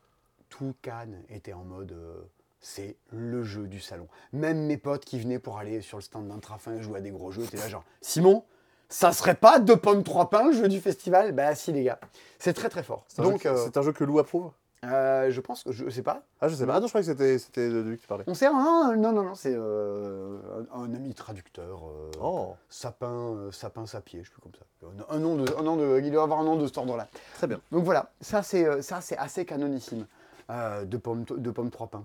tout 0.49 0.75
Cannes 0.83 1.23
était 1.29 1.53
en 1.53 1.65
mode 1.65 1.93
euh, 1.93 2.23
c'est 2.61 2.97
le 3.11 3.43
jeu 3.43 3.67
du 3.67 3.81
salon. 3.81 4.09
Même 4.33 4.65
mes 4.67 4.79
potes 4.79 5.05
qui 5.05 5.19
venaient 5.19 5.39
pour 5.41 5.59
aller 5.59 5.83
sur 5.83 5.99
le 5.99 6.03
stand 6.03 6.29
d'un 6.29 6.39
trafin 6.39 6.81
jouer 6.81 6.99
à 6.99 7.01
des 7.03 7.11
gros 7.11 7.31
jeux 7.33 7.43
étaient 7.45 7.59
là 7.59 7.69
genre 7.69 7.85
Simon, 8.01 8.45
ça 8.89 9.13
serait 9.13 9.35
pas 9.35 9.59
deux 9.59 9.77
pommes 9.77 10.03
trois 10.05 10.31
pains 10.31 10.47
le 10.47 10.53
jeu 10.53 10.69
du 10.69 10.81
festival? 10.81 11.33
Bah 11.33 11.55
si 11.55 11.73
les 11.73 11.85
gars, 11.85 11.99
c'est 12.39 12.53
très 12.53 12.69
très 12.69 12.83
fort. 12.83 13.05
C'est 13.09 13.21
un, 13.21 13.25
jeu 13.25 13.31
Donc 13.33 13.47
euh, 13.47 13.57
c'est 13.65 13.77
un 13.77 13.83
jeu 13.83 13.93
que 13.93 14.05
Lou 14.05 14.19
approuve? 14.19 14.51
euh, 14.85 15.31
je 15.31 15.41
pense 15.41 15.65
que 15.65 15.73
je 15.73 15.89
sais 15.89 16.03
pas. 16.03 16.23
Ah, 16.43 16.49
je 16.49 16.55
sais 16.55 16.67
pas. 16.67 16.75
Ah 16.75 16.81
non, 16.81 16.87
je 16.87 16.93
croyais 16.93 17.07
que 17.07 17.13
c'était 17.13 17.39
c'était 17.39 17.71
de 17.71 17.81
lui 17.81 17.97
que 17.97 18.03
tu 18.03 18.07
parlais. 18.07 18.25
On 18.27 18.35
sait 18.35 18.51
non 18.51 18.95
non 18.97 19.13
non 19.13 19.23
non 19.23 19.35
c'est 19.35 19.55
euh, 19.55 20.39
un, 20.75 20.83
un 20.83 20.95
ami 20.95 21.15
traducteur. 21.15 21.81
euh, 21.89 22.11
Oh, 22.21 22.55
Sapin 22.69 23.49
sapin 23.51 23.87
sapier, 23.87 24.21
je 24.23 24.29
sais 24.29 24.35
plus 24.35 24.43
comme 24.43 24.53
ça. 24.53 24.87
Un, 25.11 25.17
un 25.17 25.19
nom 25.19 25.37
de 25.37 25.47
un 25.59 25.63
nom 25.63 25.77
de 25.77 26.01
il 26.05 26.11
doit 26.13 26.23
avoir 26.23 26.41
un 26.41 26.45
nom 26.45 26.57
de 26.57 26.67
cet 26.67 26.77
ordre-là. 26.79 27.09
très 27.35 27.47
bien. 27.47 27.61
Donc 27.73 27.85
voilà, 27.85 28.11
ça 28.21 28.43
c'est 28.43 28.83
ça 28.83 29.01
c'est 29.01 29.17
assez 29.17 29.45
canonissime. 29.47 30.07
De 30.51 30.97
pommes 30.99 31.25
de 31.25 31.51
pommes 31.51 31.71
trois 31.71 31.87
pains. 31.87 32.05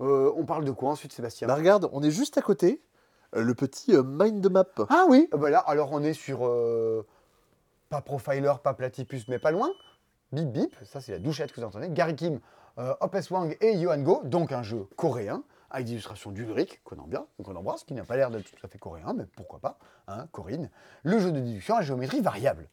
On 0.00 0.44
parle 0.46 0.64
de 0.64 0.70
quoi 0.72 0.90
ensuite 0.90 1.12
Sébastien? 1.12 1.46
Bah 1.48 1.54
regarde, 1.54 1.88
on 1.92 2.02
est 2.02 2.10
juste 2.10 2.38
à 2.38 2.42
côté. 2.42 2.80
Euh, 3.36 3.42
le 3.42 3.54
petit 3.54 3.94
euh, 3.94 4.02
mind 4.04 4.50
map. 4.50 4.64
Ah 4.88 5.04
oui, 5.08 5.28
euh, 5.32 5.36
bah 5.36 5.50
là 5.50 5.58
alors 5.60 5.92
on 5.92 6.02
est 6.02 6.14
sur 6.14 6.46
euh, 6.46 7.06
pas 7.88 8.00
profiler, 8.00 8.52
pas 8.62 8.74
platypus, 8.74 9.28
mais 9.28 9.38
pas 9.38 9.50
loin. 9.50 9.70
Bip 10.32 10.50
bip, 10.50 10.74
ça 10.84 11.00
c'est 11.00 11.12
la 11.12 11.18
douchette 11.18 11.52
que 11.52 11.60
vous 11.60 11.66
entendez. 11.66 11.88
Gary 11.90 12.16
Kim, 12.16 12.40
euh, 12.78 12.94
Hopes 13.00 13.30
Wang 13.30 13.56
et 13.60 13.74
Yohan 13.74 14.02
Go, 14.02 14.22
donc 14.24 14.52
un 14.52 14.62
jeu 14.62 14.86
coréen 14.96 15.44
avec 15.70 15.86
des 15.86 15.92
illustrations 15.92 16.30
d'Ulrich 16.30 16.80
qu'on 16.84 16.96
aime 16.96 17.08
bien, 17.08 17.26
qu'on 17.42 17.54
embrasse, 17.54 17.84
qui 17.84 17.94
n'a 17.94 18.04
pas 18.04 18.16
l'air 18.16 18.30
d'être 18.30 18.50
tout 18.50 18.64
à 18.64 18.68
fait 18.68 18.78
coréen, 18.78 19.12
mais 19.14 19.24
pourquoi 19.36 19.58
pas, 19.58 19.78
hein, 20.08 20.26
Corinne. 20.32 20.70
Le 21.02 21.18
jeu 21.18 21.32
de 21.32 21.40
déduction 21.40 21.76
à 21.76 21.82
géométrie 21.82 22.20
variable. 22.20 22.68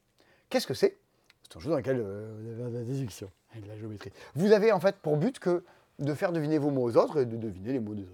Qu'est-ce 0.50 0.68
que 0.68 0.74
c'est? 0.74 0.98
C'est 1.44 1.58
un 1.58 1.60
jeu 1.60 1.70
dans 1.72 1.78
lequel 1.78 2.00
euh, 2.00 2.36
vous 2.40 2.62
avez 2.62 2.72
de 2.72 2.78
la 2.78 2.84
déduction 2.84 3.32
avec 3.52 3.64
de 3.64 3.70
la 3.70 3.78
géométrie. 3.78 4.12
Vous 4.36 4.52
avez 4.52 4.72
en 4.72 4.80
fait 4.80 4.96
pour 4.98 5.18
but 5.18 5.40
que 5.40 5.64
de 6.00 6.14
faire 6.14 6.32
deviner 6.32 6.58
vos 6.58 6.70
mots 6.72 6.84
aux 6.84 6.98
autres 6.98 7.20
et 7.20 7.26
de 7.26 7.38
deviner 7.38 7.74
les 7.74 7.80
mots 7.80 7.96
des 7.96 8.04
autres. 8.04 8.14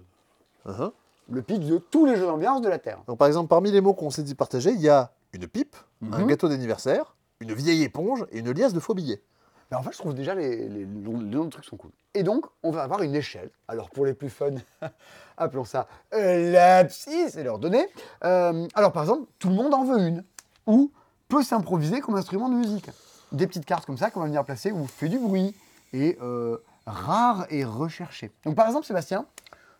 Uh-huh. 0.66 0.92
Le 1.30 1.42
pitch 1.42 1.60
de 1.64 1.78
tous 1.78 2.06
les 2.06 2.16
jeux 2.16 2.26
d'ambiance 2.26 2.60
de 2.60 2.68
la 2.68 2.78
Terre. 2.78 2.98
Donc 3.06 3.18
par 3.18 3.28
exemple, 3.28 3.48
parmi 3.48 3.70
les 3.70 3.80
mots 3.80 3.94
qu'on 3.94 4.10
s'est 4.10 4.22
dit 4.22 4.34
partager, 4.34 4.70
il 4.72 4.80
y 4.80 4.88
a 4.88 5.12
une 5.32 5.46
pipe, 5.46 5.76
un 6.12 6.20
Mhm. 6.20 6.26
gâteau 6.26 6.48
d'anniversaire, 6.48 7.14
une 7.40 7.52
vieille 7.54 7.82
éponge 7.84 8.26
et 8.32 8.40
une 8.40 8.50
liasse 8.52 8.72
de 8.72 8.80
faux 8.80 8.94
billets. 8.94 9.22
Mais 9.70 9.76
en 9.76 9.82
fait, 9.84 9.92
je 9.92 9.98
trouve 9.98 10.14
déjà 10.14 10.34
les, 10.34 10.68
les, 10.68 10.84
noms- 10.84 11.20
les 11.20 11.26
noms 11.36 11.44
de 11.44 11.50
trucs 11.50 11.64
sont 11.64 11.76
cool. 11.76 11.92
Et 12.14 12.24
donc, 12.24 12.44
on 12.64 12.72
va 12.72 12.82
avoir 12.82 13.02
une 13.02 13.14
échelle. 13.14 13.50
Alors, 13.68 13.88
pour 13.90 14.04
les 14.04 14.14
plus 14.14 14.28
fun, 14.28 14.50
appelons 15.36 15.64
ça 15.64 15.86
euh, 16.12 16.50
l'abscisse 16.50 17.36
et 17.36 17.44
leur 17.44 17.60
donner. 17.60 17.86
Euh, 18.24 18.66
alors, 18.74 18.90
par 18.92 19.04
exemple, 19.04 19.28
tout 19.38 19.48
le 19.48 19.54
monde 19.54 19.72
en 19.72 19.84
veut 19.84 19.98
une. 20.00 20.24
Ou 20.66 20.90
peut 21.28 21.44
s'improviser 21.44 22.00
comme 22.00 22.16
instrument 22.16 22.48
de 22.48 22.54
musique. 22.56 22.90
Des 23.30 23.46
petites 23.46 23.64
cartes 23.64 23.86
comme 23.86 23.96
ça 23.96 24.10
qu'on 24.10 24.18
va 24.20 24.26
venir 24.26 24.44
placer 24.44 24.72
où 24.72 24.84
fait 24.88 25.08
du 25.08 25.20
bruit 25.20 25.54
et 25.92 26.18
euh, 26.20 26.58
rare 26.86 27.46
et 27.50 27.64
recherché. 27.64 28.32
Donc, 28.44 28.56
par 28.56 28.66
exemple, 28.66 28.86
Sébastien, 28.86 29.24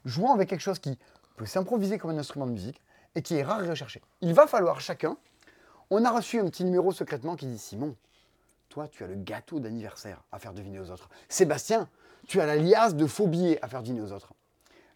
jouant 0.04 0.32
avec 0.32 0.48
quelque 0.48 0.60
chose 0.60 0.78
qui 0.78 0.96
peut 1.40 1.46
s'improviser 1.46 1.96
comme 1.96 2.10
un 2.10 2.18
instrument 2.18 2.46
de 2.46 2.52
musique 2.52 2.82
et 3.14 3.22
qui 3.22 3.34
est 3.36 3.42
rare 3.42 3.64
et 3.64 3.68
recherché. 3.70 4.02
Il 4.20 4.34
va 4.34 4.46
falloir 4.46 4.78
chacun. 4.82 5.16
On 5.88 6.04
a 6.04 6.10
reçu 6.10 6.38
un 6.38 6.44
petit 6.44 6.64
numéro 6.66 6.92
secrètement 6.92 7.34
qui 7.34 7.46
dit 7.46 7.56
Simon, 7.56 7.96
toi, 8.68 8.86
tu 8.88 9.02
as 9.04 9.06
le 9.06 9.14
gâteau 9.14 9.58
d'anniversaire 9.58 10.22
à 10.32 10.38
faire 10.38 10.52
deviner 10.52 10.78
aux 10.80 10.90
autres. 10.90 11.08
Sébastien, 11.30 11.88
tu 12.28 12.42
as 12.42 12.46
la 12.46 12.56
liasse 12.56 12.94
de 12.94 13.06
faux 13.06 13.26
billets 13.26 13.58
à 13.62 13.68
faire 13.68 13.80
deviner 13.80 14.02
aux 14.02 14.12
autres. 14.12 14.34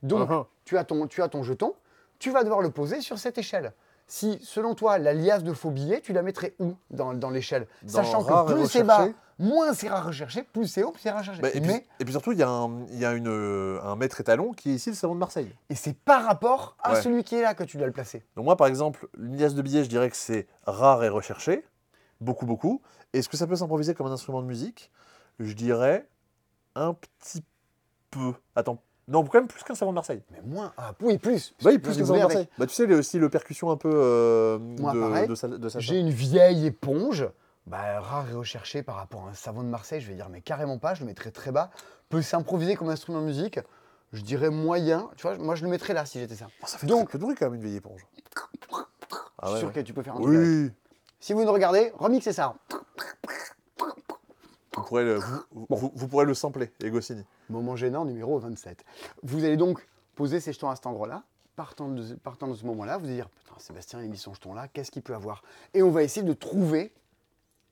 Donc, 0.02 0.28
Uh-huh. 0.28 0.44
tu, 0.66 0.76
as 0.76 0.84
ton, 0.84 1.06
tu 1.06 1.22
as 1.22 1.28
ton 1.28 1.42
jeton, 1.42 1.72
tu 2.18 2.30
vas 2.30 2.42
devoir 2.44 2.60
le 2.60 2.70
poser 2.70 3.00
sur 3.00 3.18
cette 3.18 3.38
échelle. 3.38 3.72
Si, 4.06 4.38
selon 4.42 4.74
toi, 4.74 4.98
la 4.98 5.14
liasse 5.14 5.44
de 5.44 5.54
faux 5.54 5.70
billets, 5.70 6.02
tu 6.02 6.12
la 6.12 6.20
mettrais 6.20 6.54
où 6.58 6.74
dans, 6.90 7.14
dans 7.14 7.30
l'échelle? 7.30 7.66
Sachant 7.86 8.22
que 8.22 8.52
plus 8.52 8.68
c'est 8.68 8.82
bas, 8.84 9.08
moins 9.38 9.72
c'est 9.74 9.88
rare 9.88 10.06
recherché, 10.06 10.42
plus 10.42 10.66
c'est 10.68 10.82
haut, 10.82 10.90
plus 10.92 11.00
c'est 11.02 11.10
rare 11.10 11.20
recherché. 11.20 11.40
Bah, 11.42 11.48
et, 11.54 11.60
puis, 11.60 11.70
Mais, 11.70 11.86
et 12.00 12.04
puis 12.04 12.12
surtout, 12.12 12.32
il 12.32 12.38
y 12.38 12.42
a, 12.42 12.48
un, 12.48 12.84
il 12.90 12.98
y 12.98 13.04
a 13.04 13.12
une, 13.12 13.28
euh, 13.28 13.80
un 13.82 13.96
maître 13.96 14.20
étalon 14.20 14.52
qui 14.52 14.70
est 14.70 14.74
ici 14.74 14.90
le 14.90 14.96
savon 14.96 15.14
de 15.14 15.20
Marseille. 15.20 15.54
et 15.70 15.74
c'est 15.74 15.96
par 15.96 16.24
rapport 16.24 16.76
à 16.82 16.94
Ouais. 16.94 17.02
celui 17.02 17.24
qui 17.24 17.34
est 17.36 17.42
là 17.42 17.54
que 17.54 17.64
tu 17.64 17.76
dois 17.76 17.86
le 17.86 17.92
placer. 17.92 18.22
Donc 18.36 18.44
moi, 18.44 18.56
par 18.56 18.66
exemple, 18.66 19.08
une 19.18 19.36
liasse 19.36 19.54
de 19.54 19.62
billets, 19.62 19.84
je 19.84 19.88
dirais 19.88 20.10
que 20.10 20.16
c'est 20.16 20.46
rare 20.66 21.02
et 21.04 21.08
recherché. 21.08 21.64
Beaucoup, 22.20 22.46
beaucoup. 22.46 22.80
Est-ce 23.12 23.28
que 23.28 23.36
ça 23.36 23.46
peut 23.46 23.56
s'improviser 23.56 23.94
comme 23.94 24.06
un 24.06 24.12
instrument 24.12 24.40
de 24.42 24.46
musique? 24.46 24.90
Je 25.40 25.52
dirais 25.52 26.08
un 26.74 26.94
petit 26.94 27.42
peu. 28.10 28.32
Attends. 28.56 28.78
Non, 29.06 29.22
quand 29.24 29.38
même 29.38 29.48
plus 29.48 29.62
qu'un 29.62 29.74
savon 29.74 29.90
de 29.90 29.96
Marseille. 29.96 30.22
Mais 30.30 30.40
moins, 30.42 30.72
ah 30.78 30.92
oui, 31.02 31.18
plus. 31.18 31.54
Oui, 31.62 31.74
Tu 31.74 31.78
peux 31.80 31.90
plus 31.90 31.98
qu'un 31.98 32.06
savon 32.06 32.14
de. 32.14 32.22
Marseille. 32.22 32.48
Bah, 32.56 32.66
tu 32.66 32.72
sais, 32.74 32.84
il 32.84 32.90
y 32.90 32.94
a 32.94 32.96
aussi 32.96 33.18
le 33.18 33.28
percussion 33.28 33.70
un 33.70 33.76
peu 33.76 33.90
euh, 33.92 34.58
Moi, 34.58 34.92
de, 34.94 35.56
de, 35.58 35.68
J'ai 35.78 35.98
une 35.98 36.08
vieille 36.10 36.64
éponge, 36.66 37.28
bah, 37.66 38.00
rare 38.00 38.28
et 38.30 38.34
recherchée 38.34 38.82
par 38.82 38.96
rapport 38.96 39.26
à 39.26 39.30
un 39.30 39.34
savon 39.34 39.62
de 39.62 39.68
Marseille, 39.68 40.00
je 40.00 40.08
vais 40.08 40.14
dire, 40.14 40.28
mais 40.28 40.40
carrément 40.42 40.78
pas, 40.78 40.94
je 40.94 41.00
le 41.00 41.06
mettrais 41.06 41.30
très 41.30 41.50
bas. 41.52 41.70
Peut 42.08 42.22
s'improviser 42.22 42.76
comme 42.76 42.90
instrument 42.90 43.20
de 43.20 43.26
musique, 43.26 43.58
je 44.12 44.20
dirais 44.22 44.50
moyen. 44.50 45.08
Tu 45.16 45.22
vois, 45.22 45.36
moi 45.38 45.54
je 45.54 45.64
le 45.64 45.70
mettrais 45.70 45.94
là 45.94 46.04
si 46.06 46.18
j'étais 46.20 46.36
ça. 46.36 46.46
Oh, 46.62 46.66
ça 46.66 46.78
fait 46.78 46.86
Donc- 46.86 47.08
très 47.08 47.12
peu 47.12 47.18
de 47.18 47.22
bruit 47.24 47.34
quand 47.34 47.46
même, 47.46 47.54
une 47.54 47.62
vieille 47.62 47.76
éponge. 47.76 48.06
je 48.20 48.76
Ah 49.38 49.46
suis 49.46 49.52
ouais, 49.54 49.58
sûr 49.60 49.68
ouais. 49.68 49.74
que 49.74 49.80
tu 49.80 49.92
peux 49.94 50.02
faire 50.02 50.14
un 50.16 50.20
truc 50.20 50.34
avec. 50.34 50.46
Oui, 50.48 50.70
Si 51.20 51.32
vous 51.32 51.44
nous 51.44 51.52
regardez, 51.52 51.90
remixez 51.98 52.32
ça. 52.32 52.54
vous 54.76 54.82
pourrez, 54.82 55.04
le, 55.04 55.14
vous, 55.50 55.66
vous- 55.70 55.92
vous 55.94 56.08
pourrez 56.08 56.24
le 56.26 56.34
sampler, 56.34 56.72
et 56.80 56.90
Goscinny. 56.90 57.24
Moment 57.48 57.76
gênant 57.76 58.04
numéro 58.04 58.38
27. 58.38 58.84
Vous 59.22 59.44
allez 59.44 59.56
donc 59.56 59.86
poser 60.14 60.40
ces 60.40 60.52
jetons 60.52 60.68
à 60.68 60.76
cet 60.76 60.86
endroit-là. 60.86 61.22
Partant 61.56 61.88
de, 61.88 62.14
partant 62.16 62.48
de 62.48 62.54
ce 62.54 62.64
moment-là, 62.66 62.98
vous 62.98 63.04
allez 63.06 63.14
dire 63.14 63.28
Putain, 63.30 63.54
Sébastien, 63.58 64.00
il 64.00 64.06
a 64.06 64.08
mis 64.08 64.16
son 64.18 64.34
jeton 64.34 64.54
là, 64.54 64.66
qu'est-ce 64.66 64.90
qu'il 64.90 65.02
peut 65.02 65.14
avoir? 65.14 65.42
Et 65.72 65.82
on 65.84 65.90
va 65.90 66.02
essayer 66.02 66.26
de 66.26 66.32
trouver 66.32 66.92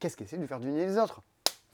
qu'est-ce 0.02 0.16
qu'il 0.16 0.26
essaie 0.26 0.36
de 0.36 0.46
faire 0.46 0.58
deviner 0.58 0.84
les 0.84 0.98
autres? 0.98 1.22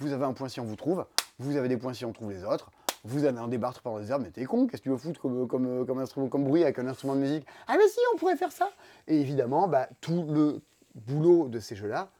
Vous 0.00 0.12
avez 0.12 0.26
un 0.26 0.34
point 0.34 0.48
si 0.48 0.60
on 0.60 0.64
vous 0.64 0.76
trouve, 0.76 1.06
vous 1.38 1.56
avez 1.56 1.66
des 1.66 1.78
points 1.78 1.94
si 1.94 2.04
on 2.04 2.12
trouve 2.12 2.30
les 2.30 2.44
autres. 2.44 2.70
Vous 3.04 3.24
allez 3.24 3.38
en 3.38 3.48
débattre 3.48 3.80
pendant 3.80 4.00
des 4.00 4.10
heures, 4.10 4.18
mais 4.18 4.30
t'es 4.30 4.44
con, 4.44 4.66
qu'est-ce 4.66 4.82
que 4.82 4.88
tu 4.88 4.90
veux 4.90 4.98
foutre 4.98 5.20
comme, 5.20 5.48
comme, 5.48 5.86
comme, 5.86 5.98
instrument, 5.98 6.28
comme 6.28 6.44
bruit 6.44 6.62
avec 6.62 6.78
un 6.78 6.86
instrument 6.86 7.14
de 7.14 7.20
musique? 7.20 7.46
Ah, 7.66 7.76
mais 7.78 7.88
si, 7.88 8.00
on 8.12 8.18
pourrait 8.18 8.36
faire 8.36 8.52
ça 8.52 8.70
Et 9.06 9.18
évidemment, 9.18 9.66
bah, 9.66 9.88
tout 10.02 10.26
le 10.28 10.60
boulot 10.94 11.48
de 11.48 11.58
ces 11.58 11.74
jeux-là 11.74 12.10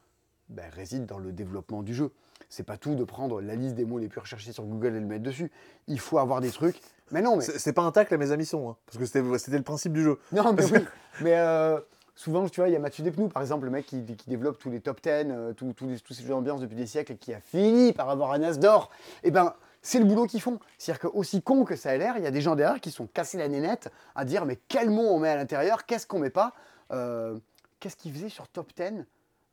bah, 0.49 0.63
réside 0.73 1.05
dans 1.05 1.19
le 1.19 1.31
développement 1.31 1.83
du 1.83 1.95
jeu. 1.95 2.11
C'est 2.49 2.63
pas 2.63 2.79
tout 2.79 2.95
de 2.95 3.05
prendre 3.05 3.43
la 3.43 3.55
liste 3.55 3.75
des 3.75 3.85
mots 3.85 3.99
les 3.99 4.09
plus 4.09 4.21
recherchés 4.21 4.53
sur 4.53 4.65
Google 4.65 4.97
et 4.97 5.01
le 5.01 5.07
mettre 5.07 5.25
dessus. 5.25 5.53
Il 5.89 6.01
faut 6.01 6.19
avoir 6.19 6.41
des 6.41 6.51
trucs. 6.51 6.81
Mais 7.11 7.21
non, 7.21 7.37
mais 7.37 7.45
C'est 7.45 7.75
pas 7.75 7.83
un 7.83 7.93
tacle 7.93 8.15
à 8.15 8.17
mes 8.17 8.31
amis 8.31 8.47
sont, 8.47 8.71
hein, 8.71 8.77
parce 8.87 8.97
que 8.97 9.05
c'était 9.05 9.39
c'était 9.39 9.59
le 9.59 9.65
principe 9.65 9.93
du 9.93 10.03
jeu. 10.03 10.19
non, 10.33 10.55
mais 10.55 10.65
oui. 10.73 10.81
Mais 11.21 11.37
euh, 11.37 11.81
souvent, 12.19 12.49
tu 12.49 12.61
vois, 12.61 12.69
il 12.69 12.73
y 12.73 12.77
a 12.77 12.81
Mathieu 12.81 13.05
Despnous, 13.05 13.29
par 13.29 13.43
exemple, 13.43 13.65
le 13.65 13.71
mec 13.71 13.87
qui, 13.87 14.03
développe 14.27 14.59
tous 14.59 14.71
les 14.71 14.81
top 14.81 15.01
10, 15.01 15.11
euh, 15.11 15.53
tous, 15.53 15.73
ces 16.11 16.23
jeux 16.25 16.31
d'ambiance 16.31 16.61
depuis 16.61 16.75
des 16.75 16.87
siècles 16.87 17.13
et 17.13 17.17
qui 17.17 17.33
a 17.33 17.41
fini 17.41 17.93
par 17.93 18.11
avoir 18.11 18.33
un 18.33 18.43
as 18.43 18.59
d'or. 18.59 18.91
Eh 19.23 19.31
ben, 19.31 19.55
c'est 19.83 20.01
le 20.01 20.05
boulot 20.05 20.27
qu'ils 20.27 20.41
font. 20.41 20.59
C'est-à-dire 20.79 21.01
que 21.01 21.07
aussi 21.07 21.43
con 21.43 21.65
que 21.65 21.77
ça 21.77 21.91
a 21.91 21.97
l'air, 21.97 22.17
il 22.19 22.25
y 22.25 22.27
a 22.27 22.33
des 22.33 22.41
gens 22.41 22.57
derrière 22.57 22.81
qui 22.81 22.91
sont 22.91 23.07
cassés 23.07 23.39
la 23.39 23.47
nénette 23.47 23.93
à 24.17 24.25
dire 24.25 24.47
mais 24.47 24.59
quel 24.67 24.91
mot 24.91 25.09
on 25.09 25.21
met 25.21 25.29
à 25.29 25.37
l'intérieur, 25.37 25.87
qu'est-ce 25.87 26.09
qu'on 26.09 26.19
met 26.19 26.31
pas. 26.31 26.55
Euh, 26.93 27.39
Qu'est-ce 27.79 27.97
qu'il 27.97 28.13
faisait 28.13 28.29
sur 28.29 28.49
top 28.49 28.73
10 28.77 29.05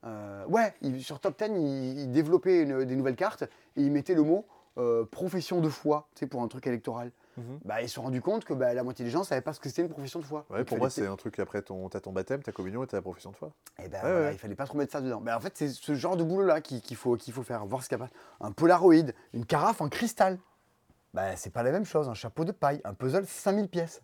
Euh, 0.03 0.43
ouais, 0.47 0.73
sur 0.99 1.19
Top 1.19 1.37
10, 1.37 1.45
il, 1.55 1.99
il 1.99 2.11
développait 2.11 2.63
une- 2.63 2.83
des 2.85 2.95
nouvelles 2.95 3.15
cartes 3.15 3.43
et 3.75 3.81
il 3.83 3.91
mettait 3.91 4.15
le 4.15 4.23
mot 4.23 4.45
profession 5.11 5.61
de 5.61 5.69
foi, 5.69 6.07
tu 6.15 6.21
sais, 6.21 6.27
pour 6.27 6.41
un 6.41 6.47
truc 6.47 6.65
électoral. 6.67 7.11
Mhm. 7.37 7.59
Bah, 7.65 7.81
ils 7.81 7.89
se 7.89 7.95
sont 7.95 8.03
rendus 8.03 8.21
compte 8.21 8.45
que 8.45 8.53
bah, 8.53 8.73
la 8.73 8.83
moitié 8.83 9.03
des 9.03 9.11
gens 9.11 9.19
ne 9.19 9.23
savaient 9.25 9.41
pas 9.41 9.53
ce 9.53 9.59
que 9.59 9.67
c'était 9.69 9.81
une 9.81 9.89
profession 9.89 10.19
de 10.19 10.25
foi. 10.25 10.45
Ouais, 10.49 10.63
pour 10.63 10.77
moi, 10.77 10.89
c'est 10.89 11.05
un 11.07 11.15
truc 11.17 11.37
après 11.39 11.61
ton, 11.61 11.89
t'as 11.89 11.99
ton 11.99 12.11
baptême, 12.13 12.41
ta 12.43 12.51
communion 12.51 12.83
et 12.83 12.87
ta 12.87 13.01
profession 13.01 13.31
de 13.31 13.35
foi. 13.35 13.51
Eh 13.83 13.87
ben, 13.89 13.99
voilà, 14.01 14.31
il 14.31 14.37
fallait 14.37 14.55
pas 14.55 14.65
trop 14.65 14.77
mettre 14.77 14.91
ça 14.93 15.01
dedans. 15.01 15.21
En 15.27 15.39
fait, 15.39 15.51
c'est 15.55 15.69
ce 15.69 15.95
genre 15.95 16.15
de 16.17 16.23
boulot-là 16.23 16.61
qu'il 16.61 16.95
faut, 16.95 17.15
qu'il 17.17 17.33
faut 17.33 17.43
faire, 17.43 17.65
voir 17.65 17.83
ce 17.83 17.89
qu'il 17.89 17.97
y 17.97 18.01
a. 18.01 18.07
Un 18.41 18.51
Polaroid, 18.51 19.11
une 19.33 19.45
carafe 19.45 19.81
en 19.81 19.89
cristal. 19.89 20.37
Ben, 21.13 21.33
c'est 21.37 21.49
pas 21.51 21.63
la 21.63 21.71
même 21.71 21.85
chose, 21.85 22.09
un 22.09 22.13
chapeau 22.13 22.43
de 22.43 22.51
paille, 22.51 22.81
un 22.83 22.93
puzzle 22.93 23.25
5000 23.25 23.69
pièces. 23.69 24.01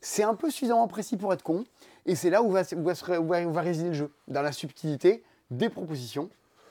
C'est 0.00 0.22
un 0.22 0.34
peu 0.34 0.50
suffisamment 0.50 0.88
précis 0.88 1.16
pour 1.18 1.32
être 1.32 1.42
con, 1.42 1.64
et 2.06 2.14
c'est 2.14 2.30
là 2.30 2.42
où 2.42 2.50
va, 2.50 2.62
où 2.74 2.82
va 2.82 2.94
se- 2.94 3.04
où 3.18 3.26
va- 3.26 3.42
où 3.42 3.52
va 3.52 3.60
résider 3.60 3.88
le 3.90 3.94
jeu, 3.94 4.12
dans 4.28 4.40
la 4.42 4.52
subtilité 4.52 5.22
des 5.50 5.68
propositions, 5.68 6.30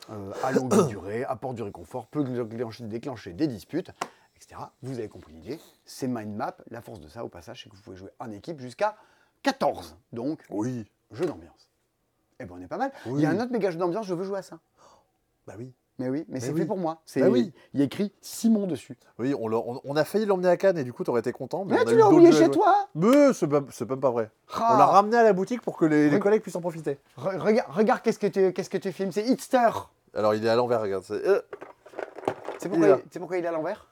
euh, 0.10 0.32
à 0.44 0.52
longue 0.52 0.70
durée, 0.90 1.24
apport 1.26 1.54
du 1.54 1.62
réconfort, 1.62 2.08
peut 2.08 2.24
déclencher, 2.24 2.84
déclencher 2.86 3.34
des 3.34 3.46
disputes, 3.46 3.92
etc. 4.42 4.62
Vous 4.82 4.98
avez 5.00 5.08
compris 5.10 5.34
l'idée, 5.34 5.60
c'est 5.86 6.08
mind 6.08 6.36
map. 6.36 6.56
La 6.70 6.82
force 6.82 7.00
de 7.00 7.08
ça, 7.08 7.24
au 7.24 7.30
passage, 7.30 7.62
c'est 7.64 7.70
que 7.70 7.76
vous 7.76 7.82
pouvez 7.82 7.98
jouer 7.98 8.10
en 8.20 8.32
équipe 8.32 8.60
jusqu'à 8.60 8.96
14. 9.44 9.96
Donc, 10.14 10.40
Oui. 10.50 10.86
jeu 11.12 11.26
d'ambiance. 11.26 11.70
Eh 12.40 12.46
ben 12.46 12.56
on 12.58 12.62
est 12.62 12.68
pas 12.68 12.78
mal. 12.78 12.92
Il 13.06 13.20
y 13.20 13.26
a 13.26 13.30
un 13.30 13.40
autre 13.40 13.52
méga 13.52 13.70
jeu 13.70 13.78
d'ambiance, 13.78 14.06
je 14.08 14.14
veux 14.16 14.24
jouer 14.24 14.40
à 14.40 14.42
ça. 14.42 14.58
Bah 15.46 15.54
oui. 15.58 15.72
Mais 16.00 16.10
oui, 16.10 16.20
mais, 16.28 16.36
Mais 16.36 16.40
c'est 16.40 16.52
oui. 16.52 16.62
fait 16.62 16.66
pour 16.66 16.78
moi. 16.78 17.02
C'est 17.06 17.20
Bah 17.22 17.30
oui. 17.30 17.54
Il 17.76 17.80
y 17.80 17.84
a 17.84 17.86
écrit 17.86 18.12
Simon 18.22 18.66
dessus. 18.66 18.98
Oui, 19.20 19.36
on, 19.38 19.48
l'a- 19.48 19.58
on- 19.60 19.80
on 19.84 19.96
a 19.96 20.04
failli 20.04 20.26
l'emmener 20.26 20.48
à 20.48 20.58
Cannes 20.58 20.78
et 20.80 20.84
du 20.84 20.92
coup, 20.94 21.04
t'aurais 21.04 21.20
été 21.20 21.32
content. 21.32 21.64
Mais, 21.66 21.76
Mais 21.76 21.82
on 21.82 21.88
a 21.88 21.92
tu 21.92 21.98
l'as 21.98 22.10
oublié 22.10 22.32
chez 22.32 22.50
toi 22.50 22.88
Mais 22.96 23.34
c'est 23.34 23.48
pas, 23.48 23.60
même 23.62 24.00
pas 24.00 24.10
vrai. 24.10 24.32
Ah. 24.54 24.72
On 24.74 24.78
l'a 24.80 24.86
ramené 24.88 25.18
à 25.18 25.24
la 25.24 25.34
boutique 25.34 25.62
pour 25.62 25.78
que 25.78 25.86
les, 25.86 26.18
collègues 26.20 26.42
puissent 26.42 26.56
en 26.56 26.62
profiter. 26.62 26.98
Re- 27.20 27.38
Regarde, 27.38 27.72
regarde 27.72 28.02
qu'est-ce 28.02 28.18
que 28.18 28.26
tu 28.28 28.52
qu'est-ce 28.54 28.70
que 28.72 28.78
tu 28.80 28.92
filmes, 28.92 29.12
c'est 29.12 29.24
Hitster. 29.26 29.70
Alors, 30.16 30.34
il 30.34 30.44
est 30.44 30.50
à 30.50 30.56
l'envers, 30.56 30.82
regarde. 30.82 31.04
c'est- 31.04 31.14
euh, 31.14 31.42
pourquoi, 32.62 32.88
il- 32.88 33.04
c'est 33.12 33.20
pourquoi 33.20 33.38
il 33.38 33.46
est 33.46 33.48
à 33.48 33.52
l'envers? 33.52 33.88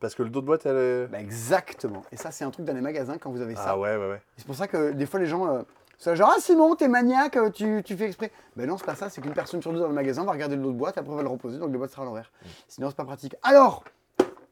Parce 0.00 0.14
que 0.14 0.22
le 0.22 0.30
dos 0.30 0.40
de 0.40 0.46
boîte, 0.46 0.66
elle 0.66 0.76
est. 0.76 1.06
Bah, 1.06 1.20
Exactement. 1.20 2.02
Et 2.12 2.16
ça, 2.16 2.30
c'est 2.30 2.44
un 2.44 2.50
truc 2.50 2.64
dans 2.66 2.74
les 2.74 2.80
magasins 2.80 3.18
quand 3.18 3.30
vous 3.30 3.40
avez 3.40 3.54
ça. 3.54 3.64
ah 3.68 3.78
ouais, 3.78 3.96
ouais, 3.96 4.08
ouais. 4.10 4.20
C'est 4.36 4.46
pour 4.46 4.54
ça 4.54 4.66
que 4.68 4.92
des 4.92 5.06
fois 5.06 5.20
les 5.20 5.26
gens. 5.26 5.46
euh, 5.48 5.62
c'est 5.98 6.14
genre, 6.14 6.30
ah 6.36 6.40
Simon, 6.40 6.74
t'es 6.76 6.88
maniaque, 6.88 7.36
euh, 7.38 7.48
tu, 7.50 7.82
tu 7.82 7.96
fais 7.96 8.04
exprès. 8.04 8.30
Ben 8.54 8.68
non, 8.68 8.76
c'est 8.76 8.84
pas 8.84 8.94
ça, 8.94 9.08
c'est 9.08 9.22
qu'une 9.22 9.32
personne 9.32 9.62
sur 9.62 9.72
deux 9.72 9.78
dans 9.80 9.88
le 9.88 9.94
magasin 9.94 10.24
va 10.24 10.32
regarder 10.32 10.54
le 10.56 10.62
lot 10.62 10.72
de 10.72 10.76
boîte, 10.76 10.98
après 10.98 11.14
va 11.14 11.22
le 11.22 11.28
reposer, 11.28 11.58
donc 11.58 11.72
le 11.72 11.78
boîte 11.78 11.90
sera 11.90 12.02
à 12.02 12.04
l'envers. 12.04 12.30
Sinon, 12.68 12.90
c'est 12.90 12.96
pas 12.96 13.06
pratique. 13.06 13.34
Alors, 13.42 13.82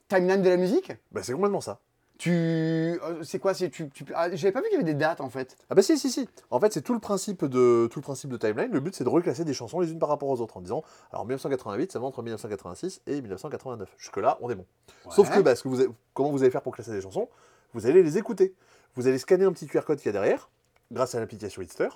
timeline 0.08 0.40
de 0.40 0.48
la 0.48 0.56
musique? 0.56 0.92
Bah, 1.12 1.20
c'est 1.22 1.34
complètement 1.34 1.60
ça. 1.60 1.80
Tu. 2.18 2.30
euh, 2.30 3.22
c'est 3.24 3.38
quoi 3.40 3.54
c'est, 3.54 3.70
tu, 3.70 3.88
tu... 3.90 4.04
ah, 4.14 4.28
J'avais 4.34 4.52
pas 4.52 4.60
vu 4.60 4.66
qu'il 4.66 4.74
y 4.74 4.76
avait 4.82 4.84
des 4.84 4.94
dates 4.98 5.20
en 5.20 5.28
fait. 5.30 5.56
Ah 5.68 5.74
bah 5.74 5.82
si, 5.82 5.98
si, 5.98 6.10
si. 6.10 6.28
En 6.50 6.60
fait, 6.60 6.72
c'est 6.72 6.80
tout 6.82 6.94
le 6.94 7.00
principe 7.00 7.44
de 7.44 7.88
tout 7.90 7.98
le 7.98 8.02
principe 8.04 8.30
de 8.30 8.36
timeline. 8.36 8.70
Le 8.70 8.80
but, 8.80 8.94
c'est 8.94 9.04
de 9.04 9.08
reclasser 9.08 9.44
des 9.44 9.52
chansons 9.54 9.80
les 9.80 9.90
unes 9.90 9.98
par 9.98 10.08
rapport 10.08 10.28
aux 10.28 10.40
autres 10.40 10.56
en 10.56 10.60
disant, 10.60 10.84
alors 11.12 11.24
1988, 11.24 11.90
ça 11.92 11.98
va 11.98 12.06
entre 12.06 12.22
1986 12.22 13.00
et 13.08 13.20
1989. 13.20 13.88
Jusque-là, 13.98 14.38
on 14.40 14.48
est 14.50 14.54
bon. 14.54 14.64
Sauf 15.10 15.28
que, 15.30 15.40
bah, 15.40 15.56
ce 15.56 15.62
que 15.64 15.68
vous 15.68 15.80
avez- 15.80 15.90
comment 16.14 16.30
vous 16.30 16.42
allez 16.42 16.50
faire 16.52 16.62
pour 16.62 16.72
classer 16.74 16.92
des 16.92 17.00
chansons? 17.00 17.28
Vous 17.72 17.86
allez 17.86 18.02
les 18.02 18.16
écouter. 18.16 18.54
Vous 18.94 19.08
allez 19.08 19.18
scanner 19.18 19.44
un 19.44 19.52
petit 19.52 19.66
QR 19.66 19.80
code 19.84 19.98
qu'il 19.98 20.06
y 20.06 20.10
a 20.10 20.12
derrière, 20.12 20.48
grâce 20.92 21.16
à 21.16 21.20
l'application 21.20 21.62
Hitster. 21.62 21.88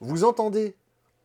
Vous 0.00 0.24
entendez 0.24 0.76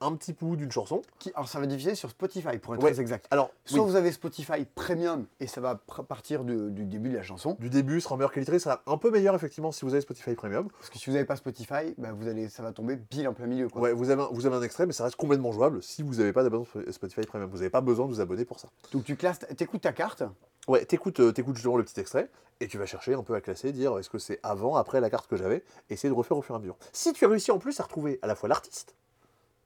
un 0.02 0.16
petit 0.16 0.34
bout 0.34 0.56
d'une 0.56 0.72
chanson. 0.72 1.02
Qui- 1.20 1.32
alors 1.36 1.47
ça 1.50 1.60
va 1.60 1.66
diffuser 1.66 1.95
sur 1.95 2.10
Spotify 2.10 2.58
pour 2.58 2.74
être 2.76 2.84
Ouais. 2.84 2.91
très 2.91 3.02
exact. 3.02 3.28
Alors, 3.32 3.52
Soit 3.66 3.80
oui, 3.84 3.89
vous 3.89 3.95
avez 3.95 4.12
Spotify 4.12 4.66
Premium 4.76 5.26
et 5.39 5.47
ça 5.47 5.62
va 5.62 5.76
partir 6.08 6.43
de- 6.43 6.70
du 6.70 6.86
début 6.86 7.10
de 7.10 7.16
la 7.18 7.24
chanson. 7.24 7.56
du 7.60 7.70
début 7.70 8.00
sera 8.02 8.16
en 8.16 8.18
meilleure 8.18 8.32
qualité, 8.32 8.54
ça 8.60 8.72
sera 8.82 8.82
un 8.93 8.97
peu 8.97 9.12
meilleur 9.12 9.36
effectivement 9.36 9.72
si 9.72 9.86
vous 9.86 9.93
avez 9.93 10.02
Spotify 10.02 10.36
Premium. 10.36 10.70
Parce 10.70 10.89
que 10.89 10.97
si 10.97 11.06
vous 11.08 11.14
n'avez 11.14 11.26
pas 11.26 11.36
Spotify, 11.36 11.93
bah, 11.97 12.12
vous 12.14 12.28
allez, 12.28 12.50
ça 12.50 12.64
va 12.64 12.72
tomber 12.72 12.97
pile 12.97 13.28
en 13.28 13.34
plein 13.34 13.47
milieu. 13.47 13.68
Quoi. 13.70 13.82
Ouais, 13.82 13.93
vous 13.93 14.10
avez, 14.10 14.22
un, 14.24 14.30
vous 14.32 14.45
avez 14.45 14.56
un 14.56 14.62
extrait, 14.62 14.86
mais 14.86 14.93
ça 14.93 15.04
reste 15.04 15.16
complètement 15.18 15.52
jouable 15.52 15.84
si 15.84 16.02
vous 16.04 16.16
n'avez 16.16 16.34
pas 16.34 16.43
d'abonnement 16.43 16.68
Spotify 16.91 17.22
Premium. 17.22 17.50
Vous 17.50 17.58
n'avez 17.58 17.70
pas 17.70 17.82
besoin 17.82 18.06
de 18.08 18.12
vous 18.14 18.22
abonner 18.22 18.45
pour 18.45 18.60
ça. 18.60 18.70
Donc 18.91 19.04
tu 19.04 19.16
classes, 19.16 19.39
t'écoutes 19.58 19.82
ta 19.82 19.91
carte. 19.93 20.24
Ouais, 20.68 20.86
t'écoutes, 20.86 21.20
euh, 21.20 21.32
t'écoutes 21.32 21.56
justement 21.56 21.78
le 21.78 21.84
petit 21.84 22.00
extrait 22.00 22.30
et 22.62 22.68
tu 22.68 22.78
vas 22.78 22.86
chercher 22.86 23.14
un 23.14 23.24
peu 23.24 23.34
à 23.34 23.41
classer, 23.41 23.72
dire 23.72 23.97
est-ce 23.97 24.10
que 24.10 24.20
c'est 24.20 24.39
avant, 24.43 24.76
après 24.76 25.00
la 25.02 25.10
carte 25.10 25.28
que 25.28 25.36
j'avais, 25.36 25.64
essayer 25.89 26.10
de 26.10 26.14
refaire 26.14 26.38
au 26.38 26.41
fur 26.41 26.54
et 26.54 26.58
à 26.58 26.60
mesure. 26.60 26.78
Si 26.93 27.12
tu 27.14 27.26
as 27.26 27.28
réussi 27.28 27.52
en 27.52 27.58
plus 27.58 27.80
à 27.80 27.84
retrouver 27.84 28.20
à 28.22 28.28
la 28.28 28.36
fois 28.36 28.50
l'artiste, 28.50 28.95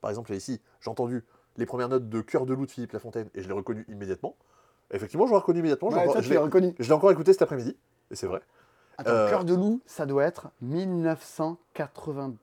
par 0.04 0.10
exemple 0.12 0.32
là, 0.32 0.36
ici, 0.38 0.60
j'ai 0.82 0.90
entendu 0.92 1.24
les 1.58 1.66
premières 1.66 1.88
notes 1.88 2.10
de 2.10 2.20
Cœur 2.22 2.46
de 2.46 2.54
loup 2.54 2.66
de 2.66 2.72
Philippe 2.72 2.92
Lafontaine 2.92 3.30
et 3.34 3.42
je 3.42 3.48
l'ai 3.48 3.54
reconnu 3.54 3.86
immédiatement. 3.88 4.36
Effectivement, 4.92 5.26
je 5.26 5.32
l'ai 5.32 5.38
reconnu 5.38 5.60
immédiatement. 5.60 5.90
je 5.92 5.96
l'ai 5.96 6.02
Ouais, 6.02 6.04
encore- 6.04 6.14
toi, 6.16 6.22
je 6.22 6.28
tu 6.28 6.34
l'ai- 6.34 6.36
l'as 6.40 6.44
reconnu. 6.44 6.76
je 6.78 6.84
l'ai 6.88 6.92
encore 6.92 7.12
écouté 7.12 7.32
cet 7.32 7.42
après-midi, 7.42 7.78
et 8.12 8.16
c'est 8.16 8.28
vrai. 8.28 8.42
Attends, 8.98 9.10
Euh, 9.12 9.30
Cœur 9.30 9.46
de 9.46 9.56
loup, 9.56 9.82
ça 9.86 10.06
doit 10.06 10.24
être 10.26 10.50
1980. 10.62 12.36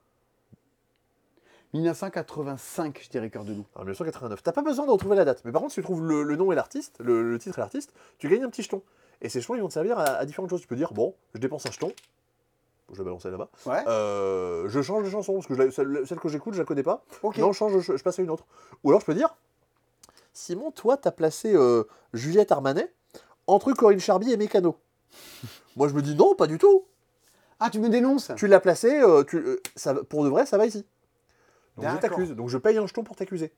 1985, 1.73 2.99
je 3.03 3.09
dirais 3.09 3.29
Cœur 3.29 3.45
de 3.45 3.53
loup. 3.53 3.65
En 3.75 3.81
1989. 3.81 4.43
T'as 4.43 4.51
pas 4.51 4.61
besoin 4.63 4.85
de 4.85 4.91
retrouver 4.91 5.15
la 5.15 5.23
date, 5.23 5.41
mais 5.45 5.51
par 5.51 5.61
contre, 5.61 5.73
si 5.73 5.79
tu 5.79 5.83
trouves 5.83 6.03
le, 6.03 6.23
le 6.23 6.35
nom 6.35 6.51
et 6.51 6.55
l'artiste, 6.55 6.97
le, 6.99 7.31
le 7.31 7.39
titre 7.39 7.59
et 7.59 7.61
l'artiste, 7.61 7.93
tu 8.17 8.27
gagnes 8.27 8.43
un 8.43 8.49
petit 8.49 8.63
jeton. 8.63 8.81
Et 9.21 9.29
ces 9.29 9.39
jetons, 9.39 9.55
ils 9.55 9.61
vont 9.61 9.67
te 9.67 9.73
servir 9.73 9.99
à, 9.99 10.03
à 10.05 10.25
différentes 10.25 10.49
choses. 10.49 10.61
Tu 10.61 10.67
peux 10.67 10.75
dire, 10.75 10.91
bon, 10.93 11.15
je 11.35 11.39
dépense 11.39 11.65
un 11.67 11.71
jeton, 11.71 11.93
je 12.93 12.97
vais 12.99 13.03
balancer 13.05 13.29
là-bas, 13.31 13.49
Ouais, 13.65 13.83
Euh, 13.87 14.67
je 14.69 14.81
change 14.81 15.03
de 15.05 15.09
chanson, 15.09 15.33
parce 15.33 15.47
que 15.47 15.55
je 15.55 15.69
celle, 15.71 16.05
celle 16.07 16.19
que 16.19 16.29
j'écoute, 16.29 16.53
je 16.53 16.59
la 16.59 16.65
connais 16.65 16.83
pas. 16.83 17.03
ok. 17.23 17.37
Non, 17.37 17.51
je 17.51 17.57
change, 17.57 17.79
je, 17.79 17.95
je 17.97 18.03
passe 18.03 18.19
à 18.19 18.21
une 18.21 18.29
autre. 18.29 18.45
Ou 18.83 18.89
alors 18.89 19.01
je 19.01 19.05
peux 19.05 19.13
dire, 19.13 19.35
Simon, 20.33 20.71
toi, 20.71 20.97
t'as 20.97 21.11
placé 21.11 21.53
euh, 21.55 21.83
Juliette 22.13 22.51
Armanet 22.51 22.93
entre 23.47 23.73
Corinne 23.73 23.99
Charby 23.99 24.31
et 24.31 24.37
Mécano. 24.37 24.77
Moi, 25.75 25.87
je 25.87 25.93
me 25.93 26.01
dis 26.01 26.15
non, 26.15 26.35
pas 26.35 26.47
du 26.47 26.57
tout. 26.57 26.85
Ah, 27.59 27.69
tu 27.69 27.79
me 27.79 27.89
dénonces 27.89 28.31
Tu 28.35 28.47
l'as 28.47 28.59
placé, 28.59 29.01
euh, 29.01 29.23
tu, 29.23 29.43
ça, 29.75 29.93
va- 29.93 30.03
pour 30.03 30.23
de 30.23 30.29
vrai, 30.29 30.45
ça 30.45 30.57
va 30.57 30.65
ici. 30.65 30.85
Donc 31.77 31.85
je 31.91 31.97
t'accuse. 31.97 32.31
Donc 32.31 32.49
je 32.49 32.57
paye 32.57 32.77
un 32.77 32.85
jeton 32.87 33.03
pour 33.03 33.15
t'accuser. 33.15 33.53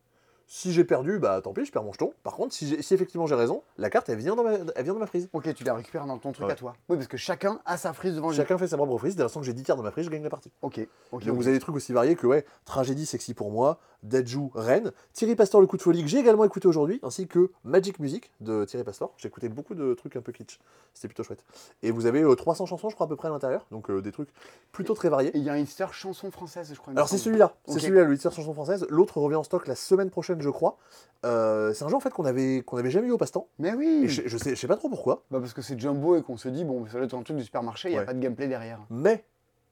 Si 0.47 0.71
j'ai 0.73 0.83
perdu, 0.83 1.19
bah 1.19 1.41
tant 1.41 1.53
pis, 1.53 1.65
je 1.65 1.71
perds 1.71 1.83
mon 1.83 1.91
jeton. 1.93 2.13
Par 2.23 2.35
contre, 2.35 2.53
si, 2.53 2.73
effectivement 2.73 3.25
j'ai 3.27 3.35
raison, 3.35 3.63
la 3.77 3.89
carte, 3.89 4.09
elle 4.09 4.17
vient 4.17 4.35
dans 4.35 4.43
ma, 4.43 4.53
elle 4.75 4.83
vient 4.83 4.93
dans 4.93 4.99
ma 4.99 5.07
frise. 5.07 5.29
Ok, 5.33 5.51
tu 5.53 5.63
la 5.63 5.73
récupères 5.73 6.05
dans 6.05 6.17
ton 6.17 6.31
truc 6.31 6.45
Ouais. 6.47 6.53
à 6.53 6.55
toi. 6.55 6.75
Oui, 6.89 6.97
parce 6.97 7.07
que 7.07 7.17
chacun 7.17 7.59
a 7.65 7.77
sa 7.77 7.93
frise 7.93 8.15
devant 8.15 8.29
lui. 8.29 8.35
Chacun 8.35 8.57
fait 8.57 8.67
sa 8.67 8.77
propre 8.77 8.97
frise. 8.97 9.15
Dès 9.15 9.23
l'instant 9.23 9.39
que 9.39 9.45
j'ai 9.45 9.53
10 9.53 9.63
cartes 9.63 9.77
dans 9.77 9.83
ma 9.83 9.91
frise, 9.91 10.05
je 10.05 10.09
gagne 10.09 10.23
la 10.23 10.29
partie. 10.29 10.51
Ok, 10.61 10.85
ok. 11.11 11.23
Donc 11.25 11.35
vous 11.35 11.47
avez 11.47 11.55
des 11.55 11.61
trucs 11.61 11.75
aussi 11.75 11.93
variés 11.93 12.15
que 12.15 12.27
ouais, 12.27 12.45
Tragédie 12.65 13.05
sexy 13.05 13.33
pour 13.33 13.51
moi, 13.51 13.79
Deadju 14.03 14.49
Rennes, 14.53 14.91
Thierry 15.13 15.35
Pastor 15.35 15.61
le 15.61 15.67
coup 15.67 15.77
de 15.77 15.81
folie 15.81 16.03
que 16.03 16.09
j'ai 16.09 16.19
également 16.19 16.43
écouté 16.43 16.67
aujourd'hui, 16.67 16.99
ainsi 17.03 17.27
que 17.27 17.51
Magic 17.63 17.99
Music 17.99 18.31
de 18.41 18.65
Thierry 18.65 18.83
Pastor. 18.83 19.13
J'ai 19.17 19.29
écouté 19.29 19.49
beaucoup 19.49 19.75
de 19.75 19.93
trucs 19.93 20.15
un 20.17 20.21
peu 20.21 20.31
kitsch, 20.31 20.59
c'était 20.93 21.07
plutôt 21.07 21.23
chouette. 21.23 21.43
Et 21.81 21.91
vous 21.91 22.05
avez 22.05 22.21
euh, 22.21 22.35
300 22.35 22.65
chansons 22.65 22.89
je 22.89 22.95
crois 22.95 23.05
à 23.05 23.09
peu 23.09 23.15
près 23.15 23.29
à 23.29 23.31
l'intérieur, 23.31 23.65
donc 23.71 23.89
euh, 23.89 24.01
des 24.01 24.11
trucs 24.11 24.29
plutôt 24.71 24.93
très 24.93 25.09
variés. 25.09 25.31
Il 25.35 25.43
y 25.43 25.49
a 25.49 25.53
un 25.53 25.61
Inster 25.61 25.87
chanson 25.93 26.29
française, 26.31 26.69
je 26.73 26.77
crois. 26.79 26.91
Alors 26.93 27.07
c'est 27.07 27.17
celui-là, 27.17 27.55
c'est 27.67 27.79
celui-là, 27.79 28.03
le 28.03 28.17
chanson 28.17 28.53
française. 28.53 28.85
L'autre 28.89 29.17
revient 29.19 29.35
en 29.37 29.43
stock 29.43 29.67
la 29.67 29.75
semaine 29.75 30.09
prochaine 30.09 30.32
je 30.41 30.49
crois. 30.49 30.77
Euh, 31.25 31.73
c'est 31.73 31.85
un 31.85 31.87
jeu 31.87 31.95
en 31.95 31.99
fait 32.01 32.09
qu'on 32.11 32.25
avait, 32.25 32.61
qu'on 32.65 32.77
avait 32.77 32.91
jamais 32.91 33.07
eu 33.07 33.11
au 33.11 33.17
passe-temps. 33.17 33.47
Mais 33.59 33.73
oui 33.73 34.01
Et 34.03 34.07
je, 34.09 34.23
je 34.27 34.37
sais, 34.37 34.51
je 34.55 34.59
sais 34.59 34.67
pas 34.67 34.75
trop 34.75 34.89
pourquoi, 34.89 35.23
bah 35.31 35.39
Parce 35.39 35.53
que 35.53 35.61
c'est 35.61 35.79
Jumbo 35.79 36.15
et 36.17 36.21
qu'on 36.21 36.35
se 36.37 36.49
dit, 36.49 36.65
bon, 36.65 36.85
ça 36.87 36.93
doit 36.93 37.03
être 37.03 37.13
un 37.13 37.23
truc 37.23 37.37
du 37.37 37.43
supermarché, 37.43 37.89
il 37.89 37.91
n'y 37.91 37.97
a 37.97 38.01
Ouais. 38.01 38.05
pas 38.05 38.13
de 38.13 38.19
gameplay 38.19 38.47
derrière. 38.47 38.79
mais 38.89 39.23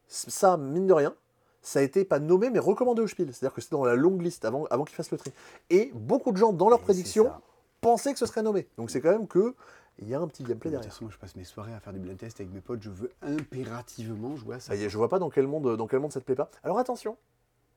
ça, 0.07 0.57
mine 0.57 0.88
de 0.88 0.93
rien, 0.93 1.14
ça 1.62 1.80
a 1.80 1.82
été 1.82 2.03
pas 2.05 2.20
nommé 2.20 2.49
mais 2.49 2.59
recommandé 2.59 3.01
au 3.01 3.07
Spiel. 3.07 3.34
C'est-à-dire 3.34 3.53
que 3.53 3.62
c'était 3.62 3.76
dans 3.76 3.86
la 3.86 3.95
longue 3.95 4.22
liste 4.22 4.45
avant, 4.45 4.66
avant 4.72 4.84
qu'ils 4.86 4.95
fassent 4.95 5.12
le 5.12 5.18
tri. 5.18 5.32
Et 5.70 5.91
beaucoup 5.93 6.32
de 6.32 6.38
gens 6.38 6.53
dans 6.53 6.70
leurs 6.70 6.80
Et 6.80 6.84
prédictions 6.84 7.26
c'est 7.32 7.41
pensaient 7.82 8.14
que 8.14 8.20
ce 8.20 8.26
serait 8.26 8.43
nommé. 8.43 8.68
Donc 8.78 8.89
c'est 8.91 9.01
quand 9.01 9.12
même 9.12 9.28
que 9.28 9.55
il 9.99 10.07
y 10.09 10.16
a 10.16 10.20
un 10.20 10.28
petit 10.28 10.43
gameplay 10.43 10.70
De 10.72 10.76
toute 10.78 10.82
derrière. 10.84 10.91
façon, 10.93 11.03
moi, 11.05 11.14
je 11.14 11.20
passe 11.20 11.36
mes 11.36 11.43
soirées 11.43 11.74
à 11.74 11.80
faire 11.80 11.93
du 11.93 11.99
blind 11.99 12.18
test 12.18 12.39
avec 12.39 12.51
mes 12.53 12.62
potes, 12.62 12.82
je 12.82 12.89
veux 12.89 13.12
impérativement 13.22 14.36
jouer 14.36 14.55
à 14.55 14.59
ça. 14.59 14.68
Ça 14.70 14.76
y 14.76 14.84
est, 14.84 14.89
je 14.89 14.97
vois 14.97 15.09
pas 15.09 15.20
dans 15.20 15.30
quel 15.30 15.47
monde, 15.47 15.76
dans 15.78 15.88
quel 15.88 15.99
monde 15.99 16.12
ça 16.12 16.20
te 16.20 16.26
plaît 16.26 16.36
pas. 16.36 16.49
Alors 16.64 16.80
attention. 16.80 17.18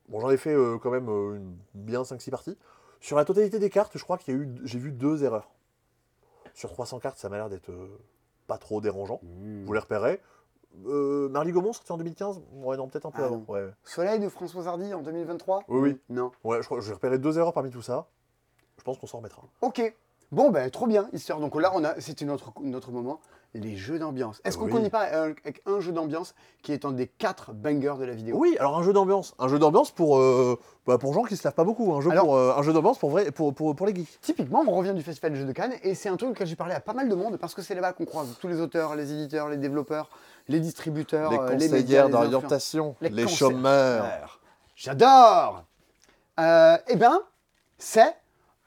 Bon, 0.09 0.19
j'en 0.19 0.29
ai 0.29 0.37
fait 0.37 0.53
euh, 0.53 0.77
quand 0.77 0.91
même 0.91 1.09
euh, 1.09 1.35
une- 1.35 1.57
bien 1.73 2.03
5-6 2.03 2.29
parties. 2.29 2.57
Sur 3.01 3.17
la 3.17 3.25
totalité 3.25 3.59
des 3.59 3.69
cartes, 3.69 3.97
je 3.97 4.03
crois 4.03 4.17
qu'il 4.17 4.33
y 4.33 4.37
a 4.37 4.39
eu, 4.41 4.49
j'ai 4.63 4.79
vu 4.79 4.91
deux 4.91 5.23
erreurs. 5.23 5.49
Sur 6.53 6.71
300 6.71 6.99
cartes, 6.99 7.17
ça 7.17 7.27
m'a 7.29 7.37
l'air 7.37 7.49
d'être 7.49 7.69
euh, 7.69 7.99
pas 8.47 8.57
trop 8.57 8.81
dérangeant. 8.81 9.19
Mmh. 9.23 9.65
Vous 9.65 9.73
les 9.73 9.79
repérez. 9.79 10.21
Marly 10.83 11.51
Gaumont, 11.53 11.71
sorti 11.73 11.91
en 11.93 11.97
2015 11.97 12.41
Ouais, 12.53 12.75
non, 12.75 12.87
peut-être 12.89 13.05
un 13.05 13.11
peu 13.11 13.21
Ah, 13.21 13.25
avant. 13.27 13.45
Ouais, 13.47 13.69
Soleil 13.83 14.19
de 14.19 14.27
François 14.27 14.67
Hardy 14.67 14.93
en 14.93 15.01
2023 15.01 15.63
Oui, 15.69 15.79
oui. 15.79 15.99
Non. 16.09 16.31
ouais 16.43 16.61
je 16.61 16.65
crois 16.65 16.81
j'ai 16.81 16.91
repéré 16.91 17.17
deux 17.17 17.37
erreurs 17.39 17.53
parmi 17.53 17.69
tout 17.69 17.81
ça. 17.81 18.07
Je 18.77 18.83
pense 18.83 18.97
qu'on 18.97 19.07
s'en 19.07 19.19
remettra. 19.19 19.43
Ok. 19.61 19.95
Bon, 20.33 20.49
ben 20.51 20.69
trop 20.69 20.85
bien, 20.87 21.07
Histoire. 21.13 21.39
Donc 21.39 21.55
là, 21.55 21.71
on 21.75 21.83
a, 21.85 21.99
c'était 22.01 22.25
notre, 22.25 22.51
notre 22.61 22.91
moment, 22.91 23.21
les 23.55 23.75
jeux 23.75 23.97
d'ambiance. 23.99 24.41
Est-ce 24.43 24.57
qu'on 24.57 24.65
Oui. 24.65 24.71
connaît 24.71 24.89
pas 24.89 25.05
un, 25.05 25.31
avec 25.43 25.61
un 25.65 25.79
jeu 25.79 25.91
d'ambiance 25.91 26.35
qui 26.61 26.73
est 26.73 26.83
un 26.85 26.91
des 26.91 27.07
quatre 27.07 27.53
bangers 27.53 27.95
de 27.99 28.03
la 28.05 28.13
vidéo? 28.13 28.35
Oui, 28.37 28.55
alors 28.59 28.77
un 28.77 28.83
jeu 28.83 28.91
d'ambiance. 28.93 29.33
Un 29.39 29.47
jeu 29.47 29.57
d'ambiance 29.59 29.91
pour, 29.91 30.17
euh, 30.17 30.59
bah, 30.85 30.97
pour 30.97 31.13
gens 31.13 31.23
qui 31.23 31.37
se 31.37 31.43
lavent 31.47 31.53
pas 31.55 31.63
beaucoup. 31.63 31.93
Un 31.93 32.01
jeu, 32.01 32.11
Alors- 32.11 32.25
pour, 32.25 32.35
euh, 32.35 32.53
un 32.57 32.61
jeu 32.63 32.73
d'ambiance 32.73 32.97
pour, 32.99 33.09
vrai, 33.09 33.31
pour, 33.31 33.53
pour, 33.53 33.75
pour 33.75 33.85
les 33.87 33.95
geeks. 33.95 34.19
Typiquement, 34.21 34.63
on 34.67 34.71
revient 34.71 34.93
du 34.93 35.01
Festival 35.01 35.31
des 35.33 35.39
Jeux 35.39 35.45
de 35.45 35.51
Cannes 35.53 35.73
et 35.83 35.95
c'est 35.95 36.09
un 36.09 36.17
truc 36.17 36.31
auquel 36.31 36.47
j'ai 36.47 36.55
parlé 36.55 36.73
à 36.73 36.79
pas 36.81 36.93
mal 36.93 37.07
de 37.09 37.15
monde 37.15 37.37
parce 37.37 37.53
que 37.55 37.61
c'est 37.61 37.75
là-bas 37.75 37.93
qu'on 37.93 38.05
croise 38.05 38.27
tous 38.39 38.47
les 38.47 38.59
auteurs, 38.59 38.95
les 38.95 39.11
éditeurs, 39.13 39.47
les 39.49 39.57
développeurs, 39.57 40.09
les 40.47 40.59
distributeurs, 40.59 41.31
les 41.31 41.37
euh, 41.37 41.49
conseillères 41.53 42.05
les 42.07 42.11
d'orientation, 42.11 42.95
Les 43.01 43.27
chômeurs. 43.27 44.39
J'adore 44.75 45.63
Euh, 46.39 46.77
Eh 46.89 46.97
ben, 46.97 47.19
c'est 47.77 48.13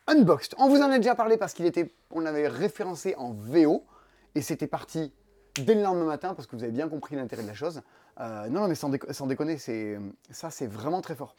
Unboxed. 0.06 0.54
On 0.58 0.68
vous 0.70 0.80
en 0.80 0.90
a 0.90 0.96
déjà 0.98 1.14
parlé 1.14 1.36
parce 1.36 1.52
qu'il 1.52 1.66
était, 1.66 1.92
on 2.10 2.20
l'avait 2.20 2.48
référencé 2.48 3.14
en 3.18 3.34
VO 3.34 3.84
et 4.34 4.42
c'était 4.42 4.66
parti 4.66 5.12
dès 5.54 5.74
le 5.74 5.82
lendemain 5.82 6.04
matin 6.04 6.34
parce 6.34 6.46
que 6.46 6.56
vous 6.56 6.62
avez 6.62 6.72
bien 6.72 6.88
compris 6.88 7.16
l'intérêt 7.16 7.42
de 7.42 7.48
la 7.48 7.54
chose. 7.54 7.82
Euh, 8.20 8.48
non, 8.48 8.62
non, 8.62 8.68
mais 8.68 8.74
sans, 8.74 8.90
déco- 8.90 9.12
sans 9.12 9.26
déconner, 9.26 9.58
c'est, 9.58 9.98
ça 10.30 10.50
c'est 10.50 10.66
vraiment 10.66 11.00
très 11.00 11.14
fort. 11.14 11.34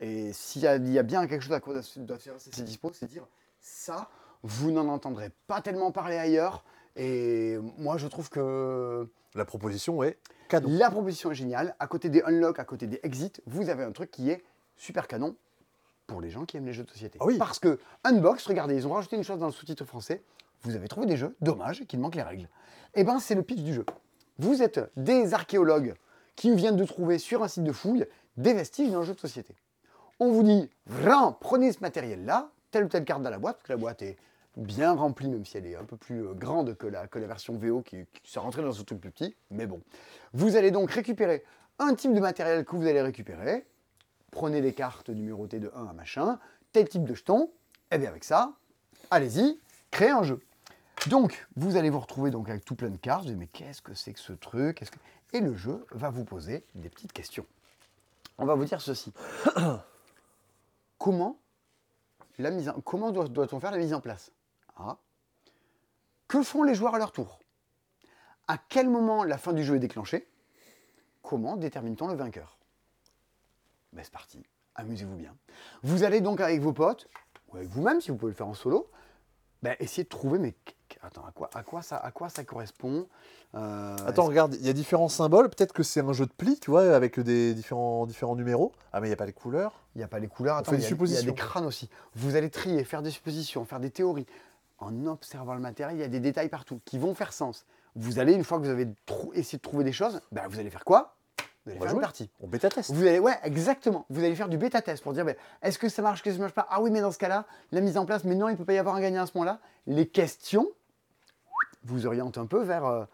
Et 0.00 0.32
s'il 0.32 0.62
y, 0.62 0.66
a- 0.66 0.76
il 0.76 0.90
y 0.90 0.98
a 0.98 1.02
bien 1.02 1.26
quelque 1.26 1.42
chose 1.42 1.52
à 1.52 1.60
quoi 1.60 1.74
doit 1.96 2.18
faire 2.18 2.34
ces 2.38 2.62
dispo, 2.62 2.90
c'est 2.92 3.06
dire 3.06 3.26
ça, 3.60 4.08
vous 4.42 4.70
n'en 4.72 4.88
entendrez 4.88 5.30
pas 5.46 5.60
tellement 5.60 5.92
parler 5.92 6.16
ailleurs. 6.16 6.64
Et 6.96 7.56
moi, 7.78 7.96
je 7.96 8.06
trouve 8.08 8.28
que 8.28 9.08
La 9.34 9.44
proposition 9.44 10.02
est 10.02 10.18
cadeau. 10.48 10.68
la 10.70 10.90
proposition 10.90 11.30
est 11.30 11.34
géniale. 11.34 11.74
À 11.78 11.86
côté 11.86 12.08
des 12.08 12.22
unlock, 12.22 12.58
à 12.58 12.64
côté 12.64 12.86
des 12.86 13.00
exit, 13.04 13.40
vous 13.46 13.70
avez 13.70 13.84
un 13.84 13.92
truc 13.92 14.10
qui 14.10 14.28
est 14.30 14.42
super 14.76 15.06
canon 15.06 15.36
pour 16.06 16.20
les 16.20 16.30
gens 16.30 16.44
qui 16.44 16.56
aiment 16.56 16.66
les 16.66 16.72
jeux 16.72 16.82
de 16.84 16.90
société. 16.90 17.18
Ah 17.20 17.24
oui. 17.26 17.38
Parce 17.38 17.58
que 17.60 17.78
Unbox, 18.04 18.44
regardez, 18.46 18.74
ils 18.74 18.86
ont 18.86 18.92
rajouté 18.92 19.16
une 19.16 19.24
chose 19.24 19.38
dans 19.38 19.46
le 19.46 19.52
sous-titre 19.52 19.84
français. 19.84 20.22
Vous 20.62 20.76
avez 20.76 20.88
trouvé 20.88 21.06
des 21.06 21.16
jeux, 21.16 21.36
dommage 21.40 21.84
qu'il 21.86 21.98
manque 21.98 22.14
les 22.14 22.22
règles. 22.22 22.48
Eh 22.94 23.04
ben, 23.04 23.18
c'est 23.18 23.34
le 23.34 23.42
pitch 23.42 23.62
du 23.62 23.74
jeu. 23.74 23.86
Vous 24.38 24.62
êtes 24.62 24.80
des 24.96 25.34
archéologues 25.34 25.94
qui 26.36 26.54
viennent 26.54 26.76
de 26.76 26.84
trouver 26.84 27.18
sur 27.18 27.42
un 27.42 27.48
site 27.48 27.64
de 27.64 27.72
fouille 27.72 28.06
des 28.36 28.54
vestiges 28.54 28.90
d'un 28.90 29.02
jeu 29.02 29.14
de 29.14 29.18
société. 29.18 29.54
On 30.20 30.30
vous 30.30 30.42
dit, 30.42 30.70
vraiment, 30.86 31.32
prenez 31.32 31.72
ce 31.72 31.80
matériel-là, 31.80 32.50
telle 32.70 32.84
ou 32.84 32.88
telle 32.88 33.04
carte 33.04 33.22
dans 33.22 33.30
la 33.30 33.38
boîte, 33.38 33.56
parce 33.56 33.66
que 33.66 33.72
la 33.72 33.78
boîte 33.78 34.02
est 34.02 34.16
bien 34.56 34.92
remplie, 34.92 35.28
même 35.28 35.44
si 35.44 35.56
elle 35.56 35.66
est 35.66 35.76
un 35.76 35.84
peu 35.84 35.96
plus 35.96 36.26
euh, 36.26 36.34
grande 36.34 36.76
que 36.76 36.86
la, 36.86 37.06
version 37.12 37.56
VO 37.56 37.82
qui, 37.82 38.04
qui 38.22 38.30
s'est 38.30 38.40
rentrée 38.40 38.62
dans 38.62 38.78
un 38.78 38.84
truc 38.84 39.00
plus 39.00 39.10
petit, 39.10 39.36
mais 39.50 39.66
bon. 39.66 39.80
Vous 40.32 40.56
allez 40.56 40.70
donc 40.70 40.90
récupérer 40.90 41.42
un 41.78 41.94
type 41.94 42.12
de 42.12 42.20
matériel 42.20 42.64
que 42.64 42.76
vous 42.76 42.86
allez 42.86 43.00
récupérer, 43.00 43.66
prenez 44.30 44.60
les 44.60 44.72
cartes 44.72 45.08
numérotées 45.08 45.58
de 45.58 45.70
1 45.74 45.86
à 45.86 45.92
machin, 45.92 46.38
tel 46.72 46.88
type 46.88 47.04
de 47.04 47.14
jeton, 47.14 47.50
et 47.90 47.98
bien 47.98 48.08
avec 48.08 48.24
ça, 48.24 48.52
allez-y, 49.10 49.58
créez 49.90 50.10
un 50.10 50.22
jeu. 50.22 50.40
Donc, 51.08 51.46
vous 51.56 51.76
allez 51.76 51.90
vous 51.90 51.98
retrouver 52.00 52.30
donc 52.30 52.48
avec 52.48 52.64
tout 52.64 52.74
plein 52.76 52.90
de 52.90 52.96
cartes, 52.96 53.22
vous 53.22 53.28
allez 53.30 53.36
mais 53.38 53.48
qu'est-ce 53.48 53.82
que 53.82 53.94
c'est 53.94 54.12
que 54.12 54.20
ce 54.20 54.32
truc? 54.32 54.82
Et 55.32 55.40
le 55.40 55.54
jeu 55.56 55.84
va 55.90 56.10
vous 56.10 56.24
poser 56.24 56.64
des 56.74 56.88
petites 56.88 57.12
questions. 57.12 57.46
On 58.38 58.44
va 58.46 58.54
vous 58.54 58.64
dire 58.64 58.80
ceci. 58.80 59.12
comment 60.98 61.38
la 62.38 62.50
comment 62.84 63.10
doit- 63.10 63.28
doit-on 63.28 63.60
faire 63.60 63.70
la 63.70 63.78
mise 63.78 63.94
en 63.94 64.00
place? 64.00 64.30
Que 66.28 66.42
font 66.42 66.62
les 66.62 66.74
joueurs 66.74 66.94
à 66.94 66.98
leur 66.98 67.12
tour? 67.12 67.40
À 68.48 68.58
quel 68.58 68.88
moment 68.88 69.24
la 69.24 69.38
fin 69.38 69.52
du 69.52 69.64
jeu 69.64 69.76
est 69.76 69.80
déclenchée? 69.80 70.26
Comment 71.22 71.56
détermine-t-on 71.56 72.08
le 72.08 72.14
vainqueur? 72.14 72.58
Ben, 73.92 74.02
C'est 74.02 74.12
parti, 74.12 74.42
amusez-vous 74.74 75.16
bien. 75.16 75.36
Vous 75.82 76.04
allez 76.04 76.20
donc 76.20 76.40
avec 76.40 76.60
vos 76.60 76.72
potes, 76.72 77.08
ou 77.48 77.56
avec 77.56 77.68
vous-même 77.68 78.00
si 78.00 78.10
vous 78.10 78.16
pouvez 78.16 78.32
le 78.32 78.36
faire 78.36 78.48
en 78.48 78.54
solo, 78.54 78.90
ben, 79.62 79.76
essayer 79.78 80.04
de 80.04 80.08
trouver, 80.08 80.38
mais 80.38 80.54
attends, 81.02 81.24
à 81.26 81.32
quoi, 81.32 81.50
à 81.54 81.62
quoi, 81.62 81.82
ça, 81.82 81.96
à 81.96 82.10
quoi 82.10 82.28
ça 82.28 82.44
correspond 82.44 83.06
Euh, 83.54 83.96
Attends, 84.06 84.24
regarde, 84.24 84.54
il 84.60 84.66
y 84.66 84.70
a 84.70 84.72
différents 84.72 85.08
symboles. 85.08 85.48
Peut-être 85.50 85.72
que 85.72 85.82
c'est 85.82 86.00
un 86.00 86.12
jeu 86.12 86.24
de 86.26 86.32
pli, 86.32 86.58
tu 86.58 86.70
vois, 86.70 86.94
avec 86.94 87.20
des 87.20 87.54
différents, 87.54 88.06
différents 88.06 88.34
numéros. 88.36 88.72
Ah, 88.92 89.00
mais 89.00 89.08
il 89.08 89.10
n'y 89.10 89.14
a 89.14 89.16
pas 89.16 89.26
les 89.26 89.32
couleurs. 89.32 89.72
Il 89.94 89.98
n'y 89.98 90.04
a 90.04 90.08
pas 90.08 90.18
les 90.18 90.28
couleurs, 90.28 90.56
attends, 90.56 90.72
il 90.72 90.80
y, 90.80 91.12
y 91.12 91.16
a 91.18 91.22
des 91.22 91.34
crânes 91.34 91.66
aussi. 91.66 91.90
Vous 92.14 92.34
allez 92.36 92.48
trier, 92.48 92.82
faire 92.84 93.02
des 93.02 93.10
suppositions, 93.10 93.64
faire 93.66 93.80
des 93.80 93.90
théories. 93.90 94.26
En 94.78 95.06
observant 95.06 95.54
le 95.54 95.60
matériel, 95.60 95.96
il 95.98 96.00
y 96.00 96.04
a 96.04 96.08
des 96.08 96.18
détails 96.20 96.48
partout 96.48 96.80
qui 96.84 96.98
vont 96.98 97.14
faire 97.14 97.32
sens. 97.32 97.66
Vous 97.94 98.18
allez, 98.18 98.32
une 98.32 98.42
fois 98.42 98.58
que 98.58 98.64
vous 98.64 98.70
avez 98.70 98.88
essayé 99.34 99.58
de 99.58 99.62
trouver 99.62 99.84
des 99.84 99.92
choses, 99.92 100.20
ben, 100.32 100.42
vous 100.48 100.58
allez 100.58 100.70
faire 100.70 100.84
quoi? 100.84 101.14
Vous 101.64 101.70
allez 101.70 101.78
On 101.78 101.82
faire 101.82 101.90
une 101.90 101.96
jouer. 101.96 102.00
partie. 102.00 102.30
On 102.40 102.48
bêta 102.48 102.68
test. 102.70 102.90
Vous 102.90 103.02
allez, 103.02 103.18
ouais, 103.20 103.38
exactement. 103.44 104.06
Vous 104.08 104.18
allez 104.24 104.34
faire 104.34 104.48
du 104.48 104.56
bêta 104.58 104.80
test 104.82 105.02
pour 105.02 105.12
dire, 105.12 105.24
ben, 105.26 105.36
est-ce 105.62 105.78
que 105.78 105.88
ça 105.88 106.00
marche, 106.02 106.20
est-ce 106.20 106.24
que 106.24 106.32
ça 106.32 106.40
marche 106.40 106.54
pas? 106.54 106.66
Ah 106.70 106.80
oui, 106.80 106.90
mais 106.90 107.00
dans 107.02 107.12
ce 107.12 107.18
cas-là, 107.18 107.44
la 107.70 107.80
mise 107.82 107.96
en 107.98 108.06
place, 108.06 108.24
mais 108.24 108.34
non, 108.34 108.48
il 108.48 108.52
ne 108.52 108.56
peut 108.56 108.64
pas 108.64 108.72
y 108.72 108.78
avoir 108.78 108.96
un 108.96 109.00
gagnant 109.00 109.22
à 109.22 109.26
ce 109.26 109.32
moment-là. 109.36 109.60
Les 109.86 110.08
questions 110.08 110.66
vous 111.84 112.06
orientent 112.06 112.38
un 112.38 112.46
peu 112.46 112.62
vers 112.62 112.84
euh, 112.84 113.04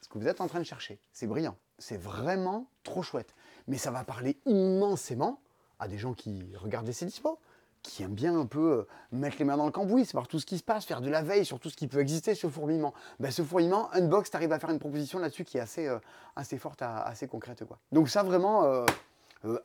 ce 0.00 0.08
que 0.08 0.18
vous 0.18 0.28
êtes 0.28 0.40
en 0.40 0.46
train 0.48 0.58
de 0.60 0.64
chercher. 0.64 0.98
C'est 1.12 1.26
brillant. 1.26 1.56
C'est 1.78 1.96
vraiment 2.00 2.66
trop 2.82 3.02
chouette. 3.02 3.34
Mais 3.68 3.78
ça 3.78 3.90
va 3.90 4.04
parler 4.04 4.38
immensément 4.46 5.40
à 5.78 5.88
des 5.88 5.98
gens 5.98 6.14
qui 6.14 6.54
regardent 6.56 6.90
ces 6.92 7.06
dispos, 7.06 7.38
qui 7.82 8.02
aiment 8.02 8.14
bien 8.14 8.38
un 8.38 8.46
peu 8.46 8.72
euh, 8.72 8.88
mettre 9.12 9.36
les 9.38 9.44
mains 9.44 9.56
dans 9.56 9.66
le 9.66 9.72
cambouis, 9.72 10.04
savoir 10.06 10.26
tout 10.28 10.38
ce 10.40 10.46
qui 10.46 10.58
se 10.58 10.62
passe, 10.64 10.84
faire 10.84 11.00
de 11.00 11.10
la 11.10 11.22
veille 11.22 11.44
sur 11.44 11.60
tout 11.60 11.68
ce 11.70 11.76
qui 11.76 11.86
peut 11.86 12.00
exister, 12.00 12.34
ce 12.34 12.48
fourmillement. 12.48 12.94
Ben, 13.20 13.30
ce 13.30 13.42
fourmillement, 13.42 13.92
Unbox, 13.94 14.30
tu 14.30 14.36
arrives 14.36 14.52
à 14.52 14.58
faire 14.58 14.70
une 14.70 14.78
proposition 14.78 15.18
là-dessus 15.18 15.44
qui 15.44 15.58
est 15.58 15.60
assez, 15.60 15.86
euh, 15.86 15.98
assez 16.34 16.58
forte, 16.58 16.82
à- 16.82 17.02
assez 17.02 17.28
concrète. 17.28 17.64
Quoi. 17.64 17.78
Donc 17.92 18.08
ça, 18.08 18.22
vraiment, 18.22 18.84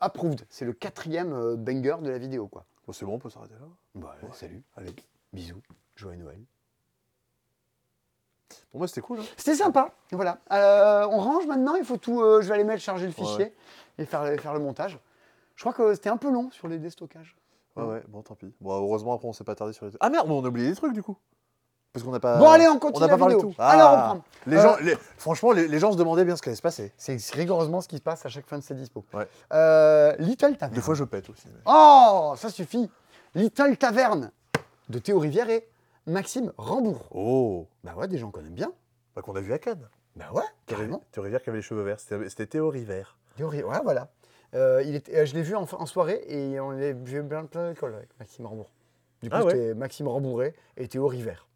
approved. 0.00 0.44
C'est 0.50 0.64
le 0.64 0.72
quatrième 0.72 1.56
banger 1.56 1.96
de 2.02 2.10
la 2.10 2.18
vidéo. 2.18 2.46
Quoi. 2.46 2.64
Bon, 2.86 2.92
c'est 2.92 3.04
bon, 3.04 3.14
on 3.14 3.18
peut 3.18 3.30
s'arrêter 3.30 3.54
là. 3.54 3.66
Bah, 3.94 4.14
Salut, 4.32 4.62
Allez. 4.76 4.94
bisous, 5.32 5.60
joyeux 5.96 6.18
Noël. 6.18 6.38
Bon, 8.72 8.78
moi, 8.80 8.88
c'était 8.88 9.00
cool. 9.00 9.20
hein. 9.20 9.24
C'était 9.36 9.56
sympa, 9.56 9.90
voilà. 10.12 10.38
Euh, 10.52 11.06
on 11.10 11.18
range 11.18 11.46
maintenant, 11.46 11.74
il 11.74 11.84
faut 11.84 11.96
tout. 11.96 12.20
euh, 12.22 12.40
je 12.42 12.48
vais 12.48 12.54
aller 12.54 12.64
mettre 12.64 12.82
charger 12.82 13.06
le 13.06 13.12
fichier 13.12 13.36
ouais. 13.44 13.54
et 13.98 14.04
faire, 14.06 14.24
le- 14.24 14.36
faire 14.38 14.52
le 14.54 14.60
montage. 14.60 14.98
Je 15.56 15.62
crois 15.62 15.72
que 15.72 15.94
c'était 15.94 16.10
un 16.10 16.16
peu 16.16 16.30
long 16.30 16.50
sur 16.50 16.68
les 16.68 16.78
déstockages. 16.78 17.36
Ouais, 17.76 17.84
ouais, 17.84 18.02
bon, 18.08 18.22
tant 18.22 18.34
pis. 18.34 18.52
Bon, 18.60 18.72
heureusement, 18.74 19.14
après, 19.14 19.28
on 19.28 19.32
s'est 19.32 19.44
pas 19.44 19.54
tardé 19.54 19.72
sur 19.72 19.86
les. 19.86 19.92
Ah 20.00 20.10
merde, 20.10 20.26
mais 20.28 20.34
on 20.34 20.44
a 20.44 20.48
oublié 20.48 20.68
des 20.68 20.74
trucs 20.76 20.92
du 20.92 21.02
coup. 21.02 21.16
Parce 21.92 22.04
qu'on 22.04 22.10
n'a 22.12 22.20
pas. 22.20 22.38
Bon, 22.38 22.48
allez, 22.48 22.66
on 22.68 22.72
On 22.72 22.78
continue 22.78 23.00
n'a 23.00 23.06
la 23.06 23.12
pas 23.14 23.18
parlé 23.18 23.34
de 23.34 23.38
vidéo. 23.40 23.52
tout. 23.54 23.62
Alors, 23.62 23.90
on 23.90 23.94
Ah, 23.96 24.08
reprend. 24.12 24.24
Les 24.46 24.56
Euh, 24.56 24.62
gens, 24.62 24.76
les- 24.80 24.96
Franchement, 25.18 25.52
les, 25.52 25.68
les 25.68 25.78
gens 25.78 25.92
se 25.92 25.96
demandaient 25.98 26.24
bien 26.24 26.36
ce 26.36 26.42
qui 26.42 26.48
allait 26.48 26.56
se 26.56 26.62
passer. 26.62 26.90
C'est 26.96 27.18
rigoureusement 27.34 27.80
ce 27.82 27.88
qui 27.88 27.96
se 27.98 28.02
passe 28.02 28.24
à 28.24 28.30
chaque 28.30 28.46
fin 28.46 28.56
de 28.58 28.62
ces 28.62 28.74
dispos. 28.74 29.04
Ouais. 29.12 29.28
Euh, 29.52 30.14
Little 30.18 30.56
Tavern. 30.56 30.74
Des 30.74 30.80
fois, 30.80 30.94
je 30.94 31.04
pète 31.04 31.28
aussi. 31.28 31.44
mais- 31.48 31.60
Oh, 31.66 32.32
ça 32.36 32.48
suffit. 32.48 32.90
Little 33.34 33.76
Tavern 33.76 34.30
de 34.88 34.98
Théo 34.98 35.18
Rivière 35.18 35.48
et 35.50 35.68
Maxime 36.06 36.52
Rambourg. 36.58 37.06
Oh 37.12 37.68
Bah 37.84 37.94
ouais, 37.96 38.08
des 38.08 38.18
gens 38.18 38.30
qu'on 38.30 38.40
aime 38.40 38.54
bien. 38.54 38.72
Bah, 39.14 39.22
qu'on 39.22 39.36
a 39.36 39.40
vu 39.40 39.52
à 39.52 39.58
Cannes. 39.58 39.88
Bah 40.16 40.26
ouais, 40.34 40.42
carrément. 40.66 41.02
Théo 41.12 41.22
Rivière 41.22 41.42
qui 41.42 41.48
avait 41.50 41.58
les 41.58 41.62
cheveux 41.62 41.82
verts. 41.82 42.00
C'était 42.00 42.46
Théo 42.46 42.68
Rivière. 42.68 43.16
Théo 43.36 43.48
Rivière, 43.48 43.68
ouais, 43.68 43.80
voilà. 43.82 44.08
Euh, 44.54 44.82
il 44.84 44.94
était, 44.94 45.16
euh, 45.16 45.24
je 45.26 45.34
l'ai 45.34 45.42
vu 45.42 45.54
en, 45.56 45.62
en 45.62 45.86
soirée 45.86 46.22
et 46.26 46.60
on 46.60 46.70
l'a 46.72 46.92
vu 46.92 47.22
plein, 47.26 47.46
plein 47.46 47.70
d'écoles 47.70 47.94
avec 47.94 48.08
Maxime 48.18 48.44
Rambourg. 48.46 48.70
Du 49.22 49.30
coup, 49.30 49.36
Ah 49.38 49.44
ouais. 49.44 49.50
c'était 49.52 49.74
Maxime 49.74 50.08
Rambourré 50.08 50.54
et 50.76 50.88
Théo 50.88 51.06
Rivière. 51.06 51.46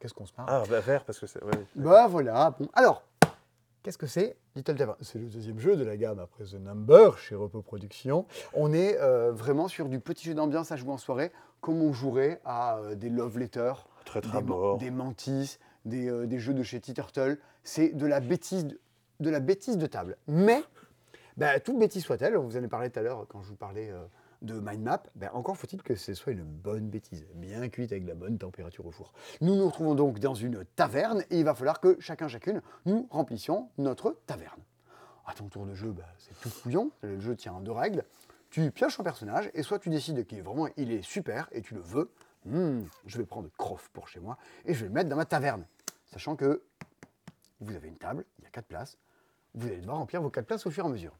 Qu'est-ce 0.00 0.12
qu'on 0.12 0.26
se 0.26 0.32
marre 0.36 0.46
Ah, 0.50 0.62
bah, 0.68 0.80
vert, 0.80 1.04
parce 1.04 1.18
que 1.18 1.26
c'est. 1.26 1.42
ouais. 1.42 1.52
Bah 1.76 2.06
voilà. 2.08 2.50
Bon. 2.58 2.68
Alors, 2.74 3.02
qu'est-ce 3.86 3.98
que 3.98 4.08
c'est? 4.08 4.34
Little 4.56 4.74
Tavern 4.74 4.96
C'est 5.00 5.20
le 5.20 5.26
deuxième 5.28 5.60
jeu 5.60 5.76
de 5.76 5.84
la 5.84 5.96
gamme 5.96 6.18
après 6.18 6.42
The 6.42 6.54
Number 6.54 7.18
chez 7.18 7.36
Repo 7.36 7.62
Productions. 7.62 8.26
On 8.52 8.72
est 8.72 8.98
euh, 9.00 9.30
vraiment 9.30 9.68
sur 9.68 9.88
du 9.88 10.00
petit 10.00 10.24
jeu 10.24 10.34
d'ambiance 10.34 10.72
à 10.72 10.76
jouer 10.76 10.90
en 10.90 10.96
soirée, 10.98 11.30
comme 11.60 11.80
on 11.80 11.92
jouerait 11.92 12.40
à 12.44 12.78
euh, 12.78 12.96
des 12.96 13.08
love 13.10 13.38
letters, 13.38 13.86
Très, 14.04 14.20
des, 14.20 14.26
très 14.26 14.38
man- 14.38 14.46
mort. 14.46 14.78
des 14.78 14.90
mantis, 14.90 15.58
des, 15.84 16.08
euh, 16.10 16.26
des 16.26 16.40
jeux 16.40 16.52
de 16.52 16.64
chez 16.64 16.80
Turtle. 16.80 17.38
C'est 17.62 17.90
de 17.90 18.06
la 18.06 18.18
bêtise, 18.18 18.66
de, 18.66 18.80
de 19.20 19.30
la 19.30 19.38
bêtise 19.38 19.78
de 19.78 19.86
table. 19.86 20.16
Mais, 20.26 20.64
bah, 21.36 21.60
toute 21.60 21.78
bêtise 21.78 22.02
soit-elle, 22.02 22.34
vous 22.36 22.54
en 22.56 22.58
avez 22.58 22.66
parlé 22.66 22.90
tout 22.90 22.98
à 22.98 23.02
l'heure 23.02 23.24
quand 23.28 23.40
je 23.44 23.50
vous 23.50 23.54
parlais 23.56 23.92
de 24.42 24.54
mind 24.54 24.82
map, 24.82 25.02
bah, 25.14 25.30
encore 25.34 25.56
faut-il 25.56 25.82
que 25.82 25.94
ce 25.94 26.14
soit 26.14 26.32
une 26.32 26.44
bonne 26.44 26.88
bêtise, 26.88 27.26
bien 27.34 27.68
cuite 27.68 27.92
avec 27.92 28.06
la 28.06 28.14
bonne 28.14 28.38
température 28.38 28.86
au 28.86 28.90
four. 28.90 29.12
Nous 29.40 29.56
nous 29.56 29.66
retrouvons 29.66 29.94
donc 29.94 30.18
dans 30.18 30.34
une 30.34 30.64
taverne 30.76 31.24
et 31.30 31.38
il 31.38 31.44
va 31.44 31.54
falloir 31.54 31.80
que 31.80 31.96
chacun 32.00 32.28
chacune 32.28 32.62
nous 32.84 33.06
remplissions 33.10 33.70
notre 33.78 34.18
taverne. 34.26 34.60
À 35.26 35.34
ton 35.34 35.48
tour 35.48 35.66
de 35.66 35.74
jeu, 35.74 35.90
bah, 35.90 36.04
c'est 36.18 36.38
tout 36.40 36.50
couillon. 36.62 36.90
Le 37.02 37.18
jeu 37.20 37.34
tient 37.34 37.54
en 37.54 37.60
deux 37.60 37.72
règles. 37.72 38.04
Tu 38.50 38.70
pioches 38.70 39.00
un 39.00 39.02
personnage 39.02 39.50
et 39.54 39.62
soit 39.62 39.78
tu 39.78 39.90
décides 39.90 40.24
qu'il 40.26 40.38
est 40.38 40.42
vraiment 40.42 40.68
il 40.76 40.92
est 40.92 41.02
super 41.02 41.48
et 41.52 41.62
tu 41.62 41.74
le 41.74 41.80
veux. 41.80 42.10
Hmm, 42.44 42.82
je 43.06 43.18
vais 43.18 43.26
prendre 43.26 43.48
Croft 43.58 43.90
pour 43.92 44.06
chez 44.06 44.20
moi 44.20 44.38
et 44.64 44.72
je 44.72 44.80
vais 44.80 44.86
le 44.86 44.94
mettre 44.94 45.10
dans 45.10 45.16
ma 45.16 45.24
taverne. 45.24 45.66
Sachant 46.06 46.36
que 46.36 46.62
vous 47.60 47.74
avez 47.74 47.88
une 47.88 47.96
table, 47.98 48.24
il 48.38 48.44
y 48.44 48.46
a 48.46 48.50
quatre 48.50 48.66
places. 48.66 48.98
Vous 49.54 49.66
allez 49.66 49.78
devoir 49.78 49.98
remplir 49.98 50.22
vos 50.22 50.30
quatre 50.30 50.46
places 50.46 50.66
au 50.66 50.70
fur 50.70 50.84
et 50.84 50.88
à 50.88 50.90
mesure. 50.90 51.16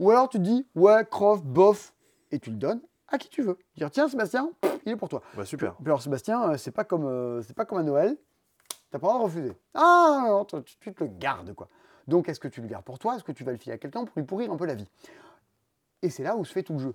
Ou 0.00 0.10
alors 0.10 0.28
tu 0.28 0.38
dis, 0.38 0.66
ouais, 0.74 1.06
Croft, 1.10 1.44
bof, 1.44 1.94
et 2.30 2.38
tu 2.38 2.50
le 2.50 2.56
donnes 2.56 2.80
à 3.08 3.18
qui 3.18 3.28
tu 3.28 3.42
veux. 3.42 3.58
Dire, 3.76 3.90
tiens, 3.90 4.08
Sébastien, 4.08 4.50
il 4.86 4.92
est 4.92 4.96
pour 4.96 5.08
toi. 5.08 5.22
Bah, 5.36 5.44
super. 5.44 5.74
Puis 5.76 5.86
alors, 5.86 6.00
Sébastien, 6.02 6.50
euh, 6.50 6.56
c'est 6.56 6.70
pas 6.70 6.84
comme, 6.84 7.04
euh, 7.06 7.42
c'est 7.42 7.54
pas 7.56 7.64
comme 7.64 7.78
à 7.78 7.82
Noël. 7.82 8.16
T'as 8.90 8.98
pas 8.98 9.06
le 9.08 9.12
droit 9.12 9.18
de 9.18 9.24
refuser. 9.24 9.52
Ah, 9.74 10.24
non, 10.28 10.44
tu, 10.44 10.76
tu 10.78 10.92
te 10.94 11.04
le 11.04 11.10
gardes, 11.10 11.52
quoi. 11.54 11.68
Donc, 12.08 12.28
est-ce 12.28 12.40
que 12.40 12.48
tu 12.48 12.60
le 12.60 12.66
gardes 12.68 12.84
pour 12.84 12.98
toi? 12.98 13.16
Est-ce 13.16 13.24
que 13.24 13.32
tu 13.32 13.44
vas 13.44 13.52
le 13.52 13.58
filer 13.58 13.74
à 13.74 13.78
quelqu'un 13.78 14.04
pour 14.04 14.12
lui 14.18 14.24
pourrir 14.24 14.50
un 14.52 14.56
peu 14.56 14.66
la 14.66 14.74
vie? 14.74 14.88
Et 16.02 16.10
c'est 16.10 16.22
là 16.22 16.36
où 16.36 16.44
se 16.44 16.52
fait 16.52 16.62
tout 16.62 16.72
le 16.74 16.78
jeu. 16.78 16.94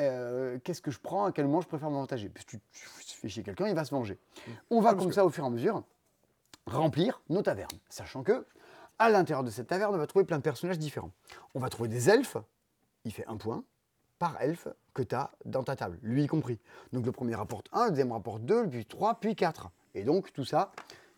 Euh, 0.00 0.58
Qu'est-ce 0.62 0.80
que 0.82 0.90
je 0.90 0.98
prends? 1.00 1.24
À 1.26 1.32
quel 1.32 1.46
moment 1.46 1.60
je 1.60 1.68
préfère 1.68 1.90
m'avantager 1.90 2.28
Parce 2.28 2.44
que 2.44 2.50
tu, 2.52 2.60
tu 2.72 3.16
fais 3.16 3.28
chier 3.28 3.42
quelqu'un, 3.42 3.66
il 3.68 3.74
va 3.74 3.84
se 3.84 3.90
venger. 3.94 4.18
On 4.70 4.80
va 4.80 4.90
Ah, 4.90 4.94
comme 4.94 5.08
que- 5.08 5.14
ça, 5.14 5.24
au 5.24 5.30
fur 5.30 5.44
et 5.44 5.46
à 5.46 5.50
mesure, 5.50 5.82
remplir 6.66 7.22
nos 7.28 7.42
tavernes. 7.42 7.70
Sachant 7.88 8.22
que, 8.22 8.46
à 8.98 9.10
l'intérieur 9.10 9.42
de 9.44 9.50
cette 9.50 9.66
taverne, 9.68 9.94
on 9.94 9.98
va 9.98 10.06
trouver 10.06 10.24
plein 10.24 10.38
de 10.38 10.42
personnages 10.42 10.78
différents. 10.78 11.10
On 11.54 11.58
va 11.60 11.68
trouver 11.68 11.88
des 11.88 12.08
elfes, 12.08 12.36
il 13.04 13.12
fait 13.12 13.26
un 13.26 13.36
point 13.36 13.64
par 14.22 14.40
elfe 14.40 14.68
que 14.94 15.02
tu 15.02 15.16
as 15.16 15.32
dans 15.44 15.64
ta 15.64 15.74
table, 15.74 15.98
lui 16.00 16.22
y 16.22 16.26
compris. 16.28 16.60
Donc 16.92 17.04
le 17.04 17.10
premier 17.10 17.34
rapporte 17.34 17.66
1, 17.72 17.86
le 17.86 17.90
deuxième 17.90 18.12
rapporte 18.12 18.42
2, 18.44 18.68
puis 18.68 18.86
3, 18.86 19.16
puis 19.16 19.34
4. 19.34 19.68
Et 19.96 20.04
donc 20.04 20.32
tout 20.32 20.44
ça, 20.44 20.70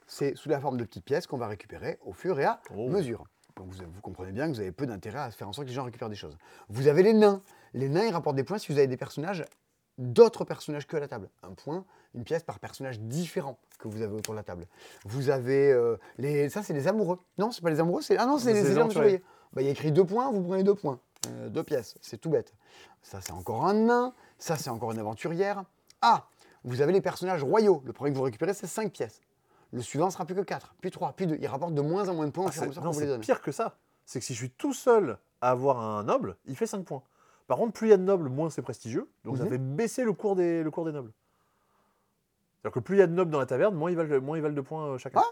c'est 0.06 0.34
sous 0.36 0.48
la 0.48 0.58
forme 0.58 0.78
de 0.78 0.84
petites 0.84 1.04
pièces 1.04 1.26
qu'on 1.26 1.36
va 1.36 1.46
récupérer 1.46 1.98
au 2.06 2.14
fur 2.14 2.40
et 2.40 2.44
à 2.46 2.60
Oh. 2.74 2.88
mesure. 2.88 3.24
Donc 3.56 3.66
vous, 3.68 3.84
vous 3.86 4.00
comprenez 4.00 4.32
bien 4.32 4.46
que 4.48 4.52
vous 4.54 4.60
avez 4.60 4.72
peu 4.72 4.86
d'intérêt 4.86 5.18
à 5.18 5.30
faire 5.30 5.46
en 5.46 5.52
sorte 5.52 5.66
que 5.66 5.68
les 5.70 5.74
gens 5.74 5.84
récupèrent 5.84 6.08
des 6.08 6.16
choses. 6.16 6.38
Vous 6.70 6.88
avez 6.88 7.02
les 7.02 7.12
nains. 7.12 7.42
Les 7.74 7.90
nains, 7.90 8.04
ils 8.06 8.12
rapportent 8.12 8.36
des 8.36 8.42
points 8.44 8.56
si 8.56 8.72
vous 8.72 8.78
avez 8.78 8.86
des 8.86 8.96
personnages, 8.96 9.44
d'autres 9.98 10.46
personnages 10.46 10.86
que 10.86 10.96
à 10.96 11.00
la 11.00 11.08
table. 11.08 11.28
Un 11.42 11.52
point, 11.52 11.84
une 12.14 12.24
pièce 12.24 12.42
par 12.42 12.58
personnage 12.58 13.00
différent 13.00 13.58
que 13.78 13.86
vous 13.86 14.00
avez 14.00 14.14
autour 14.14 14.32
de 14.32 14.38
la 14.38 14.44
table. 14.44 14.66
Vous 15.04 15.28
avez 15.28 15.70
euh, 15.72 15.98
les. 16.16 16.48
Ça, 16.48 16.62
c'est 16.62 16.72
les 16.72 16.88
amoureux. 16.88 17.18
Non, 17.36 17.50
c'est 17.50 17.60
pas 17.62 17.68
les 17.70 17.80
amoureux, 17.80 18.00
c'est. 18.00 18.16
Ah 18.16 18.24
non, 18.24 18.38
c'est 18.38 18.54
C'est 18.54 18.62
les 18.62 18.68
les 18.70 18.78
aventuriers. 18.78 18.92
surveillés. 19.10 19.22
Bah, 19.52 19.60
il 19.60 19.66
y 19.66 19.68
a 19.68 19.72
écrit 19.72 19.92
deux 19.92 20.04
points, 20.06 20.32
vous 20.32 20.42
prenez 20.42 20.62
deux 20.64 20.74
points. 20.74 20.98
Euh, 21.28 21.48
deux 21.48 21.62
pièces, 21.62 21.96
c'est 22.00 22.18
tout 22.18 22.30
bête. 22.30 22.52
Ça, 23.02 23.20
c'est 23.20 23.32
encore 23.32 23.66
un 23.66 23.74
nain. 23.74 24.14
Ça, 24.38 24.56
c'est 24.56 24.70
encore 24.70 24.92
une 24.92 24.98
aventurière. 24.98 25.64
Ah, 26.00 26.26
vous 26.64 26.80
avez 26.80 26.92
les 26.92 27.00
personnages 27.00 27.42
royaux. 27.42 27.82
Le 27.84 27.92
premier 27.92 28.12
que 28.12 28.16
vous 28.16 28.22
récupérez, 28.24 28.54
c'est 28.54 28.66
5 28.66 28.92
pièces. 28.92 29.20
Le 29.72 29.82
suivant 29.82 30.10
sera 30.10 30.24
plus 30.24 30.34
que 30.34 30.40
4, 30.40 30.74
puis 30.80 30.90
3, 30.90 31.12
puis 31.14 31.26
2. 31.26 31.36
Il 31.40 31.46
rapporte 31.46 31.74
de 31.74 31.80
moins 31.80 32.08
en 32.08 32.14
moins 32.14 32.26
de 32.26 32.30
points 32.30 32.44
au 32.44 32.48
Ah, 32.48 32.52
fur 32.52 32.62
et 32.62 32.64
à 32.64 32.66
c'est- 32.66 32.68
mesure 32.70 32.82
non, 32.82 32.88
qu'on 32.90 32.94
vous 32.94 33.00
les 33.00 33.06
c'est 33.06 33.12
donne. 33.12 33.20
pire 33.20 33.40
que 33.42 33.52
ça. 33.52 33.76
C'est 34.06 34.20
que 34.20 34.24
si 34.24 34.34
je 34.34 34.38
suis 34.38 34.50
tout 34.50 34.72
seul 34.72 35.18
à 35.40 35.50
avoir 35.50 35.80
un 35.80 36.04
noble, 36.04 36.36
il 36.46 36.56
fait 36.56 36.66
5 36.66 36.84
points. 36.84 37.02
Par 37.46 37.58
contre, 37.58 37.72
plus 37.72 37.88
il 37.88 37.90
y 37.90 37.94
a 37.94 37.96
de 37.96 38.02
nobles, 38.02 38.28
moins 38.28 38.48
c'est 38.50 38.62
prestigieux. 38.62 39.08
Donc 39.24 39.36
ça 39.36 39.44
Mhm. 39.44 39.50
fait 39.50 39.58
baisser 39.58 40.04
le 40.04 40.12
cours 40.12 40.36
des, 40.36 40.62
le 40.62 40.70
cours 40.70 40.84
des 40.84 40.92
nobles. 40.92 41.12
C'est-à-dire 42.62 42.72
que 42.74 42.80
plus 42.80 42.96
il 42.96 43.00
y 43.00 43.02
a 43.02 43.06
de 43.06 43.12
nobles 43.12 43.30
dans 43.30 43.38
la 43.40 43.46
taverne, 43.46 43.74
moins 43.74 43.90
ils 43.90 43.96
valent, 43.96 44.20
moins 44.22 44.38
ils 44.38 44.42
valent 44.42 44.54
de 44.54 44.60
points 44.62 44.86
euh, 44.86 44.98
chacun. 44.98 45.20
Ah 45.22 45.30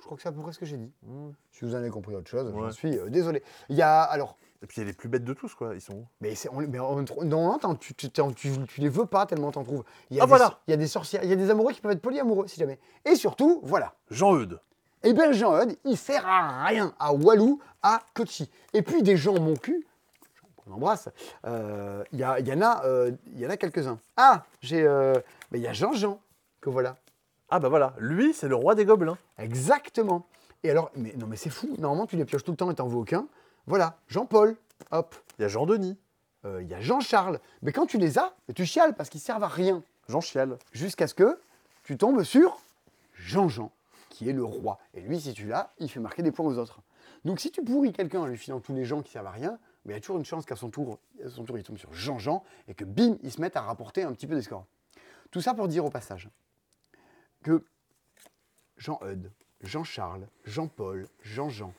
Je 0.00 0.04
crois 0.04 0.16
que 0.16 0.22
c'est 0.22 0.28
à 0.28 0.32
peu 0.32 0.40
près 0.42 0.52
ce 0.52 0.58
que 0.58 0.66
j'ai 0.66 0.76
dit. 0.76 0.92
Mmh. 1.02 1.30
Si 1.50 1.64
vous 1.64 1.74
en 1.74 1.78
avez 1.78 1.90
compris 1.90 2.14
autre 2.14 2.28
chose, 2.28 2.50
j'en 2.52 2.60
Ouais. 2.66 2.72
suis 2.72 2.98
euh, 2.98 3.08
désolé. 3.08 3.42
Il 3.68 3.76
y 3.76 3.82
a 3.82 4.02
alors, 4.02 4.36
Et 4.62 4.66
puis 4.66 4.76
il 4.78 4.80
y 4.80 4.82
a 4.84 4.86
les 4.86 4.92
plus 4.94 5.08
bêtes 5.08 5.24
de 5.24 5.32
tous, 5.34 5.54
quoi. 5.54 5.74
Ils 5.74 5.80
sont 5.80 5.94
où? 5.94 6.06
mais, 6.20 6.34
c'est- 6.34 6.48
on, 6.50 6.60
mais 6.60 6.78
on- 6.80 7.02
normalement, 7.24 7.58
t'en- 7.58 7.74
tu, 7.74 7.94
tu, 7.94 8.10
t'en- 8.10 8.32
tu, 8.32 8.50
tu 8.66 8.80
les 8.80 8.88
veux 8.88 9.06
pas 9.06 9.26
tellement 9.26 9.50
t'en 9.52 9.64
trouves. 9.64 9.84
Il 10.10 10.16
y 10.16 10.20
a 10.20 10.22
Ah, 10.22 10.26
des, 10.26 10.28
voilà. 10.30 10.58
Il 10.66 10.70
y 10.70 10.74
a 10.74 10.76
des 10.76 10.86
sorcières, 10.86 11.22
il 11.24 11.30
y 11.30 11.32
a 11.32 11.36
des 11.36 11.50
amoureux 11.50 11.72
qui 11.72 11.80
peuvent 11.80 11.92
être 11.92 12.00
polyamoureux 12.02 12.46
si 12.46 12.58
jamais. 12.60 12.78
Et 13.04 13.16
surtout, 13.16 13.60
voilà. 13.64 13.94
Jean-Eudes. 14.10 14.60
Et 15.02 15.12
bien 15.12 15.30
Jean-Eudes, 15.32 15.76
il 15.84 15.96
sert 15.96 16.26
à 16.26 16.64
rien 16.66 16.94
à 16.98 17.12
Walou, 17.12 17.60
à 17.82 18.00
Kochi. 18.14 18.50
Et 18.72 18.82
puis 18.82 19.02
des 19.02 19.16
gens 19.16 19.38
mon 19.38 19.54
cul, 19.56 19.86
qu'on 20.56 20.72
embrasse, 20.72 21.08
euh, 21.46 22.02
il 22.12 22.18
y, 22.18 22.22
a- 22.24 22.40
il 22.40 22.48
y 22.48 22.52
en 22.52 22.60
a, 22.62 22.84
euh, 22.86 23.12
il 23.26 23.38
y 23.40 23.46
en 23.46 23.50
a 23.50 23.56
quelques-uns. 23.56 23.98
Ah, 24.16 24.44
j'ai, 24.62 24.82
euh, 24.86 25.14
mais 25.50 25.58
il 25.58 25.62
y 25.62 25.68
a 25.68 25.72
Jean-Jean, 25.74 26.18
que 26.60 26.70
voilà. 26.70 26.96
Ah 27.48 27.60
bah 27.60 27.68
voilà, 27.68 27.94
lui 27.98 28.34
c'est 28.34 28.48
le 28.48 28.54
roi 28.56 28.74
des 28.74 28.84
gobelins. 28.84 29.18
Exactement. 29.38 30.26
Et 30.62 30.70
alors, 30.70 30.90
mais 30.96 31.14
non 31.16 31.26
mais 31.26 31.36
c'est 31.36 31.50
fou, 31.50 31.74
normalement 31.78 32.06
tu 32.06 32.16
les 32.16 32.24
pioches 32.24 32.44
tout 32.44 32.50
le 32.50 32.56
temps 32.56 32.70
et 32.70 32.74
t'en 32.74 32.88
veux 32.88 32.96
aucun. 32.96 33.28
Voilà, 33.66 33.98
Jean-Paul, 34.08 34.56
hop. 34.90 35.14
Il 35.38 35.42
y 35.42 35.44
a 35.44 35.48
Jean-Denis, 35.48 35.96
Euh, 36.44 36.62
Il 36.62 36.68
y 36.68 36.74
a 36.74 36.80
Jean-Charles. 36.80 37.40
Mais 37.62 37.72
quand 37.72 37.86
tu 37.86 37.98
les 37.98 38.18
as, 38.18 38.34
tu 38.54 38.64
chiales 38.64 38.94
parce 38.94 39.08
qu'ils 39.08 39.20
servent 39.20 39.42
à 39.42 39.48
rien. 39.48 39.82
Jean 40.08 40.20
Chial. 40.20 40.56
Jusqu'à 40.72 41.06
ce 41.08 41.14
que 41.14 41.40
tu 41.82 41.96
tombes 41.96 42.22
sur 42.22 42.60
Jean-Jean, 43.14 43.72
qui 44.10 44.28
est 44.28 44.32
le 44.32 44.44
roi. 44.44 44.78
Et 44.94 45.00
lui, 45.00 45.20
si 45.20 45.32
tu 45.32 45.46
l'as, 45.46 45.72
il 45.78 45.90
fait 45.90 45.98
marquer 45.98 46.22
des 46.22 46.30
points 46.30 46.46
aux 46.46 46.58
autres. 46.58 46.80
Donc 47.24 47.40
si 47.40 47.50
tu 47.50 47.62
pourris 47.64 47.92
quelqu'un 47.92 48.20
en 48.20 48.26
lui 48.26 48.36
filant 48.36 48.60
tous 48.60 48.72
les 48.74 48.84
gens 48.84 49.02
qui 49.02 49.10
servent 49.12 49.26
à 49.26 49.30
rien, 49.32 49.58
mais 49.84 49.92
il 49.92 49.96
y 49.96 49.98
a 49.98 50.00
toujours 50.00 50.18
une 50.18 50.24
chance 50.24 50.44
qu'à 50.46 50.54
son 50.56 50.70
tour, 50.70 50.98
à 51.24 51.28
son 51.28 51.44
tour, 51.44 51.58
il 51.58 51.64
tombe 51.64 51.78
sur 51.78 51.92
Jean-Jean 51.92 52.44
et 52.68 52.74
que 52.74 52.84
bim, 52.84 53.16
il 53.22 53.32
se 53.32 53.40
mette 53.40 53.56
à 53.56 53.62
rapporter 53.62 54.04
un 54.04 54.12
petit 54.12 54.26
peu 54.28 54.34
des 54.36 54.42
scores. 54.42 54.66
Tout 55.32 55.40
ça 55.40 55.54
pour 55.54 55.66
dire 55.66 55.84
au 55.84 55.90
passage 55.90 56.28
que 57.46 57.64
Jean-Eudes, 58.76 59.30
Jean-Charles, 59.62 60.26
Jean-Paul, 60.44 61.06
Jean-Jean, 61.22 61.72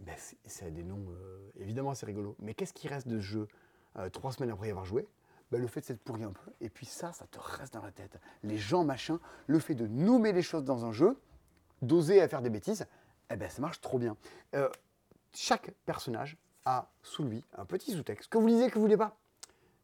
ben, 0.00 0.14
c'est- 0.44 0.70
des 0.70 0.82
noms 0.82 1.04
euh, 1.10 1.50
évidemment 1.60 1.90
assez 1.90 2.04
rigolos. 2.04 2.36
Mais 2.40 2.52
qu'est-ce 2.52 2.74
qui 2.74 2.88
reste 2.88 3.08
de 3.08 3.20
jeu 3.20 3.48
euh, 3.96 4.10
trois 4.10 4.32
semaines 4.32 4.50
après 4.50 4.68
y 4.68 4.70
avoir 4.70 4.84
joué? 4.84 5.08
Ben, 5.50 5.60
Le 5.60 5.66
fait 5.66 5.80
de 5.80 5.86
s'être 5.86 6.02
pourri 6.02 6.24
un 6.24 6.32
peu. 6.32 6.50
Et 6.60 6.68
puis 6.68 6.84
ça, 6.84 7.12
ça 7.12 7.26
te 7.26 7.38
reste 7.40 7.72
dans 7.72 7.82
la 7.82 7.90
tête. 7.90 8.18
Les 8.42 8.58
gens, 8.58 8.84
machin, 8.84 9.18
le 9.46 9.58
fait 9.58 9.74
de 9.74 9.86
nommer 9.86 10.32
les 10.32 10.42
choses 10.42 10.64
dans 10.64 10.84
un 10.84 10.92
jeu, 10.92 11.16
d'oser 11.80 12.20
à 12.20 12.28
faire 12.28 12.42
des 12.42 12.50
bêtises, 12.50 12.86
eh 13.30 13.36
ben, 13.36 13.48
ça 13.48 13.62
marche 13.62 13.80
trop 13.80 13.98
bien. 13.98 14.16
Euh, 14.54 14.68
chaque 15.32 15.70
personnage 15.86 16.36
a 16.66 16.90
sous 17.02 17.24
lui 17.24 17.42
un 17.56 17.64
petit 17.64 17.92
sous-texte 17.92 18.28
que 18.30 18.36
vous 18.38 18.46
lisez, 18.46 18.68
que 18.68 18.74
vous 18.74 18.82
voulez 18.82 18.96
pas, 18.98 19.16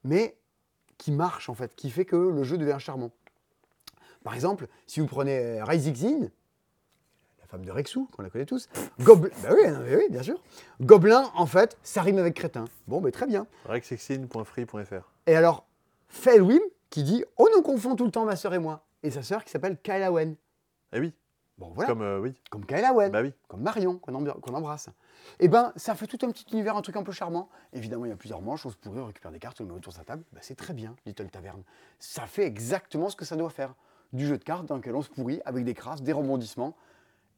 mais 0.04 0.36
qui 0.98 1.12
marche 1.12 1.48
en 1.48 1.54
fait, 1.54 1.74
qui 1.74 1.90
fait 1.90 2.04
que 2.04 2.16
le 2.16 2.42
jeu 2.42 2.58
devient 2.58 2.76
charmant. 2.78 3.10
Par 4.24 4.34
exemple, 4.34 4.66
si 4.86 5.00
vous 5.00 5.06
prenez 5.06 5.38
euh, 5.60 5.64
Raizixin, 5.64 6.28
la 7.40 7.46
femme 7.46 7.64
de 7.64 7.70
Rexou, 7.70 8.08
qu'on 8.12 8.22
la 8.22 8.30
connaît 8.30 8.46
tous, 8.46 8.68
Gobelin, 9.00 9.34
bah 9.42 9.48
oui, 9.54 9.70
non, 9.70 9.80
mais 9.84 9.96
oui, 9.96 10.04
bien 10.10 10.22
sûr, 10.22 10.40
Gobelin, 10.80 11.30
en 11.34 11.46
fait, 11.46 11.78
ça 11.82 12.02
rime 12.02 12.18
avec 12.18 12.34
crétin. 12.34 12.64
Bon, 12.86 13.00
mais 13.00 13.10
très 13.12 13.26
bien. 13.26 13.46
rexexine.free.fr. 13.64 15.10
Et 15.26 15.34
alors, 15.34 15.66
Felwim 16.08 16.60
qui 16.90 17.02
dit 17.02 17.24
Oh, 17.36 17.48
nous 17.54 17.62
confond 17.62 17.96
tout 17.96 18.04
le 18.04 18.10
temps 18.10 18.24
ma 18.24 18.36
sœur 18.36 18.54
et 18.54 18.58
moi. 18.58 18.84
Et 19.02 19.10
sa 19.10 19.22
sœur 19.22 19.44
qui 19.44 19.50
s'appelle 19.50 19.78
Kyla 19.82 20.12
Wen. 20.12 20.36
Eh 20.92 21.00
oui, 21.00 21.14
Bon, 21.56 21.70
voilà. 21.74 21.88
comme 21.88 22.02
euh, 22.02 22.18
oui. 22.20 22.34
Comme 22.50 22.64
Kyla 22.66 22.92
Wen. 22.94 23.10
Bah 23.12 23.20
oui. 23.22 23.32
comme 23.48 23.60
Marion, 23.62 23.98
qu'on 23.98 24.12
embr- 24.12 24.38
qu'on 24.40 24.54
embrasse. 24.54 24.88
Et 25.38 25.48
ben, 25.48 25.72
ça 25.76 25.94
fait 25.94 26.06
tout 26.06 26.18
un 26.26 26.30
petit 26.30 26.44
univers, 26.52 26.76
un 26.76 26.82
truc 26.82 26.96
un 26.96 27.02
peu 27.02 27.12
charmant. 27.12 27.48
Évidemment, 27.72 28.06
il 28.06 28.08
y 28.08 28.12
a 28.12 28.16
plusieurs 28.16 28.40
manches, 28.42 28.64
on 28.66 28.70
se 28.70 28.76
pourrait, 28.76 29.00
on 29.00 29.06
récupère 29.06 29.30
des 29.30 29.38
cartes, 29.38 29.60
on 29.60 29.64
les 29.64 29.70
met 29.70 29.76
autour 29.76 29.92
de 29.92 29.98
sa 29.98 30.04
table. 30.04 30.24
Ben, 30.32 30.40
c'est 30.42 30.54
très 30.56 30.72
bien, 30.74 30.94
Little 31.06 31.28
Taverne. 31.30 31.62
Ça 31.98 32.26
fait 32.26 32.44
exactement 32.46 33.08
ce 33.10 33.16
que 33.16 33.24
ça 33.24 33.36
doit 33.36 33.50
faire. 33.50 33.74
Du 34.12 34.26
jeu 34.26 34.36
de 34.38 34.44
cartes 34.44 34.66
dans 34.66 34.76
lequel 34.76 34.94
on 34.94 35.02
se 35.02 35.08
pourrit, 35.10 35.40
avec 35.44 35.64
des 35.64 35.74
crasses, 35.74 36.02
des 36.02 36.12
rebondissements. 36.12 36.76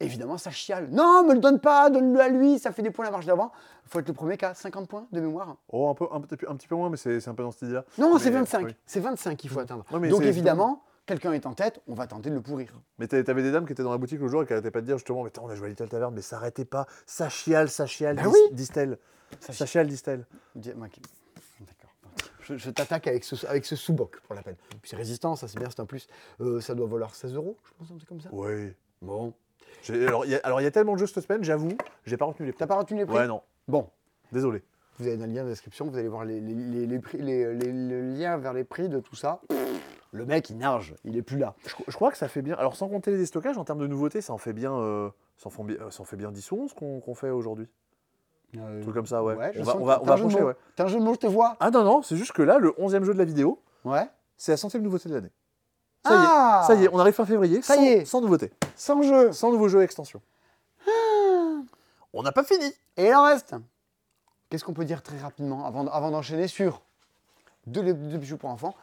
Évidemment, 0.00 0.36
ça 0.36 0.50
chiale. 0.50 0.88
Non, 0.90 1.22
me 1.24 1.34
le 1.34 1.38
donne 1.38 1.60
pas, 1.60 1.88
donne-le 1.88 2.18
à 2.20 2.28
lui, 2.28 2.58
ça 2.58 2.72
fait 2.72 2.82
des 2.82 2.90
points 2.90 3.04
la 3.04 3.10
marche 3.12 3.26
d'avant. 3.26 3.52
faut 3.86 4.00
être 4.00 4.08
le 4.08 4.14
premier 4.14 4.36
qui 4.36 4.44
a 4.44 4.52
50 4.54 4.88
points 4.88 5.06
de 5.12 5.20
mémoire. 5.20 5.56
Oh, 5.68 5.88
un, 5.90 5.94
peu, 5.94 6.06
un, 6.10 6.20
petit 6.20 6.36
peu- 6.36 6.50
un 6.50 6.56
petit 6.56 6.66
peu 6.66 6.74
moins, 6.74 6.90
mais 6.90 6.96
c'est 6.96 7.28
un 7.28 7.34
peu 7.34 7.42
dans 7.44 7.52
cette 7.52 7.62
idée-là. 7.62 7.84
Non, 7.98 8.18
c'est 8.18 8.30
25. 8.30 8.64
oui. 8.66 8.74
C'est 8.84 8.98
25 9.00 9.36
qu'il 9.36 9.48
faut 9.50 9.60
atteindre. 9.60 9.84
Ouais, 9.92 10.00
mais 10.00 10.08
Donc 10.08 10.22
évidemment, 10.22 10.82
quelqu'un 11.06 11.32
est 11.32 11.46
en 11.46 11.52
tête, 11.52 11.80
on 11.86 11.94
va 11.94 12.06
tenter 12.08 12.30
de 12.30 12.34
le 12.34 12.40
pourrir. 12.40 12.72
Mais 12.98 13.06
t'a- 13.06 13.22
t'avais 13.22 13.42
des 13.42 13.52
dames 13.52 13.64
qui 13.66 13.72
étaient 13.74 13.82
dans 13.84 13.92
la 13.92 13.98
boutique 13.98 14.18
le 14.18 14.26
jour 14.28 14.42
et 14.42 14.46
qui 14.46 14.52
arrêtaient 14.54 14.72
pas 14.72 14.80
de 14.80 14.86
dire 14.86 14.96
justement, 14.98 15.22
mais 15.22 15.30
on 15.40 15.48
a 15.48 15.54
joué 15.54 15.66
à 15.66 15.70
Little 15.70 15.88
Taverne, 15.88 16.14
mais 16.14 16.22
ça 16.22 16.36
arrêtait 16.36 16.64
pas, 16.64 16.86
ça 17.06 17.28
chiale, 17.28 17.68
ça 17.70 17.86
chiale, 17.86 18.16
Bah 18.16 18.22
dis- 18.22 18.28
oui. 18.28 18.40
disent-elles. 18.56 18.98
Ça 19.38 19.52
Ça 19.52 19.66
chiale, 19.66 19.86
disent-elles. 19.86 20.26
Dis- 20.56 20.72
moi 20.74 20.88
qui- 20.88 21.02
D'accord. 21.60 21.90
Je, 22.42 22.56
je 22.56 22.70
t'attaque 22.70 23.06
avec 23.06 23.24
ce, 23.24 23.46
avec 23.46 23.64
ce 23.64 23.76
sous-boc 23.76 24.20
pour 24.22 24.34
la 24.34 24.42
peine. 24.42 24.56
Puis 24.80 24.90
c'est 24.90 24.96
résistant, 24.96 25.36
ça 25.36 25.48
c'est 25.48 25.58
bien, 25.58 25.68
c'est 25.70 25.80
un 25.80 25.86
plus. 25.86 26.06
Euh, 26.40 26.60
ça 26.60 26.74
doit 26.74 26.86
valoir 26.86 27.14
16 27.14 27.34
euros, 27.34 27.56
je 27.64 27.70
pense, 27.78 27.90
un 27.90 27.96
truc 27.96 28.08
comme 28.08 28.20
ça. 28.20 28.28
Oui. 28.32 28.72
Bon. 29.00 29.32
J'ai- 29.82 30.06
Alors, 30.06 30.24
il 30.24 30.30
y 30.32 30.34
a- 30.34 30.40
alors, 30.44 30.60
il 30.60 30.64
y 30.64 30.66
a 30.66 30.70
tellement 30.70 30.94
de 30.94 30.98
jeux 30.98 31.06
cette 31.06 31.24
semaine, 31.26 31.42
j'avoue, 31.44 31.72
j'ai 32.04 32.16
pas 32.16 32.24
retenu 32.26 32.46
les 32.46 32.52
prix. 32.52 32.58
T'as 32.60 32.66
pas 32.66 32.76
retenu 32.78 32.98
les 32.98 33.06
prix? 33.06 33.16
Ouais, 33.16 33.26
non. 33.26 33.42
Bon. 33.68 33.88
Désolé. 34.32 34.62
Vous 34.98 35.06
avez 35.06 35.16
dans 35.16 35.26
le 35.26 35.32
lien 35.32 35.44
de 35.44 35.48
description, 35.48 35.86
vous 35.86 35.96
allez 35.96 36.08
voir 36.08 36.24
les, 36.24 36.40
les- 36.40 36.54
les- 36.54 36.86
les 36.86 36.98
prix, 36.98 37.18
les, 37.18 37.54
les- 37.54 37.72
le 37.72 38.00
lien 38.12 38.36
vers 38.38 38.52
les 38.52 38.64
prix 38.64 38.88
de 38.88 39.00
tout 39.00 39.16
ça. 39.16 39.40
Le 40.14 40.26
mec, 40.26 40.50
il 40.50 40.58
nage, 40.58 40.94
il 41.04 41.16
est 41.16 41.22
plus 41.22 41.38
là. 41.38 41.54
Je, 41.66 41.74
je 41.88 41.94
crois 41.94 42.10
que 42.12 42.18
ça 42.18 42.28
fait 42.28 42.42
bien. 42.42 42.54
Alors, 42.56 42.76
sans 42.76 42.88
compter 42.88 43.10
les 43.10 43.16
déstockages, 43.16 43.56
en 43.56 43.64
termes 43.64 43.78
de 43.78 43.86
nouveautés, 43.86 44.20
ça 44.20 44.34
en 44.34 44.38
fait 44.38 44.52
bien, 44.52 44.74
euh, 44.74 45.08
ça 45.38 45.46
en 45.46 45.50
font 45.50 45.64
bien, 45.64 45.76
euh, 45.80 45.90
ça 45.90 46.02
en 46.02 46.04
fait 46.04 46.16
bien 46.16 46.30
10 46.30 46.50
ou 46.52 46.56
11 46.56 46.74
qu'on 46.74 47.00
qu'on 47.00 47.14
fait 47.14 47.30
aujourd'hui? 47.30 47.66
Un 48.58 48.80
truc 48.82 48.94
comme 48.94 49.06
ça, 49.06 49.22
ouais. 49.24 49.34
on 49.58 49.62
va, 49.62 49.76
on 49.78 49.84
va, 49.84 49.98
va 49.98 50.16
jeu 50.16 50.24
approcher, 50.24 50.42
ouais. 50.42 50.54
T'as 50.76 50.84
un 50.84 50.88
jeu 50.88 50.98
de 50.98 51.04
mots, 51.04 51.14
je 51.14 51.20
te 51.20 51.26
vois. 51.26 51.56
Ah 51.60 51.70
non, 51.70 51.84
non, 51.84 52.02
c'est 52.02 52.16
juste 52.16 52.32
que 52.32 52.42
là, 52.42 52.58
le 52.58 52.70
11e 52.72 53.02
jeu 53.04 53.14
de 53.14 53.18
la 53.18 53.24
vidéo, 53.24 53.58
Ouais. 53.84 54.06
c'est 54.36 54.52
la 54.52 54.56
centième 54.58 54.82
nouveauté 54.82 55.08
de 55.08 55.14
l'année. 55.14 55.30
Ça 56.04 56.10
y 56.12 56.16
ah 56.18 56.60
est, 56.62 56.66
ça 56.66 56.74
y 56.74 56.84
est, 56.84 56.88
on 56.92 56.98
arrive 56.98 57.14
fin 57.14 57.24
février, 57.24 57.62
Ça 57.62 57.76
sans, 57.76 57.82
y 57.82 57.86
est. 57.88 58.04
sans 58.04 58.20
nouveauté, 58.20 58.52
Sans 58.76 59.00
jeu. 59.02 59.32
sans 59.32 59.52
nouveaux 59.52 59.68
jeux 59.68 59.80
et 59.80 59.84
extensions. 59.84 60.20
On 62.12 62.22
n'a 62.22 62.32
pas 62.32 62.44
fini. 62.44 62.66
Et 62.96 63.06
il 63.08 63.14
en 63.14 63.24
reste. 63.24 63.54
Qu'est-ce 64.50 64.64
qu'on 64.64 64.74
peut 64.74 64.84
dire 64.84 65.02
très 65.02 65.18
rapidement 65.18 65.64
avant, 65.64 65.86
avant 65.86 66.10
d'enchaîner 66.10 66.46
sur 66.46 66.82
deux, 67.66 67.82
deux 67.82 67.94
petits 68.18 68.26
jeux 68.26 68.36
pour 68.36 68.50
enfants? 68.50 68.74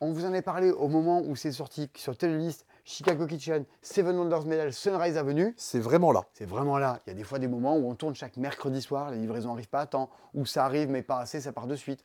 On 0.00 0.12
vous 0.12 0.26
en 0.26 0.34
a 0.34 0.42
parlé 0.42 0.70
au 0.70 0.88
moment 0.88 1.22
où 1.24 1.34
c'est 1.36 1.52
sorti 1.52 1.88
sur 1.96 2.16
Telelist, 2.16 2.66
Chicago 2.84 3.26
Kitchen, 3.26 3.64
Seven 3.80 4.16
Wonders 4.16 4.44
Medal, 4.44 4.72
Sunrise 4.72 5.16
Avenue. 5.16 5.54
C'est 5.56 5.80
vraiment 5.80 6.12
là. 6.12 6.24
C'est 6.34 6.44
vraiment 6.44 6.78
là. 6.78 7.00
Il 7.06 7.10
y 7.10 7.12
a 7.12 7.16
des 7.16 7.24
fois 7.24 7.38
des 7.38 7.48
moments 7.48 7.76
où 7.76 7.88
on 7.88 7.94
tourne 7.94 8.14
chaque 8.14 8.36
mercredi 8.36 8.82
soir, 8.82 9.10
les 9.10 9.18
livraisons 9.18 9.48
n'arrivent 9.50 9.68
pas 9.68 9.80
à 9.80 9.86
temps, 9.86 10.10
ou 10.34 10.44
ça 10.44 10.66
arrive 10.66 10.90
mais 10.90 11.02
pas 11.02 11.18
assez, 11.18 11.40
ça 11.40 11.52
part 11.52 11.66
de 11.66 11.76
suite. 11.76 12.04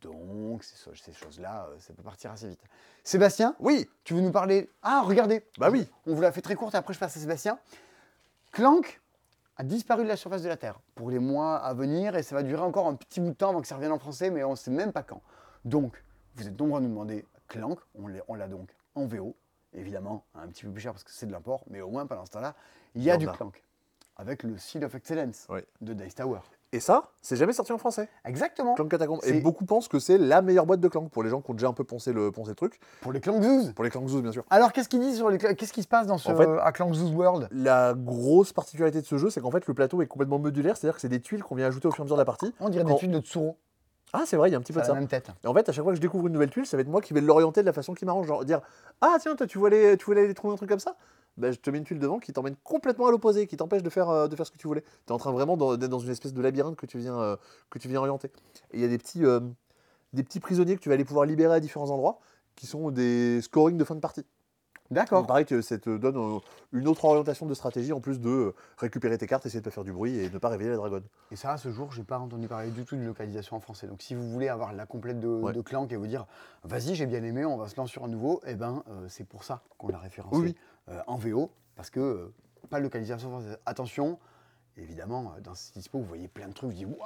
Donc 0.00 0.62
ces, 0.64 1.12
choses-là, 1.12 1.68
euh, 1.68 1.76
ça 1.80 1.92
peut 1.92 2.02
partir 2.02 2.30
assez 2.30 2.48
vite. 2.48 2.62
Sébastien, 3.02 3.54
Oui, 3.58 3.88
tu 4.04 4.14
veux 4.14 4.20
nous 4.20 4.30
parler? 4.30 4.70
Ah, 4.82 5.02
regardez 5.04 5.44
bah 5.58 5.68
oui. 5.70 5.86
On 6.06 6.14
vous 6.14 6.22
l'a 6.22 6.32
fait 6.32 6.40
très 6.40 6.54
courte, 6.54 6.74
après 6.74 6.94
je 6.94 6.98
passe 6.98 7.16
à 7.16 7.20
Sébastien. 7.20 7.58
Clank 8.52 9.00
a 9.56 9.64
disparu 9.64 10.04
de 10.04 10.08
la 10.08 10.16
surface 10.16 10.42
de 10.42 10.48
la 10.48 10.56
Terre 10.56 10.78
pour 10.94 11.10
les 11.10 11.18
mois 11.18 11.56
à 11.56 11.74
venir 11.74 12.16
et 12.16 12.22
ça 12.22 12.34
va 12.34 12.42
durer 12.42 12.62
encore 12.62 12.86
un 12.86 12.94
petit 12.94 13.20
bout 13.20 13.30
de 13.30 13.34
temps 13.34 13.50
avant 13.50 13.60
que 13.60 13.66
ça 13.66 13.74
revienne 13.74 13.92
en 13.92 13.98
français, 13.98 14.30
mais 14.30 14.42
on 14.44 14.52
ne 14.52 14.56
sait 14.56 14.70
même 14.70 14.92
pas 14.92 15.02
quand. 15.02 15.22
Donc, 15.64 16.02
vous 16.36 16.46
êtes 16.46 16.58
nombreux 16.58 16.78
à 16.78 16.80
nous 16.80 16.88
demander 16.88 17.26
Clank, 17.48 17.78
on 17.94 18.06
l'a 18.06 18.20
on 18.28 18.34
l'a 18.34 18.48
donc 18.48 18.70
en 18.94 19.06
VO, 19.06 19.36
évidemment, 19.74 20.24
un 20.34 20.46
petit 20.48 20.64
peu 20.64 20.70
plus 20.70 20.80
cher 20.80 20.92
parce 20.92 21.04
que 21.04 21.10
c'est 21.12 21.26
de 21.26 21.32
l'import, 21.32 21.64
mais 21.68 21.80
au 21.80 21.90
moins 21.90 22.06
pendant 22.06 22.24
ce 22.26 22.30
temps-là, 22.30 22.54
il 22.94 23.02
y 23.02 23.10
a 23.10 23.16
du 23.16 23.28
a. 23.28 23.32
Clank 23.32 23.62
avec 24.16 24.42
le 24.42 24.58
Seal 24.58 24.84
of 24.84 24.94
Excellence 24.94 25.46
Oui. 25.48 25.60
de 25.80 25.94
Dice 25.94 26.14
Tower. 26.14 26.40
Et 26.72 26.78
ça, 26.78 27.10
c'est 27.22 27.36
jamais 27.36 27.54
sorti 27.54 27.72
en 27.72 27.78
français. 27.78 28.08
Exactement. 28.26 28.74
Clank 28.74 28.90
Catacomb. 28.90 29.18
C'est- 29.22 29.38
Et 29.38 29.40
beaucoup 29.40 29.64
pensent 29.64 29.88
que 29.88 29.98
c'est 29.98 30.18
la 30.18 30.42
meilleure 30.42 30.66
boîte 30.66 30.78
de 30.80 30.88
Clank 30.88 31.10
pour 31.10 31.22
les 31.24 31.30
gens 31.30 31.40
qui 31.40 31.50
ont 31.50 31.54
déjà 31.54 31.68
un 31.68 31.72
peu 31.72 31.84
poncé 31.84 32.12
le, 32.12 32.30
truc. 32.54 32.78
Pour 33.00 33.12
les 33.12 33.20
Clank 33.20 33.42
Zoos. 33.42 33.72
Pour 33.72 33.82
les 33.82 33.90
Clank 33.90 34.06
Zoos, 34.08 34.20
bien 34.20 34.30
sûr. 34.30 34.44
Alors, 34.50 34.72
qu'est-ce 34.72 34.88
qu'il 34.90 35.00
dit 35.00 35.16
sur 35.16 35.30
les 35.30 35.38
Qu'est-ce 35.38 35.72
qui 35.72 35.82
se 35.82 35.88
passe 35.88 36.06
dans 36.06 36.18
ce, 36.18 36.30
En 36.30 36.36
fait- 36.36 36.46
à 36.62 36.70
Clank 36.70 36.92
Zoos 36.94 37.10
World? 37.12 37.48
La 37.50 37.94
grosse 37.94 38.52
particularité 38.52 39.00
de 39.00 39.06
ce 39.06 39.16
jeu, 39.16 39.30
c'est 39.30 39.40
qu'en 39.40 39.50
fait, 39.50 39.66
le 39.66 39.74
plateau 39.74 40.02
est 40.02 40.06
complètement 40.06 40.38
modulaire, 40.38 40.76
c'est-à-dire 40.76 40.94
que 40.96 41.00
c'est 41.00 41.08
des 41.08 41.20
tuiles 41.20 41.42
qu'on 41.42 41.54
vient 41.56 41.66
ajouter 41.66 41.88
au 41.88 41.90
fur 41.90 42.00
et 42.00 42.02
à 42.02 42.04
mesure 42.04 42.16
de 42.16 42.20
la 42.20 42.26
partie. 42.26 42.54
On 42.60 42.68
dirait 42.68 42.84
des 42.84 42.94
tuiles 42.96 43.10
de 43.10 43.20
Tsuro. 43.20 43.56
Ah, 44.12 44.22
c'est 44.26 44.36
vrai, 44.36 44.48
il 44.48 44.52
y 44.52 44.54
a 44.54 44.58
un 44.58 44.60
petit 44.60 44.72
peu 44.72 44.80
Ça 44.80 44.86
de 44.86 44.88
la 44.88 44.94
ça. 44.94 44.98
même 45.00 45.08
tête. 45.08 45.30
Et 45.44 45.46
en 45.46 45.54
fait, 45.54 45.68
à 45.68 45.72
chaque 45.72 45.84
fois 45.84 45.92
que 45.92 45.96
je 45.96 46.00
découvre 46.00 46.26
une 46.26 46.32
nouvelle 46.32 46.50
tuile, 46.50 46.66
ça 46.66 46.76
va 46.76 46.80
être 46.82 46.88
moi 46.88 47.00
qui 47.00 47.12
vais 47.14 47.20
l'orienter 47.20 47.60
de 47.60 47.66
la 47.66 47.72
façon 47.72 47.94
qui 47.94 48.04
m'arrange. 48.04 48.26
Genre 48.26 48.44
dire 48.44 48.60
Ah, 49.00 49.16
tiens, 49.20 49.36
toi, 49.36 49.46
tu 49.46 49.58
voulais, 49.58 49.96
tu 49.96 50.04
voulais 50.06 50.24
aller 50.24 50.34
trouver 50.34 50.54
un 50.54 50.56
truc 50.56 50.68
comme 50.68 50.80
ça? 50.80 50.96
Ben, 51.36 51.52
Je 51.52 51.58
te 51.60 51.70
mets 51.70 51.78
une 51.78 51.84
tuile 51.84 52.00
devant 52.00 52.18
qui 52.18 52.32
t'emmène 52.32 52.56
complètement 52.64 53.06
à 53.06 53.10
l'opposé, 53.12 53.46
qui 53.46 53.56
t'empêche 53.56 53.82
de 53.84 53.90
faire, 53.90 54.10
euh, 54.10 54.26
de 54.28 54.34
faire 54.34 54.46
ce 54.46 54.50
que 54.50 54.58
tu 54.58 54.66
voulais. 54.66 54.82
Tu 54.82 54.88
es 55.08 55.12
en 55.12 55.18
train 55.18 55.30
vraiment 55.32 55.56
d'être 55.56 55.88
dans 55.90 56.00
une 56.00 56.10
espèce 56.10 56.34
de 56.34 56.42
labyrinthe 56.42 56.76
que 56.76 56.86
tu 56.86 56.98
viens, 56.98 57.18
euh, 57.20 57.36
que 57.70 57.78
tu 57.78 57.88
viens 57.88 58.00
orienter. 58.00 58.28
Et 58.72 58.78
il 58.78 58.80
y 58.80 58.84
a 58.84 58.88
des 58.88 58.98
petits, 58.98 59.24
euh, 59.24 59.40
des 60.12 60.24
petits 60.24 60.40
prisonniers 60.40 60.76
que 60.76 60.80
tu 60.80 60.88
vas 60.88 60.94
aller 60.96 61.04
pouvoir 61.04 61.24
libérer 61.24 61.54
à 61.54 61.60
différents 61.60 61.90
endroits 61.90 62.18
qui 62.56 62.66
sont 62.66 62.90
des 62.90 63.40
scorings 63.42 63.78
de 63.78 63.84
fin 63.84 63.94
de 63.94 64.00
partie. 64.00 64.26
D'accord. 64.90 65.22
Il 65.22 65.26
paraît 65.26 65.44
que 65.44 65.62
ça 65.62 65.78
te 65.78 65.96
donne 65.96 66.16
euh, 66.16 66.38
une 66.72 66.88
autre 66.88 67.04
orientation 67.04 67.46
de 67.46 67.54
stratégie 67.54 67.92
en 67.92 68.00
plus 68.00 68.18
de 68.20 68.28
euh, 68.28 68.54
récupérer 68.76 69.16
tes 69.18 69.26
cartes, 69.26 69.46
essayer 69.46 69.60
de 69.60 69.64
pas 69.64 69.70
faire 69.70 69.84
du 69.84 69.92
bruit 69.92 70.16
et 70.18 70.28
ne 70.28 70.38
pas 70.38 70.48
réveiller 70.48 70.70
la 70.70 70.76
dragonne. 70.76 71.04
Et 71.30 71.36
ça, 71.36 71.56
ce 71.56 71.70
jour, 71.70 71.92
j'ai 71.92 72.02
pas 72.02 72.18
entendu 72.18 72.48
parler 72.48 72.70
du 72.70 72.84
tout 72.84 72.96
de 72.96 73.02
localisation 73.02 73.56
en 73.56 73.60
français. 73.60 73.86
Donc, 73.86 74.02
si 74.02 74.14
vous 74.14 74.28
voulez 74.28 74.48
avoir 74.48 74.72
la 74.72 74.86
complète 74.86 75.20
de, 75.20 75.28
Ouais. 75.28 75.52
de 75.52 75.60
Clank 75.60 75.92
et 75.92 75.96
vous 75.96 76.06
dire, 76.08 76.26
vas-y, 76.64 76.94
j'ai 76.96 77.06
bien 77.06 77.22
aimé, 77.22 77.44
on 77.44 77.56
va 77.56 77.68
se 77.68 77.76
lancer 77.76 77.92
sur 77.92 78.04
un 78.04 78.08
nouveau, 78.08 78.40
eh 78.46 78.54
ben, 78.54 78.82
euh, 78.88 79.06
c'est 79.08 79.24
pour 79.24 79.44
ça 79.44 79.62
qu'on 79.78 79.88
l'a 79.88 79.98
référencé 79.98 80.36
Oui, 80.40 80.56
euh, 80.88 81.00
en 81.06 81.16
VO, 81.16 81.50
parce 81.76 81.90
que 81.90 82.00
euh, 82.00 82.34
pas 82.68 82.78
de 82.78 82.82
localisation 82.84 83.30
française. 83.30 83.58
Attention, 83.66 84.18
évidemment, 84.76 85.34
euh, 85.36 85.40
dans 85.40 85.54
ce 85.54 85.72
dispo, 85.72 85.98
vous 85.98 86.04
voyez 86.04 86.26
plein 86.28 86.48
de 86.48 86.52
trucs, 86.52 86.70
vous 86.70 86.76
dites, 86.76 86.86
waouh, 86.88 86.98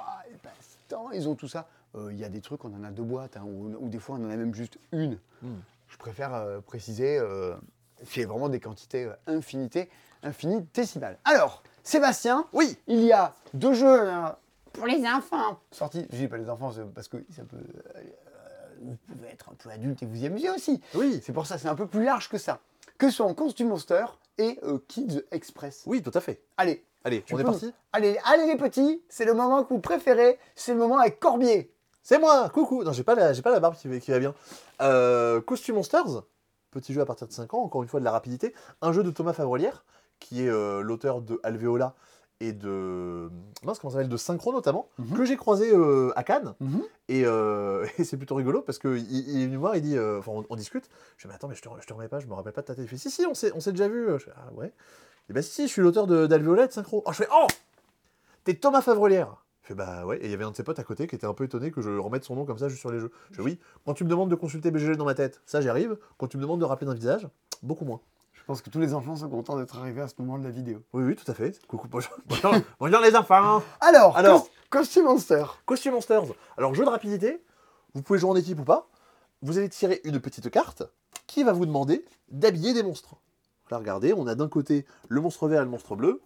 ben, 0.43 0.97
ils 1.13 1.27
ont 1.29 1.35
tout 1.35 1.47
ça. 1.47 1.67
Euh, 1.95 2.11
Il 2.11 2.17
y 2.19 2.23
a 2.25 2.29
des 2.29 2.41
trucs, 2.41 2.65
on 2.65 2.73
en 2.73 2.83
a 2.83 2.89
deux 2.91 3.03
boîtes, 3.03 3.37
hein, 3.37 3.43
ou, 3.45 3.75
ou 3.79 3.89
des 3.89 3.99
fois, 3.99 4.17
on 4.19 4.25
en 4.25 4.29
a 4.31 4.35
même 4.35 4.53
juste 4.55 4.79
une. 4.91 5.19
Hmm. 5.43 5.57
Je 5.87 5.97
préfère 5.97 6.33
euh, 6.33 6.59
préciser, 6.61 7.17
euh, 7.19 7.55
c'est 8.03 8.25
vraiment 8.25 8.49
des 8.49 8.59
quantités 8.59 9.05
euh, 9.05 9.13
infinités, 9.27 9.89
infinitésimales. 10.23 11.17
Alors, 11.25 11.63
Sébastien, 11.83 12.45
Oui 12.53 12.77
il 12.87 13.01
y 13.03 13.11
a 13.11 13.33
deux 13.53 13.73
jeux 13.73 14.05
là, 14.05 14.39
pour 14.73 14.85
les 14.87 15.05
enfants 15.07 15.59
sortis. 15.71 16.05
Je 16.11 16.17
dis 16.17 16.27
pas 16.27 16.37
les 16.37 16.49
enfants 16.49 16.71
c'est 16.71 16.83
parce 16.93 17.07
que 17.07 17.17
ça 17.35 17.43
peut. 17.43 17.57
euh, 17.95 18.01
vous 18.81 18.97
pouvez 19.07 19.29
être 19.29 19.49
un 19.49 19.55
peu 19.55 19.69
adulte 19.69 20.03
et 20.03 20.05
vous 20.05 20.17
y 20.17 20.25
amuser 20.27 20.49
aussi. 20.49 20.81
Oui 20.95 21.21
C'est 21.23 21.31
pour 21.33 21.45
ça, 21.47 21.57
c'est 21.57 21.67
un 21.69 21.75
peu 21.75 21.87
plus 21.87 22.03
large 22.03 22.27
que 22.29 22.37
ça. 22.37 22.59
Que 22.97 23.09
sont 23.09 23.33
Costume 23.33 23.69
Monster 23.69 24.05
et 24.37 24.59
euh, 24.63 24.79
Kids 24.87 25.21
Express. 25.31 25.83
Oui, 25.85 26.01
tout 26.01 26.11
à 26.13 26.19
fait. 26.21 26.41
Allez, 26.57 26.83
Allez, 27.03 27.23
on 27.31 27.37
est 27.39 27.43
parti? 27.43 27.71
Allez, 27.93 28.17
allez 28.25 28.47
les 28.47 28.57
petits, 28.57 29.01
c'est 29.09 29.25
le 29.25 29.33
moment 29.33 29.63
que 29.63 29.69
vous 29.73 29.79
préférez, 29.79 30.39
c'est 30.55 30.73
le 30.73 30.79
moment 30.79 30.97
avec 30.97 31.19
Corbier. 31.19 31.71
C'est 32.03 32.17
moi 32.19 32.49
Coucou 32.49 32.83
Non, 32.83 32.91
j'ai 32.93 33.03
pas, 33.03 33.15
la- 33.15 33.31
j'ai 33.33 33.41
pas 33.41 33.51
la 33.51 33.59
barbe 33.59 33.75
qui, 33.75 33.87
va- 33.87 33.99
qui 33.99 34.11
va 34.11 34.19
bien. 34.19 34.33
Euh, 34.81 35.39
Costume 35.41 35.75
Monsters, 35.75 36.23
petit 36.75 36.93
jeu 36.93 37.01
à 37.01 37.05
partir 37.05 37.27
de 37.27 37.33
5 37.33 37.53
ans, 37.55 37.63
encore 37.63 37.81
une 37.83 37.89
fois 37.89 37.99
de 37.99 38.05
la 38.05 38.11
rapidité. 38.11 38.53
Un 38.81 38.91
jeu 38.93 39.01
de 39.03 39.09
Thomas 39.11 39.33
Favrelière, 39.33 39.83
qui 40.19 40.43
est 40.43 40.49
euh, 40.49 40.81
l'auteur 40.81 41.21
de 41.21 41.39
Alveola 41.43 41.95
et 42.41 42.51
de. 42.53 43.29
Mince, 43.63 43.79
comment 43.79 43.89
ça 43.91 43.95
s'appelle? 43.97 44.09
De 44.09 44.17
Synchro 44.17 44.51
notamment, 44.51 44.89
Mhm. 44.99 45.17
que 45.17 45.25
j'ai 45.25 45.37
croisé 45.37 45.71
euh, 45.73 46.11
à 46.15 46.23
Cannes. 46.23 46.53
Et, 47.07 47.23
euh, 47.25 47.85
et 47.97 48.03
c'est 48.03 48.17
plutôt 48.17 48.35
rigolo 48.35 48.61
parce 48.61 48.77
qu'il 48.77 48.97
il 49.11 49.41
est 49.41 49.45
venu 49.45 49.55
me 49.55 49.59
voir, 49.59 49.75
il 49.77 49.81
dit, 49.81 49.97
enfin 49.97 50.31
on, 50.33 50.45
on 50.49 50.55
discute. 50.55 50.89
Je 51.17 51.23
dis, 51.23 51.27
mais 51.29 51.33
attends, 51.35 51.47
mais 51.47 51.55
je 51.55 51.61
te, 51.61 51.69
je 51.81 51.87
te 51.87 51.93
remets 51.93 52.07
pas, 52.09 52.19
je 52.19 52.27
me 52.27 52.33
rappelle 52.33 52.53
pas 52.53 52.61
de 52.61 52.67
ta 52.67 52.75
tête. 52.75 52.83
Il 52.85 52.89
fait, 52.89 52.97
si, 52.97 53.09
si, 53.09 53.25
on 53.25 53.33
s'est, 53.33 53.51
on 53.55 53.59
s'est 53.61 53.71
déjà 53.71 53.87
vu. 53.87 54.07
Je 54.19 54.25
fais, 54.25 54.31
ah 54.35 54.51
ouais. 54.53 54.73
Et 55.29 55.33
bah 55.33 55.41
si, 55.41 55.51
si, 55.51 55.67
je 55.67 55.71
suis 55.71 55.81
l'auteur 55.81 56.05
de, 56.07 56.27
d'Alveola 56.27 56.65
et 56.65 56.67
de 56.67 56.71
Synchro. 56.73 57.01
Oh, 57.05 57.11
je 57.11 57.17
fais, 57.17 57.27
oh 57.31 57.47
T'es 58.43 58.53
Thomas 58.55 58.81
Favrelière 58.81 59.44
Je 59.65 59.69
fais, 59.69 59.73
bah 59.75 60.05
ouais. 60.05 60.17
Et 60.17 60.25
il 60.25 60.31
y 60.31 60.33
avait 60.35 60.43
un 60.43 60.51
de 60.51 60.55
ses 60.55 60.61
potes 60.63 60.77
à 60.77 60.83
côté 60.83 61.07
qui 61.07 61.15
était 61.15 61.25
un 61.25 61.33
peu 61.33 61.43
étonné 61.43 61.71
que 61.71 61.81
je 61.81 61.89
remette 61.89 62.23
son 62.23 62.35
nom 62.35 62.45
comme 62.45 62.59
ça 62.59 62.67
juste 62.67 62.81
sur 62.81 62.91
les 62.91 62.99
jeux. 62.99 63.11
Je 63.31 63.37
fais, 63.37 63.41
oui, 63.41 63.59
quand 63.83 63.95
tu 63.95 64.03
me 64.03 64.09
demandes 64.09 64.29
de 64.29 64.35
consulter 64.35 64.69
BGG 64.69 64.95
dans 64.95 65.05
ma 65.05 65.15
tête, 65.15 65.41
ça 65.47 65.59
j'y 65.59 65.69
arrive. 65.69 65.97
Quand 66.19 66.27
tu 66.27 66.37
me 66.37 66.41
demandes 66.43 66.59
de 66.59 66.65
rappeler 66.65 66.85
d'un 66.85 66.93
visage, 66.93 67.27
beaucoup 67.63 67.83
moins. 67.83 67.99
Je 68.33 68.43
pense 68.45 68.61
que 68.61 68.69
tous 68.69 68.79
les 68.79 68.93
enfants 68.93 69.15
sont 69.15 69.27
contents 69.27 69.57
d'être 69.57 69.75
arrivés 69.79 70.01
à 70.01 70.07
ce 70.07 70.13
moment 70.19 70.37
de 70.37 70.43
la 70.43 70.51
vidéo. 70.51 70.83
Oui, 70.93 71.03
oui, 71.03 71.15
tout 71.15 71.29
à 71.31 71.33
fait. 71.33 71.59
Coucou, 71.65 71.87
bonjour, 71.89 72.11
bonjour, 72.27 72.53
bonjour 72.79 72.99
les 72.99 73.15
enfants 73.15 73.63
Alors, 73.81 74.15
Alors. 74.15 74.43
Cos- 74.43 74.49
Costume 74.69 75.05
Monster. 75.05 75.45
Costume 75.65 75.93
Monsters. 75.93 76.23
Alors, 76.57 76.75
jeu 76.75 76.85
de 76.85 76.89
rapidité, 76.89 77.41
vous 77.95 78.03
pouvez 78.03 78.19
jouer 78.19 78.29
en 78.29 78.35
équipe 78.35 78.59
ou 78.59 78.63
pas. 78.65 78.87
Vous 79.41 79.57
allez 79.57 79.69
tirer 79.69 79.99
une 80.03 80.19
petite 80.19 80.49
carte 80.51 80.83
qui 81.25 81.43
va 81.43 81.53
vous 81.53 81.65
demander 81.65 82.05
d'habiller 82.29 82.73
des 82.73 82.83
monstres. 82.83 83.15
Là, 83.71 83.77
regardez, 83.79 84.13
on 84.13 84.27
a 84.27 84.35
d'un 84.35 84.47
côté 84.49 84.85
le 85.07 85.21
monstre 85.21 85.47
vert 85.47 85.61
et 85.61 85.65
le 85.65 85.69
monstre 85.71 85.95
bleu, 85.95 86.21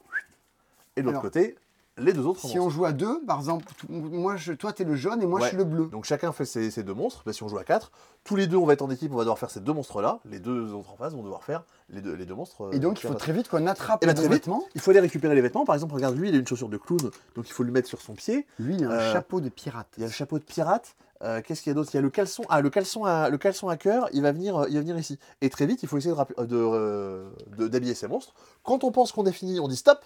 et 0.97 1.01
de 1.01 1.05
l'autre 1.07 1.21
côté, 1.21 1.55
les 2.00 2.14
deux 2.14 2.26
autres 2.26 2.39
Si 2.41 2.47
monstres. 2.47 2.62
on 2.64 2.70
joue 2.70 2.86
à 2.86 2.91
deux, 2.91 3.22
par 3.26 3.38
exemple, 3.39 3.66
moi, 3.89 4.36
je, 4.36 4.54
toi, 4.54 4.74
t'es 4.74 4.84
le 4.84 4.95
jaune 4.95 5.22
et 5.22 5.26
moi, 5.26 5.39
Ouais. 5.39 5.45
je 5.45 5.50
suis 5.50 5.58
le 5.58 5.64
bleu. 5.66 5.86
Donc 5.88 6.06
chacun 6.06 6.32
fait 6.32 6.45
ses, 6.45 6.72
ses 6.72 6.84
deux 6.84 6.93
monstres. 6.93 7.24
Bah, 7.26 7.34
si 7.34 7.43
on 7.43 7.47
joue 7.47 7.58
à 7.58 7.64
4, 7.64 7.91
tous 8.24 8.36
les 8.36 8.47
deux 8.47 8.58
on 8.58 8.66
va 8.66 8.74
être 8.74 8.82
en 8.82 8.89
équipe, 8.89 9.12
on 9.14 9.16
va 9.18 9.24
devoir 9.24 9.39
faire 9.39 9.50
ces 9.52 9.60
deux 9.60 9.74
monstres-là. 9.74 10.20
Les 10.26 10.39
deux 10.39 10.74
autres 10.74 10.91
en 10.91 10.95
face 10.97 11.14
vont 11.14 11.24
devoir 11.24 11.43
faire 11.43 11.64
les 11.89 12.02
deux, 12.02 12.14
les 12.14 12.26
deux 12.26 12.36
monstres. 12.36 12.62
euh, 12.66 12.72
Et 12.72 12.80
donc, 12.80 13.02
il 13.04 13.08
faut 13.08 13.14
très 13.14 13.34
vite 13.34 13.47
qu'on 13.50 13.66
attrape 13.68 14.00
Eh 14.02 14.06
les 14.06 14.14
ben, 14.14 14.16
très 14.16 14.24
vite. 14.24 14.34
vêtements. 14.45 14.64
Il 14.76 14.82
faut 14.82 14.91
aller 14.91 15.00
récupérer 15.00 15.36
les 15.36 15.41
vêtements. 15.41 15.66
Par 15.66 15.76
exemple, 15.76 15.93
regarde, 15.95 16.16
lui, 16.18 16.30
il 16.30 16.36
a 16.36 16.38
une 16.38 16.47
chaussure 16.47 16.70
de 16.70 16.78
clown, 16.78 17.00
donc 17.36 17.47
il 17.50 17.52
faut 17.54 17.64
lui 17.64 17.72
mettre 17.72 17.88
sur 17.88 18.02
son 18.02 18.14
pied. 18.14 18.45
Lui, 18.60 18.76
il 18.76 18.84
a 18.86 18.89
un 18.89 18.91
Euh, 18.93 19.14
chapeau 19.14 19.41
de 19.41 19.50
pirate. 19.50 19.88
Il 19.97 20.02
y 20.02 20.04
a 20.04 20.08
le 20.08 20.14
chapeau 20.14 20.38
de 20.39 20.43
pirate. 20.43 20.95
Euh, 21.22 21.41
Qu'est-ce 21.45 21.62
qu'il 21.62 21.70
y 21.70 21.72
a 21.72 21.74
d'autre? 21.74 21.89
Il 21.93 21.97
y 21.97 22.00
a 22.00 22.02
le 22.02 22.10
caleçon. 22.10 22.43
Ah, 22.47 22.62
le 22.62 22.70
caleçon 22.70 23.04
à, 23.04 23.30
le 23.30 23.38
caleçon 23.38 23.68
à 23.68 23.76
cœur, 23.76 24.08
il 24.14 24.22
va, 24.22 24.32
venir, 24.32 24.66
il 24.70 24.76
va 24.76 24.80
venir 24.80 24.97
ici. 24.97 25.20
Et 25.41 25.50
très 25.50 25.66
vite, 25.66 25.84
il 25.84 25.89
faut 25.89 25.97
essayer 25.97 26.16
de 26.16 26.22
euh, 26.56 27.30
de, 27.47 27.64
de- 27.64 27.68
d'habiller 27.68 27.93
ces 27.93 28.08
monstres. 28.08 28.34
Quand 28.64 28.86
on 28.86 28.91
pense 28.93 29.12
qu'on 29.12 29.26
est 29.26 29.34
fini, 29.34 29.60
on 29.60 29.68
dit 29.68 29.76
stop. 29.76 30.00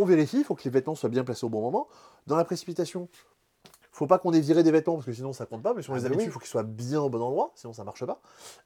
On 0.00 0.04
vérifie, 0.04 0.38
il 0.38 0.44
faut 0.44 0.54
que 0.54 0.62
les 0.64 0.70
vêtements 0.70 0.94
soient 0.94 1.08
bien 1.08 1.24
placés 1.24 1.44
au 1.44 1.48
bon 1.48 1.60
moment. 1.60 1.88
Dans 2.26 2.36
la 2.36 2.44
précipitation, 2.44 3.08
faut 3.90 4.06
pas 4.06 4.18
qu'on 4.18 4.32
ait 4.32 4.38
viré 4.40 4.62
des 4.62 4.70
vêtements 4.70 4.94
parce 4.94 5.06
que 5.06 5.12
sinon 5.12 5.32
ça 5.32 5.44
compte 5.44 5.62
pas. 5.62 5.74
Mais 5.74 5.82
si 5.82 5.90
on 5.90 5.94
Ah 5.94 5.96
les 5.96 6.02
bah 6.02 6.06
habitue, 6.06 6.22
il 6.24 6.26
oui. 6.28 6.32
faut 6.32 6.38
qu'ils 6.38 6.48
soient 6.48 6.62
bien 6.62 7.00
au 7.00 7.08
bon 7.10 7.20
endroit, 7.20 7.50
sinon 7.56 7.72
ça 7.72 7.82
marche 7.82 8.04
pas. 8.06 8.20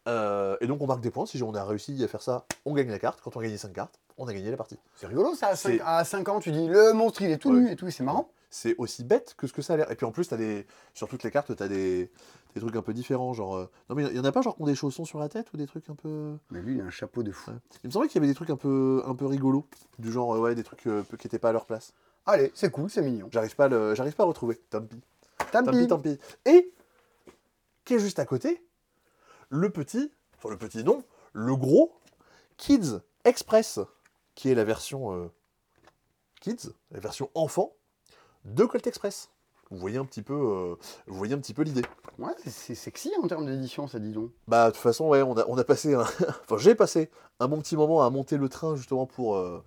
Euh, 0.08 0.56
et 0.60 0.66
donc 0.66 0.82
on 0.82 0.86
marque 0.86 1.00
des 1.00 1.10
points. 1.10 1.24
Si 1.24 1.42
on 1.42 1.54
a 1.54 1.64
réussi 1.64 2.02
à 2.04 2.08
faire 2.08 2.20
ça, 2.22 2.44
on 2.66 2.74
gagne 2.74 2.90
la 2.90 2.98
carte. 2.98 3.20
Quand 3.22 3.34
on 3.36 3.40
a 3.40 3.44
gagné 3.44 3.56
5 3.56 3.72
cartes, 3.72 3.98
on 4.18 4.26
a 4.28 4.34
gagné 4.34 4.50
la 4.50 4.58
partie. 4.58 4.78
C'est 4.96 5.06
rigolo, 5.06 5.34
ça. 5.34 5.48
À 5.48 5.56
C'est- 5.56 5.78
5, 5.78 5.82
à 5.86 6.04
cinq 6.04 6.28
ans, 6.28 6.38
tu 6.38 6.52
dis 6.52 6.66
le 6.68 6.92
monstre, 6.92 7.22
il 7.22 7.30
est 7.30 7.38
tout 7.38 7.48
Ouais. 7.50 7.60
nu 7.60 7.70
et 7.70 7.76
tout, 7.76 7.90
c'est 7.90 8.04
marrant. 8.04 8.28
c'est 8.54 8.74
aussi 8.76 9.02
bête 9.02 9.34
que 9.38 9.46
ce 9.46 9.54
que 9.54 9.62
ça 9.62 9.72
a 9.72 9.76
l'air. 9.78 9.90
Et 9.90 9.96
puis 9.96 10.04
en 10.04 10.10
plus, 10.12 10.30
as 10.30 10.36
des... 10.36 10.66
sur 10.92 11.08
toutes 11.08 11.22
les 11.22 11.30
cartes, 11.30 11.56
tu 11.56 11.62
as 11.62 11.68
des... 11.68 12.10
des 12.54 12.60
trucs 12.60 12.76
un 12.76 12.82
peu 12.82 12.92
différents. 12.92 13.32
Genre, 13.32 13.56
euh, 13.56 13.70
Non, 13.88 13.96
mais 13.96 14.04
il 14.04 14.16
y 14.16 14.20
en 14.20 14.24
a 14.24 14.32
pas 14.32 14.42
genre 14.42 14.56
qui 14.56 14.62
ont 14.62 14.66
des 14.66 14.74
chaussons 14.74 15.04
sur 15.04 15.18
la 15.18 15.28
tête 15.28 15.52
ou 15.52 15.56
des 15.56 15.66
trucs 15.66 15.88
un 15.88 15.94
peu. 15.94 16.36
Mais 16.50 16.60
lui, 16.60 16.74
il 16.74 16.80
a 16.80 16.84
un 16.84 16.90
chapeau 16.90 17.22
de 17.22 17.32
fou. 17.32 17.50
Ouais. 17.50 17.56
Il 17.84 17.88
me 17.88 17.92
semblait 17.92 18.08
qu'il 18.08 18.16
y 18.16 18.24
avait 18.24 18.28
des 18.30 18.34
trucs 18.34 18.50
un 18.50 18.56
peu, 18.56 19.02
un 19.06 19.14
peu 19.14 19.26
rigolos. 19.26 19.66
Du 19.98 20.12
genre, 20.12 20.34
euh, 20.34 20.40
ouais, 20.40 20.54
des 20.54 20.64
trucs 20.64 20.86
euh, 20.86 21.02
qui 21.18 21.26
n'étaient 21.26 21.38
pas 21.38 21.50
à 21.50 21.52
leur 21.52 21.66
place. 21.66 21.92
Allez, 22.26 22.52
c'est 22.54 22.70
cool, 22.70 22.88
c'est 22.88 23.02
mignon. 23.02 23.28
J'arrive 23.32 23.56
pas, 23.56 23.64
à 23.64 23.68
le... 23.68 23.94
J'arrive 23.94 24.14
pas 24.14 24.22
à 24.22 24.26
retrouver. 24.26 24.60
Tant 24.70 24.82
pis. 24.82 25.00
Tant 25.50 25.64
Tant 25.64 25.70
pis, 25.72 25.78
pis. 25.78 25.86
tant 25.88 25.98
pis. 25.98 26.18
Et, 26.46 26.72
qui 27.84 27.94
est 27.94 27.98
juste 27.98 28.18
à 28.18 28.24
côté, 28.24 28.64
le 29.48 29.70
petit, 29.70 30.12
enfin 30.36 30.50
le 30.50 30.56
petit 30.56 30.84
non, 30.84 31.02
le 31.32 31.56
gros 31.56 31.92
Kids 32.56 33.00
Express, 33.24 33.80
qui 34.34 34.50
est 34.50 34.54
la 34.54 34.64
version 34.64 35.12
euh, 35.12 35.28
Kids, 36.40 36.70
la 36.92 37.00
version 37.00 37.28
enfant 37.34 37.72
de 38.44 38.64
Colt 38.64 38.86
Express. 38.86 39.30
Vous 39.72 39.78
voyez 39.78 39.96
un 39.98 40.04
petit 40.04 40.22
peu, 40.22 40.34
euh, 40.34 40.74
vous 41.06 41.16
voyez 41.16 41.34
un 41.34 41.38
petit 41.38 41.54
peu 41.54 41.62
l'idée. 41.62 41.82
Ouais, 42.18 42.32
c'est- 42.46 42.74
sexy 42.74 43.10
en 43.22 43.26
termes 43.26 43.46
d'édition, 43.46 43.88
ça 43.88 43.98
dit 43.98 44.12
donc. 44.12 44.30
Bah, 44.46 44.66
de 44.66 44.72
toute 44.72 44.82
façon, 44.82 45.08
ouais, 45.08 45.22
on 45.22 45.36
a, 45.36 45.44
on 45.48 45.56
a 45.56 45.64
passé, 45.64 45.94
un... 45.94 46.02
enfin, 46.44 46.56
j'ai 46.58 46.74
passé 46.74 47.10
un 47.40 47.48
bon 47.48 47.58
petit 47.60 47.74
moment 47.76 48.02
à 48.02 48.10
monter 48.10 48.36
le 48.36 48.48
train 48.50 48.76
justement 48.76 49.06
pour, 49.06 49.36
euh, 49.36 49.64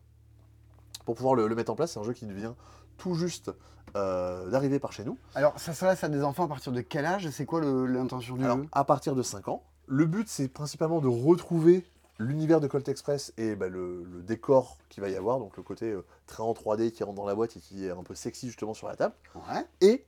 pour 1.06 1.16
pouvoir 1.16 1.36
le, 1.36 1.47
le 1.47 1.56
mettre 1.56 1.72
en 1.72 1.76
place. 1.76 1.93
C'est 1.93 1.99
un 1.99 2.03
jeu 2.03 2.14
qui 2.14 2.26
vient 2.32 2.56
tout 2.97 3.16
juste 3.16 3.51
euh, 3.95 4.47
d'arriver 4.49 4.78
par 4.80 4.91
chez 4.91 5.03
nous. 5.03 5.18
Alors, 5.34 5.60
ça 5.60 5.74
s'adresse 5.74 6.03
à 6.03 6.10
des 6.10 6.24
enfants 6.24 6.45
à 6.45 6.47
partir 6.47 6.72
de 6.72 6.82
quel 6.82 7.06
âge? 7.06 7.30
C'est 7.32 7.45
quoi 7.45 7.62
l'intention 7.62 8.36
du 8.38 8.43
Alors, 8.45 8.58
jeu? 8.58 8.66
à 8.72 8.84
partir 8.84 9.16
de 9.16 9.24
5 9.24 9.47
ans, 9.47 9.64
le 9.88 10.06
but 10.06 10.28
c'est 10.30 10.47
principalement 10.47 10.99
de 11.01 11.08
retrouver 11.08 11.84
l'univers 12.18 12.61
de 12.61 12.68
Colt 12.68 12.88
Express 12.88 13.34
et 13.38 13.55
bah, 13.55 13.68
le, 13.68 14.03
le 14.03 14.22
décor 14.24 14.78
qu'il 14.89 15.01
va 15.01 15.09
y 15.09 15.16
avoir, 15.16 15.39
donc 15.39 15.57
le 15.57 15.63
côté 15.63 15.91
euh, 15.91 16.05
train 16.28 16.43
en 16.43 16.53
3D 16.53 16.91
qui 16.91 17.03
rentre 17.03 17.16
dans 17.18 17.26
la 17.26 17.36
boîte 17.36 17.57
et 17.57 17.59
qui 17.59 17.86
est 17.86 17.91
un 17.91 18.03
peu 18.03 18.16
sexy 18.16 18.47
justement 18.47 18.74
sur 18.74 18.88
la 18.88 18.95
table, 18.95 19.13
Ouais. 19.36 19.66
et 19.82 20.05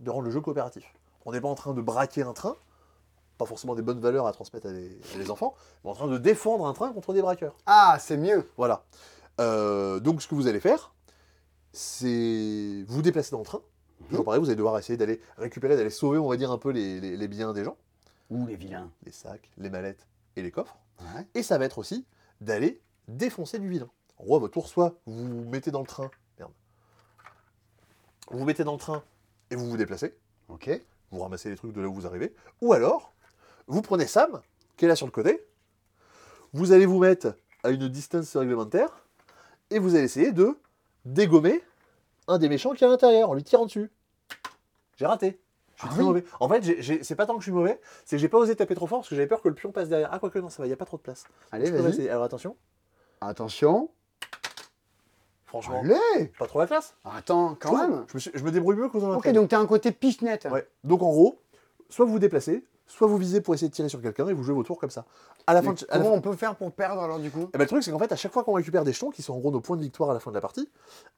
de 0.00 0.10
rendre 0.10 0.24
le 0.24 0.30
jeu 0.30 0.40
coopératif. 0.40 0.84
On 1.26 1.32
n'est 1.32 1.40
pas 1.40 1.48
en 1.48 1.54
train 1.54 1.74
de 1.74 1.80
braquer 1.82 2.22
un 2.22 2.32
train, 2.32 2.56
pas 3.38 3.44
forcément 3.46 3.74
des 3.74 3.82
bonnes 3.82 4.00
valeurs 4.00 4.26
à 4.26 4.32
transmettre 4.32 4.66
à 4.66 4.72
des, 4.72 4.98
à 5.14 5.18
des 5.18 5.30
enfants, 5.30 5.54
mais 5.84 5.90
en 5.90 5.94
train 5.94 6.08
de 6.08 6.18
défendre 6.18 6.66
un 6.66 6.72
train 6.72 6.92
contre 6.92 7.12
des 7.12 7.22
braqueurs. 7.22 7.56
Ah, 7.66 7.96
c'est 8.00 8.16
mieux. 8.16 8.48
Voilà. 8.56 8.84
Euh, 9.40 10.00
donc 10.00 10.22
ce 10.22 10.28
que 10.28 10.34
vous 10.34 10.46
allez 10.46 10.60
faire, 10.60 10.92
c'est 11.72 12.84
vous 12.88 13.02
déplacer 13.02 13.30
dans 13.32 13.38
le 13.40 13.44
train. 13.44 13.60
Toujours 14.08 14.24
pareil, 14.24 14.40
vous 14.40 14.46
allez 14.46 14.56
devoir 14.56 14.78
essayer 14.78 14.96
d'aller 14.96 15.20
récupérer, 15.38 15.76
d'aller 15.76 15.90
sauver, 15.90 16.18
on 16.18 16.28
va 16.28 16.36
dire, 16.36 16.50
un 16.50 16.58
peu 16.58 16.70
les- 16.70 17.00
les- 17.00 17.16
les 17.16 17.28
biens 17.28 17.52
des 17.52 17.64
gens 17.64 17.76
Ouh, 18.30 18.46
les 18.46 18.56
vilains. 18.56 18.90
les 19.04 19.12
sacs, 19.12 19.50
les 19.58 19.70
mallettes 19.70 20.06
et 20.36 20.42
les 20.42 20.50
coffres. 20.50 20.76
Ouais. 21.00 21.26
Et 21.34 21.42
ça 21.42 21.58
va 21.58 21.64
être 21.64 21.78
aussi 21.78 22.06
d'aller 22.40 22.80
défoncer 23.08 23.58
du 23.58 23.68
vilain. 23.68 23.90
En 24.18 24.24
gros, 24.24 24.36
à 24.36 24.38
votre 24.38 24.52
tour, 24.52 24.68
soit 24.68 24.94
vous 25.06 25.26
vous 25.44 25.50
mettez 25.50 25.70
dans 25.70 25.80
le 25.80 25.86
train, 25.86 26.10
merde, 26.38 26.52
vous 28.30 28.38
vous 28.38 28.44
mettez 28.44 28.64
dans 28.64 28.72
le 28.72 28.78
train 28.78 29.02
et 29.50 29.56
vous 29.56 29.68
vous 29.68 29.76
déplacez, 29.76 30.16
Ok. 30.48 30.70
vous 31.10 31.20
ramassez 31.20 31.50
les 31.50 31.56
trucs 31.56 31.72
de 31.72 31.80
là 31.80 31.88
où 31.88 31.94
vous 31.94 32.06
arrivez, 32.06 32.34
ou 32.60 32.72
alors, 32.72 33.12
vous 33.66 33.82
prenez 33.82 34.06
Sam, 34.06 34.40
qui 34.76 34.84
est 34.84 34.88
là 34.88 34.96
sur 34.96 35.06
le 35.06 35.12
côté, 35.12 35.44
vous 36.52 36.72
allez 36.72 36.86
vous 36.86 36.98
mettre 36.98 37.34
à 37.62 37.70
une 37.70 37.88
distance 37.88 38.36
réglementaire, 38.36 39.04
et 39.70 39.78
vous 39.78 39.94
allez 39.94 40.04
essayer 40.04 40.32
de 40.32 40.56
dégommer 41.04 41.62
un 42.28 42.38
des 42.38 42.48
méchants 42.48 42.72
qui 42.72 42.84
est 42.84 42.86
à 42.86 42.90
l'intérieur, 42.90 43.30
en 43.30 43.34
lui 43.34 43.42
tirant 43.44 43.66
dessus. 43.66 43.90
J'ai 44.96 45.06
raté. 45.06 45.40
Je 45.76 45.80
suis 45.80 45.88
Ah 45.90 45.92
très 45.92 46.00
oui. 46.00 46.06
mauvais. 46.06 46.24
En 46.40 46.48
fait, 46.48 47.02
c'est 47.02 47.14
pas 47.16 47.26
tant 47.26 47.34
que 47.34 47.40
je 47.40 47.44
suis 47.46 47.52
mauvais, 47.52 47.80
c'est 48.04 48.16
que 48.16 48.20
j'ai 48.20 48.28
pas 48.28 48.38
osé 48.38 48.54
taper 48.56 48.74
trop 48.74 48.86
fort 48.86 48.98
parce 49.00 49.08
que 49.08 49.14
j'avais 49.16 49.26
peur 49.26 49.42
que 49.42 49.48
le 49.48 49.54
pion 49.54 49.72
passe 49.72 49.88
derrière. 49.88 50.08
Ah, 50.12 50.18
quoique, 50.18 50.38
non, 50.38 50.48
ça 50.48 50.62
va, 50.62 50.66
il 50.66 50.70
n'y 50.70 50.74
a 50.74 50.76
pas 50.76 50.84
trop 50.84 50.96
de 50.96 51.02
place. 51.02 51.24
Allez, 51.52 51.70
vas-y. 51.70 52.08
Alors 52.08 52.24
attention, 52.24 52.56
Attention. 53.20 53.90
franchement, 55.46 55.80
Allez 55.84 56.26
pas 56.38 56.46
trop 56.46 56.58
la 56.60 56.66
classe. 56.66 56.94
Attends, 57.04 57.56
quand 57.58 57.76
Je 57.76 57.82
même. 57.82 58.04
Je 58.08 58.14
me, 58.14 58.18
suis- 58.20 58.30
je 58.34 58.44
me 58.44 58.50
débrouille 58.50 58.76
mieux 58.76 58.88
que 58.88 58.96
vous 58.98 59.04
en 59.06 59.16
Ok, 59.16 59.28
donc 59.32 59.48
t'as 59.50 59.58
un 59.58 59.66
côté 59.66 59.92
pichenette. 59.92 60.46
Ouais. 60.50 60.66
Donc 60.84 61.02
en 61.02 61.10
gros, 61.10 61.40
soit 61.88 62.04
vous 62.06 62.12
vous 62.12 62.18
déplacez, 62.18 62.64
soit 62.86 63.06
vous 63.06 63.16
visez 63.18 63.40
pour 63.40 63.54
essayer 63.54 63.68
de 63.68 63.74
tirer 63.74 63.88
sur 63.88 64.00
quelqu'un 64.02 64.28
et 64.28 64.32
vous 64.34 64.42
jouez 64.42 64.54
vos 64.54 64.62
tours 64.62 64.78
comme 64.78 64.90
ça. 64.90 65.04
À 65.46 65.54
la 65.54 65.62
fin, 65.62 65.70
Mais 65.70 65.74
de- 65.76 65.86
à 65.90 65.94
la 65.98 65.98
comment 66.04 66.10
fin- 66.14 66.18
on 66.18 66.20
peut 66.20 66.36
faire 66.36 66.54
pour 66.56 66.72
perdre 66.72 67.00
alors 67.02 67.18
du 67.18 67.30
coup? 67.30 67.48
Eh 67.52 67.58
ben, 67.58 67.64
le 67.64 67.66
truc, 67.66 67.82
c'est 67.82 67.90
qu'en 67.90 67.98
fait, 67.98 68.12
à 68.12 68.16
chaque 68.16 68.32
fois 68.32 68.44
qu'on 68.44 68.52
récupère 68.54 68.84
des 68.84 68.92
jetons, 68.92 69.10
qui 69.10 69.22
sont 69.22 69.34
en 69.34 69.38
gros 69.38 69.50
nos 69.50 69.60
points 69.60 69.76
de 69.76 69.82
victoire 69.82 70.10
à 70.10 70.14
la 70.14 70.20
fin 70.20 70.30
de 70.30 70.34
la 70.34 70.40
partie, 70.40 70.70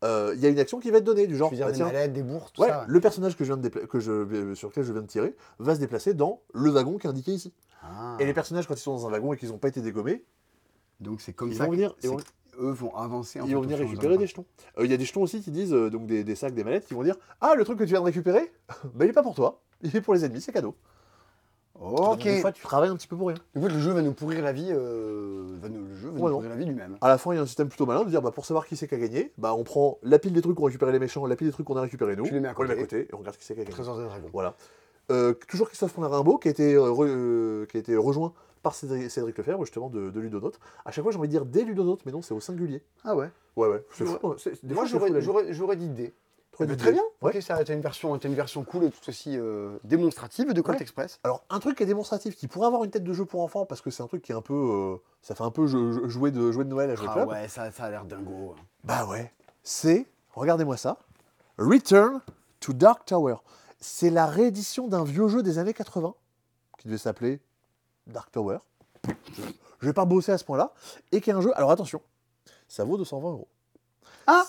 euh, 0.05 0.33
il 0.35 0.41
y 0.41 0.47
a 0.47 0.49
une 0.49 0.59
action 0.59 0.79
qui 0.81 0.91
va 0.91 0.99
être 0.99 1.05
donnée, 1.05 1.27
du 1.27 1.37
genre, 1.37 1.49
Je 1.51 1.55
veux 1.55 1.57
dire 1.57 1.67
bah, 1.67 1.73
des 1.73 1.79
tiens, 1.79 2.09
des 2.09 2.23
bourses, 2.23 2.53
tout 2.53 2.63
ouais, 2.63 2.69
ça. 2.69 2.81
ouais. 2.81 2.85
le 2.89 3.01
personnage 3.01 3.37
que 3.37 3.45
je 3.45 3.53
viens 3.53 3.61
de 3.63 3.69
que 3.69 4.01
je, 4.01 4.11
euh, 4.13 4.55
sur 4.55 4.69
lequel 4.69 4.85
je 4.85 4.93
viens 4.93 5.03
de 5.03 5.07
tirer 5.07 5.35
va 5.59 5.75
se 5.75 5.81
déplacer 5.81 6.15
dans 6.15 6.41
le 6.55 6.71
wagon 6.71 6.99
qui 6.99 7.07
est 7.07 7.11
indiqué 7.11 7.33
ici. 7.33 7.53
Ah. 7.83 8.17
Et 8.21 8.25
les 8.27 8.33
personnages, 8.35 8.67
quand 8.67 8.75
ils 8.75 8.79
sont 8.79 8.95
dans 8.95 9.07
un 9.07 9.11
wagon 9.11 9.33
et 9.33 9.37
qu'ils 9.37 9.51
n'ont 9.51 9.59
pas 9.59 9.69
été 9.69 9.81
dégommés, 9.81 10.25
Donc 11.01 11.21
c'est 11.21 11.33
comme 11.33 11.51
ils 11.51 11.57
ça 11.57 11.67
vont 11.67 11.73
venir, 11.73 11.95
que 12.03 12.07
eux 12.59 12.71
vont 12.73 12.95
avancer. 12.97 13.41
en 13.41 13.47
ils 13.47 13.55
vont 13.55 13.61
venir 13.61 13.79
et 13.81 13.85
récupérer 13.85 14.17
des 14.19 14.27
jetons. 14.27 14.47
Euh, 14.79 14.85
Il 14.87 14.91
y 14.91 14.95
a 14.95 14.97
des 14.97 15.05
jetons 15.05 15.23
aussi 15.23 15.41
qui 15.43 15.51
disent, 15.51 15.73
donc 15.73 16.07
des, 16.07 16.25
des 16.25 16.35
sacs, 16.35 16.55
des 16.55 16.65
mallettes, 16.65 16.87
qui 16.87 16.95
vont 16.95 17.03
dire 17.03 17.17
Ah, 17.41 17.55
le 17.55 17.65
truc 17.65 17.79
que 17.79 17.85
tu 17.85 17.91
viens 17.91 18.01
de 18.01 18.07
récupérer, 18.07 18.51
bah, 18.95 19.05
il 19.05 19.11
est 19.11 19.13
pas 19.13 19.23
pour 19.23 19.35
toi, 19.35 19.61
il 19.83 19.95
est 19.95 20.01
pour 20.01 20.15
les 20.15 20.25
ennemis, 20.25 20.41
c'est 20.41 20.53
cadeau. 20.53 20.75
Donc, 21.81 22.13
Ok. 22.15 22.23
des 22.25 22.41
fois, 22.41 22.53
tu 22.53 22.63
travailles 22.63 22.89
un 22.91 22.97
petit 22.97 23.07
peu 23.07 23.17
pour 23.17 23.29
rien. 23.29 23.37
Du 23.55 23.61
coup, 23.61 23.69
le 23.69 23.79
jeu 23.79 23.93
va 23.93 24.03
nous 24.03 24.13
pourrir 24.13 24.43
la 24.43 24.53
vie. 24.53 24.69
euh, 24.73 25.45
va 25.61 25.69
nous- 25.69 25.87
le 25.87 25.95
jeu 25.95 26.09
va 26.09 26.15
Ouais, 26.15 26.21
nous 26.31 26.37
pourrir 26.37 26.51
la 26.51 26.57
vie 26.57 26.65
lui-même. 26.65 26.97
À 27.01 27.09
la 27.09 27.19
fin, 27.19 27.33
il 27.33 27.37
y 27.37 27.39
a 27.39 27.43
un 27.43 27.47
système 27.47 27.69
plutôt 27.69 27.87
malin 27.87 28.05
de 28.05 28.09
dire 28.11 28.23
bah, 28.23 28.31
pour 28.31 28.47
savoir 28.47 28.67
qui 28.67 28.77
c'est 28.77 28.89
qui 28.89 28.95
a 28.95 28.99
gagné, 28.99 29.33
bah, 29.39 29.55
on 29.55 29.63
prend 29.65 29.99
la 30.03 30.19
pile 30.19 30.33
des 30.33 30.41
trucs 30.43 30.57
qu'ont 30.57 30.65
récupéré 30.65 30.93
les 30.93 30.99
méchants, 30.99 31.27
la 31.27 31.37
pile 31.37 31.49
des 31.49 31.53
trucs 31.53 31.67
qu'on 31.67 31.77
a 31.77 31.83
récupéré 31.83 32.17
nous, 32.17 32.25
Tu 32.25 32.33
les 32.35 32.41
mets 32.41 32.49
à 32.49 32.55
on 32.57 32.63
les 32.63 32.69
met 32.69 32.75
à 32.75 32.77
côté. 32.77 32.97
côté 33.03 33.11
et 33.11 33.15
on 33.15 33.19
regarde 33.19 33.37
qui 33.37 33.45
c'est 33.45 33.55
qui 33.55 33.61
a 33.61 33.65
gagné. 33.65 33.73
Trésor 33.75 33.99
des 33.99 34.05
dragons. 34.05 34.29
Voilà. 34.33 34.55
Euh, 35.11 35.35
toujours 35.49 35.69
Christophe 35.69 35.95
Rimbaud, 35.97 36.39
qui 36.39 36.49
a 36.49 36.51
été, 36.51 36.75
euh, 36.75 37.67
qui 37.67 37.77
a 37.77 37.81
été 37.81 37.97
rejoint 37.97 38.33
par 38.63 38.75
Cédric, 38.75 39.09
Cédric 39.11 39.39
Lefebvre, 39.39 39.65
justement, 39.65 39.89
de, 39.89 40.11
de 40.11 40.21
Ludonote. 40.21 40.59
À 40.85 40.91
chaque 40.91 41.05
fois, 41.05 41.13
j'ai 41.13 41.19
envie 41.19 41.29
de 41.29 41.33
dire 41.33 41.45
des 41.45 41.63
Ludonotes, 41.63 42.01
mais 42.07 42.11
non, 42.13 42.23
c'est 42.23 42.35
au 42.35 42.41
singulier. 42.41 42.83
Ah 43.05 43.15
ouais. 43.15 43.31
Ouais, 43.55 43.69
ouais. 43.69 43.85
Fou, 43.89 44.05
hein. 44.25 44.35
Des 44.65 44.75
Moi, 44.75 44.85
j'aurais, 44.87 45.77
dit 45.77 45.89
D. 45.89 46.13
Eh 46.61 46.67
ben, 46.67 46.77
très 46.77 46.93
bien. 46.93 47.03
Ouais. 47.23 47.37
Ok, 47.37 47.43
ça, 47.43 47.63
t'as 47.65 47.75
une 47.75 47.81
version, 47.81 48.17
t'as 48.19 48.29
une 48.29 48.35
version 48.35 48.65
cool 48.65 48.85
et 48.85 48.91
tout 48.91 49.09
aussi 49.09 49.37
euh, 49.37 49.79
démonstrative 49.85 50.53
de 50.53 50.61
Colt 50.63 50.77
Ouais. 50.79 50.83
Express. 50.83 51.21
Alors, 51.25 51.45
un 51.51 51.61
truc 51.61 51.77
qui 51.77 51.83
est 51.83 51.87
démonstratif, 51.87 52.35
qui 52.37 52.49
pourrait 52.49 52.67
avoir 52.67 52.83
une 52.85 52.91
tête 52.91 53.05
de 53.05 53.13
jeu 53.13 53.25
pour 53.27 53.43
enfants, 53.43 53.67
parce 53.67 53.81
que 53.83 53.91
c'est 53.91 54.03
un 54.03 54.07
truc 54.07 54.23
qui 54.23 54.33
est 54.33 54.35
un 54.35 54.41
peu. 54.43 54.55
euh, 54.55 54.97
ça 55.23 55.35
fait 55.35 55.45
un 55.45 55.51
peu 55.51 55.67
jeu- 55.67 56.09
jouer, 56.09 56.31
de, 56.31 56.51
jouer 56.53 56.65
de 56.65 56.71
Noël 56.71 56.91
à 56.91 56.95
jouer 56.95 57.07
Ah 57.11 57.13
club. 57.15 57.29
ouais, 57.29 57.49
ça, 57.49 57.71
ça 57.71 57.85
a 57.85 57.91
l'air 57.91 58.05
dingo. 58.05 58.55
hein. 58.59 58.63
Bah 58.85 59.05
ouais. 59.07 59.33
C'est, 59.63 60.07
regardez-moi 60.35 60.77
ça, 60.77 60.99
Return 61.59 62.21
to 62.61 62.73
Dark 62.73 63.05
Tower. 63.05 63.37
C'est 63.81 64.11
la 64.11 64.27
réédition 64.27 64.89
d'un 64.89 65.05
vieux 65.05 65.29
jeu 65.29 65.43
des 65.43 65.59
années 65.59 65.75
80, 65.75 66.15
qui 66.79 66.87
devait 66.89 66.99
s'appeler 66.99 67.41
Dark 68.07 68.31
Tower. 68.33 68.59
Je, 69.07 69.43
je 69.81 69.87
vais 69.87 69.93
pas 69.93 70.05
bosser 70.07 70.33
à 70.33 70.39
ce 70.39 70.45
point-là. 70.45 70.73
Et 71.13 71.21
qui 71.21 71.31
est 71.31 71.35
un 71.35 71.41
jeu, 71.41 71.53
alors 71.57 71.71
attention, 71.71 72.01
ça 72.69 72.85
vaut 72.85 72.97
220 72.97 73.31
euros. 73.31 73.49
Ah 74.27 74.45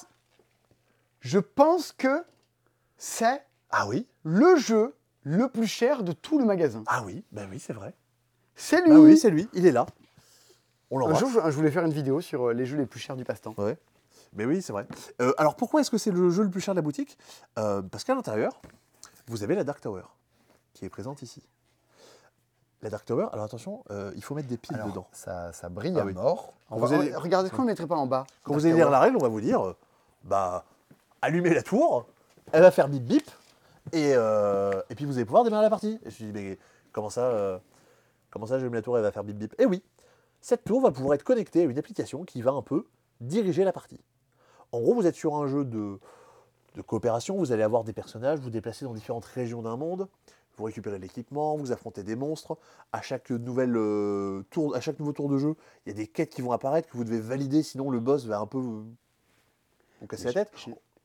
Je 1.28 1.40
pense 1.40 1.92
que 1.92 2.24
c'est 2.98 3.44
Ah 3.70 3.86
oui 3.86 4.08
le 4.24 4.56
jeu 4.56 4.96
le 5.24 5.50
plus 5.50 5.68
cher 5.68 6.04
de 6.04 6.14
tout 6.14 6.40
le 6.40 6.46
magasin. 6.46 6.84
Ah 6.88 7.04
oui, 7.06 7.26
bah 7.34 7.42
oui, 7.50 7.60
c'est 7.60 7.74
vrai. 7.74 7.94
C'est 8.56 8.82
lui 8.82 8.92
Bah 8.92 9.00
oui, 9.00 9.18
c'est 9.18 9.30
lui, 9.30 9.50
il 9.54 9.66
est 9.66 9.74
là. 9.74 9.86
On 10.90 11.06
Un 11.06 11.14
jour, 11.16 11.30
je, 11.30 11.40
je 11.52 11.56
voulais 11.56 11.70
faire 11.70 11.84
une 11.84 11.92
vidéo 11.92 12.22
sur 12.22 12.48
euh, 12.48 12.54
les 12.54 12.66
jeux 12.66 12.78
les 12.78 12.86
plus 12.86 13.02
chers 13.02 13.18
du 13.18 13.26
passe-temps. 13.26 13.54
Ouais. 13.58 13.78
Mais 14.32 14.46
oui, 14.46 14.62
c'est 14.62 14.72
vrai. 14.72 14.88
Euh, 15.22 15.34
alors 15.38 15.58
pourquoi 15.58 15.82
est-ce 15.82 15.92
que 15.92 15.98
c'est 15.98 16.12
le 16.12 16.30
jeu 16.30 16.44
le 16.44 16.50
plus 16.50 16.62
cher 16.62 16.74
de 16.74 16.78
la 16.78 16.82
boutique? 16.82 17.18
Euh, 17.60 17.82
Parce 17.82 18.06
qu'à 18.06 18.16
l'intérieur, 18.16 18.62
vous 19.28 19.44
avez 19.44 19.56
la 19.56 19.66
Dark 19.66 19.82
Tower, 19.82 20.04
qui 20.74 20.86
est 20.86 20.90
présente 20.90 21.22
ici. 21.24 21.46
La 22.82 22.90
Dark 22.90 23.04
Tower, 23.04 23.28
alors 23.34 23.44
attention, 23.44 23.84
euh, 23.92 24.14
il 24.16 24.24
faut 24.24 24.34
mettre 24.34 24.48
des 24.48 24.58
piles 24.58 24.76
Alors, 24.76 24.88
dedans. 24.88 25.08
Ça, 25.12 25.52
ça 25.52 25.68
brille 25.68 25.96
Ah 25.98 26.04
à 26.04 26.06
oui. 26.06 26.14
mort. 26.14 26.54
Vous 26.70 26.94
allez- 26.94 27.14
Regardez, 27.16 27.48
est-ce 27.48 27.56
qu'on 27.56 27.64
ne 27.64 27.68
mettrait 27.68 27.88
pas 27.88 27.96
en 27.96 28.08
bas 28.08 28.26
Quand 28.44 28.54
vous 28.54 28.66
allez 28.66 28.76
lire 28.76 28.90
la 28.90 29.02
règle, 29.02 29.18
on 29.18 29.22
va 29.22 29.28
vous 29.30 29.42
dire, 29.42 29.62
euh, 29.66 29.76
bah, 30.24 30.64
allumez 31.22 31.54
la 31.54 31.64
tour, 31.64 32.06
elle 32.52 32.62
va 32.62 32.72
faire 32.72 32.88
bip 32.88 33.04
bip, 33.04 33.30
et, 33.94 34.14
euh, 34.16 34.82
et 34.90 34.96
puis 34.96 35.06
vous 35.06 35.18
allez 35.18 35.26
pouvoir 35.26 35.44
démarrer 35.44 35.64
la 35.64 35.70
partie. 35.70 36.00
Et 36.04 36.06
je 36.06 36.06
me 36.06 36.12
suis 36.12 36.26
dit, 36.26 36.32
mais 36.34 36.60
comment 36.92 37.10
ça, 37.10 37.26
euh, 37.32 37.58
comment 38.30 38.46
ça, 38.46 38.58
j'allume 38.58 38.74
la 38.74 38.82
tour, 38.82 38.98
elle 38.98 39.04
va 39.04 39.12
faire 39.12 39.24
bip 39.24 39.38
bip? 39.38 39.56
Eh 39.60 39.66
oui, 39.66 39.84
cette 40.42 40.64
tour 40.64 40.82
va 40.82 40.92
pouvoir 40.92 41.16
être 41.16 41.24
connectée 41.24 41.62
à 41.62 41.64
une 41.66 41.78
application 41.78 42.24
qui 42.24 42.42
va 42.42 42.52
un 42.52 42.62
peu 42.62 42.86
diriger 43.22 43.64
la 43.64 43.74
partie. 43.74 44.00
En 44.72 44.82
gros, 44.82 44.94
vous 44.94 45.08
êtes 45.08 45.16
sur 45.16 45.36
un 45.36 45.48
jeu 45.48 45.66
de, 45.66 46.00
de 46.76 46.82
coopération, 46.82 47.38
vous 47.38 47.52
allez 47.52 47.64
avoir 47.64 47.84
des 47.84 47.94
personnages, 47.94 48.40
vous 48.40 48.50
déplacez 48.50 48.86
dans 48.86 48.94
différentes 48.94 49.26
régions 49.26 49.62
d'un 49.62 49.78
monde, 49.78 50.08
vous 50.58 50.66
récupérez 50.66 51.00
l'équipement, 51.00 51.56
vous 51.56 51.72
affrontez 51.72 52.04
des 52.04 52.16
monstres. 52.16 52.58
À 52.92 53.02
chaque, 53.02 53.30
nouvelle, 53.30 53.76
euh, 53.78 54.44
tour, 54.50 54.76
à 54.76 54.82
chaque 54.82 55.00
nouveau 55.00 55.14
tour 55.14 55.30
de 55.30 55.38
jeu, 55.38 55.56
il 55.86 55.90
y 55.90 55.92
a 55.92 55.96
des 55.96 56.08
quêtes 56.08 56.34
qui 56.34 56.42
vont 56.42 56.52
apparaître 56.52 56.90
que 56.90 56.98
vous 56.98 57.04
devez 57.04 57.20
valider, 57.20 57.64
sinon 57.64 57.90
le 57.90 58.00
boss 58.00 58.26
va 58.26 58.40
un 58.40 58.48
peu 58.48 58.58
vous, 58.58 58.86
vous 60.02 60.08
casser 60.08 60.26
la 60.26 60.34
tête. 60.34 60.52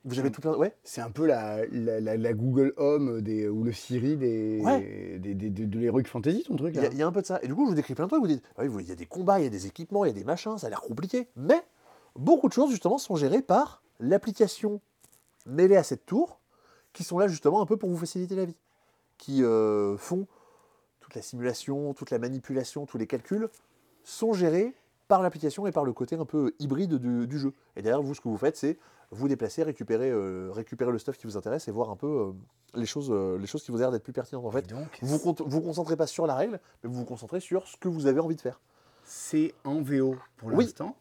Vous 0.05 0.19
avez 0.19 0.31
tout 0.31 0.41
plein. 0.41 0.55
Ouais, 0.57 0.75
C'est 0.83 0.99
un 1.01 1.09
peu 1.11 1.25
la, 1.25 1.65
la, 1.67 1.99
la- 2.01 2.17
la 2.17 2.33
Google 2.33 2.73
Home 2.77 3.21
des, 3.21 3.47
ou 3.47 3.63
le 3.63 3.71
Siri 3.71 4.17
des, 4.17 4.59
Ouais. 4.61 5.17
des, 5.19 5.33
des- 5.33 5.49
de, 5.49 5.65
de 5.65 5.79
l'Heroic 5.79 6.03
Fantasy, 6.05 6.43
ton 6.43 6.57
truc 6.57 6.75
il 6.75 6.81
y, 6.81 6.85
a- 6.85 6.89
il 6.91 6.97
y 6.97 7.01
a 7.01 7.07
un 7.07 7.11
peu 7.11 7.21
de 7.21 7.25
ça. 7.25 7.39
Et 7.41 7.47
du 7.47 7.55
coup, 7.55 7.63
je 7.65 7.69
vous 7.69 7.75
décris 7.75 7.95
plein 7.95 8.05
de 8.05 8.09
trucs. 8.09 8.21
Vous 8.21 8.27
dites, 8.27 8.43
ah 8.57 8.63
oui, 8.65 8.83
il 8.83 8.89
y 8.89 8.91
a 8.91 8.95
des 8.95 9.05
combats, 9.05 9.39
il 9.39 9.43
y 9.43 9.47
a 9.47 9.49
des 9.49 9.65
équipements, 9.65 10.03
il 10.03 10.09
y 10.09 10.11
a 10.11 10.13
des 10.13 10.25
machins, 10.25 10.57
ça 10.57 10.67
a 10.67 10.69
l'air 10.69 10.81
compliqué. 10.81 11.27
Mais 11.37 11.61
beaucoup 12.17 12.47
de 12.49 12.53
choses, 12.53 12.69
justement, 12.69 12.97
sont 12.97 13.15
gérées 13.15 13.41
par 13.41 13.81
l'application 13.99 14.81
mêlée 15.45 15.77
à 15.77 15.83
cette 15.83 16.05
tour, 16.05 16.39
qui 16.91 17.03
sont 17.03 17.17
là, 17.17 17.27
justement, 17.27 17.61
un 17.61 17.65
peu 17.65 17.77
pour 17.77 17.89
vous 17.89 17.97
faciliter 17.97 18.35
la 18.35 18.45
vie. 18.45 18.57
Qui 19.17 19.43
euh, 19.43 19.95
font 19.97 20.27
toute 20.99 21.15
la 21.15 21.21
simulation, 21.21 21.93
toute 21.93 22.11
la 22.11 22.19
manipulation, 22.19 22.85
tous 22.85 22.97
les 22.97 23.07
calculs, 23.07 23.47
sont 24.03 24.33
gérés 24.33 24.73
par 25.07 25.21
l'application 25.21 25.67
et 25.67 25.71
par 25.71 25.83
le 25.85 25.93
côté 25.93 26.15
un 26.15 26.25
peu 26.25 26.53
hybride 26.59 26.95
du, 26.95 27.27
du 27.27 27.39
jeu. 27.39 27.53
Et 27.75 27.81
derrière, 27.81 28.01
vous, 28.01 28.13
ce 28.15 28.21
que 28.21 28.27
vous 28.27 28.37
faites, 28.37 28.55
c'est 28.57 28.77
vous 29.11 29.27
déplacer, 29.27 29.61
récupérer, 29.63 30.09
euh, 30.09 30.49
récupérer 30.51 30.91
le 30.91 30.97
stuff 30.97 31.17
qui 31.17 31.27
vous 31.27 31.37
intéresse 31.37 31.67
et 31.67 31.71
voir 31.71 31.89
un 31.91 31.95
peu 31.95 32.07
euh, 32.07 32.31
les, 32.79 32.85
choses, 32.85 33.09
euh, 33.11 33.37
les 33.37 33.45
choses 33.45 33.63
qui 33.63 33.71
vous 33.71 33.77
ont 33.77 33.81
l'air 33.81 33.91
d'être 33.91 34.03
plus 34.03 34.13
pertinentes. 34.13 34.45
En 34.45 34.51
fait, 34.51 34.67
donc, 34.67 34.87
vous 35.01 35.17
vous 35.19 35.35
vous 35.45 35.61
concentrez 35.61 35.95
pas 35.95 36.07
sur 36.07 36.25
la 36.25 36.35
règle, 36.35 36.59
mais 36.83 36.89
vous 36.89 36.95
vous 36.95 37.05
concentrez 37.05 37.39
sur 37.39 37.67
ce 37.67 37.77
que 37.77 37.87
vous 37.89 38.07
avez 38.07 38.19
envie 38.19 38.35
de 38.35 38.41
faire. 38.41 38.59
c'est 39.05 39.53
en 39.65 39.81
VO 39.81 40.15
pour 40.37 40.49
Oui. 40.53 40.63
l'instant. 40.65 40.95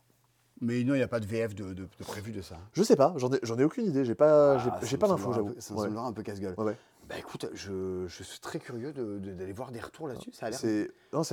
Mais 0.61 0.85
non, 0.85 0.95
il 0.95 0.99
n'y 0.99 1.03
a 1.03 1.09
pas 1.09 1.19
de 1.21 1.27
VF 1.27 1.55
de, 1.57 1.73
de- 1.73 1.83
de 1.85 2.05
prévu 2.05 2.31
de 2.31 2.41
ça. 2.43 2.57
Je 2.73 2.83
sais 2.85 2.95
pas, 2.95 3.15
j'en 3.17 3.31
ai, 3.33 3.39
ai 3.61 3.65
aucune 3.65 3.85
idée, 3.87 4.05
j'ai 4.05 4.15
pas, 4.15 4.55
Ah, 4.55 4.79
j'ai 4.83 4.97
pas 4.97 5.11
un 5.11 5.17
j'avoue. 5.17 5.55
Ça 5.59 5.75
me 5.75 5.79
Ouais. 5.81 5.87
semblera 5.87 6.07
un 6.07 6.13
peu 6.13 6.23
casse-gueule. 6.23 6.55
Ouais, 6.59 6.65
ouais. 6.65 6.77
Bah 7.13 7.19
écoute, 7.19 7.47
je, 7.53 8.07
je 8.07 8.23
suis 8.23 8.41
très 8.41 8.59
curieux 8.59 8.95
de- 8.95 9.19
de- 9.19 9.35
d'aller 9.35 9.53
voir 9.53 9.71
des 9.71 9.81
retours 9.81 10.09
là-dessus. 10.09 10.33
Ça 10.33 10.47
a 10.47 10.51
l'air 10.51 10.59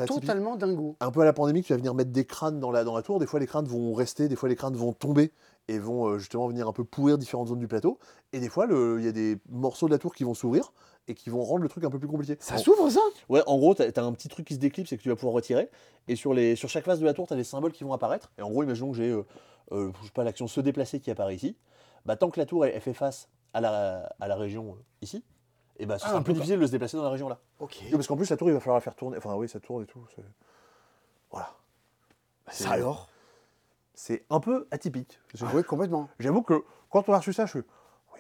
totalement 0.06 0.58
dingo. 0.58 0.98
Un 1.00 1.10
peu 1.10 1.22
à 1.22 1.26
la 1.26 1.32
pandémie, 1.32 1.64
tu 1.64 1.72
vas 1.72 1.78
venir 1.78 1.94
mettre 1.94 2.12
des 2.12 2.26
crânes 2.26 2.60
dans 2.60 2.70
la, 2.70 2.84
dans 2.84 2.94
la 2.94 3.02
tour. 3.02 3.18
Des 3.18 3.26
fois, 3.26 3.40
les 3.40 3.48
crânes 3.48 3.66
vont 3.66 3.94
rester, 3.94 4.28
des 4.28 4.36
fois, 4.36 4.50
les 4.50 4.58
crânes 4.58 4.76
vont 4.76 4.92
tomber 4.92 5.32
et 5.70 5.80
vont 5.80 6.08
euh, 6.08 6.18
justement 6.18 6.48
venir 6.50 6.68
un 6.68 6.74
peu 6.74 6.84
pourrir 6.84 7.18
différentes 7.18 7.48
zones 7.48 7.60
du 7.60 7.68
plateau. 7.70 7.98
Et 8.34 8.42
des 8.42 8.50
fois, 8.50 8.68
il 8.70 9.06
y 9.06 9.08
a 9.08 9.14
des 9.14 9.38
morceaux 9.48 9.88
de 9.88 9.94
la 9.94 10.00
tour 10.00 10.14
qui 10.14 10.26
vont 10.26 10.34
s'ouvrir 10.34 10.74
et 11.08 11.16
qui 11.16 11.30
vont 11.30 11.44
rendre 11.44 11.64
le 11.64 11.70
truc 11.70 11.86
un 11.86 11.90
peu 11.90 11.98
plus 11.98 12.10
compliqué. 12.10 12.36
Ça 12.42 12.58
s'ouvre 12.58 12.90
ça? 12.90 13.00
Ouais, 13.30 13.42
en 13.48 13.58
gros, 13.58 13.74
tu 13.74 13.82
as, 13.84 14.04
un 14.04 14.12
petit 14.12 14.28
truc 14.28 14.46
qui 14.46 14.56
se 14.56 14.60
déclipse 14.60 14.92
et 14.92 14.98
que 14.98 15.02
tu 15.02 15.08
vas 15.08 15.16
pouvoir 15.16 15.34
retirer. 15.34 15.70
Et 16.10 16.18
sur, 16.18 16.34
les, 16.34 16.58
sur 16.58 16.68
chaque 16.68 16.84
face 16.84 17.00
de 17.00 17.06
la 17.06 17.14
tour, 17.14 17.26
tu 17.26 17.34
as 17.34 17.38
des 17.38 17.46
symboles 17.46 17.72
qui 17.72 17.86
vont 17.86 17.94
apparaître. 17.94 18.34
Et 18.38 18.42
en 18.42 18.50
gros, 18.50 18.64
imaginons 18.64 18.92
que 18.92 18.98
j'ai 18.98 19.12
euh, 19.12 19.24
euh, 19.72 19.92
je 20.02 20.08
sais 20.08 20.12
pas, 20.12 20.26
l'action 20.26 20.48
se 20.48 20.60
déplacer 20.60 21.00
qui 21.00 21.10
apparaît 21.10 21.36
ici. 21.36 21.56
Bah, 22.06 22.18
tant 22.18 22.30
que 22.30 22.40
la 22.40 22.46
tour 22.46 22.66
elle, 22.66 22.74
elle 22.76 22.82
fait 22.82 22.94
face 22.94 23.30
à 23.54 23.62
la, 23.62 24.14
à 24.20 24.28
la 24.28 24.36
région 24.36 24.74
euh, 24.74 24.84
ici, 25.02 25.24
et 25.80 25.86
bah, 25.86 25.98
ce 25.98 26.06
Ah, 26.06 26.10
sera 26.10 26.20
un 26.20 26.22
plus 26.22 26.34
peu 26.34 26.40
difficile 26.40 26.60
de 26.60 26.66
se 26.68 26.72
déplacer 26.72 26.98
dans 26.98 27.04
la 27.04 27.10
région 27.10 27.30
là. 27.30 27.40
Ok. 27.60 27.80
Parce 27.92 28.06
qu'en 28.08 28.16
plus, 28.18 28.30
la 28.30 28.38
tour, 28.38 28.50
il 28.50 28.54
va 28.54 28.60
falloir 28.60 28.76
la 28.78 28.82
faire 28.82 28.96
tourner. 28.96 29.18
Enfin, 29.18 29.34
oui, 29.36 29.48
ça 29.50 29.60
tourne 29.60 29.84
et 29.84 29.86
tout. 29.88 30.06
Voilà. 31.32 31.52
C'est- 32.50 32.64
Ça 32.66 32.72
alors? 32.72 33.08
C'est 33.94 34.26
un 34.30 34.40
peu 34.40 34.68
atypique. 34.72 35.20
J'ai- 35.34 35.46
Oui, 35.54 35.64
complètement. 35.64 36.10
J'avoue 36.20 36.42
que 36.42 36.64
quand 36.90 37.08
on 37.10 37.14
a 37.14 37.18
reçu 37.18 37.34
ça, 37.34 37.46
je 37.46 37.52
suis. 37.60 37.64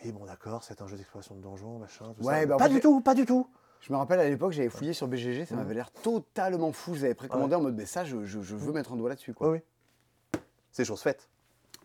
Oui, 0.04 0.12
bon, 0.12 0.26
d'accord, 0.26 0.64
c'est 0.64 0.82
un 0.82 0.88
jeu 0.88 0.96
d'exploration 0.98 1.36
de 1.36 1.42
donjons, 1.42 1.78
machin, 1.80 2.14
tout 2.18 2.24
Ouais, 2.26 2.42
ça. 2.42 2.46
bah, 2.46 2.58
pas 2.58 2.70
du 2.70 2.80
tout, 2.80 3.02
pas 3.02 3.14
du 3.16 3.26
tout. 3.26 3.48
Je 3.82 3.92
me 3.94 3.98
rappelle 3.98 4.20
à 4.20 4.28
l'époque, 4.30 4.52
j'avais 4.52 4.70
fouillé 4.70 4.92
sur 4.94 5.08
BGG, 5.08 5.46
ça 5.46 5.56
m'avait 5.56 5.74
l'air 5.74 5.90
totalement 5.92 6.72
fou. 6.74 6.96
Je 6.96 7.02
l'avais 7.04 7.14
précommandé 7.16 7.56
en 7.56 7.62
mode, 7.62 7.76
mais 7.76 7.86
ça, 7.86 8.04
je, 8.04 8.26
je- 8.26 8.42
je 8.42 8.56
veux 8.56 8.74
mettre 8.74 8.92
un 8.92 8.98
doigt 8.98 9.08
là-dessus. 9.10 9.34
Oui. 9.40 9.60
C'est 10.72 10.84
chose 10.86 11.02
faite. 11.02 11.30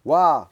Waouh 0.05 0.45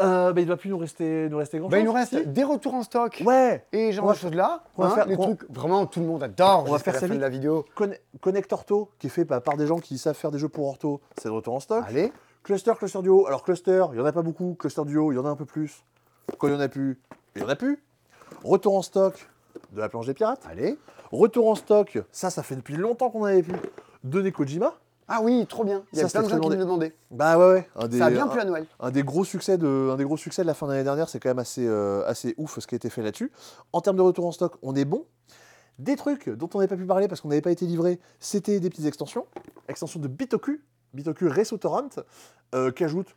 Euh, 0.00 0.32
bah, 0.32 0.40
il 0.40 0.44
ne 0.44 0.48
doit 0.48 0.56
plus 0.56 0.70
nous 0.70 0.78
rester, 0.78 1.28
nous 1.28 1.38
rester 1.38 1.58
grand 1.58 1.68
Bah, 1.68 1.78
il 1.78 1.84
nous 1.84 1.92
reste 1.92 2.16
des 2.28 2.44
retours 2.44 2.74
en 2.74 2.82
stock. 2.82 3.22
Ouais 3.24 3.64
Et 3.72 3.92
genre 3.92 4.10
de 4.10 4.16
choses 4.16 4.34
là, 4.34 4.64
on 4.76 4.82
va 4.82 4.88
hein, 4.88 4.94
faire- 4.94 5.06
les 5.06 5.16
on- 5.16 5.22
trucs 5.36 5.50
vraiment 5.50 5.86
tout 5.86 6.00
le 6.00 6.06
monde 6.06 6.22
adore 6.22 6.64
On 6.68 6.72
va 6.72 6.78
faire 6.78 6.94
la 6.94 7.00
fin 7.00 7.08
de 7.08 7.14
la 7.18 7.28
vidéo. 7.28 7.64
Conne- 7.74 7.96
Connect 8.20 8.52
Ortho, 8.52 8.90
qui 8.98 9.06
est 9.06 9.10
fait 9.10 9.24
par, 9.24 9.42
par 9.42 9.56
des 9.56 9.66
gens 9.66 9.78
qui 9.78 9.98
savent 9.98 10.16
faire 10.16 10.30
des 10.30 10.38
jeux 10.38 10.48
pour 10.48 10.66
Ortho, 10.68 11.00
c'est 11.18 11.28
de 11.28 11.34
retour 11.34 11.54
en 11.54 11.60
stock. 11.60 11.84
Allez, 11.86 12.12
Cluster, 12.42 12.72
Cluster 12.76 13.02
Duo. 13.02 13.26
Alors, 13.26 13.42
Cluster, 13.44 13.84
il 13.92 13.96
n'y 13.96 14.00
en 14.00 14.06
a 14.06 14.12
pas 14.12 14.22
beaucoup. 14.22 14.54
Cluster 14.58 14.82
Duo, 14.84 15.12
il 15.12 15.14
y 15.14 15.18
en 15.18 15.24
a 15.24 15.28
un 15.30 15.36
peu 15.36 15.44
plus. 15.44 15.84
Quand 16.38 16.48
il 16.48 16.50
n'y 16.54 16.56
en 16.56 16.60
a 16.60 16.68
plus, 16.68 16.98
il 17.36 17.42
n'y 17.42 17.46
en 17.46 17.50
a 17.50 17.56
plus. 17.56 17.80
Retour 18.42 18.76
en 18.76 18.82
stock 18.82 19.28
de 19.72 19.80
la 19.80 19.88
planche 19.88 20.06
des 20.06 20.14
pirates. 20.14 20.44
allez. 20.50 20.76
Retour 21.12 21.48
en 21.50 21.54
stock, 21.54 21.98
ça, 22.10 22.30
ça 22.30 22.42
fait 22.42 22.56
depuis 22.56 22.74
longtemps 22.76 23.10
qu'on 23.10 23.24
avait 23.24 23.42
plus. 23.42 23.54
De 24.02 24.20
Nekojima. 24.22 24.74
Ah 25.08 25.20
oui, 25.22 25.46
trop 25.48 25.64
bien. 25.64 25.82
Il 25.92 25.98
y 25.98 26.02
a 26.02 26.08
Ça, 26.08 26.20
plein 26.20 26.28
de 26.28 26.34
gens 26.34 26.40
qui 26.40 26.48
me 26.48 26.54
le 26.54 26.60
demandaient. 26.60 26.94
Bah 27.10 27.36
ouais, 27.38 27.52
ouais. 27.52 27.68
Un 27.76 27.88
des, 27.88 27.98
Ça 27.98 28.06
a 28.06 28.10
bien 28.10 28.24
un- 28.24 28.28
plu 28.28 28.40
à 28.40 28.44
Noël. 28.44 28.66
un 28.80 28.90
des 28.90 29.02
gros 29.02 29.24
succès 29.24 29.58
de, 29.58 29.90
un 29.92 29.96
des 29.96 30.04
gros 30.04 30.16
succès 30.16 30.42
de 30.42 30.46
la 30.46 30.54
fin 30.54 30.66
d'année 30.68 30.84
dernière, 30.84 31.08
c'est 31.08 31.18
quand 31.20 31.28
même 31.30 31.38
assez, 31.38 31.66
euh, 31.66 32.04
assez 32.06 32.34
ouf 32.38 32.58
ce 32.60 32.66
qui 32.66 32.74
a 32.74 32.76
été 32.76 32.88
fait 32.88 33.02
là-dessus. 33.02 33.30
En 33.72 33.80
termes 33.80 33.96
de 33.96 34.02
retour 34.02 34.26
en 34.26 34.32
stock, 34.32 34.54
on 34.62 34.74
est 34.74 34.84
bon. 34.84 35.04
Des 35.78 35.96
trucs 35.96 36.28
dont 36.28 36.48
on 36.54 36.58
n'avait 36.58 36.68
pas 36.68 36.76
pu 36.76 36.86
parler 36.86 37.08
parce 37.08 37.20
qu'on 37.20 37.28
n'avait 37.28 37.40
pas 37.40 37.50
été 37.50 37.66
livré, 37.66 37.98
c'était 38.20 38.60
des 38.60 38.70
petites 38.70 38.86
extensions. 38.86 39.26
Extensions 39.68 40.00
de 40.00 40.08
Bitoku, 40.08 40.60
Bitoku 40.94 41.28
Reso 41.28 41.56
Torrent, 41.56 41.88
euh, 42.54 42.70
qui 42.70 42.84
ajoutent 42.84 43.14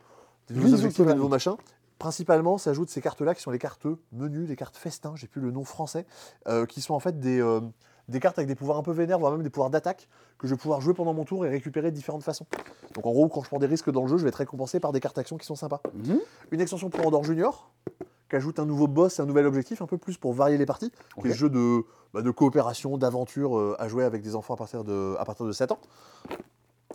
des 0.48 0.56
nouveaux 0.56 0.74
objectifs, 0.74 1.06
des 1.06 1.14
nouveaux 1.14 1.30
machins. 1.30 1.56
Principalement, 2.00 2.58
ça 2.58 2.72
ajoute 2.72 2.90
ces 2.90 3.02
cartes-là 3.02 3.36
qui 3.36 3.42
sont 3.42 3.52
les 3.52 3.60
cartes 3.60 3.86
menus, 4.12 4.50
les 4.50 4.56
cartes 4.56 4.76
festin, 4.78 5.14
j'ai 5.16 5.28
plus 5.28 5.40
le 5.42 5.52
nom 5.52 5.64
français, 5.64 6.06
euh, 6.48 6.66
qui 6.66 6.82
sont 6.82 6.94
en 6.94 7.00
fait 7.00 7.20
des, 7.20 7.42
euh, 7.42 7.62
des 8.08 8.20
cartes 8.20 8.38
avec 8.38 8.48
des 8.48 8.56
pouvoirs 8.56 8.78
un 8.78 8.84
peu 8.84 8.92
vénères, 8.92 9.20
voire 9.20 9.32
même 9.32 9.44
des 9.44 9.50
pouvoirs 9.50 9.70
d'attaque, 9.70 10.08
que 10.38 10.48
je 10.48 10.54
vais 10.54 10.60
pouvoir 10.60 10.82
jouer 10.82 10.94
pendant 10.94 11.14
mon 11.14 11.26
tour 11.26 11.46
et 11.46 11.50
récupérer 11.50 11.90
de 11.92 11.96
différentes 11.96 12.24
façons. 12.24 12.46
Donc 12.94 13.06
en 13.06 13.12
gros, 13.12 13.28
quand 13.30 13.42
je 13.44 13.48
prends 13.50 13.60
des 13.60 13.66
risques 13.68 13.90
dans 13.90 14.02
le 14.04 14.08
jeu, 14.08 14.18
je 14.18 14.24
vais 14.24 14.30
être 14.30 14.36
récompensé 14.36 14.80
par 14.80 14.92
des 14.92 15.00
cartes 15.00 15.18
actions 15.18 15.38
qui 15.38 15.46
sont 15.46 15.56
sympas. 15.56 15.82
Mhm. 15.94 16.20
Une 16.52 16.62
extension 16.62 16.90
pour 16.90 17.06
Andor 17.06 17.24
Junior, 17.24 17.72
qui 18.30 18.36
ajoute 18.36 18.60
un 18.60 18.66
nouveau 18.66 18.88
boss 18.88 19.20
et 19.20 19.22
un 19.22 19.26
nouvel 19.26 19.46
objectif, 19.46 19.82
un 19.82 19.88
peu 19.88 19.98
plus 19.98 20.18
pour 20.18 20.34
varier 20.34 20.58
les 20.58 20.66
parties, 20.66 20.92
qui 20.92 20.98
Ok. 21.18 21.26
est 21.26 21.30
le 21.30 21.34
jeu 21.36 21.50
de, 21.50 21.84
bah, 22.14 22.22
de 22.22 22.32
coopération, 22.32 22.98
d'aventure 22.98 23.58
euh, 23.58 23.76
à 23.80 23.88
jouer 23.88 24.04
avec 24.04 24.22
des 24.22 24.36
enfants 24.36 24.54
à 24.54 24.58
partir, 24.58 24.84
de, 24.84 25.16
à 25.20 25.26
partir 25.26 25.46
de 25.46 25.52
7 25.52 25.72
ans. 25.72 25.80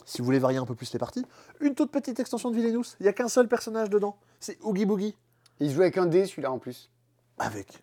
Si 0.07 0.19
vous 0.19 0.25
voulez 0.25 0.39
varier 0.39 0.59
un 0.59 0.65
peu 0.67 0.75
plus 0.75 0.93
les 0.93 0.99
parties. 0.99 1.25
Une 1.61 1.75
toute 1.75 1.91
petite 1.93 2.19
extension 2.21 2.51
de 2.51 2.57
Villainous, 2.57 2.97
il 3.01 3.05
n'y 3.05 3.09
a 3.09 3.13
qu'un 3.13 3.29
seul 3.29 3.47
personnage 3.49 3.91
dedans, 3.91 4.17
c'est 4.41 4.59
Oogie 4.63 4.87
Boogie, 4.87 5.17
Il 5.61 5.71
joue 5.71 5.83
avec 5.83 5.99
un 5.99 6.07
dé 6.07 6.25
celui-là 6.25 6.51
en 6.51 6.59
plus. 6.59 6.91
avec 7.39 7.83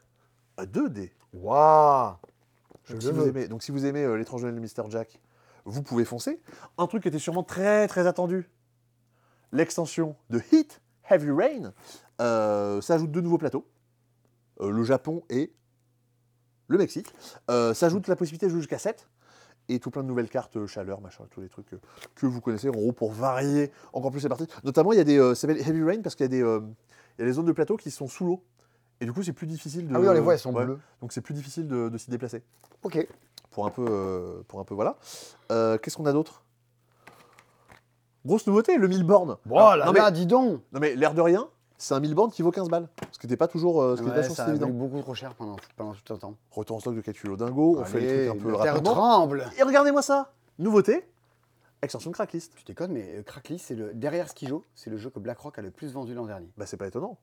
2 0.65 0.89
dés. 0.89 1.13
Waouh 1.33 2.13
Je 2.87 2.93
Donc 2.93 3.03
le 3.03 3.09
si, 3.09 3.11
vous 3.11 3.27
aimez, 3.27 3.47
donc 3.47 3.63
si 3.63 3.71
vous 3.71 3.85
aimez 3.85 4.03
euh, 4.03 4.15
l'étrange 4.15 4.41
Noël 4.43 4.55
de 4.55 4.59
Mr. 4.59 4.89
Jack, 4.89 5.19
vous 5.65 5.83
pouvez 5.83 6.05
foncer. 6.05 6.41
Un 6.77 6.87
truc 6.87 7.03
qui 7.03 7.09
était 7.09 7.19
sûrement 7.19 7.43
très 7.43 7.87
très 7.87 8.07
attendu, 8.07 8.49
l'extension 9.51 10.15
de 10.29 10.41
Heat 10.51 10.81
Heavy 11.09 11.31
Rain, 11.31 11.73
euh, 12.21 12.81
ça 12.81 12.95
ajoute 12.95 13.11
deux 13.11 13.21
nouveaux 13.21 13.37
plateaux, 13.37 13.67
euh, 14.61 14.71
le 14.71 14.83
Japon 14.83 15.23
et 15.29 15.53
le 16.67 16.77
Mexique. 16.77 17.13
Euh, 17.49 17.73
ça 17.73 17.87
ajoute 17.87 18.07
la 18.07 18.15
possibilité 18.15 18.45
de 18.47 18.51
jouer 18.51 18.61
jusqu'à 18.61 18.79
7 18.79 19.07
et 19.69 19.79
tout 19.79 19.91
plein 19.91 20.03
de 20.03 20.07
nouvelles 20.07 20.29
cartes, 20.29 20.55
euh, 20.57 20.67
chaleur, 20.67 21.01
machin, 21.01 21.25
tous 21.29 21.41
les 21.41 21.49
trucs 21.49 21.73
euh, 21.73 21.79
que 22.15 22.25
vous 22.25 22.41
connaissez 22.41 22.69
en 22.69 22.73
gros 22.73 22.91
pour 22.93 23.11
varier 23.11 23.71
encore 23.93 24.11
plus 24.11 24.23
les 24.23 24.29
parties. 24.29 24.47
Notamment, 24.63 24.93
il 24.93 24.97
y 24.97 25.01
a 25.01 25.03
des, 25.03 25.17
euh, 25.17 25.35
ça 25.35 25.41
s'appelle 25.41 25.59
Heavy 25.59 25.83
Rain 25.83 26.01
parce 26.01 26.15
qu'il 26.15 26.23
y 26.23 26.27
a 26.27 26.29
des, 26.29 26.43
euh, 26.43 26.61
il 27.17 27.21
y 27.21 27.23
a 27.23 27.25
des 27.27 27.33
zones 27.33 27.45
de 27.45 27.51
plateau 27.51 27.75
qui 27.77 27.91
sont 27.91 28.07
sous 28.07 28.25
l'eau. 28.25 28.43
Et 29.01 29.05
du 29.05 29.13
coup, 29.13 29.21
c'est 29.23 29.33
plus 29.33 29.47
difficile 29.47 29.87
de. 29.87 29.95
Ah 29.95 29.99
oui, 29.99 30.07
on 30.09 30.13
les 30.13 30.19
voit, 30.19 30.33
elles 30.33 30.39
sont 30.39 30.53
Ouais. 30.53 30.65
bleues. 30.65 30.79
Donc 31.01 31.11
c'est 31.13 31.21
plus 31.21 31.33
difficile 31.33 31.67
de, 31.67 31.89
de 31.89 31.97
s'y 31.97 32.09
déplacer. 32.09 32.43
Ok. 32.83 33.07
Pour 33.51 33.65
un 33.65 33.69
peu, 33.71 33.85
euh, 33.89 34.41
pour 34.47 34.59
un 34.59 34.63
peu 34.63 34.73
voilà. 34.75 34.97
Euh, 35.51 35.77
Qu'est-ce 35.77 35.97
qu'on 35.97 36.05
a 36.05 36.13
d'autre? 36.13 36.43
Grosse 38.25 38.45
nouveauté, 38.47 38.77
le 38.77 38.87
1000 38.87 39.03
bornes. 39.03 39.37
Bon, 39.45 39.57
Alors, 39.57 39.77
là, 39.77 39.85
non, 39.85 39.93
mais, 39.93 40.11
dis 40.11 40.25
donc 40.25 40.61
non 40.73 40.79
mais 40.81 40.95
l'air 40.95 41.13
de 41.13 41.21
rien, 41.21 41.47
c'est 41.77 41.93
un 41.93 41.99
1000 41.99 42.13
bornes 42.13 42.31
qui 42.31 42.41
vaut 42.41 42.51
15 42.51 42.67
balles. 42.69 42.89
Ce 43.11 43.19
qui 43.19 43.25
n'était 43.25 43.37
pas 43.37 43.47
toujours, 43.47 43.81
euh, 43.81 43.95
ce 43.95 44.01
qui 44.01 44.07
était 44.09 44.17
Ouais, 44.17 44.21
pas 44.21 44.27
toujours 44.27 44.35
Ça 44.35 44.45
a 44.45 44.49
évident. 44.49 44.67
beaucoup 44.69 44.99
trop 44.99 45.13
cher 45.13 45.33
pendant, 45.33 45.55
pendant 45.77 45.93
tout 45.93 46.13
un 46.13 46.17
temps. 46.17 46.35
Retour 46.51 46.75
en 46.75 46.79
stock 46.81 46.95
de 46.95 47.01
Catulo 47.01 47.37
Dingo, 47.37 47.77
on 47.79 47.85
fait 47.85 47.99
les 48.01 48.27
trucs 48.27 48.41
un 48.41 48.43
peu 48.43 48.53
rapidement. 48.53 48.91
tremble 48.93 49.45
Et 49.57 49.63
regardez-moi 49.63 50.01
ça 50.01 50.33
Nouveauté, 50.59 51.07
extension 51.81 52.09
de 52.11 52.15
Cracklist. 52.15 52.53
Tu 52.55 52.65
déconnes, 52.65 52.91
mais 52.91 53.23
Crackly, 53.25 53.59
c'est 53.59 53.75
le 53.75 53.93
derrière 53.93 54.27
Skijo, 54.27 54.65
c'est 54.75 54.89
le 54.89 54.97
jeu 54.97 55.09
que 55.09 55.19
BlackRock 55.19 55.57
a 55.57 55.61
le 55.61 55.71
plus 55.71 55.93
vendu 55.93 56.13
l'an 56.13 56.25
dernier. 56.25 56.49
Bah 56.57 56.65
c'est 56.65 56.77
pas 56.77 56.87
étonnant. 56.87 57.17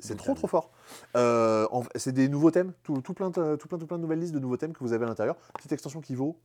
C'est 0.00 0.16
trop 0.16 0.34
trop 0.34 0.46
fort. 0.46 0.70
Euh, 1.16 1.66
c'est 1.96 2.12
des 2.12 2.28
nouveaux 2.28 2.50
thèmes, 2.50 2.72
tout, 2.82 3.00
tout 3.00 3.14
plein 3.14 3.30
de, 3.30 3.56
tout, 3.56 3.68
plein, 3.68 3.78
tout 3.78 3.86
plein 3.86 3.96
de 3.98 4.02
nouvelles 4.02 4.18
listes 4.20 4.34
de 4.34 4.38
nouveaux 4.38 4.56
thèmes 4.56 4.72
que 4.72 4.80
vous 4.80 4.92
avez 4.92 5.04
à 5.04 5.08
l'intérieur. 5.08 5.36
Petite 5.54 5.72
extension 5.72 6.00
qui 6.00 6.14
vaut 6.14 6.36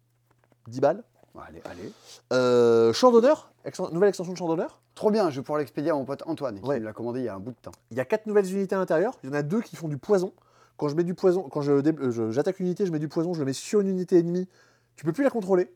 10 0.68 0.80
balles. 0.82 1.04
Allez, 1.48 1.62
allez. 1.66 1.92
Euh, 2.34 2.92
champ 2.94 3.12
d'honneur, 3.12 3.52
exten- 3.66 3.94
nouvelle 3.94 4.10
extension 4.10 4.34
de 4.34 4.38
champ 4.38 4.48
d'honneur. 4.48 4.82
Trop 4.96 5.12
bien, 5.12 5.30
je 5.30 5.36
vais 5.40 5.44
pouvoir 5.44 5.60
l'expédier 5.60 5.92
à 5.92 5.94
mon 5.94 6.04
pote 6.06 6.24
Antoine, 6.26 6.60
qui 6.60 6.68
Ouais. 6.68 6.80
me 6.80 6.86
l'a 6.86 6.94
commandé 6.94 7.20
il 7.20 7.26
y 7.26 7.30
a 7.30 7.36
un 7.36 7.40
bout 7.40 7.52
de 7.52 7.58
temps. 7.62 7.72
Il 7.92 7.98
y 7.98 8.00
a 8.00 8.06
quatre 8.06 8.26
nouvelles 8.26 8.52
unités 8.52 8.74
à 8.74 8.80
l'intérieur. 8.80 9.14
Il 9.24 9.30
y 9.30 9.32
en 9.32 9.36
a 9.36 9.44
deux 9.44 9.62
qui 9.62 9.76
font 9.76 9.88
du 9.88 9.98
poison. 10.00 10.34
Quand 10.78 10.88
je 10.90 10.96
mets 10.96 11.04
du 11.04 11.14
poison, 11.14 11.44
quand 11.44 11.62
je 11.62 11.72
euh, 11.74 12.12
je- 12.12 12.32
j'attaque 12.32 12.60
une 12.60 12.66
unité, 12.68 12.86
je 12.88 12.92
mets 12.92 12.98
du 13.00 13.08
poison, 13.08 13.34
je 13.34 13.40
le 13.40 13.46
mets 13.46 13.54
sur 13.54 13.82
une 13.82 13.88
unité 13.88 14.18
ennemie. 14.18 14.48
Tu 14.96 15.06
peux 15.06 15.14
plus 15.14 15.24
la 15.24 15.30
contrôler. 15.30 15.72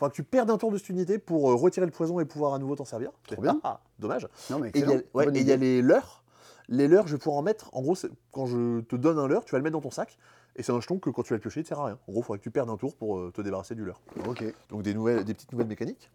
Faudra 0.00 0.10
que 0.12 0.16
tu 0.16 0.22
perdes 0.22 0.50
un 0.50 0.56
tour 0.56 0.72
de 0.72 0.78
cette 0.78 0.88
unité 0.88 1.18
pour 1.18 1.50
euh, 1.50 1.54
retirer 1.54 1.84
le 1.84 1.92
poison 1.92 2.20
et 2.20 2.24
pouvoir 2.24 2.54
à 2.54 2.58
nouveau 2.58 2.74
t'en 2.74 2.86
servir. 2.86 3.10
Trop 3.26 3.42
bien. 3.42 3.60
Ah, 3.62 3.80
dommage. 3.98 4.26
Non, 4.48 4.58
mais 4.58 4.70
Et 4.70 4.78
il 4.78 4.88
y 4.88 4.94
a, 4.94 5.00
ouais, 5.12 5.26
y 5.26 5.44
les 5.44 5.82
leurres. 5.82 6.24
Les 6.68 6.88
leurres, 6.88 7.06
je 7.06 7.12
vais 7.12 7.18
pouvoir 7.18 7.36
en 7.36 7.42
mettre. 7.42 7.68
En 7.74 7.82
gros, 7.82 7.94
quand 8.32 8.46
je 8.46 8.80
te 8.80 8.96
donne 8.96 9.18
un 9.18 9.28
leurre, 9.28 9.44
tu 9.44 9.52
vas 9.52 9.58
le 9.58 9.62
mettre 9.62 9.74
dans 9.74 9.82
ton 9.82 9.90
sac. 9.90 10.16
Et 10.56 10.62
c'est 10.62 10.72
un 10.72 10.80
jeton 10.80 10.98
que 10.98 11.10
quand 11.10 11.22
tu 11.22 11.34
vas 11.34 11.36
le 11.36 11.42
piocher, 11.42 11.60
il 11.60 11.64
ne 11.64 11.68
sert 11.68 11.78
à 11.80 11.84
rien. 11.84 11.98
En 12.08 12.12
gros, 12.12 12.22
il 12.22 12.24
faudrait 12.24 12.38
que 12.38 12.44
tu 12.44 12.50
perdes 12.50 12.70
un 12.70 12.78
tour 12.78 12.96
pour 12.96 13.18
euh, 13.18 13.30
te 13.30 13.42
débarrasser 13.42 13.74
du 13.74 13.84
leurre. 13.84 14.00
Ok. 14.26 14.42
Donc 14.70 14.80
des, 14.80 14.94
nouvelles, 14.94 15.22
des 15.22 15.34
petites 15.34 15.52
nouvelles 15.52 15.68
mécaniques. 15.68 16.10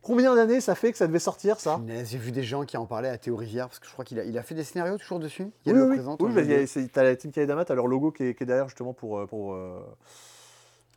Combien 0.00 0.34
d'années 0.34 0.62
ça 0.62 0.74
fait 0.74 0.92
que 0.92 0.96
ça 0.96 1.06
devait 1.06 1.18
sortir 1.18 1.60
ça? 1.60 1.78
J'ai 2.04 2.16
vu 2.16 2.32
des 2.32 2.42
gens 2.42 2.64
qui 2.64 2.78
en 2.78 2.86
parlaient 2.86 3.10
à 3.10 3.18
Théo 3.18 3.36
Rivière, 3.36 3.68
parce 3.68 3.80
que 3.80 3.86
je 3.86 3.92
crois 3.92 4.06
qu'il 4.06 4.18
a, 4.18 4.24
il 4.24 4.38
a 4.38 4.42
fait 4.42 4.54
des 4.54 4.64
scénarios 4.64 4.96
toujours 4.96 5.18
dessus? 5.18 5.42
Oui, 5.42 5.52
Il 5.66 5.72
le 5.74 5.90
oui, 5.90 5.98
oui, 5.98 6.06
en 6.06 6.16
bah, 6.16 6.88
t'as 6.90 7.02
la 7.02 7.16
team 7.16 7.30
Kaedama, 7.32 7.66
t'as 7.66 7.74
leur 7.74 7.86
logo 7.86 8.10
qui 8.10 8.22
est, 8.22 8.34
qui 8.34 8.44
est 8.44 8.46
derrière 8.46 8.66
justement 8.66 8.94
pour, 8.94 9.26
pour, 9.26 9.52
euh, 9.52 9.78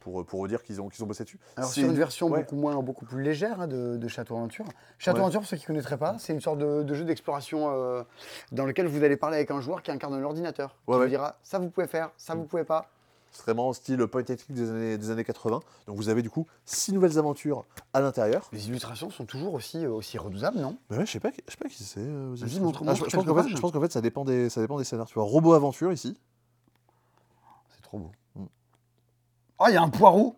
pour, 0.04 0.26
pour 0.26 0.48
dire 0.48 0.62
qu'ils 0.64 0.82
ont, 0.82 0.90
qu'ils 0.90 1.04
ont 1.04 1.08
bossé 1.08 1.24
dessus. 1.24 1.40
Alors 1.56 1.70
C'est- 1.70 1.82
sur 1.82 1.90
une 1.90 1.96
version 1.96 2.28
ouais. 2.30 2.42
beaucoup 2.42 2.56
moins, 2.56 2.76
beaucoup 2.82 3.06
plus 3.06 3.22
légère 3.24 3.62
hein, 3.62 3.68
de, 3.68 3.98
de 3.98 4.08
Château 4.08 4.36
Aventure. 4.36 4.66
Château 5.00 5.18
Ouais. 5.18 5.22
Aventure, 5.24 5.42
pour 5.42 5.50
ceux 5.50 5.58
qui 5.58 5.64
ne 5.64 5.68
connaîtraient 5.68 5.98
pas, 5.98 6.18
c'est 6.20 6.34
une 6.34 6.42
sorte 6.42 6.60
de, 6.60 6.84
de 6.84 6.94
jeu 6.94 7.06
d'exploration 7.06 7.70
euh, 7.72 8.04
dans 8.52 8.66
lequel 8.66 8.88
vous 8.88 9.04
allez 9.04 9.18
parler 9.18 9.38
avec 9.38 9.52
un 9.52 9.62
joueur 9.62 9.82
qui 9.82 9.92
incarne 9.92 10.14
un 10.14 10.24
ordinateur. 10.24 10.76
Ouais, 10.88 10.94
qui 10.96 11.00
ouais. 11.00 11.06
vous 11.06 11.10
dira 11.10 11.38
ça 11.42 11.58
vous 11.60 11.70
pouvez 11.70 11.88
faire, 11.88 12.12
ça 12.18 12.36
vous 12.36 12.44
pouvez 12.44 12.64
pas. 12.64 12.90
C'est 13.32 13.44
vraiment 13.46 13.70
en 13.70 13.74
style 13.74 14.06
point 14.06 14.22
and 14.22 14.26
click 14.36 14.54
des 14.54 14.70
années, 14.70 14.96
des 14.98 15.10
années 15.10 15.24
80. 15.24 15.60
Donc 15.88 15.96
vous 15.96 16.10
avez 16.10 16.22
du 16.22 16.30
coup 16.30 16.46
six 16.66 16.94
nouvelles 16.94 17.18
aventures 17.18 17.66
à 17.92 18.00
l'intérieur. 18.00 18.48
Les 18.52 18.68
illustrations 18.68 19.10
sont 19.10 19.26
toujours 19.26 19.56
aussi, 19.56 19.84
euh, 19.86 19.90
aussi 19.90 20.18
non? 20.18 20.78
Mais 20.92 20.98
ouais, 20.98 21.06
je 21.08 21.12
sais 21.14 21.20
pas, 21.20 21.32
je 21.32 21.52
sais 21.52 21.58
pas 21.58 21.68
qui 21.68 21.84
c'est. 21.84 22.00
euh, 22.00 22.34
Ah, 22.34 22.46
je, 22.46 22.46
je 22.46 22.60
pense 22.60 22.78
qu'en 22.78 23.34
fait, 23.36 23.42
pages. 23.42 23.48
je 23.56 23.58
pense 23.60 23.72
qu'en 23.72 23.82
fait, 23.82 23.92
ça 23.92 24.02
dépend 24.02 24.24
des, 24.24 24.50
ça 24.50 24.62
dépend 24.62 24.78
des 24.78 24.84
scénarios. 24.84 25.08
Tu 25.08 25.16
vois, 25.16 25.24
Robot 25.24 25.54
Aventure 25.54 25.92
ici. 25.92 26.16
C'est 27.76 27.82
trop 27.82 27.98
beau. 27.98 28.12
Oh, 29.60 29.66
il 29.70 29.74
y 29.74 29.78
a 29.78 29.82
un 29.82 29.90
poireau 29.90 30.38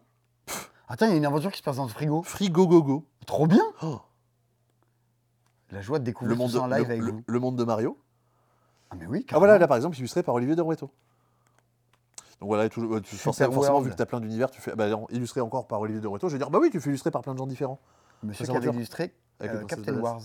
Attends, 0.88 1.06
il 1.08 1.12
y 1.12 1.14
a 1.14 1.18
une 1.18 1.26
aventure 1.26 1.52
qui 1.52 1.58
se 1.60 1.64
passe 1.64 1.78
dans 1.78 1.84
le 1.86 1.90
frigo. 1.90 2.22
Frigo 2.24 2.68
Go 2.68 2.84
Go. 2.84 3.06
Trop 3.26 3.48
bien 3.48 3.64
Oh, 3.82 4.00
La 5.72 5.82
joie 5.82 5.98
de 6.00 6.04
le, 6.04 6.06
découvrir 6.06 6.38
monde 6.38 6.52
tout 6.52 6.58
ça 6.58 6.64
en 6.64 6.68
de, 6.68 6.74
live 6.76 6.84
le, 6.88 6.92
avec 6.92 7.02
le- 7.04 7.12
vous. 7.12 7.24
le 7.26 7.40
monde 7.40 7.56
de 7.58 7.64
Mario. 7.64 7.98
Ah 8.92 8.96
mais 9.00 9.08
oui, 9.08 9.26
Ah 9.32 9.40
voilà, 9.40 9.58
là 9.58 9.68
par 9.68 9.78
exemple, 9.78 9.98
illustré 9.98 10.22
par 10.22 10.36
Olivier 10.36 10.56
de. 10.56 10.62
Donc 10.62 10.80
voilà, 12.42 12.70
toujours, 12.70 12.96
euh, 12.96 13.02
tu- 13.02 13.16
forcément, 13.16 13.80
vu 13.82 13.90
que 13.90 13.96
tu 13.96 14.02
as 14.02 14.06
plein 14.06 14.20
d'univers, 14.20 14.52
tu 14.52 14.62
fais 14.62 14.76
bah, 14.76 14.88
non, 14.90 15.08
illustré 15.10 15.42
encore 15.42 15.66
par 15.68 15.80
Olivier 15.82 16.02
de. 16.02 16.08
Je 16.22 16.28
vais 16.28 16.38
dire, 16.38 16.50
bah 16.52 16.60
oui, 16.62 16.70
tu 16.70 16.80
fais 16.80 16.90
illustrer 16.90 17.10
par 17.10 17.22
plein 17.24 17.34
de 17.34 17.40
gens 17.40 17.48
différents. 17.48 17.80
Monsieur 18.22 18.46
qui 18.46 18.56
avait 18.56 18.70
illustré 18.70 19.14
Avec 19.40 19.52
euh, 19.56 19.66
Captain. 19.66 19.98
Wars. 20.00 20.22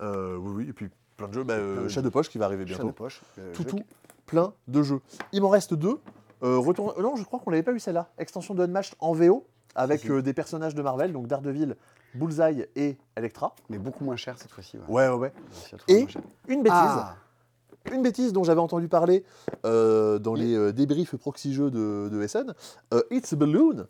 Euh, 0.00 0.36
oui, 0.36 0.52
oui, 0.64 0.68
et 0.68 0.72
puis 0.72 0.90
plein 1.16 1.28
de 1.28 1.34
jeux. 1.34 1.44
Bah, 1.44 1.54
euh, 1.54 1.74
Plein 1.74 1.82
de 1.84 1.88
Chat 1.88 2.02
de 2.02 2.08
poche 2.08 2.28
qui 2.28 2.38
va 2.38 2.46
arriver 2.46 2.66
Chat 2.66 2.74
bientôt. 2.74 2.88
de 2.88 2.92
poche. 2.92 3.20
le 3.36 3.52
tout, 3.52 3.62
tout, 3.64 3.76
qui- 3.76 3.84
plein 4.26 4.52
de 4.66 4.82
jeux. 4.82 5.00
Il 5.32 5.42
m'en 5.42 5.50
reste 5.50 5.74
deux. 5.74 6.00
Euh, 6.42 6.60
euh, 6.62 7.02
Non, 7.02 7.16
je 7.16 7.24
crois 7.24 7.38
qu'on 7.40 7.50
l'avait 7.50 7.62
pas 7.62 7.72
eu 7.72 7.80
celle-là. 7.80 8.10
Extension 8.18 8.54
de 8.54 8.62
Unmatched 8.64 8.94
en 8.98 9.12
VO 9.12 9.46
avec 9.74 10.08
euh, 10.10 10.20
des 10.22 10.34
personnages 10.34 10.74
de 10.74 10.82
Marvel, 10.82 11.12
donc 11.12 11.26
Daredevil, 11.26 11.76
Bullseye 12.14 12.66
et 12.76 12.98
Elektra. 13.16 13.54
Mais 13.70 13.78
beaucoup 13.78 14.04
moins 14.04 14.16
cher 14.16 14.36
cette 14.38 14.50
fois-ci. 14.50 14.78
ouais. 14.88 15.08
Ouais, 15.08 15.08
ouais, 15.08 15.32
Et 15.88 16.06
une 16.48 16.62
bêtise, 16.62 16.78
Ah, 16.78 17.16
une 17.90 18.02
bêtise 18.02 18.32
dont 18.32 18.44
j'avais 18.44 18.60
entendu 18.60 18.88
parler 18.88 19.24
euh, 19.64 20.18
dans 20.18 20.34
les 20.34 20.54
euh, 20.54 20.72
débriefs 20.72 21.16
proxy 21.16 21.54
jeux 21.54 21.70
de, 21.70 22.08
de 22.12 22.22
Essen, 22.22 22.54
It's 23.10 23.32
a 23.32 23.36
Balloon, 23.36 23.86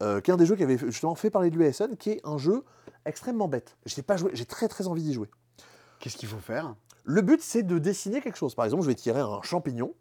qui 0.00 0.30
est 0.30 0.30
un 0.30 0.36
des 0.36 0.46
jeux 0.46 0.56
qui 0.56 0.62
avait 0.62 0.78
justement 0.78 1.14
fait 1.14 1.30
parler 1.30 1.50
de 1.50 1.56
lui 1.56 1.64
à 1.64 1.68
Essen, 1.68 1.96
qui 1.96 2.10
est 2.10 2.20
un 2.24 2.38
jeu 2.38 2.64
extrêmement 3.04 3.48
bête. 3.48 3.76
J'ai 3.84 4.02
pas 4.02 4.16
joué, 4.16 4.30
j'ai 4.32 4.46
très 4.46 4.68
très 4.68 4.86
envie 4.88 5.02
d'y 5.02 5.12
jouer. 5.12 5.28
Qu'est-ce 6.00 6.16
qu'il 6.16 6.28
faut 6.28 6.38
faire? 6.38 6.74
Le 7.04 7.22
but, 7.22 7.40
c'est 7.40 7.62
de 7.62 7.78
dessiner 7.78 8.20
quelque 8.20 8.36
chose. 8.36 8.54
Par 8.54 8.64
exemple, 8.64 8.82
je 8.82 8.88
vais 8.88 8.94
tirer 8.94 9.20
un 9.20 9.40
champignon 9.42 9.94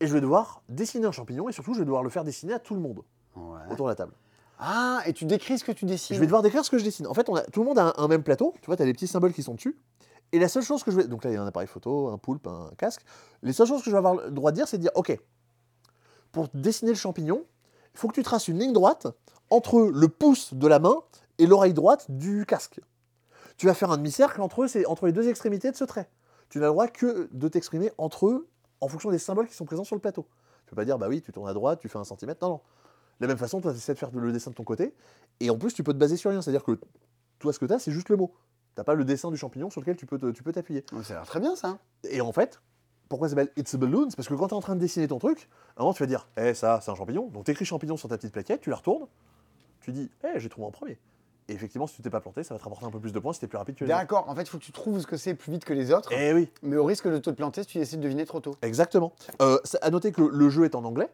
et 0.00 0.06
je 0.06 0.12
vais 0.12 0.20
devoir 0.20 0.62
dessiner 0.68 1.06
un 1.06 1.12
champignon 1.12 1.48
et 1.48 1.52
surtout, 1.52 1.74
je 1.74 1.78
vais 1.80 1.84
devoir 1.84 2.02
le 2.02 2.10
faire 2.10 2.24
dessiner 2.24 2.52
à 2.54 2.58
tout 2.58 2.74
le 2.74 2.80
monde 2.80 3.02
Ouais. 3.36 3.60
autour 3.70 3.86
de 3.86 3.92
la 3.92 3.94
table. 3.96 4.12
Ah, 4.58 5.00
et 5.06 5.12
tu 5.12 5.24
décris 5.24 5.58
ce 5.58 5.64
que 5.64 5.72
tu 5.72 5.86
dessines. 5.86 6.14
Je 6.16 6.20
vais 6.20 6.26
devoir 6.26 6.42
décrire 6.42 6.64
ce 6.64 6.70
que 6.70 6.78
je 6.78 6.84
dessine. 6.84 7.06
En 7.06 7.14
fait, 7.14 7.28
on 7.28 7.36
a, 7.36 7.42
tout 7.42 7.60
le 7.60 7.66
monde 7.66 7.78
a 7.78 7.86
un, 7.86 8.04
un 8.04 8.08
même 8.08 8.22
plateau. 8.22 8.52
Tu 8.60 8.66
vois, 8.66 8.76
tu 8.76 8.82
as 8.82 8.86
les 8.86 8.92
petits 8.92 9.06
symboles 9.06 9.32
qui 9.32 9.42
sont 9.42 9.54
dessus. 9.54 9.78
Et 10.32 10.38
la 10.38 10.48
seule 10.48 10.62
chose 10.62 10.82
que 10.84 10.90
je 10.90 10.96
vais. 10.96 11.04
Donc 11.04 11.24
là, 11.24 11.30
il 11.30 11.34
y 11.34 11.36
a 11.36 11.42
un 11.42 11.46
appareil 11.46 11.68
photo, 11.68 12.08
un 12.08 12.18
poulpe, 12.18 12.46
un 12.46 12.70
casque. 12.76 13.02
Les 13.42 13.52
seules 13.52 13.66
choses 13.68 13.80
que 13.80 13.86
je 13.86 13.92
vais 13.92 13.98
avoir 13.98 14.14
le 14.16 14.30
droit 14.30 14.50
de 14.50 14.56
dire, 14.56 14.68
c'est 14.68 14.76
de 14.76 14.82
dire 14.82 14.90
OK, 14.96 15.18
pour 16.32 16.48
dessiner 16.54 16.90
le 16.90 16.96
champignon, 16.96 17.44
il 17.94 17.98
faut 17.98 18.08
que 18.08 18.14
tu 18.14 18.22
traces 18.22 18.48
une 18.48 18.58
ligne 18.58 18.72
droite 18.72 19.06
entre 19.48 19.80
le 19.80 20.08
pouce 20.08 20.52
de 20.54 20.66
la 20.66 20.78
main 20.78 20.96
et 21.38 21.46
l'oreille 21.46 21.74
droite 21.74 22.06
du 22.10 22.44
casque. 22.46 22.80
Tu 23.56 23.66
vas 23.66 23.74
faire 23.74 23.90
un 23.90 23.96
demi-cercle 23.96 24.40
entre, 24.42 24.62
eux, 24.64 24.68
entre 24.86 25.06
les 25.06 25.12
deux 25.12 25.28
extrémités 25.28 25.70
de 25.70 25.76
ce 25.76 25.84
trait. 25.84 26.08
Tu 26.48 26.58
n'as 26.58 26.66
le 26.66 26.72
droit 26.72 26.88
que 26.88 27.28
de 27.32 27.48
t'exprimer 27.48 27.90
entre 27.98 28.26
eux 28.26 28.48
en 28.80 28.88
fonction 28.88 29.10
des 29.10 29.18
symboles 29.18 29.46
qui 29.48 29.54
sont 29.54 29.64
présents 29.64 29.84
sur 29.84 29.96
le 29.96 30.00
plateau. 30.00 30.26
Tu 30.66 30.70
peux 30.70 30.76
pas 30.76 30.84
dire, 30.84 30.98
bah 30.98 31.08
oui, 31.08 31.20
tu 31.22 31.32
tournes 31.32 31.48
à 31.48 31.52
droite, 31.54 31.80
tu 31.80 31.88
fais 31.88 31.98
un 31.98 32.04
centimètre. 32.04 32.42
Non, 32.46 32.54
non. 32.54 32.60
De 33.20 33.26
la 33.26 33.28
même 33.28 33.38
façon, 33.38 33.60
tu 33.60 33.68
essaies 33.68 33.92
de 33.94 33.98
faire 33.98 34.10
le 34.12 34.32
dessin 34.32 34.50
de 34.50 34.56
ton 34.56 34.64
côté. 34.64 34.94
Et 35.40 35.50
en 35.50 35.58
plus, 35.58 35.72
tu 35.74 35.82
peux 35.82 35.92
te 35.92 35.98
baser 35.98 36.16
sur 36.16 36.30
rien. 36.30 36.40
C'est-à-dire 36.40 36.64
que 36.64 36.78
toi, 37.38 37.52
ce 37.52 37.58
que 37.58 37.66
tu 37.66 37.72
as, 37.74 37.78
c'est 37.78 37.92
juste 37.92 38.08
le 38.08 38.16
mot. 38.16 38.32
Tu 38.74 38.80
n'as 38.80 38.84
pas 38.84 38.94
le 38.94 39.04
dessin 39.04 39.30
du 39.30 39.36
champignon 39.36 39.68
sur 39.68 39.80
lequel 39.80 39.96
tu 39.96 40.06
peux 40.06 40.16
te- 40.18 40.30
tu 40.30 40.42
peux 40.42 40.52
t'appuyer. 40.52 40.84
Ouais, 40.92 41.02
Ça 41.02 41.14
a 41.14 41.16
l'air 41.16 41.26
très 41.26 41.40
bien 41.40 41.54
ça. 41.56 41.78
Et 42.04 42.20
en 42.22 42.32
fait, 42.32 42.62
pourquoi 43.08 43.28
ça 43.28 43.34
s'appelle 43.34 43.52
It's 43.56 43.74
a 43.74 43.78
Balloon 43.78 44.08
parce 44.16 44.28
que 44.28 44.34
quand 44.34 44.46
tu 44.48 44.54
es 44.54 44.56
en 44.56 44.60
train 44.60 44.74
de 44.76 44.80
dessiner 44.80 45.08
ton 45.08 45.18
truc, 45.18 45.50
à 45.76 45.80
un 45.80 45.82
moment, 45.82 45.92
tu 45.92 46.02
vas 46.02 46.06
dire, 46.06 46.28
eh, 46.38 46.54
ça, 46.54 46.80
c'est 46.80 46.90
un 46.90 46.94
champignon. 46.94 47.26
Donc, 47.28 47.44
tu 47.44 47.50
écris 47.50 47.64
champignon 47.64 47.96
sur 47.98 48.08
ta 48.08 48.16
petite 48.16 48.32
plaquette, 48.32 48.60
tu 48.62 48.70
la 48.70 48.76
retournes, 48.76 49.06
tu 49.80 49.92
dis, 49.92 50.10
eh, 50.24 50.38
j'ai 50.38 50.48
trouvé 50.48 50.66
en 50.66 50.70
premier. 50.70 50.98
Et 51.50 51.54
effectivement, 51.54 51.86
si 51.86 51.96
tu 51.96 52.02
t'es 52.02 52.10
pas 52.10 52.20
planté, 52.20 52.42
ça 52.44 52.54
va 52.54 52.58
te 52.58 52.64
rapporter 52.64 52.86
un 52.86 52.90
peu 52.90 53.00
plus 53.00 53.12
de 53.12 53.18
points 53.18 53.32
si 53.32 53.40
tu 53.40 53.44
es 53.46 53.48
plus 53.48 53.58
rapide 53.58 53.74
que 53.74 53.84
les. 53.84 53.88
D'accord, 53.88 54.28
en 54.28 54.34
fait, 54.34 54.42
il 54.42 54.48
faut 54.48 54.58
que 54.58 54.62
tu 54.62 54.72
trouves 54.72 55.00
ce 55.00 55.06
que 55.06 55.16
c'est 55.16 55.34
plus 55.34 55.50
vite 55.52 55.64
que 55.64 55.72
les 55.72 55.92
autres, 55.92 56.10
Eh 56.12 56.32
oui, 56.32 56.48
mais 56.62 56.76
au 56.76 56.84
risque 56.84 57.08
de 57.08 57.18
te 57.18 57.30
planter 57.30 57.62
si 57.62 57.68
tu 57.68 57.78
essaies 57.78 57.96
de 57.96 58.02
deviner 58.02 58.24
trop 58.24 58.40
tôt. 58.40 58.54
exactement. 58.62 59.12
Euh, 59.42 59.58
à 59.82 59.90
noter 59.90 60.12
que 60.12 60.22
le 60.22 60.48
jeu 60.48 60.64
est 60.64 60.74
en 60.74 60.84
anglais, 60.84 61.08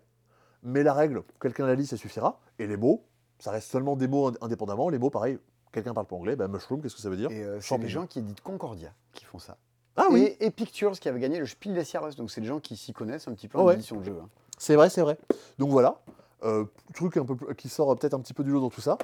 mais 0.63 0.83
la 0.83 0.93
règle, 0.95 1.23
quelqu'un 1.41 1.67
la 1.67 1.75
lit, 1.75 1.87
ça 1.87 1.97
suffira. 1.97 2.39
Et 2.59 2.67
les 2.67 2.77
mots, 2.77 3.03
ça 3.39 3.51
reste 3.51 3.71
seulement 3.71 3.97
des 3.97 4.09
mots 4.09 4.31
ind- 4.31 4.37
indépendamment. 4.43 4.89
Les 4.91 4.99
mots, 4.99 5.11
pareil, 5.11 5.39
quelqu'un 5.73 5.95
parle 5.95 6.07
pas 6.07 6.17
anglais, 6.17 6.37
bah, 6.37 6.49
mushroom, 6.49 6.83
qu'est-ce 6.83 6.97
que 6.97 7.03
ça 7.03 7.09
veut 7.11 7.17
dire? 7.17 7.31
Et 7.31 7.43
euh, 7.43 7.59
c'est 7.61 7.79
les 7.79 7.89
gens 7.89 8.07
qui 8.07 8.19
éditent 8.19 8.41
Concordia 8.43 8.93
qui 9.15 9.25
font 9.25 9.39
ça. 9.39 9.57
Ah 9.97 10.09
oui. 10.11 10.21
et, 10.39 10.45
et 10.47 10.51
Pictures 10.51 10.93
qui 11.01 11.09
avait 11.09 11.21
gagné 11.21 11.39
le 11.39 11.47
Spiel 11.47 11.73
des 11.75 11.83
Jahres. 11.85 12.15
Donc 12.17 12.31
c'est 12.31 12.43
des 12.43 12.47
gens 12.47 12.61
qui 12.61 12.77
s'y 12.77 12.93
connaissent 12.93 13.27
un 13.29 13.33
petit 13.33 13.49
peu 13.49 13.59
en 13.59 13.71
édition 13.71 13.97
de 13.97 14.05
jeu. 14.05 14.19
hein. 14.23 14.29
C'est 14.59 14.75
vrai, 14.75 14.91
c'est 14.91 15.01
vrai. 15.01 15.17
Donc 15.59 15.71
voilà, 15.71 16.01
euh, 16.43 16.67
truc 16.95 17.17
un 17.17 17.25
peu 17.25 17.55
qui 17.55 17.71
sort 17.71 17.97
peut-être 17.99 18.13
un 18.13 18.21
petit 18.21 18.35
peu 18.35 18.45
du 18.45 18.51
lot 18.51 18.61
dans 18.61 18.69
tout 18.69 18.83
ça. 18.83 18.99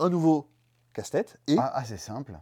Un 0.00 0.10
nouveau 0.10 0.46
casse-tête 0.98 1.36
et 1.46 1.56
Ah, 1.58 1.72
ah, 1.74 1.84
c'est 1.84 1.96
simple. 1.96 2.32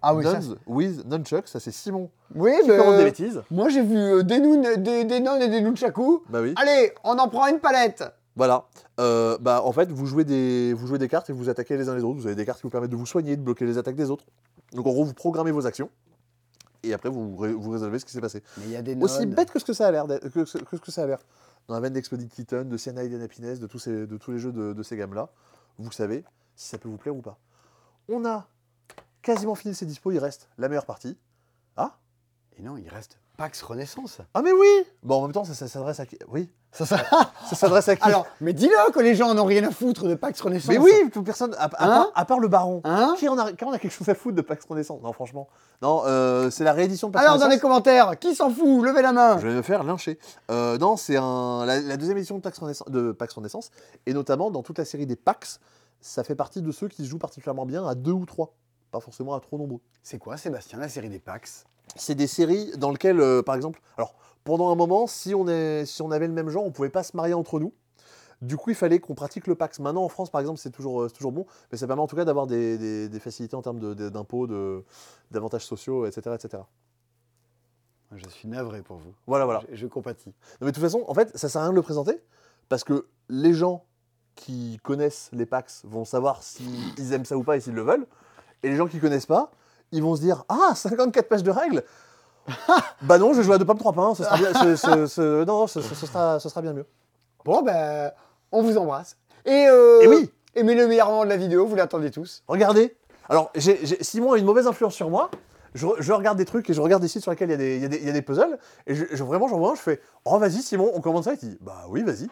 Ah 0.00 0.14
oui, 0.14 0.22
ça, 0.24 0.38
Nuns 0.38 0.56
with 0.66 1.04
Nunchuck, 1.06 1.48
ça 1.48 1.58
c'est 1.60 1.72
Simon 1.72 2.08
Oui, 2.34 2.52
qui 2.62 2.68
mais 2.68 2.76
commande 2.78 2.96
des 2.96 3.02
euh, 3.02 3.04
bêtises. 3.04 3.42
moi 3.50 3.68
j'ai 3.68 3.82
vu 3.82 3.96
euh, 3.98 4.22
des, 4.22 4.38
noun- 4.40 4.76
des, 4.82 5.04
des 5.04 5.16
et 5.16 5.48
des 5.48 5.60
nunchaku. 5.60 6.22
Bah 6.28 6.40
oui. 6.40 6.54
Allez, 6.56 6.92
on 7.04 7.18
en 7.18 7.28
prend 7.28 7.46
une 7.48 7.58
palette. 7.58 8.04
Voilà. 8.36 8.66
Euh, 9.00 9.36
bah 9.40 9.60
en 9.64 9.72
fait, 9.72 9.90
vous 9.90 10.06
jouez 10.06 10.24
des 10.24 10.72
vous 10.72 10.86
jouez 10.86 10.98
des 10.98 11.08
cartes 11.08 11.28
et 11.30 11.32
vous 11.32 11.48
attaquez 11.48 11.76
les 11.76 11.88
uns 11.88 11.96
les 11.96 12.04
autres. 12.04 12.20
Vous 12.20 12.26
avez 12.26 12.36
des 12.36 12.46
cartes 12.46 12.58
qui 12.60 12.62
vous 12.62 12.70
permettent 12.70 12.92
de 12.92 12.96
vous 12.96 13.06
soigner, 13.06 13.36
de 13.36 13.42
bloquer 13.42 13.66
les 13.66 13.76
attaques 13.76 13.96
des 13.96 14.08
autres. 14.10 14.24
Donc 14.72 14.86
en 14.86 14.90
gros, 14.92 15.04
vous 15.04 15.14
programmez 15.14 15.50
vos 15.50 15.66
actions 15.66 15.90
et 16.84 16.94
après 16.94 17.08
vous, 17.08 17.36
ré- 17.36 17.52
vous 17.52 17.70
résolvez 17.70 17.98
ce 17.98 18.04
qui 18.04 18.12
s'est 18.12 18.20
passé. 18.20 18.44
Mais 18.58 18.64
il 18.66 18.70
y 18.70 18.76
a 18.76 18.82
des. 18.82 18.94
Aussi 19.02 19.26
bête 19.26 19.50
que 19.50 19.58
ce 19.58 19.64
que 19.64 19.72
ça 19.72 19.88
a 19.88 19.90
l'air, 19.90 20.06
d'être- 20.06 20.28
que, 20.28 20.44
ce- 20.44 20.58
que 20.58 20.76
ce 20.76 20.80
que 20.80 20.92
ça 20.92 21.02
a 21.02 21.06
l'air. 21.08 21.18
Dans 21.66 21.74
la 21.74 21.80
veine 21.80 21.92
d'Exploded 21.92 22.28
Kitten, 22.30 22.68
de 22.68 22.76
Cyanide 22.76 23.14
and 23.20 23.24
Happiness, 23.24 23.58
de 23.58 23.66
tous 23.66 23.80
ces, 23.80 24.06
de 24.06 24.16
tous 24.16 24.30
les 24.30 24.38
jeux 24.38 24.52
de, 24.52 24.72
de 24.72 24.82
ces 24.84 24.96
gammes-là, 24.96 25.28
vous 25.78 25.90
savez 25.90 26.24
si 26.54 26.68
ça 26.68 26.78
peut 26.78 26.88
vous 26.88 26.96
plaire 26.96 27.16
ou 27.16 27.20
pas. 27.20 27.36
On 28.08 28.24
a 28.24 28.46
quasiment 29.22 29.54
fini 29.54 29.74
ces 29.74 29.86
dispos, 29.86 30.12
il 30.12 30.18
reste 30.18 30.48
la 30.58 30.68
meilleure 30.68 30.86
partie. 30.86 31.16
Ah 31.76 31.92
Et 32.58 32.62
non, 32.62 32.76
il 32.76 32.88
reste 32.88 33.18
Pax 33.36 33.62
Renaissance. 33.62 34.18
Ah 34.34 34.42
mais 34.42 34.52
oui 34.52 34.66
Bon 35.02 35.16
en 35.18 35.22
même 35.22 35.32
temps, 35.32 35.44
ça, 35.44 35.54
ça 35.54 35.68
s'adresse 35.68 36.00
à 36.00 36.06
qui? 36.06 36.18
Oui, 36.28 36.50
Ça, 36.72 36.86
ça... 36.86 36.96
ça 37.48 37.54
s'adresse 37.54 37.88
à 37.88 37.96
qui? 37.96 38.02
Alors, 38.02 38.26
mais 38.40 38.52
dis-le 38.52 38.90
que 38.92 38.98
les 39.00 39.14
gens 39.14 39.28
en 39.28 39.38
ont 39.38 39.44
rien 39.44 39.62
à 39.64 39.70
foutre 39.70 40.08
de 40.08 40.14
Pax 40.14 40.40
Renaissance. 40.40 40.68
Mais 40.70 40.78
oui, 40.78 40.90
toute 41.12 41.24
personne, 41.24 41.54
à, 41.58 41.64
à 41.64 41.68
part, 41.68 41.80
Hein 41.90 42.10
à 42.14 42.24
part 42.24 42.40
le 42.40 42.48
baron. 42.48 42.80
Hein 42.84 43.14
Qui 43.18 43.28
en, 43.28 43.38
a, 43.38 43.52
qui 43.52 43.64
en 43.64 43.70
a 43.72 43.78
quelque 43.78 43.92
chose 43.92 44.08
à 44.08 44.14
foutre 44.14 44.34
de 44.36 44.42
Pax 44.42 44.64
Renaissance? 44.64 45.00
Non, 45.02 45.12
franchement. 45.12 45.48
Non, 45.82 46.02
euh, 46.06 46.50
c'est 46.50 46.64
la 46.64 46.72
réédition 46.72 47.08
de 47.08 47.12
Pax 47.12 47.24
Alors, 47.26 47.38
dans 47.38 47.46
les 47.48 47.58
commentaires, 47.60 48.18
qui 48.18 48.34
s'en 48.34 48.50
fout? 48.50 48.84
Levez 48.84 49.02
la 49.02 49.12
main. 49.12 49.38
Je 49.38 49.46
vais 49.46 49.54
me 49.54 49.62
faire 49.62 49.84
lyncher. 49.84 50.18
Euh, 50.50 50.78
non, 50.78 50.96
c'est 50.96 51.16
un, 51.16 51.64
la, 51.66 51.78
la 51.80 51.96
deuxième 51.96 52.16
édition 52.16 52.36
de 52.36 52.40
Pax, 52.42 52.58
Renaissance, 52.58 52.88
de 52.90 53.12
Pax 53.12 53.34
Renaissance, 53.34 53.70
et 54.06 54.14
notamment 54.14 54.50
dans 54.50 54.62
toute 54.62 54.78
la 54.78 54.84
série 54.84 55.06
des 55.06 55.16
Pax, 55.16 55.60
ça 56.00 56.24
fait 56.24 56.34
partie 56.34 56.62
de 56.62 56.70
ceux 56.72 56.88
qui 56.88 57.04
se 57.04 57.08
jouent 57.08 57.18
particulièrement 57.18 57.66
bien 57.66 57.86
à 57.86 57.94
deux 57.94 58.12
ou 58.12 58.24
trois, 58.26 58.54
pas 58.90 59.00
forcément 59.00 59.34
à 59.34 59.40
trop 59.40 59.58
nombreux. 59.58 59.80
C'est 60.02 60.18
quoi, 60.18 60.36
Sébastien, 60.36 60.78
la 60.78 60.88
série 60.88 61.08
des 61.08 61.18
Pax? 61.18 61.64
C'est 61.96 62.14
des 62.14 62.26
séries 62.26 62.70
dans 62.76 62.90
lesquelles, 62.90 63.20
euh, 63.20 63.42
par 63.42 63.54
exemple, 63.54 63.80
alors 63.96 64.14
pendant 64.44 64.70
un 64.70 64.74
moment, 64.74 65.06
si 65.06 65.34
on, 65.34 65.48
est, 65.48 65.84
si 65.86 66.00
on 66.02 66.10
avait 66.10 66.26
le 66.26 66.32
même 66.32 66.48
genre, 66.48 66.64
on 66.64 66.70
pouvait 66.70 66.90
pas 66.90 67.02
se 67.02 67.16
marier 67.16 67.34
entre 67.34 67.58
nous. 67.60 67.72
Du 68.40 68.56
coup, 68.56 68.70
il 68.70 68.76
fallait 68.76 69.00
qu'on 69.00 69.14
pratique 69.16 69.46
le 69.48 69.56
Pax. 69.56 69.80
Maintenant, 69.80 70.04
en 70.04 70.08
France, 70.08 70.30
par 70.30 70.40
exemple, 70.40 70.60
c'est 70.60 70.70
toujours, 70.70 71.02
euh, 71.02 71.08
toujours 71.08 71.32
bon, 71.32 71.44
mais 71.72 71.78
ça 71.78 71.86
permet 71.88 72.02
en 72.02 72.06
tout 72.06 72.14
cas 72.14 72.24
d'avoir 72.24 72.46
des, 72.46 72.78
des- 72.78 73.08
des 73.08 73.20
facilités 73.20 73.56
en 73.56 73.62
termes 73.62 73.94
d'impôts, 73.96 74.46
de, 74.46 74.84
d'avantages 75.32 75.66
sociaux, 75.66 76.06
etc., 76.06 76.36
etc. 76.36 76.62
Je 78.12 78.28
suis 78.28 78.48
navré 78.48 78.82
pour 78.82 78.96
vous. 78.98 79.12
Voilà, 79.26 79.44
voilà. 79.44 79.62
Je, 79.70 79.74
je 79.76 79.86
compatis. 79.86 80.28
Non, 80.28 80.32
mais 80.62 80.66
de 80.68 80.72
toute 80.72 80.82
façon, 80.82 81.04
en 81.08 81.14
fait, 81.14 81.36
ça 81.36 81.48
sert 81.48 81.60
à 81.60 81.64
rien 81.64 81.72
de 81.72 81.76
le 81.76 81.82
présenter 81.82 82.22
parce 82.68 82.84
que 82.84 83.06
les 83.28 83.52
gens 83.52 83.84
qui 84.38 84.78
connaissent 84.82 85.28
les 85.32 85.46
PAX 85.46 85.82
vont 85.84 86.04
savoir 86.04 86.42
s'ils 86.42 87.12
aiment 87.12 87.24
ça 87.24 87.36
ou 87.36 87.42
pas 87.42 87.56
et 87.56 87.60
s'ils 87.60 87.74
le 87.74 87.82
veulent. 87.82 88.06
Et 88.62 88.70
les 88.70 88.76
gens 88.76 88.86
qui 88.86 88.98
connaissent 89.00 89.26
pas, 89.26 89.50
ils 89.92 90.02
vont 90.02 90.16
se 90.16 90.20
dire 90.20 90.44
Ah, 90.48 90.72
54 90.74 91.28
pages 91.28 91.42
de 91.42 91.50
règles 91.50 91.82
Bah 93.02 93.18
non, 93.18 93.32
je 93.32 93.38
vais 93.38 93.44
jouer 93.44 93.54
à 93.56 93.58
deux 93.58 93.64
pommes, 93.64 93.78
trois 93.78 93.92
pains, 93.92 94.14
ce 94.14 94.24
sera 94.24 94.36
bien, 94.38 94.54
ce- 94.54 94.76
ce- 94.76 95.06
ce- 95.06 95.44
non, 95.44 95.66
ce, 95.66 95.80
sera, 95.82 96.40
ce 96.40 96.48
sera 96.48 96.62
bien 96.62 96.72
mieux. 96.72 96.86
Bon, 97.44 97.62
ben, 97.62 98.10
on 98.52 98.62
vous 98.62 98.76
embrasse. 98.78 99.16
Et, 99.44 99.66
euh, 99.68 100.00
Et 100.02 100.08
oui, 100.08 100.30
et 100.54 100.62
mais 100.62 100.74
le 100.74 100.86
meilleur 100.86 101.08
moment 101.10 101.24
de 101.24 101.28
la 101.28 101.36
vidéo, 101.36 101.66
vous 101.66 101.76
l'attendez 101.76 102.10
tous. 102.10 102.42
regardez. 102.48 102.96
Alors, 103.28 103.50
j'ai- 103.54 103.84
j'ai- 103.84 104.02
Simon 104.02 104.32
a 104.32 104.38
une 104.38 104.44
mauvaise 104.46 104.66
influence 104.66 104.94
sur 104.94 105.10
moi. 105.10 105.30
Je, 105.74 105.86
re- 105.86 105.96
je 105.98 106.12
regarde 106.12 106.38
des 106.38 106.46
trucs 106.46 106.68
et 106.70 106.72
je 106.74 106.80
regarde 106.80 107.02
des 107.02 107.08
sites 107.08 107.22
sur 107.22 107.30
lesquels 107.30 107.50
il 107.50 107.52
y 107.52 107.54
a 107.54 107.58
des, 107.58 107.76
il 107.76 108.02
y 108.02 108.06
y 108.06 108.08
a 108.08 108.12
des 108.12 108.22
puzzles. 108.22 108.58
Et 108.86 108.94
je, 108.94 109.04
je- 109.12 109.22
vraiment, 109.24 109.48
j'en 109.48 109.58
vois 109.58 109.72
un, 109.72 109.74
je 109.74 109.80
fais 109.82 110.00
Oh, 110.24 110.38
vas-y, 110.38 110.62
Simon, 110.62 110.90
on 110.94 111.00
commence 111.02 111.26
ça? 111.26 111.34
Il 111.34 111.38
dit 111.50 111.58
Bah 111.60 111.84
oui, 111.90 112.02
vas-y. 112.02 112.28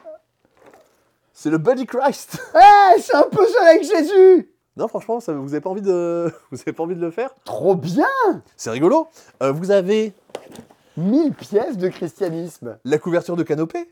C'est 1.38 1.50
le 1.50 1.58
Buddy 1.58 1.84
Christ. 1.84 2.38
Eh, 2.54 3.00
c'est 3.00 3.14
un 3.14 3.24
puzzle 3.24 3.58
avec 3.68 3.82
Jésus 3.84 4.50
Non, 4.74 4.88
franchement, 4.88 5.20
ça, 5.20 5.34
vous 5.34 5.44
n'avez 5.44 5.60
pas, 5.60 5.68
envie 5.68 5.82
de... 5.82 6.32
vous 6.50 6.58
avez 6.62 6.72
pas 6.72 6.82
envie 6.82 6.94
de 6.96 7.00
le 7.00 7.10
faire? 7.10 7.28
Trop 7.44 7.74
bien 7.74 8.06
C'est 8.56 8.70
rigolo. 8.70 9.08
Euh, 9.42 9.52
vous 9.52 9.70
avez 9.70 10.14
1000 10.96 11.34
pièces 11.34 11.76
de 11.76 11.88
christianisme. 11.88 12.78
la 12.86 12.96
couverture 12.98 13.36
de 13.36 13.42
Canopée, 13.42 13.86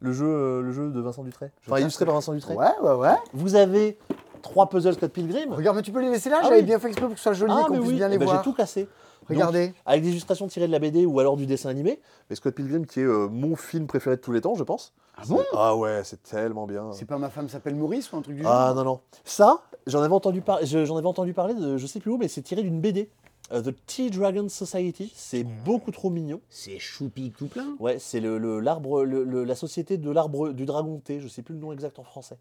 le 0.00 0.12
jeu, 0.12 0.26
euh, 0.26 0.60
le 0.60 0.72
jeu 0.72 0.90
de 0.90 1.00
Vincent 1.00 1.22
Dutray. 1.22 1.52
Enfin, 1.68 1.78
illustré 1.78 2.04
par 2.04 2.14
Vincent 2.14 2.32
Dutray. 2.34 2.56
Ouais, 2.56 2.66
ouais, 2.82 2.94
ouais. 2.94 3.14
Vous 3.32 3.54
avez 3.54 3.96
trois 4.42 4.68
puzzles 4.68 4.94
Scott 4.94 5.12
Pilgrim. 5.12 5.52
Regarde, 5.52 5.76
mais 5.76 5.82
tu 5.82 5.92
peux 5.92 6.00
les 6.00 6.10
laisser 6.10 6.30
là 6.30 6.38
Ah 6.40 6.44
J'avais 6.46 6.56
oui. 6.56 6.62
bien 6.64 6.80
fait 6.80 6.88
exprès 6.88 7.06
pour 7.06 7.14
que 7.14 7.20
ce 7.20 7.22
soit 7.22 7.32
joli 7.32 7.52
et 7.52 7.56
Ah, 7.60 7.64
qu'on 7.68 7.74
puisse 7.74 7.88
oui, 7.90 7.94
bien 7.94 8.08
les 8.08 8.16
Eh 8.16 8.18
ben, 8.18 8.24
voir. 8.24 8.38
J'ai 8.38 8.42
tout 8.42 8.54
cassé. 8.54 8.88
Regardez. 9.28 9.72
Avec 9.86 10.02
des 10.02 10.10
illustrations 10.10 10.46
tirées 10.48 10.66
de 10.66 10.72
la 10.72 10.78
BD 10.78 11.06
ou 11.06 11.20
alors 11.20 11.36
du 11.36 11.46
dessin 11.46 11.68
animé. 11.68 12.00
Mais 12.30 12.36
Scott 12.36 12.54
Pilgrim, 12.54 12.86
qui 12.86 13.00
est 13.00 13.04
euh, 13.04 13.28
mon 13.28 13.56
film 13.56 13.86
préféré 13.86 14.16
de 14.16 14.20
tous 14.20 14.32
les 14.32 14.40
temps, 14.40 14.54
je 14.54 14.62
pense. 14.64 14.92
Ah 15.16 15.22
bon? 15.26 15.40
Ah 15.52 15.76
ouais, 15.76 16.02
c'est 16.04 16.22
tellement 16.22 16.66
bien. 16.66 16.92
C'est 16.92 17.04
pas 17.04 17.18
ma 17.18 17.28
femme 17.28 17.48
s'appelle 17.48 17.74
Maurice 17.74 18.12
ou 18.12 18.16
un 18.16 18.22
truc 18.22 18.36
du 18.36 18.42
Ah 18.44 18.66
genre? 18.68 18.76
non, 18.76 18.84
non. 18.84 19.00
Ça, 19.24 19.62
j'en 19.86 20.00
avais, 20.00 20.14
entendu 20.14 20.40
par- 20.42 20.64
je- 20.64 20.84
j'en 20.84 20.96
avais 20.96 21.08
entendu 21.08 21.34
parler, 21.34 21.54
de, 21.54 21.76
je 21.76 21.86
sais 21.86 21.98
plus 22.00 22.12
où, 22.12 22.18
mais 22.18 22.28
c'est 22.28 22.42
tiré 22.42 22.62
d'une 22.62 22.80
BD. 22.80 23.10
Euh, 23.50 23.62
The 23.62 23.74
Tea 23.86 24.10
Dragon 24.10 24.46
Society. 24.48 25.10
C'est 25.14 25.42
beaucoup 25.42 25.90
trop 25.90 26.10
mignon. 26.10 26.40
C'est 26.50 26.78
choupi 26.78 27.32
tout 27.36 27.46
plein? 27.48 27.76
Ouais, 27.80 27.98
c'est 27.98 28.20
le, 28.20 28.36
le- 28.38 28.60
l'arbre, 28.60 29.04
le- 29.04 29.24
la 29.44 29.54
société 29.54 29.96
de 29.96 30.10
l'arbre 30.10 30.50
du 30.50 30.66
dragon 30.66 31.00
thé. 31.02 31.18
Je 31.18 31.28
sais 31.28 31.40
plus 31.42 31.54
le 31.54 31.60
nom 31.60 31.72
exact 31.72 31.98
en 31.98 32.04
français. 32.04 32.36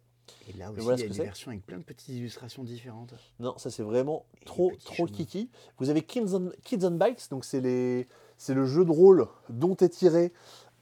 Et 0.49 0.53
là 0.57 0.71
aussi, 0.71 0.81
voilà 0.81 0.97
il 0.97 1.01
y 1.01 1.03
a 1.03 1.07
une 1.07 1.13
c'est. 1.13 1.23
versions 1.23 1.51
avec 1.51 1.65
plein 1.65 1.77
de 1.77 1.83
petites 1.83 2.09
illustrations 2.09 2.63
différentes. 2.63 3.13
Non, 3.39 3.57
ça 3.57 3.69
c'est 3.69 3.83
vraiment 3.83 4.25
Et 4.41 4.45
trop, 4.45 4.71
trop 4.83 5.05
chemins. 5.07 5.17
kiki. 5.17 5.49
Vous 5.79 5.89
avez 5.89 6.01
Kids 6.01 6.33
on, 6.33 6.51
Kids 6.63 6.83
on 6.85 6.91
Bikes, 6.91 7.29
donc 7.29 7.45
c'est 7.45 7.59
le 7.61 8.65
jeu 8.65 8.85
de 8.85 8.91
rôle 8.91 9.27
dont 9.49 9.75
est 9.77 9.89
tiré 9.89 10.33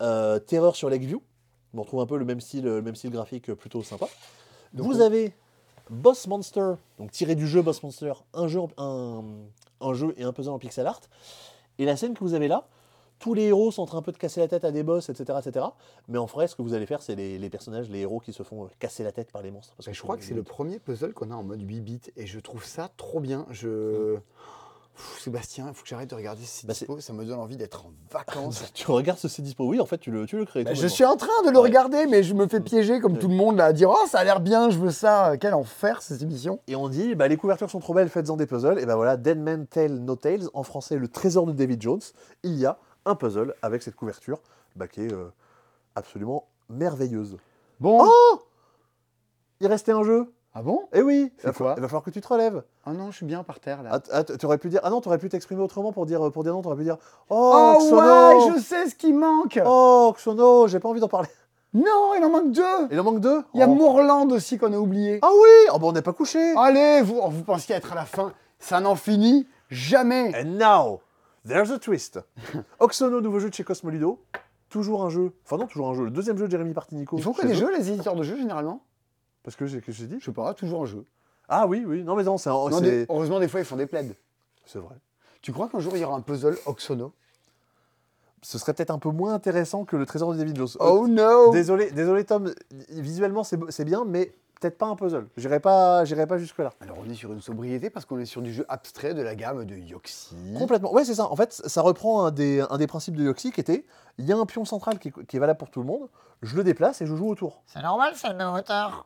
euh, 0.02 0.40
Terreur 0.40 0.76
sur 0.76 0.90
Lakeview. 0.90 1.22
On 1.74 1.82
retrouve 1.82 2.00
un 2.02 2.06
peu 2.06 2.18
le 2.18 2.26
même 2.26 2.40
style, 2.42 2.64
le 2.66 2.82
même 2.82 2.96
style 2.96 3.12
graphique 3.12 3.50
euh, 3.50 3.56
plutôt 3.56 3.84
sympa. 3.84 4.08
Donc 4.74 4.86
Vous 4.88 4.98
on- 5.02 5.06
avez 5.06 5.34
Boss 5.90 6.26
Monster, 6.28 6.74
donc 6.98 7.12
tiré 7.12 7.36
du 7.36 7.48
jeu 7.48 7.62
Boss 7.62 7.84
Monster, 7.84 8.14
un 8.34 8.48
jeu, 8.48 8.60
un, 8.78 9.24
un 9.82 9.94
jeu 9.94 10.14
et 10.18 10.24
un 10.24 10.34
puzzle 10.34 10.52
en 10.54 10.60
pixel 10.60 10.88
art. 10.88 11.02
Et 11.78 11.86
la 11.86 11.96
scène 11.98 12.14
que 12.14 12.22
vous 12.22 12.34
avez 12.34 12.48
là, 12.48 12.68
tous 13.26 13.34
les 13.34 13.46
héros 13.46 13.72
sont 13.72 13.82
en 13.82 13.86
train 13.88 13.98
un 13.98 14.02
peu 14.04 14.12
de 14.12 14.18
casser 14.18 14.40
la 14.40 14.48
tête 14.48 14.64
à 14.66 14.72
des 14.72 14.84
boss, 14.84 15.10
etc. 15.10 15.40
etc. 15.44 15.66
Mais 16.08 16.20
en 16.20 16.26
vrai, 16.26 16.48
ce 16.48 16.56
que 16.56 16.62
vous 16.62 16.76
allez 16.76 16.86
faire, 16.86 17.02
c'est 17.02 17.16
les, 17.16 17.40
les 17.40 17.50
personnages, 17.50 17.90
les 17.90 18.02
héros 18.02 18.20
qui 18.20 18.34
se 18.34 18.44
font 18.44 18.66
euh, 18.66 18.68
casser 18.78 19.04
la 19.04 19.12
tête 19.12 19.32
par 19.32 19.42
les 19.42 19.50
monstres. 19.50 19.74
parce 19.76 19.92
je 19.92 20.00
crois 20.00 20.16
que 20.16 20.24
c'est 20.24 20.36
le 20.36 20.44
premier 20.44 20.78
puzzle 20.78 21.12
qu'on 21.12 21.32
a 21.32 21.36
en 21.36 21.42
mode 21.42 21.60
8 21.68 21.82
bits 21.82 22.02
et 22.18 22.28
je 22.28 22.40
trouve 22.40 22.64
ça 22.64 22.88
trop 22.98 23.20
bien. 23.20 23.48
Je. 23.50 24.18
Pff, 24.96 25.22
Sébastien, 25.24 25.66
il 25.70 25.74
faut 25.74 25.82
que 25.82 25.90
j'arrête 25.90 26.10
de 26.12 26.16
regarder 26.16 26.44
ces 26.44 26.68
Bah, 26.68 26.74
dispos, 26.74 27.00
ça 27.02 27.14
me 27.14 27.26
donne 27.26 27.40
envie 27.40 27.58
d'être 27.58 27.88
en 27.88 27.92
vacances. 28.12 28.64
Tu 28.76 28.90
regardes 28.92 29.18
ce 29.20 29.42
dispo, 29.42 29.66
oui, 29.66 29.80
en 29.82 29.86
fait, 29.88 29.98
tu 29.98 30.12
le, 30.12 30.26
tu 30.28 30.38
le 30.38 30.46
crées. 30.46 30.64
Bah, 30.64 30.74
je 30.76 30.86
suis 30.88 31.04
en 31.04 31.18
train 31.18 31.42
de 31.46 31.50
le 31.50 31.58
Ouais. 31.58 31.64
regarder, 31.64 32.06
mais 32.06 32.22
je 32.22 32.36
me 32.36 32.48
fais 32.48 32.60
piéger 32.62 33.00
comme 33.00 33.14
Ouais. 33.14 33.20
tout 33.20 33.28
le 33.28 33.34
monde 33.36 33.58
là, 33.58 33.66
à 33.66 33.74
dire 33.74 33.90
Oh, 33.90 34.08
ça 34.08 34.20
a 34.20 34.24
l'air 34.24 34.40
bien, 34.40 34.70
je 34.70 34.78
veux 34.78 34.92
ça. 34.92 35.36
Quel 35.38 35.54
enfer 35.56 36.02
cette 36.04 36.22
émission. 36.22 36.60
Et 36.68 36.76
on 36.78 36.88
dit, 36.90 37.16
bah, 37.16 37.28
les 37.28 37.38
couvertures 37.38 37.72
sont 37.72 37.80
trop 37.80 37.96
belles, 37.96 38.08
faites-en 38.10 38.38
des 38.38 38.46
puzzles. 38.46 38.78
Et 38.80 38.86
ben 38.86 38.96
voilà, 38.96 39.18
Dead 39.18 39.40
Man 39.40 39.66
Tale 39.66 39.96
No 40.00 40.16
Tales, 40.16 40.48
en 40.54 40.62
français, 40.64 40.96
le 40.98 41.08
trésor 41.08 41.48
de 41.48 41.52
David 41.54 41.82
Jones. 41.82 42.02
Il 42.44 42.54
y 42.54 42.68
a 42.68 42.78
un 43.06 43.16
puzzle 43.16 43.54
avec 43.62 43.84
cette 43.84 43.96
couverture 43.96 44.40
bah, 44.76 44.88
qui 44.88 45.02
est 45.06 45.14
euh, 45.14 45.30
absolument 45.96 46.48
merveilleuse. 46.70 47.38
Bon. 47.80 48.00
Oh 48.04 48.40
Il 49.62 49.68
restait 49.68 49.92
un 49.92 50.04
jeu. 50.04 50.32
ah 50.54 50.62
bon? 50.62 50.88
Eh 50.94 51.02
oui 51.02 51.32
il 51.38 51.46
va, 51.46 51.54
quoi? 51.54 51.74
il 51.78 51.82
va 51.82 51.88
falloir 51.88 52.04
que 52.04 52.10
tu 52.10 52.22
te 52.22 52.28
relèves. 52.28 52.64
Ah 52.86 52.94
non, 52.94 53.12
je 53.12 53.18
suis 53.18 53.26
bien 53.26 53.44
par 53.44 53.60
terre 53.60 53.84
là. 53.84 53.90
Ah, 53.94 54.00
t- 54.00 54.10
ah, 54.14 54.24
t'aurais 54.24 54.58
pu 54.58 54.70
dire, 54.70 54.80
ah 54.84 54.90
non, 54.90 55.02
t'aurais 55.02 55.18
pu 55.18 55.30
t'exprimer 55.30 55.62
autrement 55.62 55.92
pour 55.92 56.06
dire, 56.06 56.32
pour 56.32 56.44
dire 56.44 56.54
non, 56.54 56.62
t'aurais 56.62 56.78
pu 56.78 56.84
dire, 56.84 56.98
oh, 57.30 57.76
oh 57.78 57.78
Xono 57.80 57.98
ouais, 58.50 58.54
je 58.56 58.62
sais 58.62 58.90
ce 58.90 58.96
qui 58.96 59.12
manque. 59.14 59.60
Oh, 59.66 60.14
Xono, 60.18 60.68
j'ai 60.68 60.80
pas 60.80 60.90
envie 60.90 61.00
d'en 61.00 61.08
parler. 61.08 61.30
Non, 61.74 62.14
il 62.18 62.24
en 62.24 62.30
manque 62.30 62.52
deux. 62.52 62.88
Il 62.90 63.00
en 63.00 63.04
manque 63.04 63.20
deux? 63.20 63.44
Il 63.54 63.60
y 63.60 63.64
a 63.64 63.68
Oh. 63.68 63.76
Moorland 63.76 64.32
aussi 64.32 64.58
qu'on 64.58 64.72
a 64.72 64.78
oublié. 64.78 65.20
Ah 65.22 65.30
oui 65.34 65.50
Oh, 65.74 65.78
bah 65.80 65.88
on 65.88 65.92
n'est 65.92 66.02
pas 66.02 66.14
couché 66.14 66.54
Allez, 66.58 67.02
vous, 67.02 67.20
vous 67.30 67.44
pensiez 67.44 67.76
être 67.76 67.92
à 67.92 67.96
la 67.96 68.06
fin. 68.06 68.32
Ça 68.60 68.80
n'en 68.80 68.96
finit 68.96 69.46
jamais. 69.70 70.32
And 70.42 70.58
now, 70.58 71.02
there's 71.48 71.72
a 71.72 71.80
twist. 71.80 72.20
Oxono, 72.80 73.22
nouveau 73.22 73.40
jeu 73.40 73.50
de 73.50 73.54
chez 73.56 73.64
Cosmolido. 73.64 74.22
Toujours 74.70 75.04
un 75.06 75.10
jeu. 75.10 75.32
Enfin, 75.46 75.58
non, 75.58 75.68
toujours 75.68 75.90
un 75.90 75.94
jeu. 75.94 76.06
Le 76.06 76.12
deuxième 76.12 76.38
jeu 76.38 76.46
de 76.48 76.52
Jérémy 76.52 76.74
Partinico. 76.74 77.18
Ils 77.18 77.24
font 77.24 77.34
chez 77.34 77.48
des 77.48 77.54
eux. 77.54 77.58
jeux, 77.58 77.78
les 77.78 77.92
éditeurs 77.92 78.16
de 78.16 78.24
jeux, 78.24 78.38
généralement? 78.38 78.84
Parce 79.44 79.56
que 79.56 79.66
j'ai 79.68 79.80
que 79.80 79.92
j'ai 79.92 80.08
dit? 80.08 80.18
Je 80.20 80.26
sais 80.26 80.32
pas, 80.32 80.54
toujours 80.54 80.82
un 80.84 80.86
jeu. 80.86 81.06
Ah 81.48 81.68
oui, 81.68 81.84
oui. 81.86 82.04
Non, 82.04 82.16
mais 82.16 82.24
non, 82.24 82.38
c'est. 82.38 82.50
un- 82.50 82.54
Non, 82.54 82.72
c'est- 82.72 82.82
des- 82.82 83.06
heureusement, 83.10 83.40
des 83.40 83.48
fois, 83.48 83.60
ils 83.60 83.66
font 83.66 83.76
des 83.78 83.86
plaids. 83.86 84.10
C'est 84.66 84.80
vrai. 84.80 84.96
Tu 85.42 85.54
crois 85.54 85.70
qu'un 85.70 85.80
jour, 85.80 85.96
il 85.96 86.02
y 86.02 86.04
aura 86.04 86.16
un 86.18 86.22
puzzle 86.22 86.58
Oxono? 86.66 87.14
Ce 88.42 88.58
serait 88.60 88.74
peut-être 88.74 88.92
un 88.92 89.00
peu 89.00 89.10
moins 89.10 89.34
intéressant 89.34 89.86
que 89.86 89.96
le 89.96 90.06
trésor 90.06 90.34
de 90.34 90.38
David 90.38 90.56
Jones. 90.58 90.68
Oh 90.80 91.08
no 91.08 91.52
Désolé, 91.52 91.90
désolé 91.92 92.26
Tom. 92.26 92.52
Visuellement, 92.90 93.44
c'est 93.44 93.58
c'est 93.70 93.86
bien, 93.86 94.06
mais 94.06 94.34
peut-être 94.60 94.78
pas 94.78 94.88
un 94.88 94.96
puzzle. 94.96 95.28
J'irai 95.38 95.60
pas, 95.60 96.06
j'irai 96.06 96.28
pas 96.28 96.38
jusque 96.38 96.58
là. 96.60 96.72
Alors, 96.82 96.98
on 97.06 97.10
est 97.10 97.14
sur 97.14 97.32
une 97.32 97.42
sobriété 97.42 97.90
parce 97.90 98.06
qu'on 98.06 98.20
est 98.20 98.26
sur 98.26 98.42
du 98.42 98.54
jeu 98.54 98.66
abstrait 98.70 99.14
de 99.14 99.22
la 99.22 99.36
gamme 99.36 99.66
de 99.66 99.76
Yoxi. 99.76 100.36
Complètement. 100.58 100.94
Ouais, 100.94 101.06
c'est 101.06 101.16
ça. 101.16 101.30
En 101.30 101.36
fait, 101.36 101.54
ça 101.54 101.82
reprend 101.82 102.26
un 102.26 102.32
des, 102.32 102.62
un 102.70 102.78
des 102.78 102.88
principes 102.88 103.16
de 103.16 103.24
Yoxi 103.24 103.52
qui 103.52 103.62
était 103.62 103.86
il 104.18 104.26
y 104.26 104.32
a 104.32 104.38
un 104.38 104.46
pion 104.46 104.66
central 104.66 105.00
qui 105.00 105.10
est, 105.10 105.26
qui 105.26 105.38
est 105.38 105.40
valable 105.40 105.58
pour 105.60 105.70
tout 105.70 105.82
le 105.82 105.86
monde. 105.86 106.08
Je 106.42 106.56
le 106.56 106.64
déplace 106.64 107.02
et 107.02 107.06
je 107.06 107.16
joue 107.16 107.30
autour. 107.30 107.64
C'est 107.66 107.82
normal, 107.82 108.14
c'est 108.16 108.30
le 108.30 108.36
même 108.36 108.54
hauteur. 108.54 109.06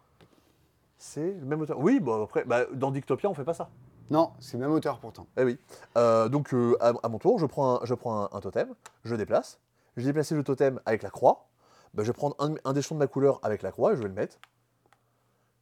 C'est 0.98 1.34
le 1.40 1.46
même 1.46 1.62
auteur. 1.62 1.80
Oui, 1.80 2.00
bon 2.00 2.24
après, 2.24 2.44
bah, 2.44 2.66
dans 2.74 2.92
Dictopia, 2.92 3.30
on 3.30 3.34
fait 3.34 3.44
pas 3.44 3.54
ça. 3.54 3.70
Non, 4.10 4.32
c'est 4.40 4.58
même 4.58 4.72
hauteur 4.72 5.00
pourtant. 5.00 5.28
Eh 5.38 5.44
oui. 5.44 5.58
Euh, 5.98 6.30
donc 6.30 6.54
euh, 6.54 6.76
à, 6.82 6.94
à 7.04 7.10
mon 7.10 7.20
tour, 7.20 7.40
je 7.40 7.46
prends, 7.46 7.76
un, 7.76 7.86
je 7.86 7.94
prends 7.94 8.24
un, 8.24 8.30
un 8.32 8.40
totem, 8.42 8.74
je 9.04 9.16
déplace. 9.16 9.60
Je 9.96 10.02
vais 10.02 10.08
déplacer 10.08 10.36
le 10.36 10.44
totem 10.44 10.80
avec 10.86 11.04
la 11.04 11.10
croix. 11.10 11.46
Bah, 11.94 12.04
je 12.04 12.08
vais 12.08 12.14
prendre 12.14 12.36
un, 12.40 12.56
un 12.66 12.74
des 12.74 12.82
champs 12.82 12.96
de 12.96 13.00
ma 13.00 13.08
couleur 13.08 13.40
avec 13.44 13.62
la 13.62 13.72
croix 13.72 13.94
et 13.94 13.96
je 13.96 14.02
vais 14.02 14.08
le 14.08 14.14
mettre 14.14 14.38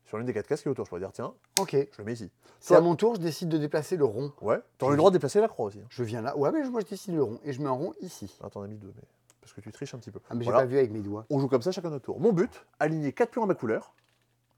sur 0.07 0.17
l'une 0.17 0.25
des 0.25 0.33
quatre 0.33 0.47
cases 0.47 0.61
qui 0.63 0.67
est 0.67 0.71
autour. 0.71 0.85
Je 0.85 0.89
pourrais 0.89 1.01
dire, 1.01 1.11
tiens, 1.11 1.33
Ok. 1.59 1.71
je 1.73 1.97
le 1.99 2.03
mets 2.03 2.13
ici. 2.13 2.31
C'est 2.59 2.69
Toi- 2.69 2.77
à 2.77 2.81
mon 2.81 2.95
tour, 2.95 3.13
je 3.15 3.19
décide 3.19 3.49
de 3.49 3.57
déplacer 3.59 3.95
le 3.97 4.05
rond. 4.05 4.31
Ouais. 4.41 4.59
T'aurais 4.79 4.93
le 4.93 4.97
droit 4.97 5.11
de 5.11 5.15
déplacer 5.15 5.39
la 5.41 5.47
croix 5.47 5.67
aussi. 5.67 5.79
hein. 5.79 5.85
Je 5.89 6.03
viens 6.03 6.21
là. 6.21 6.35
Ouais, 6.35 6.51
mais 6.51 6.67
moi 6.69 6.81
je 6.81 6.87
décide 6.87 7.13
le 7.13 7.21
rond 7.23 7.39
et 7.43 7.53
je 7.53 7.61
mets 7.61 7.67
un 7.67 7.71
rond 7.71 7.93
ici. 8.01 8.35
Ah, 8.43 8.49
T'en 8.49 8.63
as 8.63 8.67
mis 8.67 8.77
deux, 8.77 8.91
mais 8.95 9.03
parce 9.41 9.53
que 9.53 9.61
tu 9.61 9.71
triches 9.71 9.93
un 9.93 9.99
petit 9.99 10.09
peu. 10.11 10.19
Ah, 10.29 10.35
mais 10.35 10.43
j'ai 10.45 10.51
pas 10.51 10.65
vu 10.65 10.77
avec 10.77 10.91
mes 10.91 11.01
doigts. 11.01 11.25
On 11.29 11.39
joue 11.39 11.47
comme 11.47 11.61
ça 11.61 11.71
chacun 11.71 11.89
notre 11.91 12.05
tour. 12.05 12.19
Mon 12.19 12.33
but, 12.33 12.65
aligner 12.79 13.11
quatre 13.13 13.31
pions 13.31 13.43
à 13.43 13.45
ma 13.45 13.53
couleur. 13.55 13.93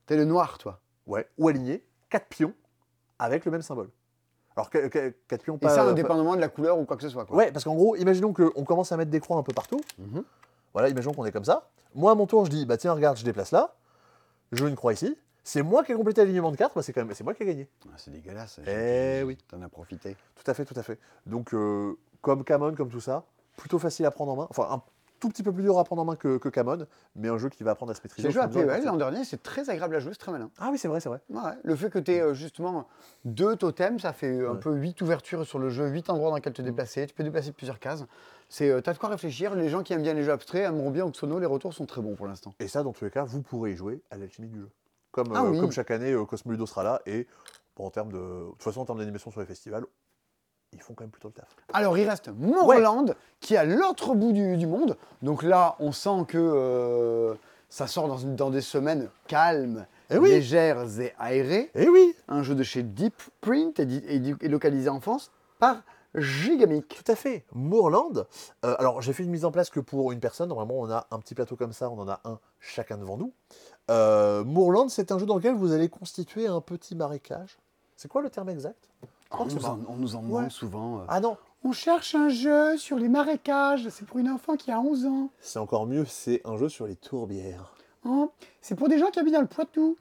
T'es 0.06 0.16
le 0.16 0.24
noir, 0.24 0.56
toi. 0.58 0.80
Ouais. 1.06 1.28
Ou 1.38 1.48
aligner 1.48 1.84
quatre 2.08 2.26
pions 2.28 2.54
avec 3.18 3.44
le 3.44 3.50
même 3.50 3.62
symbole. 3.62 3.90
Alors, 4.56 4.68
que- 4.70 4.88
que- 4.88 5.14
quatre 5.28 5.42
pions 5.42 5.56
Et 5.56 5.58
pas. 5.58 5.68
ça, 5.70 5.84
pas- 5.84 5.90
indépendamment 5.90 6.34
de 6.36 6.40
la 6.40 6.48
couleur 6.48 6.78
ou 6.78 6.84
quoi 6.84 6.96
que 6.96 7.02
ce 7.02 7.08
soit. 7.08 7.24
Quoi. 7.24 7.36
Ouais, 7.36 7.52
parce 7.52 7.64
qu'en 7.64 7.74
gros, 7.74 7.94
imaginons 7.96 8.32
qu'on 8.32 8.64
commence 8.64 8.90
à 8.92 8.96
mettre 8.96 9.10
des 9.10 9.20
croix 9.20 9.36
un 9.36 9.42
peu 9.42 9.52
partout. 9.52 9.80
Mhm. 9.98 10.24
Voilà, 10.72 10.88
imaginons 10.88 11.14
qu'on 11.14 11.24
est 11.24 11.32
comme 11.32 11.44
ça. 11.44 11.70
Moi, 11.94 12.12
à 12.12 12.14
mon 12.14 12.26
tour, 12.26 12.44
je 12.44 12.50
dis, 12.50 12.66
bah 12.66 12.76
tiens, 12.76 12.92
regarde, 12.92 13.16
je 13.16 13.24
déplace 13.24 13.52
là. 13.52 13.74
Je 14.52 14.62
veux 14.64 14.68
une 14.70 14.76
croix 14.76 14.92
ici. 14.92 15.16
C'est 15.44 15.62
moi 15.62 15.82
qui 15.84 15.92
ai 15.92 15.94
complété 15.94 16.20
l'alignement 16.20 16.50
de 16.52 16.56
cartes, 16.56 16.72
bah, 16.74 16.82
c'est 16.82 16.92
quand 16.92 17.04
même, 17.04 17.14
c'est 17.14 17.24
moi 17.24 17.34
qui 17.34 17.42
ai 17.42 17.46
gagné. 17.46 17.68
Ah, 17.86 17.94
c'est 17.96 18.10
dégueulasse. 18.10 18.60
Eh 18.66 19.22
oui. 19.24 19.38
T'en 19.48 19.60
as 19.62 19.68
profité. 19.68 20.16
Tout 20.36 20.50
à 20.50 20.54
fait, 20.54 20.64
tout 20.64 20.78
à 20.78 20.82
fait. 20.82 20.98
Donc, 21.26 21.54
euh, 21.54 21.96
comme 22.20 22.44
Camon, 22.44 22.74
comme 22.74 22.90
tout 22.90 23.00
ça, 23.00 23.24
plutôt 23.56 23.78
facile 23.78 24.06
à 24.06 24.10
prendre 24.10 24.32
en 24.32 24.36
main. 24.36 24.46
Enfin, 24.50 24.68
un 24.70 24.82
tout 25.18 25.28
petit 25.28 25.42
peu 25.42 25.52
plus 25.52 25.62
dur 25.62 25.78
à 25.78 25.84
prendre 25.84 26.00
en 26.00 26.06
main 26.06 26.16
que, 26.16 26.38
que 26.38 26.48
Camon, 26.48 26.86
mais 27.14 27.28
un 27.28 27.36
jeu 27.36 27.50
qui 27.50 27.62
va 27.62 27.72
apprendre 27.72 27.92
à 27.92 27.94
se 27.94 28.00
maîtriser. 28.02 28.26
J'ai 28.28 28.32
joué 28.32 28.42
à 28.42 28.48
PEL 28.48 28.84
l'an 28.86 28.96
dernier, 28.96 29.22
c'est 29.24 29.42
très 29.42 29.68
agréable 29.68 29.96
à 29.96 30.00
jouer, 30.00 30.12
c'est 30.12 30.18
très 30.18 30.32
malin. 30.32 30.50
Ah 30.58 30.70
oui, 30.72 30.78
c'est 30.78 30.88
vrai, 30.88 31.00
c'est 31.00 31.10
vrai. 31.10 31.20
Ouais, 31.28 31.40
le 31.62 31.76
fait 31.76 31.90
que 31.90 31.98
tu 31.98 32.10
aies 32.12 32.34
justement 32.34 32.86
deux 33.26 33.54
totems, 33.56 33.98
ça 33.98 34.14
fait 34.14 34.46
un 34.46 34.52
Ouais. 34.52 34.58
peu 34.60 34.72
huit 34.72 35.00
ouvertures 35.02 35.44
sur 35.46 35.58
le 35.58 35.68
jeu, 35.68 35.88
huit 35.88 36.08
endroits 36.08 36.30
dans 36.30 36.36
lesquels 36.36 36.54
te 36.54 36.62
déplacer. 36.62 37.06
Tu 37.06 37.14
peux 37.14 37.22
déplacer 37.24 37.52
plusieurs 37.52 37.78
cases. 37.78 38.04
C'est, 38.48 38.70
euh, 38.70 38.80
t'as 38.80 38.94
de 38.94 38.98
quoi 38.98 39.10
réfléchir. 39.10 39.54
Les 39.54 39.68
gens 39.68 39.82
qui 39.82 39.92
aiment 39.92 40.02
bien 40.02 40.14
les 40.14 40.22
jeux 40.22 40.32
abstraits 40.32 40.64
aimeront 40.66 40.90
bien 40.90 41.04
Oxono. 41.04 41.38
Les 41.38 41.44
retours 41.46 41.74
sont 41.74 41.84
très 41.86 42.00
bons 42.00 42.14
pour 42.16 42.26
l'instant. 42.26 42.54
Et 42.58 42.66
ça, 42.66 42.82
dans 42.82 42.92
tous 42.92 43.04
les 43.04 43.10
cas, 43.10 43.24
vous 43.24 43.42
pourrez 43.42 43.72
y 43.72 43.76
jouer 43.76 44.00
à 44.10 44.16
l'alchimie 44.16 44.48
du 44.48 44.58
jeu. 44.58 44.70
Comme, 45.12 45.32
Ah 45.34 45.42
euh, 45.44 45.50
oui. 45.50 45.60
comme 45.60 45.72
chaque 45.72 45.90
année, 45.90 46.12
euh, 46.12 46.24
Cosmo 46.24 46.52
Ludo 46.52 46.66
sera 46.66 46.82
là. 46.82 47.00
Et 47.06 47.26
bon, 47.76 47.86
en 47.86 47.90
termes 47.90 48.12
de. 48.12 48.18
De 48.18 48.50
toute 48.52 48.62
façon, 48.62 48.80
en 48.80 48.84
termes 48.84 48.98
d'animation 48.98 49.30
sur 49.30 49.40
les 49.40 49.46
festivals, 49.46 49.84
ils 50.72 50.80
font 50.80 50.94
quand 50.94 51.02
même 51.04 51.10
plutôt 51.10 51.28
le 51.28 51.34
taf. 51.34 51.48
Alors, 51.72 51.98
il 51.98 52.08
reste 52.08 52.28
Morland, 52.28 53.06
qui 53.40 53.54
est 53.54 53.58
à 53.58 53.64
l'autre 53.64 54.14
bout 54.14 54.32
du, 54.32 54.56
du 54.56 54.66
monde. 54.66 54.96
Donc 55.22 55.42
là, 55.42 55.74
on 55.80 55.90
sent 55.90 56.24
que 56.28 56.38
euh, 56.38 57.34
ça 57.68 57.86
sort 57.88 58.06
dans, 58.24 58.50
des 58.50 58.60
semaines 58.60 59.10
calmes, 59.26 59.86
Eh 60.10 60.18
oui. 60.18 60.28
légères 60.30 61.00
et 61.00 61.12
aérées. 61.18 61.70
Eh 61.74 61.88
oui 61.88 62.14
Un 62.28 62.44
jeu 62.44 62.54
de 62.54 62.62
chez 62.62 62.84
Deep 62.84 63.14
Print, 63.40 63.80
et 63.80 64.48
localisé 64.48 64.88
en 64.88 65.00
France 65.00 65.32
par 65.58 65.82
Gigamic. 66.14 66.86
Tout 66.88 67.10
à 67.10 67.16
fait. 67.16 67.44
Moorland. 67.52 68.26
euh, 68.64 68.76
alors, 68.78 69.00
j'ai 69.02 69.12
fait 69.12 69.22
une 69.24 69.30
mise 69.30 69.44
en 69.44 69.50
place 69.50 69.70
que 69.70 69.80
pour 69.80 70.12
une 70.12 70.20
personne. 70.20 70.48
Normalement, 70.48 70.78
on 70.80 70.90
a 70.90 71.06
un 71.10 71.18
petit 71.18 71.34
plateau 71.34 71.56
comme 71.56 71.72
ça. 71.72 71.90
On 71.90 71.98
en 71.98 72.08
a 72.08 72.20
un 72.24 72.38
chacun 72.60 72.96
devant 72.96 73.16
nous. 73.16 73.32
Euh, 73.90 74.44
Moorland, 74.44 74.88
c'est 74.88 75.10
un 75.12 75.18
jeu 75.18 75.26
dans 75.26 75.36
lequel 75.36 75.54
vous 75.54 75.72
allez 75.72 75.88
constituer 75.88 76.46
un 76.46 76.60
petit 76.60 76.94
marécage. 76.94 77.58
C'est 77.96 78.08
quoi 78.08 78.22
le 78.22 78.30
terme 78.30 78.48
exact? 78.48 78.88
Crois 79.28 79.46
On 79.46 79.54
nous, 79.54 79.64
en, 79.66 79.76
mar- 79.76 79.86
on 79.90 79.96
nous 79.96 80.16
en 80.16 80.22
demande 80.22 80.44
Ouais. 80.44 80.50
souvent. 80.50 81.00
euh, 81.00 81.04
Ah 81.08 81.20
non, 81.20 81.36
On 81.64 81.72
cherche 81.72 82.14
un 82.14 82.28
jeu 82.28 82.76
sur 82.78 82.96
les 82.98 83.08
marécages, 83.08 83.88
c'est 83.90 84.04
pour 84.06 84.18
une 84.18 84.30
enfant 84.30 84.56
qui 84.56 84.70
a 84.72 84.80
11 84.80 85.06
ans. 85.06 85.30
c'est 85.40 85.58
encore 85.58 85.86
mieux. 85.86 86.04
C'est 86.06 86.40
un 86.44 86.56
jeu 86.56 86.68
sur 86.68 86.86
les 86.86 86.96
tourbières. 86.96 87.74
Hein 88.04 88.30
c'est 88.62 88.74
pour 88.76 88.88
des 88.88 88.98
gens 88.98 89.10
qui 89.10 89.18
habitent 89.18 89.34
dans 89.34 89.40
le 89.42 89.46
Poitou. 89.46 89.96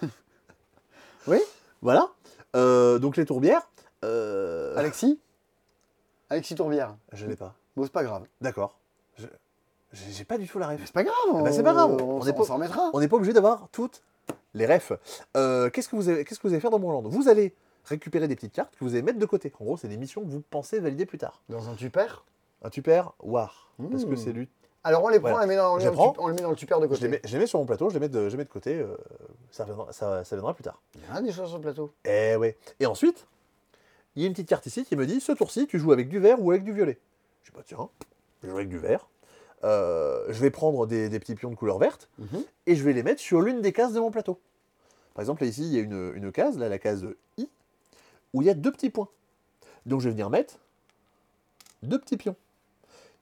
oui 1.26 1.38
Voilà. 1.82 2.08
Euh, 2.56 2.98
donc, 2.98 3.16
les 3.16 3.24
tourbières. 3.26 3.68
euh, 4.04 4.76
Alexis? 4.76 5.18
Alexis 6.30 6.54
Tourbière. 6.54 6.96
Je 7.12 7.26
l'ai 7.26 7.36
pas. 7.36 7.54
Bon, 7.76 7.82
c'est 7.84 7.92
pas 7.92 8.04
grave. 8.04 8.26
D'accord. 8.40 8.78
J'ai 10.10 10.24
pas 10.24 10.38
du 10.38 10.46
tout 10.48 10.58
la 10.58 10.68
ref. 10.68 10.80
C'est 10.84 10.92
pas 10.92 11.04
grave. 11.04 11.14
bah, 11.32 11.32
on- 11.34 11.52
c'est 11.52 11.62
pas 11.62 11.72
grave, 11.72 11.90
On, 11.92 12.16
on 12.16 12.20
s'en- 12.22 12.26
est 12.28 12.32
pas- 12.32 12.40
on 12.40 12.44
s'en 12.44 12.54
remettra. 12.54 12.90
On 12.92 13.00
n'est 13.00 13.08
pas 13.08 13.16
obligé 13.16 13.32
d'avoir 13.32 13.68
toutes 13.72 14.02
les 14.54 14.66
refs. 14.66 14.92
Euh, 15.36 15.70
Qu'est-ce 15.70 15.88
que 15.88 15.96
vous 15.96 16.08
avez, 16.08 16.24
qu'est-ce 16.24 16.40
que 16.40 16.46
vous 16.48 16.52
allez 16.54 16.60
faire 16.60 16.70
dans 16.70 16.78
Moorland 16.78 17.06
Vous 17.06 17.28
allez 17.28 17.54
récupérer 17.84 18.26
des 18.28 18.34
petites 18.34 18.52
cartes 18.52 18.74
que 18.76 18.84
vous 18.84 18.90
allez 18.92 19.02
mettre 19.02 19.18
de 19.18 19.26
côté. 19.26 19.52
En 19.60 19.64
gros, 19.64 19.76
c'est 19.76 19.88
des 19.88 19.96
missions 19.96 20.22
que 20.22 20.28
vous 20.28 20.40
pensez 20.50 20.80
valider 20.80 21.06
plus 21.06 21.18
tard. 21.18 21.42
Dans 21.48 21.68
un 21.68 21.74
tupper? 21.74 22.06
Un 22.62 22.70
tupper 22.70 23.02
war. 23.22 23.72
Parce 23.90 24.04
que 24.04 24.10
Mmh. 24.10 24.16
c'est 24.16 24.32
lui. 24.32 24.48
Alors 24.86 25.02
on 25.04 25.08
les 25.08 25.18
prend, 25.18 25.30
Voilà. 25.30 25.38
on, 25.38 25.48
les 25.48 25.54
met 25.54 25.56
dans, 25.56 25.74
on, 25.74 25.76
les 25.78 25.84
le 25.86 25.92
prends. 25.92 26.12
tu- 26.12 26.20
on 26.20 26.28
les 26.28 26.34
met 26.34 26.42
dans 26.42 26.50
le 26.50 26.56
tupper 26.56 26.74
de 26.76 26.82
Je 26.82 26.86
côté. 26.88 27.00
les, 27.02 27.08
mets, 27.08 27.20
je 27.24 27.32
les 27.32 27.38
mets 27.38 27.46
sur 27.46 27.58
mon 27.58 27.64
plateau, 27.66 27.88
je 27.88 27.94
les 27.94 28.00
mets 28.00 28.08
de, 28.08 28.24
je 28.28 28.32
les 28.32 28.36
mets 28.36 28.44
de 28.44 28.50
côté. 28.50 28.74
euh, 28.78 28.96
ça, 29.50 29.64
viendra, 29.64 29.92
ça, 29.92 30.24
ça 30.24 30.36
viendra 30.36 30.52
plus 30.54 30.62
tard. 30.64 30.80
Il 30.94 31.00
y 31.14 31.16
a 31.16 31.22
des 31.22 31.32
choses 31.32 31.48
sur 31.48 31.56
le 31.58 31.62
plateau. 31.62 31.92
Eh 32.04 32.36
ouais. 32.36 32.56
Et 32.80 32.86
ensuite, 32.86 33.26
il 34.14 34.22
y 34.22 34.24
a 34.24 34.28
une 34.28 34.34
petite 34.34 34.48
carte 34.48 34.66
ici 34.66 34.84
qui 34.84 34.94
me 34.96 35.06
dit 35.06 35.20
ce 35.20 35.32
tour-ci, 35.32 35.66
tu 35.66 35.78
joues 35.78 35.92
avec 35.92 36.08
du 36.10 36.18
vert 36.18 36.40
ou 36.40 36.50
avec 36.50 36.64
du 36.64 36.72
violet? 36.72 36.98
Je 37.44 37.50
dis 37.50 37.56
bah 37.56 37.62
tiens, 37.66 37.88
je 38.42 38.48
joue 38.50 38.56
avec 38.56 38.68
du 38.68 38.78
vert. 38.78 39.08
Euh, 39.62 40.24
je 40.28 40.40
vais 40.40 40.50
prendre 40.50 40.86
des, 40.86 41.08
des 41.08 41.18
petits 41.20 41.34
pions 41.34 41.50
de 41.50 41.54
couleur 41.54 41.78
verte 41.78 42.08
Mhm. 42.18 42.42
et 42.66 42.76
je 42.76 42.82
vais 42.84 42.92
les 42.92 43.02
mettre 43.02 43.20
sur 43.20 43.40
l'une 43.40 43.60
des 43.62 43.72
cases 43.72 43.92
de 43.92 44.00
mon 44.00 44.10
plateau. 44.10 44.38
Par 45.14 45.22
exemple, 45.22 45.44
ici, 45.44 45.62
il 45.62 45.72
y 45.74 45.78
a 45.78 45.80
une, 45.82 46.12
une 46.16 46.32
case, 46.32 46.58
là, 46.58 46.68
la 46.68 46.78
case 46.78 47.06
I, 47.38 47.48
où 48.34 48.42
il 48.42 48.46
y 48.46 48.50
a 48.50 48.54
deux 48.54 48.72
petits 48.72 48.90
points. 48.90 49.08
Donc 49.86 50.00
je 50.00 50.06
vais 50.08 50.12
venir 50.12 50.28
mettre 50.28 50.58
deux 51.82 51.98
petits 51.98 52.16
pions. 52.16 52.36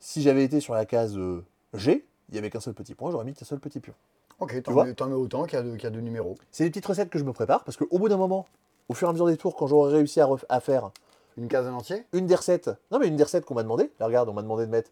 Si 0.00 0.22
j'avais 0.22 0.42
été 0.44 0.60
sur 0.60 0.74
la 0.74 0.84
case 0.86 1.16
euh, 1.16 1.44
G, 1.74 2.04
il 2.28 2.32
n'y 2.32 2.38
avait 2.38 2.50
qu'un 2.50 2.60
seul 2.60 2.74
petit 2.74 2.94
point, 2.94 3.10
j'aurais 3.10 3.24
mis 3.24 3.34
qu'un 3.34 3.44
seul 3.44 3.60
petit 3.60 3.78
pion. 3.80 3.94
Ok, 4.40 4.60
t'en 4.62 4.72
mets, 4.84 4.94
mets 4.94 5.14
autant 5.14 5.44
qu'il 5.44 5.59
y, 5.59 5.60
a 5.60 5.62
de- 5.62 5.72
qu'il 5.74 5.84
y 5.84 5.86
a 5.86 5.90
de 5.90 6.00
numéros. 6.00 6.36
C'est 6.50 6.64
des 6.64 6.70
petites 6.70 6.86
recettes 6.86 7.10
que 7.10 7.18
je 7.18 7.24
me 7.24 7.32
prépare, 7.32 7.62
parce 7.62 7.76
qu'au 7.76 7.98
bout 7.98 8.09
d'un 8.09 8.16
moment, 8.16 8.46
au 8.88 8.94
fur 8.94 9.06
et 9.06 9.10
à 9.10 9.12
mesure 9.12 9.26
des 9.26 9.36
tours, 9.36 9.54
quand 9.54 9.66
j'aurai 9.68 9.92
réussi 9.92 10.20
à, 10.20 10.28
à 10.48 10.60
faire 10.60 10.90
Une 11.36 11.46
case 11.48 11.66
en 11.68 11.74
entier? 11.74 12.04
une 12.12 12.26
des 12.26 12.34
recettes, 12.34 12.70
non 12.90 12.98
mais 12.98 13.06
une 13.06 13.16
des 13.16 13.22
recettes 13.22 13.44
qu'on 13.44 13.54
m'a 13.54 13.62
demandé, 13.62 13.90
là 14.00 14.06
regarde, 14.06 14.28
on 14.28 14.32
m'a 14.32 14.42
demandé 14.42 14.66
de 14.66 14.70
mettre 14.70 14.90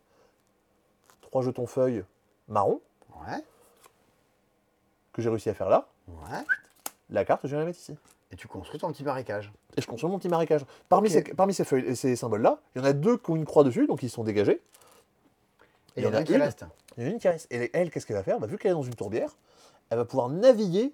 trois 1.30 1.42
jetons 1.42 1.66
feuilles 1.66 2.04
marron, 2.48 2.80
Ouais, 3.26 3.42
que 5.12 5.20
j'ai 5.22 5.28
réussi 5.28 5.48
à 5.50 5.54
faire 5.54 5.68
là, 5.68 5.86
ouais. 6.08 6.38
la 7.10 7.24
carte, 7.24 7.42
je 7.44 7.50
vais 7.50 7.58
la 7.58 7.64
mettre 7.64 7.78
ici. 7.78 7.96
Et 8.32 8.36
tu 8.36 8.46
construis 8.48 8.78
ton 8.78 8.90
petit 8.92 9.02
marécage. 9.04 9.52
Et 9.76 9.80
je 9.82 9.86
construis 9.86 10.10
mon 10.10 10.18
petit 10.18 10.28
marécage. 10.28 10.64
Parmi, 10.88 11.10
ces, 11.10 11.22
parmi 11.22 11.52
ces, 11.52 11.64
feuilles, 11.64 11.96
ces 11.96 12.14
symboles-là, 12.16 12.58
il 12.74 12.80
y 12.80 12.82
en 12.82 12.84
a 12.86 12.92
deux 12.92 13.18
qui 13.18 13.30
ont 13.30 13.36
une 13.36 13.44
croix 13.44 13.64
dessus, 13.64 13.86
donc 13.86 14.02
ils 14.02 14.10
sont 14.10 14.22
dégagés. 14.24 14.62
Et 15.96 16.00
il 16.00 16.04
y 16.04 16.06
en 16.06 16.14
a 16.14 16.18
un 16.18 16.24
qui 16.24 16.34
une. 16.34 16.40
reste. 16.42 16.64
Il 16.96 17.02
y 17.02 17.06
en 17.06 17.10
a 17.10 17.12
une 17.12 17.18
qui 17.18 17.28
reste. 17.28 17.46
Et 17.50 17.70
elle, 17.76 17.90
qu'est-ce 17.90 18.06
qu'elle 18.06 18.16
va 18.16 18.22
faire? 18.22 18.38
Bah, 18.38 18.46
Vu 18.46 18.56
qu'elle 18.56 18.70
est 18.70 18.74
dans 18.74 18.82
une 18.84 18.94
tourbière, 18.94 19.36
elle 19.90 19.98
va 19.98 20.04
pouvoir 20.04 20.28
naviguer 20.28 20.92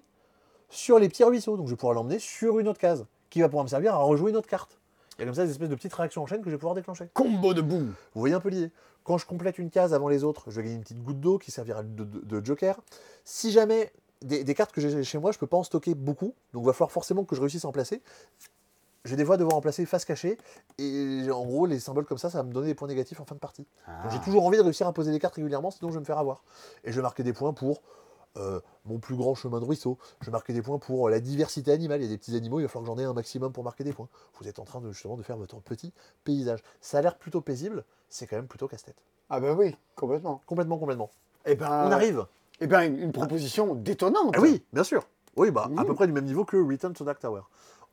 sur 0.69 0.97
les 0.99 1.07
petits 1.07 1.23
ruisseaux. 1.23 1.55
Donc 1.57 1.67
je 1.67 1.71
vais 1.71 1.77
pouvoir 1.77 1.93
l'emmener 1.93 2.17
sur 2.19 2.57
une 2.59 2.67
autre 2.67 2.79
case, 2.79 3.05
qui 3.29 3.41
va 3.41 3.47
pouvoir 3.47 3.63
me 3.63 3.69
servir 3.69 3.93
à 3.93 3.97
rejouer 3.99 4.31
une 4.31 4.37
autre 4.37 4.49
carte. 4.49 4.79
Il 5.17 5.21
y 5.21 5.23
a 5.23 5.25
comme 5.27 5.35
ça 5.35 5.45
des 5.45 5.51
espèces 5.51 5.69
de 5.69 5.75
petites 5.75 5.93
réactions 5.93 6.23
en 6.23 6.25
chaîne 6.27 6.39
que 6.41 6.49
je 6.49 6.55
vais 6.55 6.59
pouvoir 6.59 6.75
déclencher. 6.75 7.07
Combo 7.13 7.53
de 7.53 7.61
boum 7.61 7.93
Vous 8.13 8.19
voyez 8.19 8.35
un 8.35 8.39
peu 8.39 8.49
l'idée? 8.49 8.71
Quand 9.07 9.17
je 9.17 9.25
complète 9.25 9.57
une 9.57 9.69
case 9.69 9.93
avant 9.93 10.09
les 10.09 10.25
autres, 10.25 10.51
je 10.51 10.57
vais 10.57 10.63
gagner 10.63 10.75
une 10.75 10.81
petite 10.81 11.01
goutte 11.01 11.21
d'eau 11.21 11.37
qui 11.37 11.49
servira 11.49 11.81
de, 11.81 12.03
de- 12.03 12.19
de 12.19 12.45
joker. 12.45 12.77
Si 13.23 13.51
jamais 13.51 13.93
des, 14.21 14.43
des 14.43 14.53
cartes 14.53 14.73
que 14.73 14.81
j'ai 14.81 15.01
chez 15.03 15.17
moi, 15.17 15.31
je 15.31 15.37
peux 15.39 15.47
pas 15.47 15.55
en 15.55 15.63
stocker 15.63 15.95
beaucoup, 15.95 16.33
donc 16.51 16.63
il 16.63 16.65
va 16.65 16.73
falloir 16.73 16.91
forcément 16.91 17.23
que 17.23 17.33
je 17.33 17.39
réussisse 17.39 17.63
à 17.63 17.69
en 17.69 17.71
placer. 17.71 18.01
Je 19.05 19.11
vais 19.11 19.15
des 19.15 19.23
fois 19.23 19.37
devoir 19.37 19.55
en 19.55 19.61
placer 19.61 19.85
face 19.85 20.03
cachée, 20.03 20.37
et 20.77 21.25
en 21.31 21.45
gros, 21.45 21.65
les 21.65 21.79
symboles 21.79 22.05
comme 22.05 22.17
ça, 22.17 22.29
ça 22.29 22.39
va 22.39 22.43
me 22.43 22.51
donner 22.51 22.67
des 22.67 22.75
points 22.75 22.89
négatifs 22.89 23.21
en 23.21 23.25
fin 23.25 23.35
de 23.35 23.39
partie. 23.39 23.65
Ah. 23.85 24.03
Donc 24.03 24.11
j'ai 24.11 24.19
toujours 24.19 24.45
envie 24.45 24.57
de 24.57 24.63
réussir 24.63 24.85
à 24.85 24.91
poser 24.91 25.13
des 25.13 25.19
cartes 25.19 25.35
régulièrement, 25.35 25.71
sinon 25.71 25.89
je 25.89 25.93
vais 25.95 26.01
me 26.01 26.05
faire 26.05 26.17
avoir. 26.17 26.43
Et 26.83 26.91
je 26.91 26.97
vais 26.97 27.01
marquer 27.01 27.23
des 27.23 27.31
points 27.31 27.53
pour 27.53 27.81
euh, 28.37 28.59
mon 28.85 28.99
plus 28.99 29.15
grand 29.15 29.33
chemin 29.35 29.59
de 29.59 29.65
ruisseau. 29.65 29.97
Je 30.21 30.25
vais 30.27 30.31
marquer 30.31 30.53
des 30.53 30.61
points 30.61 30.77
pour 30.79 31.09
la 31.09 31.19
diversité 31.19 31.71
animale. 31.71 32.01
Il 32.01 32.03
y 32.03 32.07
a 32.07 32.09
des 32.09 32.17
petits 32.17 32.35
animaux, 32.35 32.59
il 32.59 32.63
va 32.63 32.69
falloir 32.69 32.83
que 32.93 32.95
j'en 32.95 33.01
ai 33.01 33.05
un 33.05 33.13
maximum 33.13 33.51
pour 33.53 33.63
marquer 33.63 33.83
des 33.83 33.93
points. 33.93 34.07
Vous 34.39 34.47
êtes 34.47 34.59
en 34.59 34.65
train 34.65 34.81
de 34.81 34.91
justement 34.91 35.17
de 35.17 35.23
faire 35.23 35.37
votre 35.37 35.57
petit 35.61 35.93
paysage. 36.23 36.59
Ça 36.81 36.99
a 36.99 37.01
l'air 37.01 37.17
plutôt 37.17 37.41
paisible, 37.41 37.83
c'est 38.09 38.27
quand 38.27 38.35
même 38.35 38.47
plutôt 38.47 38.67
casse-tête. 38.67 38.97
Ah 39.29 39.39
bah 39.39 39.53
oui, 39.53 39.75
complètement. 39.95 40.41
Complètement, 40.45 40.77
complètement. 40.77 41.09
Et 41.45 41.55
ben, 41.55 41.85
On 41.87 41.91
arrive. 41.91 42.25
Eh 42.59 42.67
ben, 42.67 42.81
une, 42.81 42.97
une 42.97 43.11
proposition 43.11 43.75
détonnante. 43.75 44.33
Ah 44.37 44.41
oui, 44.41 44.63
bien 44.73 44.83
sûr. 44.83 45.07
Oui, 45.35 45.51
bah 45.51 45.69
à 45.77 45.85
peu 45.85 45.93
près 45.93 46.07
du 46.07 46.13
même 46.13 46.25
niveau 46.25 46.45
que 46.45 46.57
Return 46.57 46.93
to 46.93 47.03
Dark 47.03 47.19
Tower. 47.19 47.41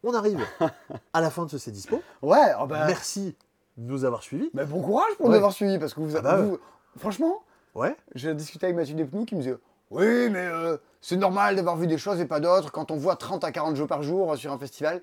On 0.02 0.14
arrive 0.14 0.40
à 1.12 1.20
la 1.20 1.30
fin 1.30 1.44
de 1.44 1.50
ce 1.50 1.58
C'est 1.58 1.70
Dispo. 1.70 2.00
Ouais, 2.22 2.38
ah 2.56 2.66
bah, 2.66 2.84
Merci 2.86 3.34
de 3.76 3.86
nous 3.90 4.04
avoir 4.04 4.22
suivis. 4.22 4.50
bah, 4.54 4.64
bon 4.64 4.80
courage 4.82 5.14
pour 5.16 5.26
Ouais. 5.26 5.32
nous 5.32 5.36
avoir 5.36 5.52
suivis 5.52 5.78
parce 5.78 5.92
que 5.94 6.00
vous, 6.00 6.16
Ah 6.16 6.20
bah 6.22 6.40
vous- 6.42 6.58
franchement, 6.96 7.42
Ouais. 7.74 7.96
j'ai 8.14 8.34
discuté 8.34 8.66
avec 8.66 8.76
Mathieu 8.76 8.94
Despnous 8.94 9.24
qui 9.24 9.34
me 9.34 9.40
disait 9.40 9.56
Oui, 9.90 10.28
mais 10.30 10.38
euh, 10.46 10.76
c'est 11.00 11.16
normal 11.16 11.56
d'avoir 11.56 11.76
vu 11.76 11.86
des 11.86 11.98
choses 11.98 12.20
et 12.20 12.26
pas 12.26 12.40
d'autres 12.40 12.72
quand 12.72 12.90
on 12.90 12.96
voit 12.96 13.16
30 13.16 13.44
à 13.44 13.52
40 13.52 13.76
jeux 13.76 13.86
par 13.86 14.02
jour 14.02 14.32
euh, 14.32 14.36
sur 14.36 14.52
un 14.52 14.58
festival. 14.58 15.02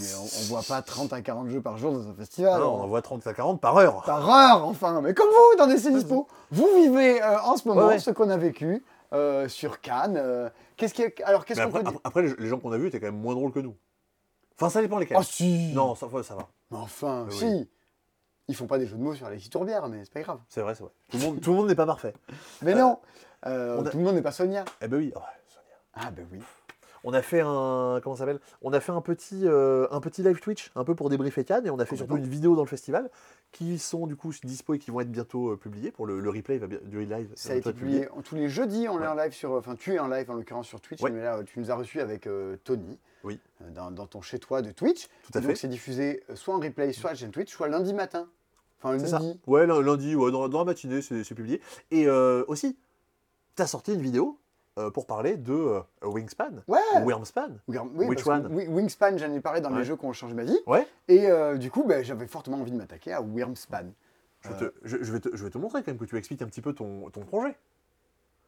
Mais 0.00 0.14
on, 0.18 0.22
on 0.22 0.44
voit 0.48 0.62
pas 0.62 0.82
30 0.82 1.12
à 1.12 1.20
40 1.22 1.48
jeux 1.48 1.60
par 1.60 1.76
jour 1.76 1.92
dans 1.92 2.08
un 2.08 2.14
festival. 2.14 2.60
Non, 2.60 2.74
on 2.74 2.82
envoie 2.82 3.02
30 3.02 3.26
à 3.26 3.34
40 3.34 3.60
par 3.60 3.76
heure. 3.76 4.02
Par 4.04 4.28
heure, 4.28 4.64
enfin. 4.66 5.00
Mais 5.00 5.14
comme 5.14 5.28
vous, 5.28 5.58
dans 5.58 5.66
des 5.66 5.76
dispo, 5.90 6.26
vous 6.50 6.68
vivez 6.76 7.22
euh, 7.22 7.40
en 7.42 7.56
ce 7.56 7.68
moment 7.68 7.82
Ouais, 7.82 7.86
ouais. 7.94 7.98
ce 7.98 8.10
qu'on 8.10 8.30
a 8.30 8.36
vécu 8.36 8.82
euh, 9.12 9.48
sur 9.48 9.80
Cannes. 9.80 10.50
qu'est-ce 10.76 10.92
qui 10.94 11.02
est- 11.02 11.22
Alors, 11.22 11.44
qu'est-ce 11.44 11.60
qu'on 11.60 11.68
après, 11.68 11.84
peut 11.84 11.90
dire 11.90 12.00
après, 12.02 12.22
les 12.22 12.34
les 12.36 12.48
gens 12.48 12.58
qu'on 12.58 12.72
a 12.72 12.78
vus 12.78 12.88
étaient 12.88 12.98
quand 13.00 13.06
même 13.06 13.20
moins 13.20 13.34
drôles 13.34 13.52
que 13.52 13.60
nous. 13.60 13.76
Enfin, 14.58 14.70
ça 14.70 14.80
dépend 14.80 14.98
lesquels. 14.98 15.18
Oh 15.20 15.22
si 15.22 15.72
Non, 15.74 15.94
ça, 15.94 16.08
ça 16.22 16.34
va. 16.34 16.48
Mais 16.70 16.78
enfin, 16.78 17.26
Oui. 17.28 17.36
si 17.36 17.68
Ils 18.48 18.54
font 18.56 18.66
pas 18.66 18.78
des 18.78 18.86
jeux 18.86 18.96
de 18.96 19.02
mots 19.02 19.14
sur 19.14 19.26
Alexis 19.26 19.50
Tourbière, 19.50 19.86
mais 19.88 20.04
c'est 20.04 20.12
pas 20.12 20.22
grave. 20.22 20.38
C'est 20.48 20.62
vrai, 20.62 20.74
c'est 20.74 20.82
vrai. 20.82 20.92
Tout 21.10 21.18
le 21.18 21.22
monde, 21.24 21.40
tout 21.40 21.50
le 21.50 21.56
monde 21.56 21.68
n'est 21.68 21.74
pas 21.74 21.86
parfait. 21.86 22.14
Mais 22.62 22.74
Euh, 22.74 22.78
non 22.78 22.98
euh, 23.46 23.80
a- 23.84 23.90
Tout 23.90 23.98
le 23.98 24.04
monde 24.04 24.14
n'est 24.16 24.22
pas 24.22 24.32
Sonia. 24.32 24.64
Eh 24.80 24.88
ben 24.88 24.96
oui. 24.98 25.12
Oh, 25.16 25.20
Sonia. 25.48 25.76
Ah 25.94 26.10
ben 26.10 26.26
oui. 26.32 26.38
On 27.08 27.12
a 27.12 27.22
fait 27.22 27.40
un 27.40 28.00
comment 28.02 28.16
ça 28.16 28.20
s'appelle? 28.20 28.40
On 28.62 28.72
a 28.72 28.80
fait 28.80 28.90
un 28.90 29.00
petit 29.00 29.42
euh, 29.44 29.86
un 29.92 30.00
petit 30.00 30.24
live 30.24 30.40
Twitch 30.40 30.72
un 30.74 30.82
peu 30.82 30.96
pour 30.96 31.08
débriefer 31.08 31.44
Cannes 31.44 31.64
et 31.64 31.70
on 31.70 31.78
a 31.78 31.84
fait 31.84 31.94
surtout 31.94 32.14
Complètement. 32.14 32.26
une 32.26 32.32
vidéo 32.32 32.56
dans 32.56 32.62
le 32.64 32.68
festival 32.68 33.10
qui 33.52 33.78
sont 33.78 34.08
du 34.08 34.16
coup 34.16 34.32
dispo 34.42 34.74
et 34.74 34.78
qui 34.80 34.90
vont 34.90 35.00
être 35.00 35.10
bientôt 35.12 35.52
euh, 35.52 35.56
publiées 35.56 35.92
pour 35.92 36.06
le, 36.06 36.18
le 36.18 36.30
replay 36.30 36.58
va 36.58 36.66
bien- 36.66 36.80
du 36.82 37.04
live. 37.04 37.30
Ça 37.36 37.52
a 37.52 37.56
été 37.56 37.72
publié. 37.72 38.08
tous 38.24 38.34
les 38.34 38.48
jeudis, 38.48 38.88
on 38.88 39.00
est 39.00 39.06
en 39.06 39.14
live 39.14 39.32
sur. 39.32 39.52
Enfin, 39.52 39.76
tu 39.76 39.94
es 39.94 39.98
en 40.00 40.08
live 40.08 40.28
en 40.30 40.34
l'occurrence 40.34 40.66
sur 40.66 40.80
Twitch, 40.80 41.00
Ouais. 41.00 41.12
mais 41.12 41.22
là, 41.22 41.40
tu 41.44 41.60
nous 41.60 41.70
as 41.70 41.76
reçus 41.76 42.00
avec 42.00 42.28
Tony. 42.64 42.98
Oui. 43.22 43.38
Dans, 43.72 43.92
dans 43.92 44.06
ton 44.06 44.20
chez-toi 44.20 44.62
de 44.62 44.72
Twitch. 44.72 45.06
Tout 45.06 45.30
à 45.34 45.38
Et 45.38 45.42
donc, 45.42 45.50
fait. 45.52 45.56
c'est 45.56 45.68
diffusé 45.68 46.24
soit 46.34 46.54
en 46.56 46.58
replay, 46.60 46.92
soit 46.92 47.10
à 47.10 47.12
la 47.12 47.18
chaîne 47.18 47.30
Twitch, 47.30 47.52
soit 47.52 47.68
lundi 47.68 47.94
matin. 47.94 48.26
Enfin, 48.82 48.98
ça. 48.98 49.18
lundi. 49.20 49.38
Ouais, 49.46 49.64
lun- 49.66 49.80
lundi, 49.80 50.16
ouais, 50.16 50.32
dans, 50.32 50.48
dans 50.48 50.58
la 50.58 50.64
matinée, 50.64 51.02
c'est 51.02 51.22
c'est 51.24 51.34
publié. 51.36 51.60
Et 51.92 52.08
euh, 52.08 52.44
aussi, 52.48 52.76
tu 53.56 53.62
as 53.62 53.66
sorti 53.66 53.94
une 53.94 54.00
vidéo 54.02 54.38
euh, 54.78 54.90
pour 54.90 55.06
parler 55.06 55.36
de 55.36 55.52
euh, 55.52 55.80
Wingspan 56.02 56.50
Ouais. 56.68 56.78
ou 57.00 57.06
Wormspan? 57.08 57.48
Oui, 57.66 57.78
Which 58.06 58.26
one? 58.26 58.46
Wi- 58.54 58.68
Wingspan, 58.68 59.16
j'en 59.16 59.32
ai 59.32 59.40
parlé 59.40 59.60
dans 59.60 59.70
Ouais. 59.72 59.78
les 59.78 59.84
jeux 59.84 59.96
qui 59.96 60.04
ont 60.04 60.12
changé 60.12 60.34
ma 60.34 60.44
vie. 60.44 60.58
Ouais. 60.66 60.86
Et 61.08 61.30
euh, 61.30 61.56
du 61.56 61.70
coup, 61.70 61.84
ben, 61.84 62.04
j'avais 62.04 62.26
fortement 62.26 62.58
envie 62.58 62.70
de 62.72 62.76
m'attaquer 62.76 63.12
à 63.12 63.20
Wormspan. 63.22 63.86
Je, 64.42 64.48
vais 64.50 64.56
te, 64.58 64.74
je, 64.84 64.96
je 65.02 65.12
vais 65.12 65.20
te, 65.20 65.28
je 65.34 65.42
vais 65.44 65.50
te 65.50 65.58
montrer 65.58 65.82
quand 65.82 65.88
même 65.90 65.98
que 65.98 66.04
tu 66.04 66.16
expliques 66.16 66.42
un 66.42 66.46
petit 66.46 66.60
peu 66.60 66.72
ton, 66.74 67.08
ton 67.10 67.22
projet. 67.22 67.56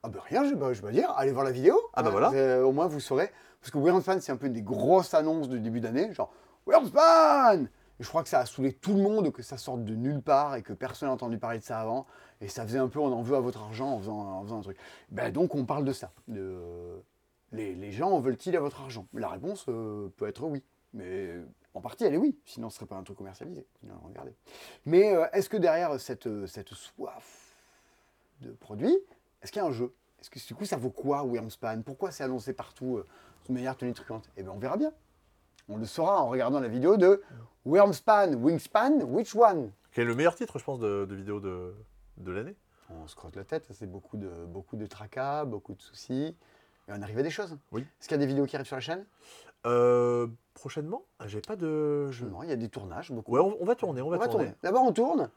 Ah 0.05 0.09
ben 0.11 0.21
rien, 0.29 0.45
je, 0.45 0.55
bah, 0.55 0.73
je 0.73 0.83
vais 0.83 0.93
dire, 0.93 1.11
allez 1.17 1.33
voir 1.33 1.45
la 1.45 1.51
vidéo. 1.51 1.77
Ah 1.95 2.03
bah 2.03 2.09
hein, 2.09 2.13
voilà. 2.13 2.31
euh, 2.35 2.63
au 2.63 2.71
moins 2.73 2.87
vous 2.87 3.01
saurez. 3.01 3.31
Parce 3.61 3.73
que 3.73 3.79
Wormspan, 3.79 4.21
c'est 4.21 4.31
un 4.31 4.37
peu 4.37 4.47
une 4.47 4.53
des 4.53 4.63
grosses 4.63 5.13
annonces 5.15 5.49
du 5.49 5.59
début 5.59 5.81
d'année. 5.81 6.13
Genre, 6.15 6.31
Wormspan 6.67 7.65
je 8.01 8.09
crois 8.09 8.23
que 8.23 8.29
ça 8.29 8.41
a 8.41 8.47
saoulé 8.47 8.73
tout 8.73 8.95
le 8.95 9.03
monde, 9.03 9.33
que 9.33 9.43
ça 9.43 9.57
sorte 9.57 9.85
de 9.85 9.95
nulle 9.95 10.23
part 10.23 10.55
et 10.55 10.63
que 10.63 10.73
personne 10.73 11.09
n'a 11.09 11.15
entendu 11.15 11.39
parler 11.39 11.59
de 11.59 11.65
ça 11.65 11.81
avant. 11.81 12.07
Et 12.41 12.49
ça 12.49 12.65
faisait 12.65 12.79
un 12.79 12.89
peu, 12.89 13.01
on 13.01 13.13
en 13.13 13.23
veut 13.23 13.37
à 13.37 13.41
votre 13.41 13.63
argent 13.63 13.89
en 13.89 13.99
faisant, 13.99 14.19
en 14.19 14.43
faisant 14.45 14.59
un 14.59 14.63
truc. 14.63 14.79
Ben 15.11 15.33
donc 15.33 15.55
on 15.55 15.65
parle 15.65 15.85
de 15.85 15.93
ça. 15.93 16.13
De, 16.29 17.03
les, 17.53 17.75
les 17.75 17.91
gens 17.91 18.11
en 18.11 18.21
veulent-ils 18.21 18.57
à 18.57 18.61
votre 18.61 18.81
argent? 18.81 19.07
La 19.15 19.29
réponse 19.29 19.67
euh, 19.69 20.09
peut 20.17 20.29
être 20.29 20.45
oui. 20.45 20.63
Mais 20.95 21.35
en 21.75 21.81
partie, 21.81 22.05
elle 22.05 22.15
est 22.15 22.19
oui. 22.19 22.39
Sinon, 22.45 22.71
ce 22.71 22.77
serait 22.77 22.87
pas 22.87 22.97
un 22.97 23.03
truc 23.03 23.19
commercialisé. 23.19 23.67
Regardez. 24.05 24.35
Mais 24.87 25.15
euh, 25.15 25.27
est-ce 25.33 25.49
que 25.49 25.57
derrière 25.57 25.99
cette, 25.99 26.27
euh, 26.27 26.47
cette 26.47 26.71
soif 26.71 27.57
de 28.41 28.53
produits, 28.53 28.97
est-ce 29.43 29.51
qu'il 29.51 29.61
y 29.61 29.65
a 29.65 29.69
un 29.69 29.73
jeu? 29.73 29.93
Est-ce 30.21 30.31
que 30.31 30.39
du 30.47 30.55
coup, 30.55 30.65
ça 30.65 30.77
vaut 30.77 30.91
quoi 30.91 31.25
Wormspan 31.25 31.83
Pourquoi 31.83 32.11
c'est 32.11 32.25
annoncé 32.25 32.53
partout 32.53 33.03
de 33.49 33.53
manière 33.53 33.77
tonitruante? 33.77 34.31
Eh 34.37 34.43
bien, 34.43 34.53
on 34.53 34.59
verra 34.59 34.77
bien. 34.77 34.93
On 35.69 35.77
le 35.77 35.85
saura 35.85 36.23
en 36.23 36.29
regardant 36.29 36.61
la 36.61 36.69
vidéo 36.69 36.97
de 36.97 37.23
Wormspan, 37.65 38.35
Wingspan, 38.35 39.01
which 39.03 39.35
one? 39.35 39.71
Quel 39.93 40.05
est 40.05 40.09
le 40.09 40.15
meilleur 40.15 40.35
titre, 40.35 40.59
je 40.59 40.65
pense, 40.65 40.79
de, 40.79 41.05
de 41.05 41.15
vidéo 41.15 41.41
de, 41.41 41.75
de 42.19 42.33
l'année 42.33 42.57
On 42.91 43.07
se 43.07 43.15
crotte 43.17 43.37
la 43.37 43.45
tête, 43.45 43.67
c'est 43.73 43.91
beaucoup 43.91 44.17
de, 44.17 44.31
beaucoup 44.47 44.77
de 44.77 44.87
tracas, 44.87 45.45
beaucoup 45.45 45.75
de 45.75 45.83
soucis. 45.83 46.35
Et 46.89 46.93
on 46.93 47.03
arrive 47.03 47.19
à 47.19 47.23
des 47.23 47.31
choses. 47.31 47.59
Oui. 47.73 47.83
Est-ce 47.83 48.09
qu'il 48.09 48.17
y 48.17 48.21
a 48.21 48.25
des 48.25 48.27
vidéos 48.27 48.47
qui 48.47 48.57
arrivent 48.57 48.67
sur 48.67 48.77
la 48.77 48.81
chaîne? 48.81 49.05
Euh, 49.67 50.27
Prochainement 50.55 51.05
Ah, 51.19 51.27
J'ai 51.29 51.41
pas 51.41 51.57
de. 51.57 52.11
je- 52.11 52.25
Non, 52.25 52.43
il 52.43 52.49
y 52.49 52.53
a 52.53 52.57
des 52.57 52.69
tournages, 52.69 53.13
beaucoup. 53.13 53.33
Ouais, 53.33 53.41
on, 53.41 53.57
on 53.61 53.65
va 53.65 53.75
tourner, 53.75 54.01
on 54.01 54.07
on 54.07 54.11
va, 54.11 54.17
va 54.19 54.29
tourner. 54.29 54.47
tourner. 54.47 54.59
D'abord, 54.63 54.83
on 54.85 54.93
tourne, 54.93 55.31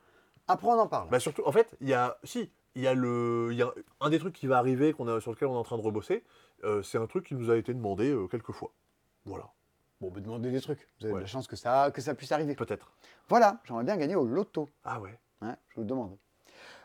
après, 0.48 0.68
on 0.68 0.80
en 0.80 0.88
parle. 0.88 1.10
Bah 1.10 1.20
surtout, 1.20 1.44
en 1.46 1.52
fait, 1.52 1.76
il 1.82 1.90
y 1.90 1.94
a, 1.94 2.18
si, 2.24 2.50
il 2.76 2.82
y 2.84 2.88
a 2.88 2.94
le, 2.94 3.50
il 3.52 3.58
y 3.58 3.62
a 3.64 3.72
un 4.00 4.10
des 4.10 4.20
trucs 4.20 4.34
qui 4.34 4.48
va 4.48 4.58
arriver, 4.58 4.94
qu'on 4.94 5.08
a, 5.08 5.20
sur 5.20 5.32
lequel 5.32 5.48
on 5.50 5.56
est 5.56 5.58
en 5.60 5.64
train 5.64 5.78
de 5.78 5.82
rebosser. 5.84 6.24
euh, 6.64 6.82
c'est 6.84 6.98
un 6.98 7.08
truc 7.08 7.26
qui 7.26 7.36
nous 7.36 7.50
a 7.52 7.58
été 7.58 7.74
demandé 7.74 8.10
euh, 8.12 8.28
quelques 8.28 8.52
fois. 8.52 8.72
Voilà, 9.26 9.50
Bon, 10.02 10.08
on 10.08 10.12
peut 10.12 10.20
demander 10.22 10.52
des 10.52 10.60
trucs. 10.62 10.88
Vous 11.00 11.06
avez 11.06 11.14
Ouais. 11.14 11.20
de 11.20 11.24
la 11.26 11.28
chance 11.28 11.48
que 11.48 11.56
ça, 11.56 11.92
que 11.94 12.02
ça 12.02 12.14
puisse 12.16 12.32
arriver. 12.32 12.56
peut-être. 12.56 12.92
Voilà, 13.30 13.62
j'aimerais 13.64 13.84
bien 13.84 13.96
gagner 13.98 14.16
au 14.16 14.26
loto. 14.26 14.68
Ah 14.84 15.00
ouais. 15.00 15.18
Ouais, 15.42 15.56
je 15.70 15.76
vous 15.76 15.82
le 15.82 15.88
demande. 15.88 16.18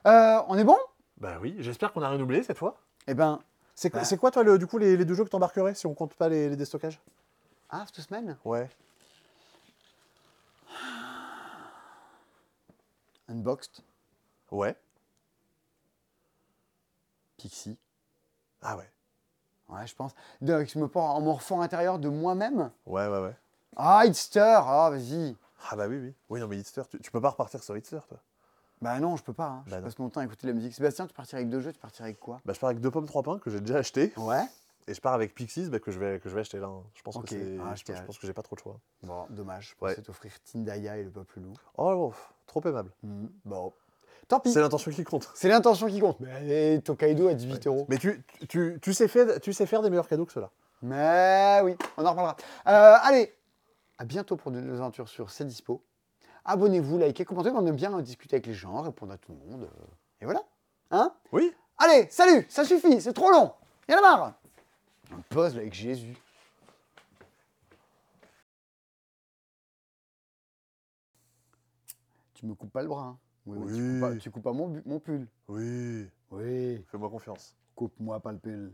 Euh, 0.06 0.40
on 0.48 0.56
est 0.56 0.64
bon? 0.64 0.76
Bah 1.18 1.38
oui, 1.40 1.56
j'espère 1.60 1.92
qu'on 1.92 2.02
a 2.02 2.08
rien 2.10 2.20
oublié 2.20 2.42
cette 2.42 2.58
fois. 2.58 2.78
Eh 3.06 3.14
ben, 3.14 3.40
C'est 3.74 3.90
quoi, 3.90 4.00
Bah. 4.00 4.04
c'est 4.06 4.16
quoi, 4.16 4.30
toi, 4.30 4.42
le- 4.42 4.58
du 4.58 4.66
coup, 4.66 4.78
les, 4.78 4.96
les 4.96 5.04
deux 5.04 5.14
jeux 5.14 5.24
que 5.24 5.28
t'embarquerais 5.30 5.74
si 5.74 5.86
on 5.86 5.94
compte 5.94 6.14
pas 6.14 6.28
les, 6.28 6.48
les 6.50 6.56
déstockages? 6.56 7.00
Ah, 7.70 7.84
cette 7.86 8.04
semaine? 8.06 8.36
Ouais. 8.44 8.68
Unboxed, 13.28 13.82
Ouais. 14.50 14.76
Pixie. 17.36 17.76
Ah 18.62 18.76
ouais. 18.76 18.88
Ouais, 19.68 19.86
je 19.86 19.94
pense. 19.94 20.12
Donc, 20.40 20.68
je 20.68 20.78
me 20.78 20.88
prends 20.88 21.14
en 21.14 21.20
me 21.20 21.30
refant 21.30 21.58
à 21.58 21.62
l'intérieur 21.64 21.98
de 21.98 22.08
moi-même. 22.08 22.70
Ouais, 22.86 23.06
ouais, 23.08 23.20
ouais. 23.20 23.34
Ah, 23.76 24.06
Hitster 24.06 24.40
Ah, 24.64 24.90
vas-y. 24.90 25.34
Ah 25.70 25.76
bah 25.76 25.86
oui, 25.88 25.98
oui. 25.98 26.14
Oui, 26.28 26.40
non, 26.40 26.46
mais 26.48 26.56
Hitster, 26.58 26.82
tu, 26.90 26.98
tu 27.00 27.10
peux 27.10 27.20
pas 27.20 27.30
repartir 27.30 27.62
sur 27.62 27.76
Hitster, 27.76 27.98
toi. 28.08 28.18
Bah 28.80 29.00
non, 29.00 29.16
je 29.16 29.22
peux 29.22 29.32
pas. 29.32 29.46
hein. 29.46 29.62
Je 29.66 29.70
Bah 29.70 29.78
non. 29.78 29.84
passe 29.84 29.98
mon 29.98 30.08
temps 30.10 30.20
à 30.20 30.24
écouter 30.24 30.46
de 30.46 30.52
la 30.52 30.54
musique. 30.54 30.74
Sébastien, 30.74 31.06
tu 31.06 31.14
partirais 31.14 31.38
avec 31.40 31.48
deux 31.50 31.60
jeux, 31.60 31.72
tu 31.72 31.80
partirais 31.80 32.10
avec 32.10 32.20
quoi? 32.20 32.40
Bah 32.44 32.52
je 32.52 32.60
pars 32.60 32.68
avec 32.68 32.80
deux 32.80 32.90
pommes, 32.90 33.06
trois 33.06 33.22
pains 33.22 33.38
que 33.38 33.50
j'ai 33.50 33.60
déjà 33.60 33.78
acheté. 33.78 34.12
Ouais. 34.18 34.44
Et 34.86 34.94
je 34.94 35.00
pars 35.00 35.14
avec 35.14 35.34
Pixies 35.34 35.68
bah, 35.70 35.80
que, 35.80 35.90
je 35.90 35.98
vais, 35.98 36.20
que 36.20 36.28
je 36.28 36.34
vais 36.34 36.42
acheter 36.42 36.58
là. 36.58 36.66
hein. 36.68 36.82
Je 36.94 37.02
pense 37.02 37.16
Ok. 37.16 37.22
que 37.24 37.30
c'est. 37.30 37.56
Ah, 37.60 37.74
je, 37.74 37.92
je 37.92 38.02
pense 38.02 38.18
que 38.18 38.26
j'ai 38.26 38.34
pas 38.34 38.42
trop 38.42 38.54
de 38.54 38.60
choix. 38.60 38.78
Bon, 39.02 39.26
dommage. 39.30 39.70
Je 39.70 39.74
pensais 39.76 40.02
t'offrir 40.02 40.32
Tindaya 40.44 40.98
et 40.98 41.04
le 41.04 41.10
peuple 41.10 41.40
loup. 41.40 41.54
Oh, 41.78 42.12
trop 42.46 42.60
aimable. 42.66 42.90
Mhm. 43.02 43.30
Bon. 43.46 43.72
Tant 44.28 44.40
pis. 44.40 44.52
C'est 44.52 44.60
l'intention 44.60 44.90
qui 44.90 45.04
compte. 45.04 45.30
C'est 45.34 45.48
l'intention 45.48 45.86
qui 45.86 46.00
compte. 46.00 46.18
Mais 46.20 46.80
Tokaido 46.80 47.28
à 47.28 47.34
18 47.34 47.66
euros. 47.68 47.86
Mais 47.88 47.96
tu, 47.98 48.22
tu, 48.48 48.78
tu, 48.82 48.92
sais 48.94 49.06
faire, 49.08 49.40
tu 49.40 49.52
sais 49.52 49.66
faire 49.66 49.82
des 49.82 49.90
meilleurs 49.90 50.08
cadeaux 50.08 50.26
que 50.26 50.32
ceux-là. 50.32 50.50
Mais 50.82 51.60
oui, 51.62 51.76
on 51.96 52.04
en 52.04 52.10
reparlera. 52.10 52.36
Euh, 52.66 52.96
allez, 53.02 53.34
à 53.98 54.04
bientôt 54.04 54.36
pour 54.36 54.50
de 54.50 54.60
nouvelles 54.60 54.80
aventures 54.80 55.08
sur 55.08 55.30
C'est 55.30 55.44
Dispo. 55.44 55.82
Abonnez-vous, 56.44 56.98
likez, 56.98 57.24
commentez. 57.24 57.50
On 57.50 57.64
aime 57.66 57.76
bien 57.76 58.00
discuter 58.02 58.36
avec 58.36 58.46
les 58.46 58.54
gens, 58.54 58.80
répondre 58.82 59.12
à 59.12 59.18
tout 59.18 59.32
le 59.32 59.50
monde. 59.50 59.62
euh, 59.64 59.84
Et 60.20 60.24
voilà. 60.24 60.42
Hein? 60.90 61.12
Oui. 61.32 61.52
Allez, 61.78 62.06
salut, 62.10 62.46
ça 62.48 62.64
suffit, 62.64 63.00
c'est 63.00 63.12
trop 63.12 63.30
long. 63.30 63.52
Y 63.88 63.94
en 63.94 63.98
a 63.98 64.00
marre. 64.00 64.32
Un 65.12 65.20
puzzle 65.28 65.58
avec 65.60 65.72
Jésus. 65.74 66.16
Tu 72.34 72.46
me 72.46 72.54
coupes 72.54 72.72
pas 72.72 72.82
le 72.82 72.88
bras. 72.88 73.02
hein. 73.04 73.18
Oui, 73.46 73.58
oui, 73.58 73.72
Tu, 73.72 73.82
coupes 73.82 74.00
pas, 74.00 74.16
tu 74.16 74.30
coupes 74.30 74.42
pas 74.42 74.52
mon, 74.52 74.82
mon 74.84 75.00
pull. 75.00 75.26
Oui. 75.48 76.08
Oui, 76.30 76.84
Fais-moi 76.90 77.08
confiance. 77.08 77.56
coupe-moi 77.74 78.20
pas 78.20 78.32
le 78.32 78.38
pull. 78.38 78.72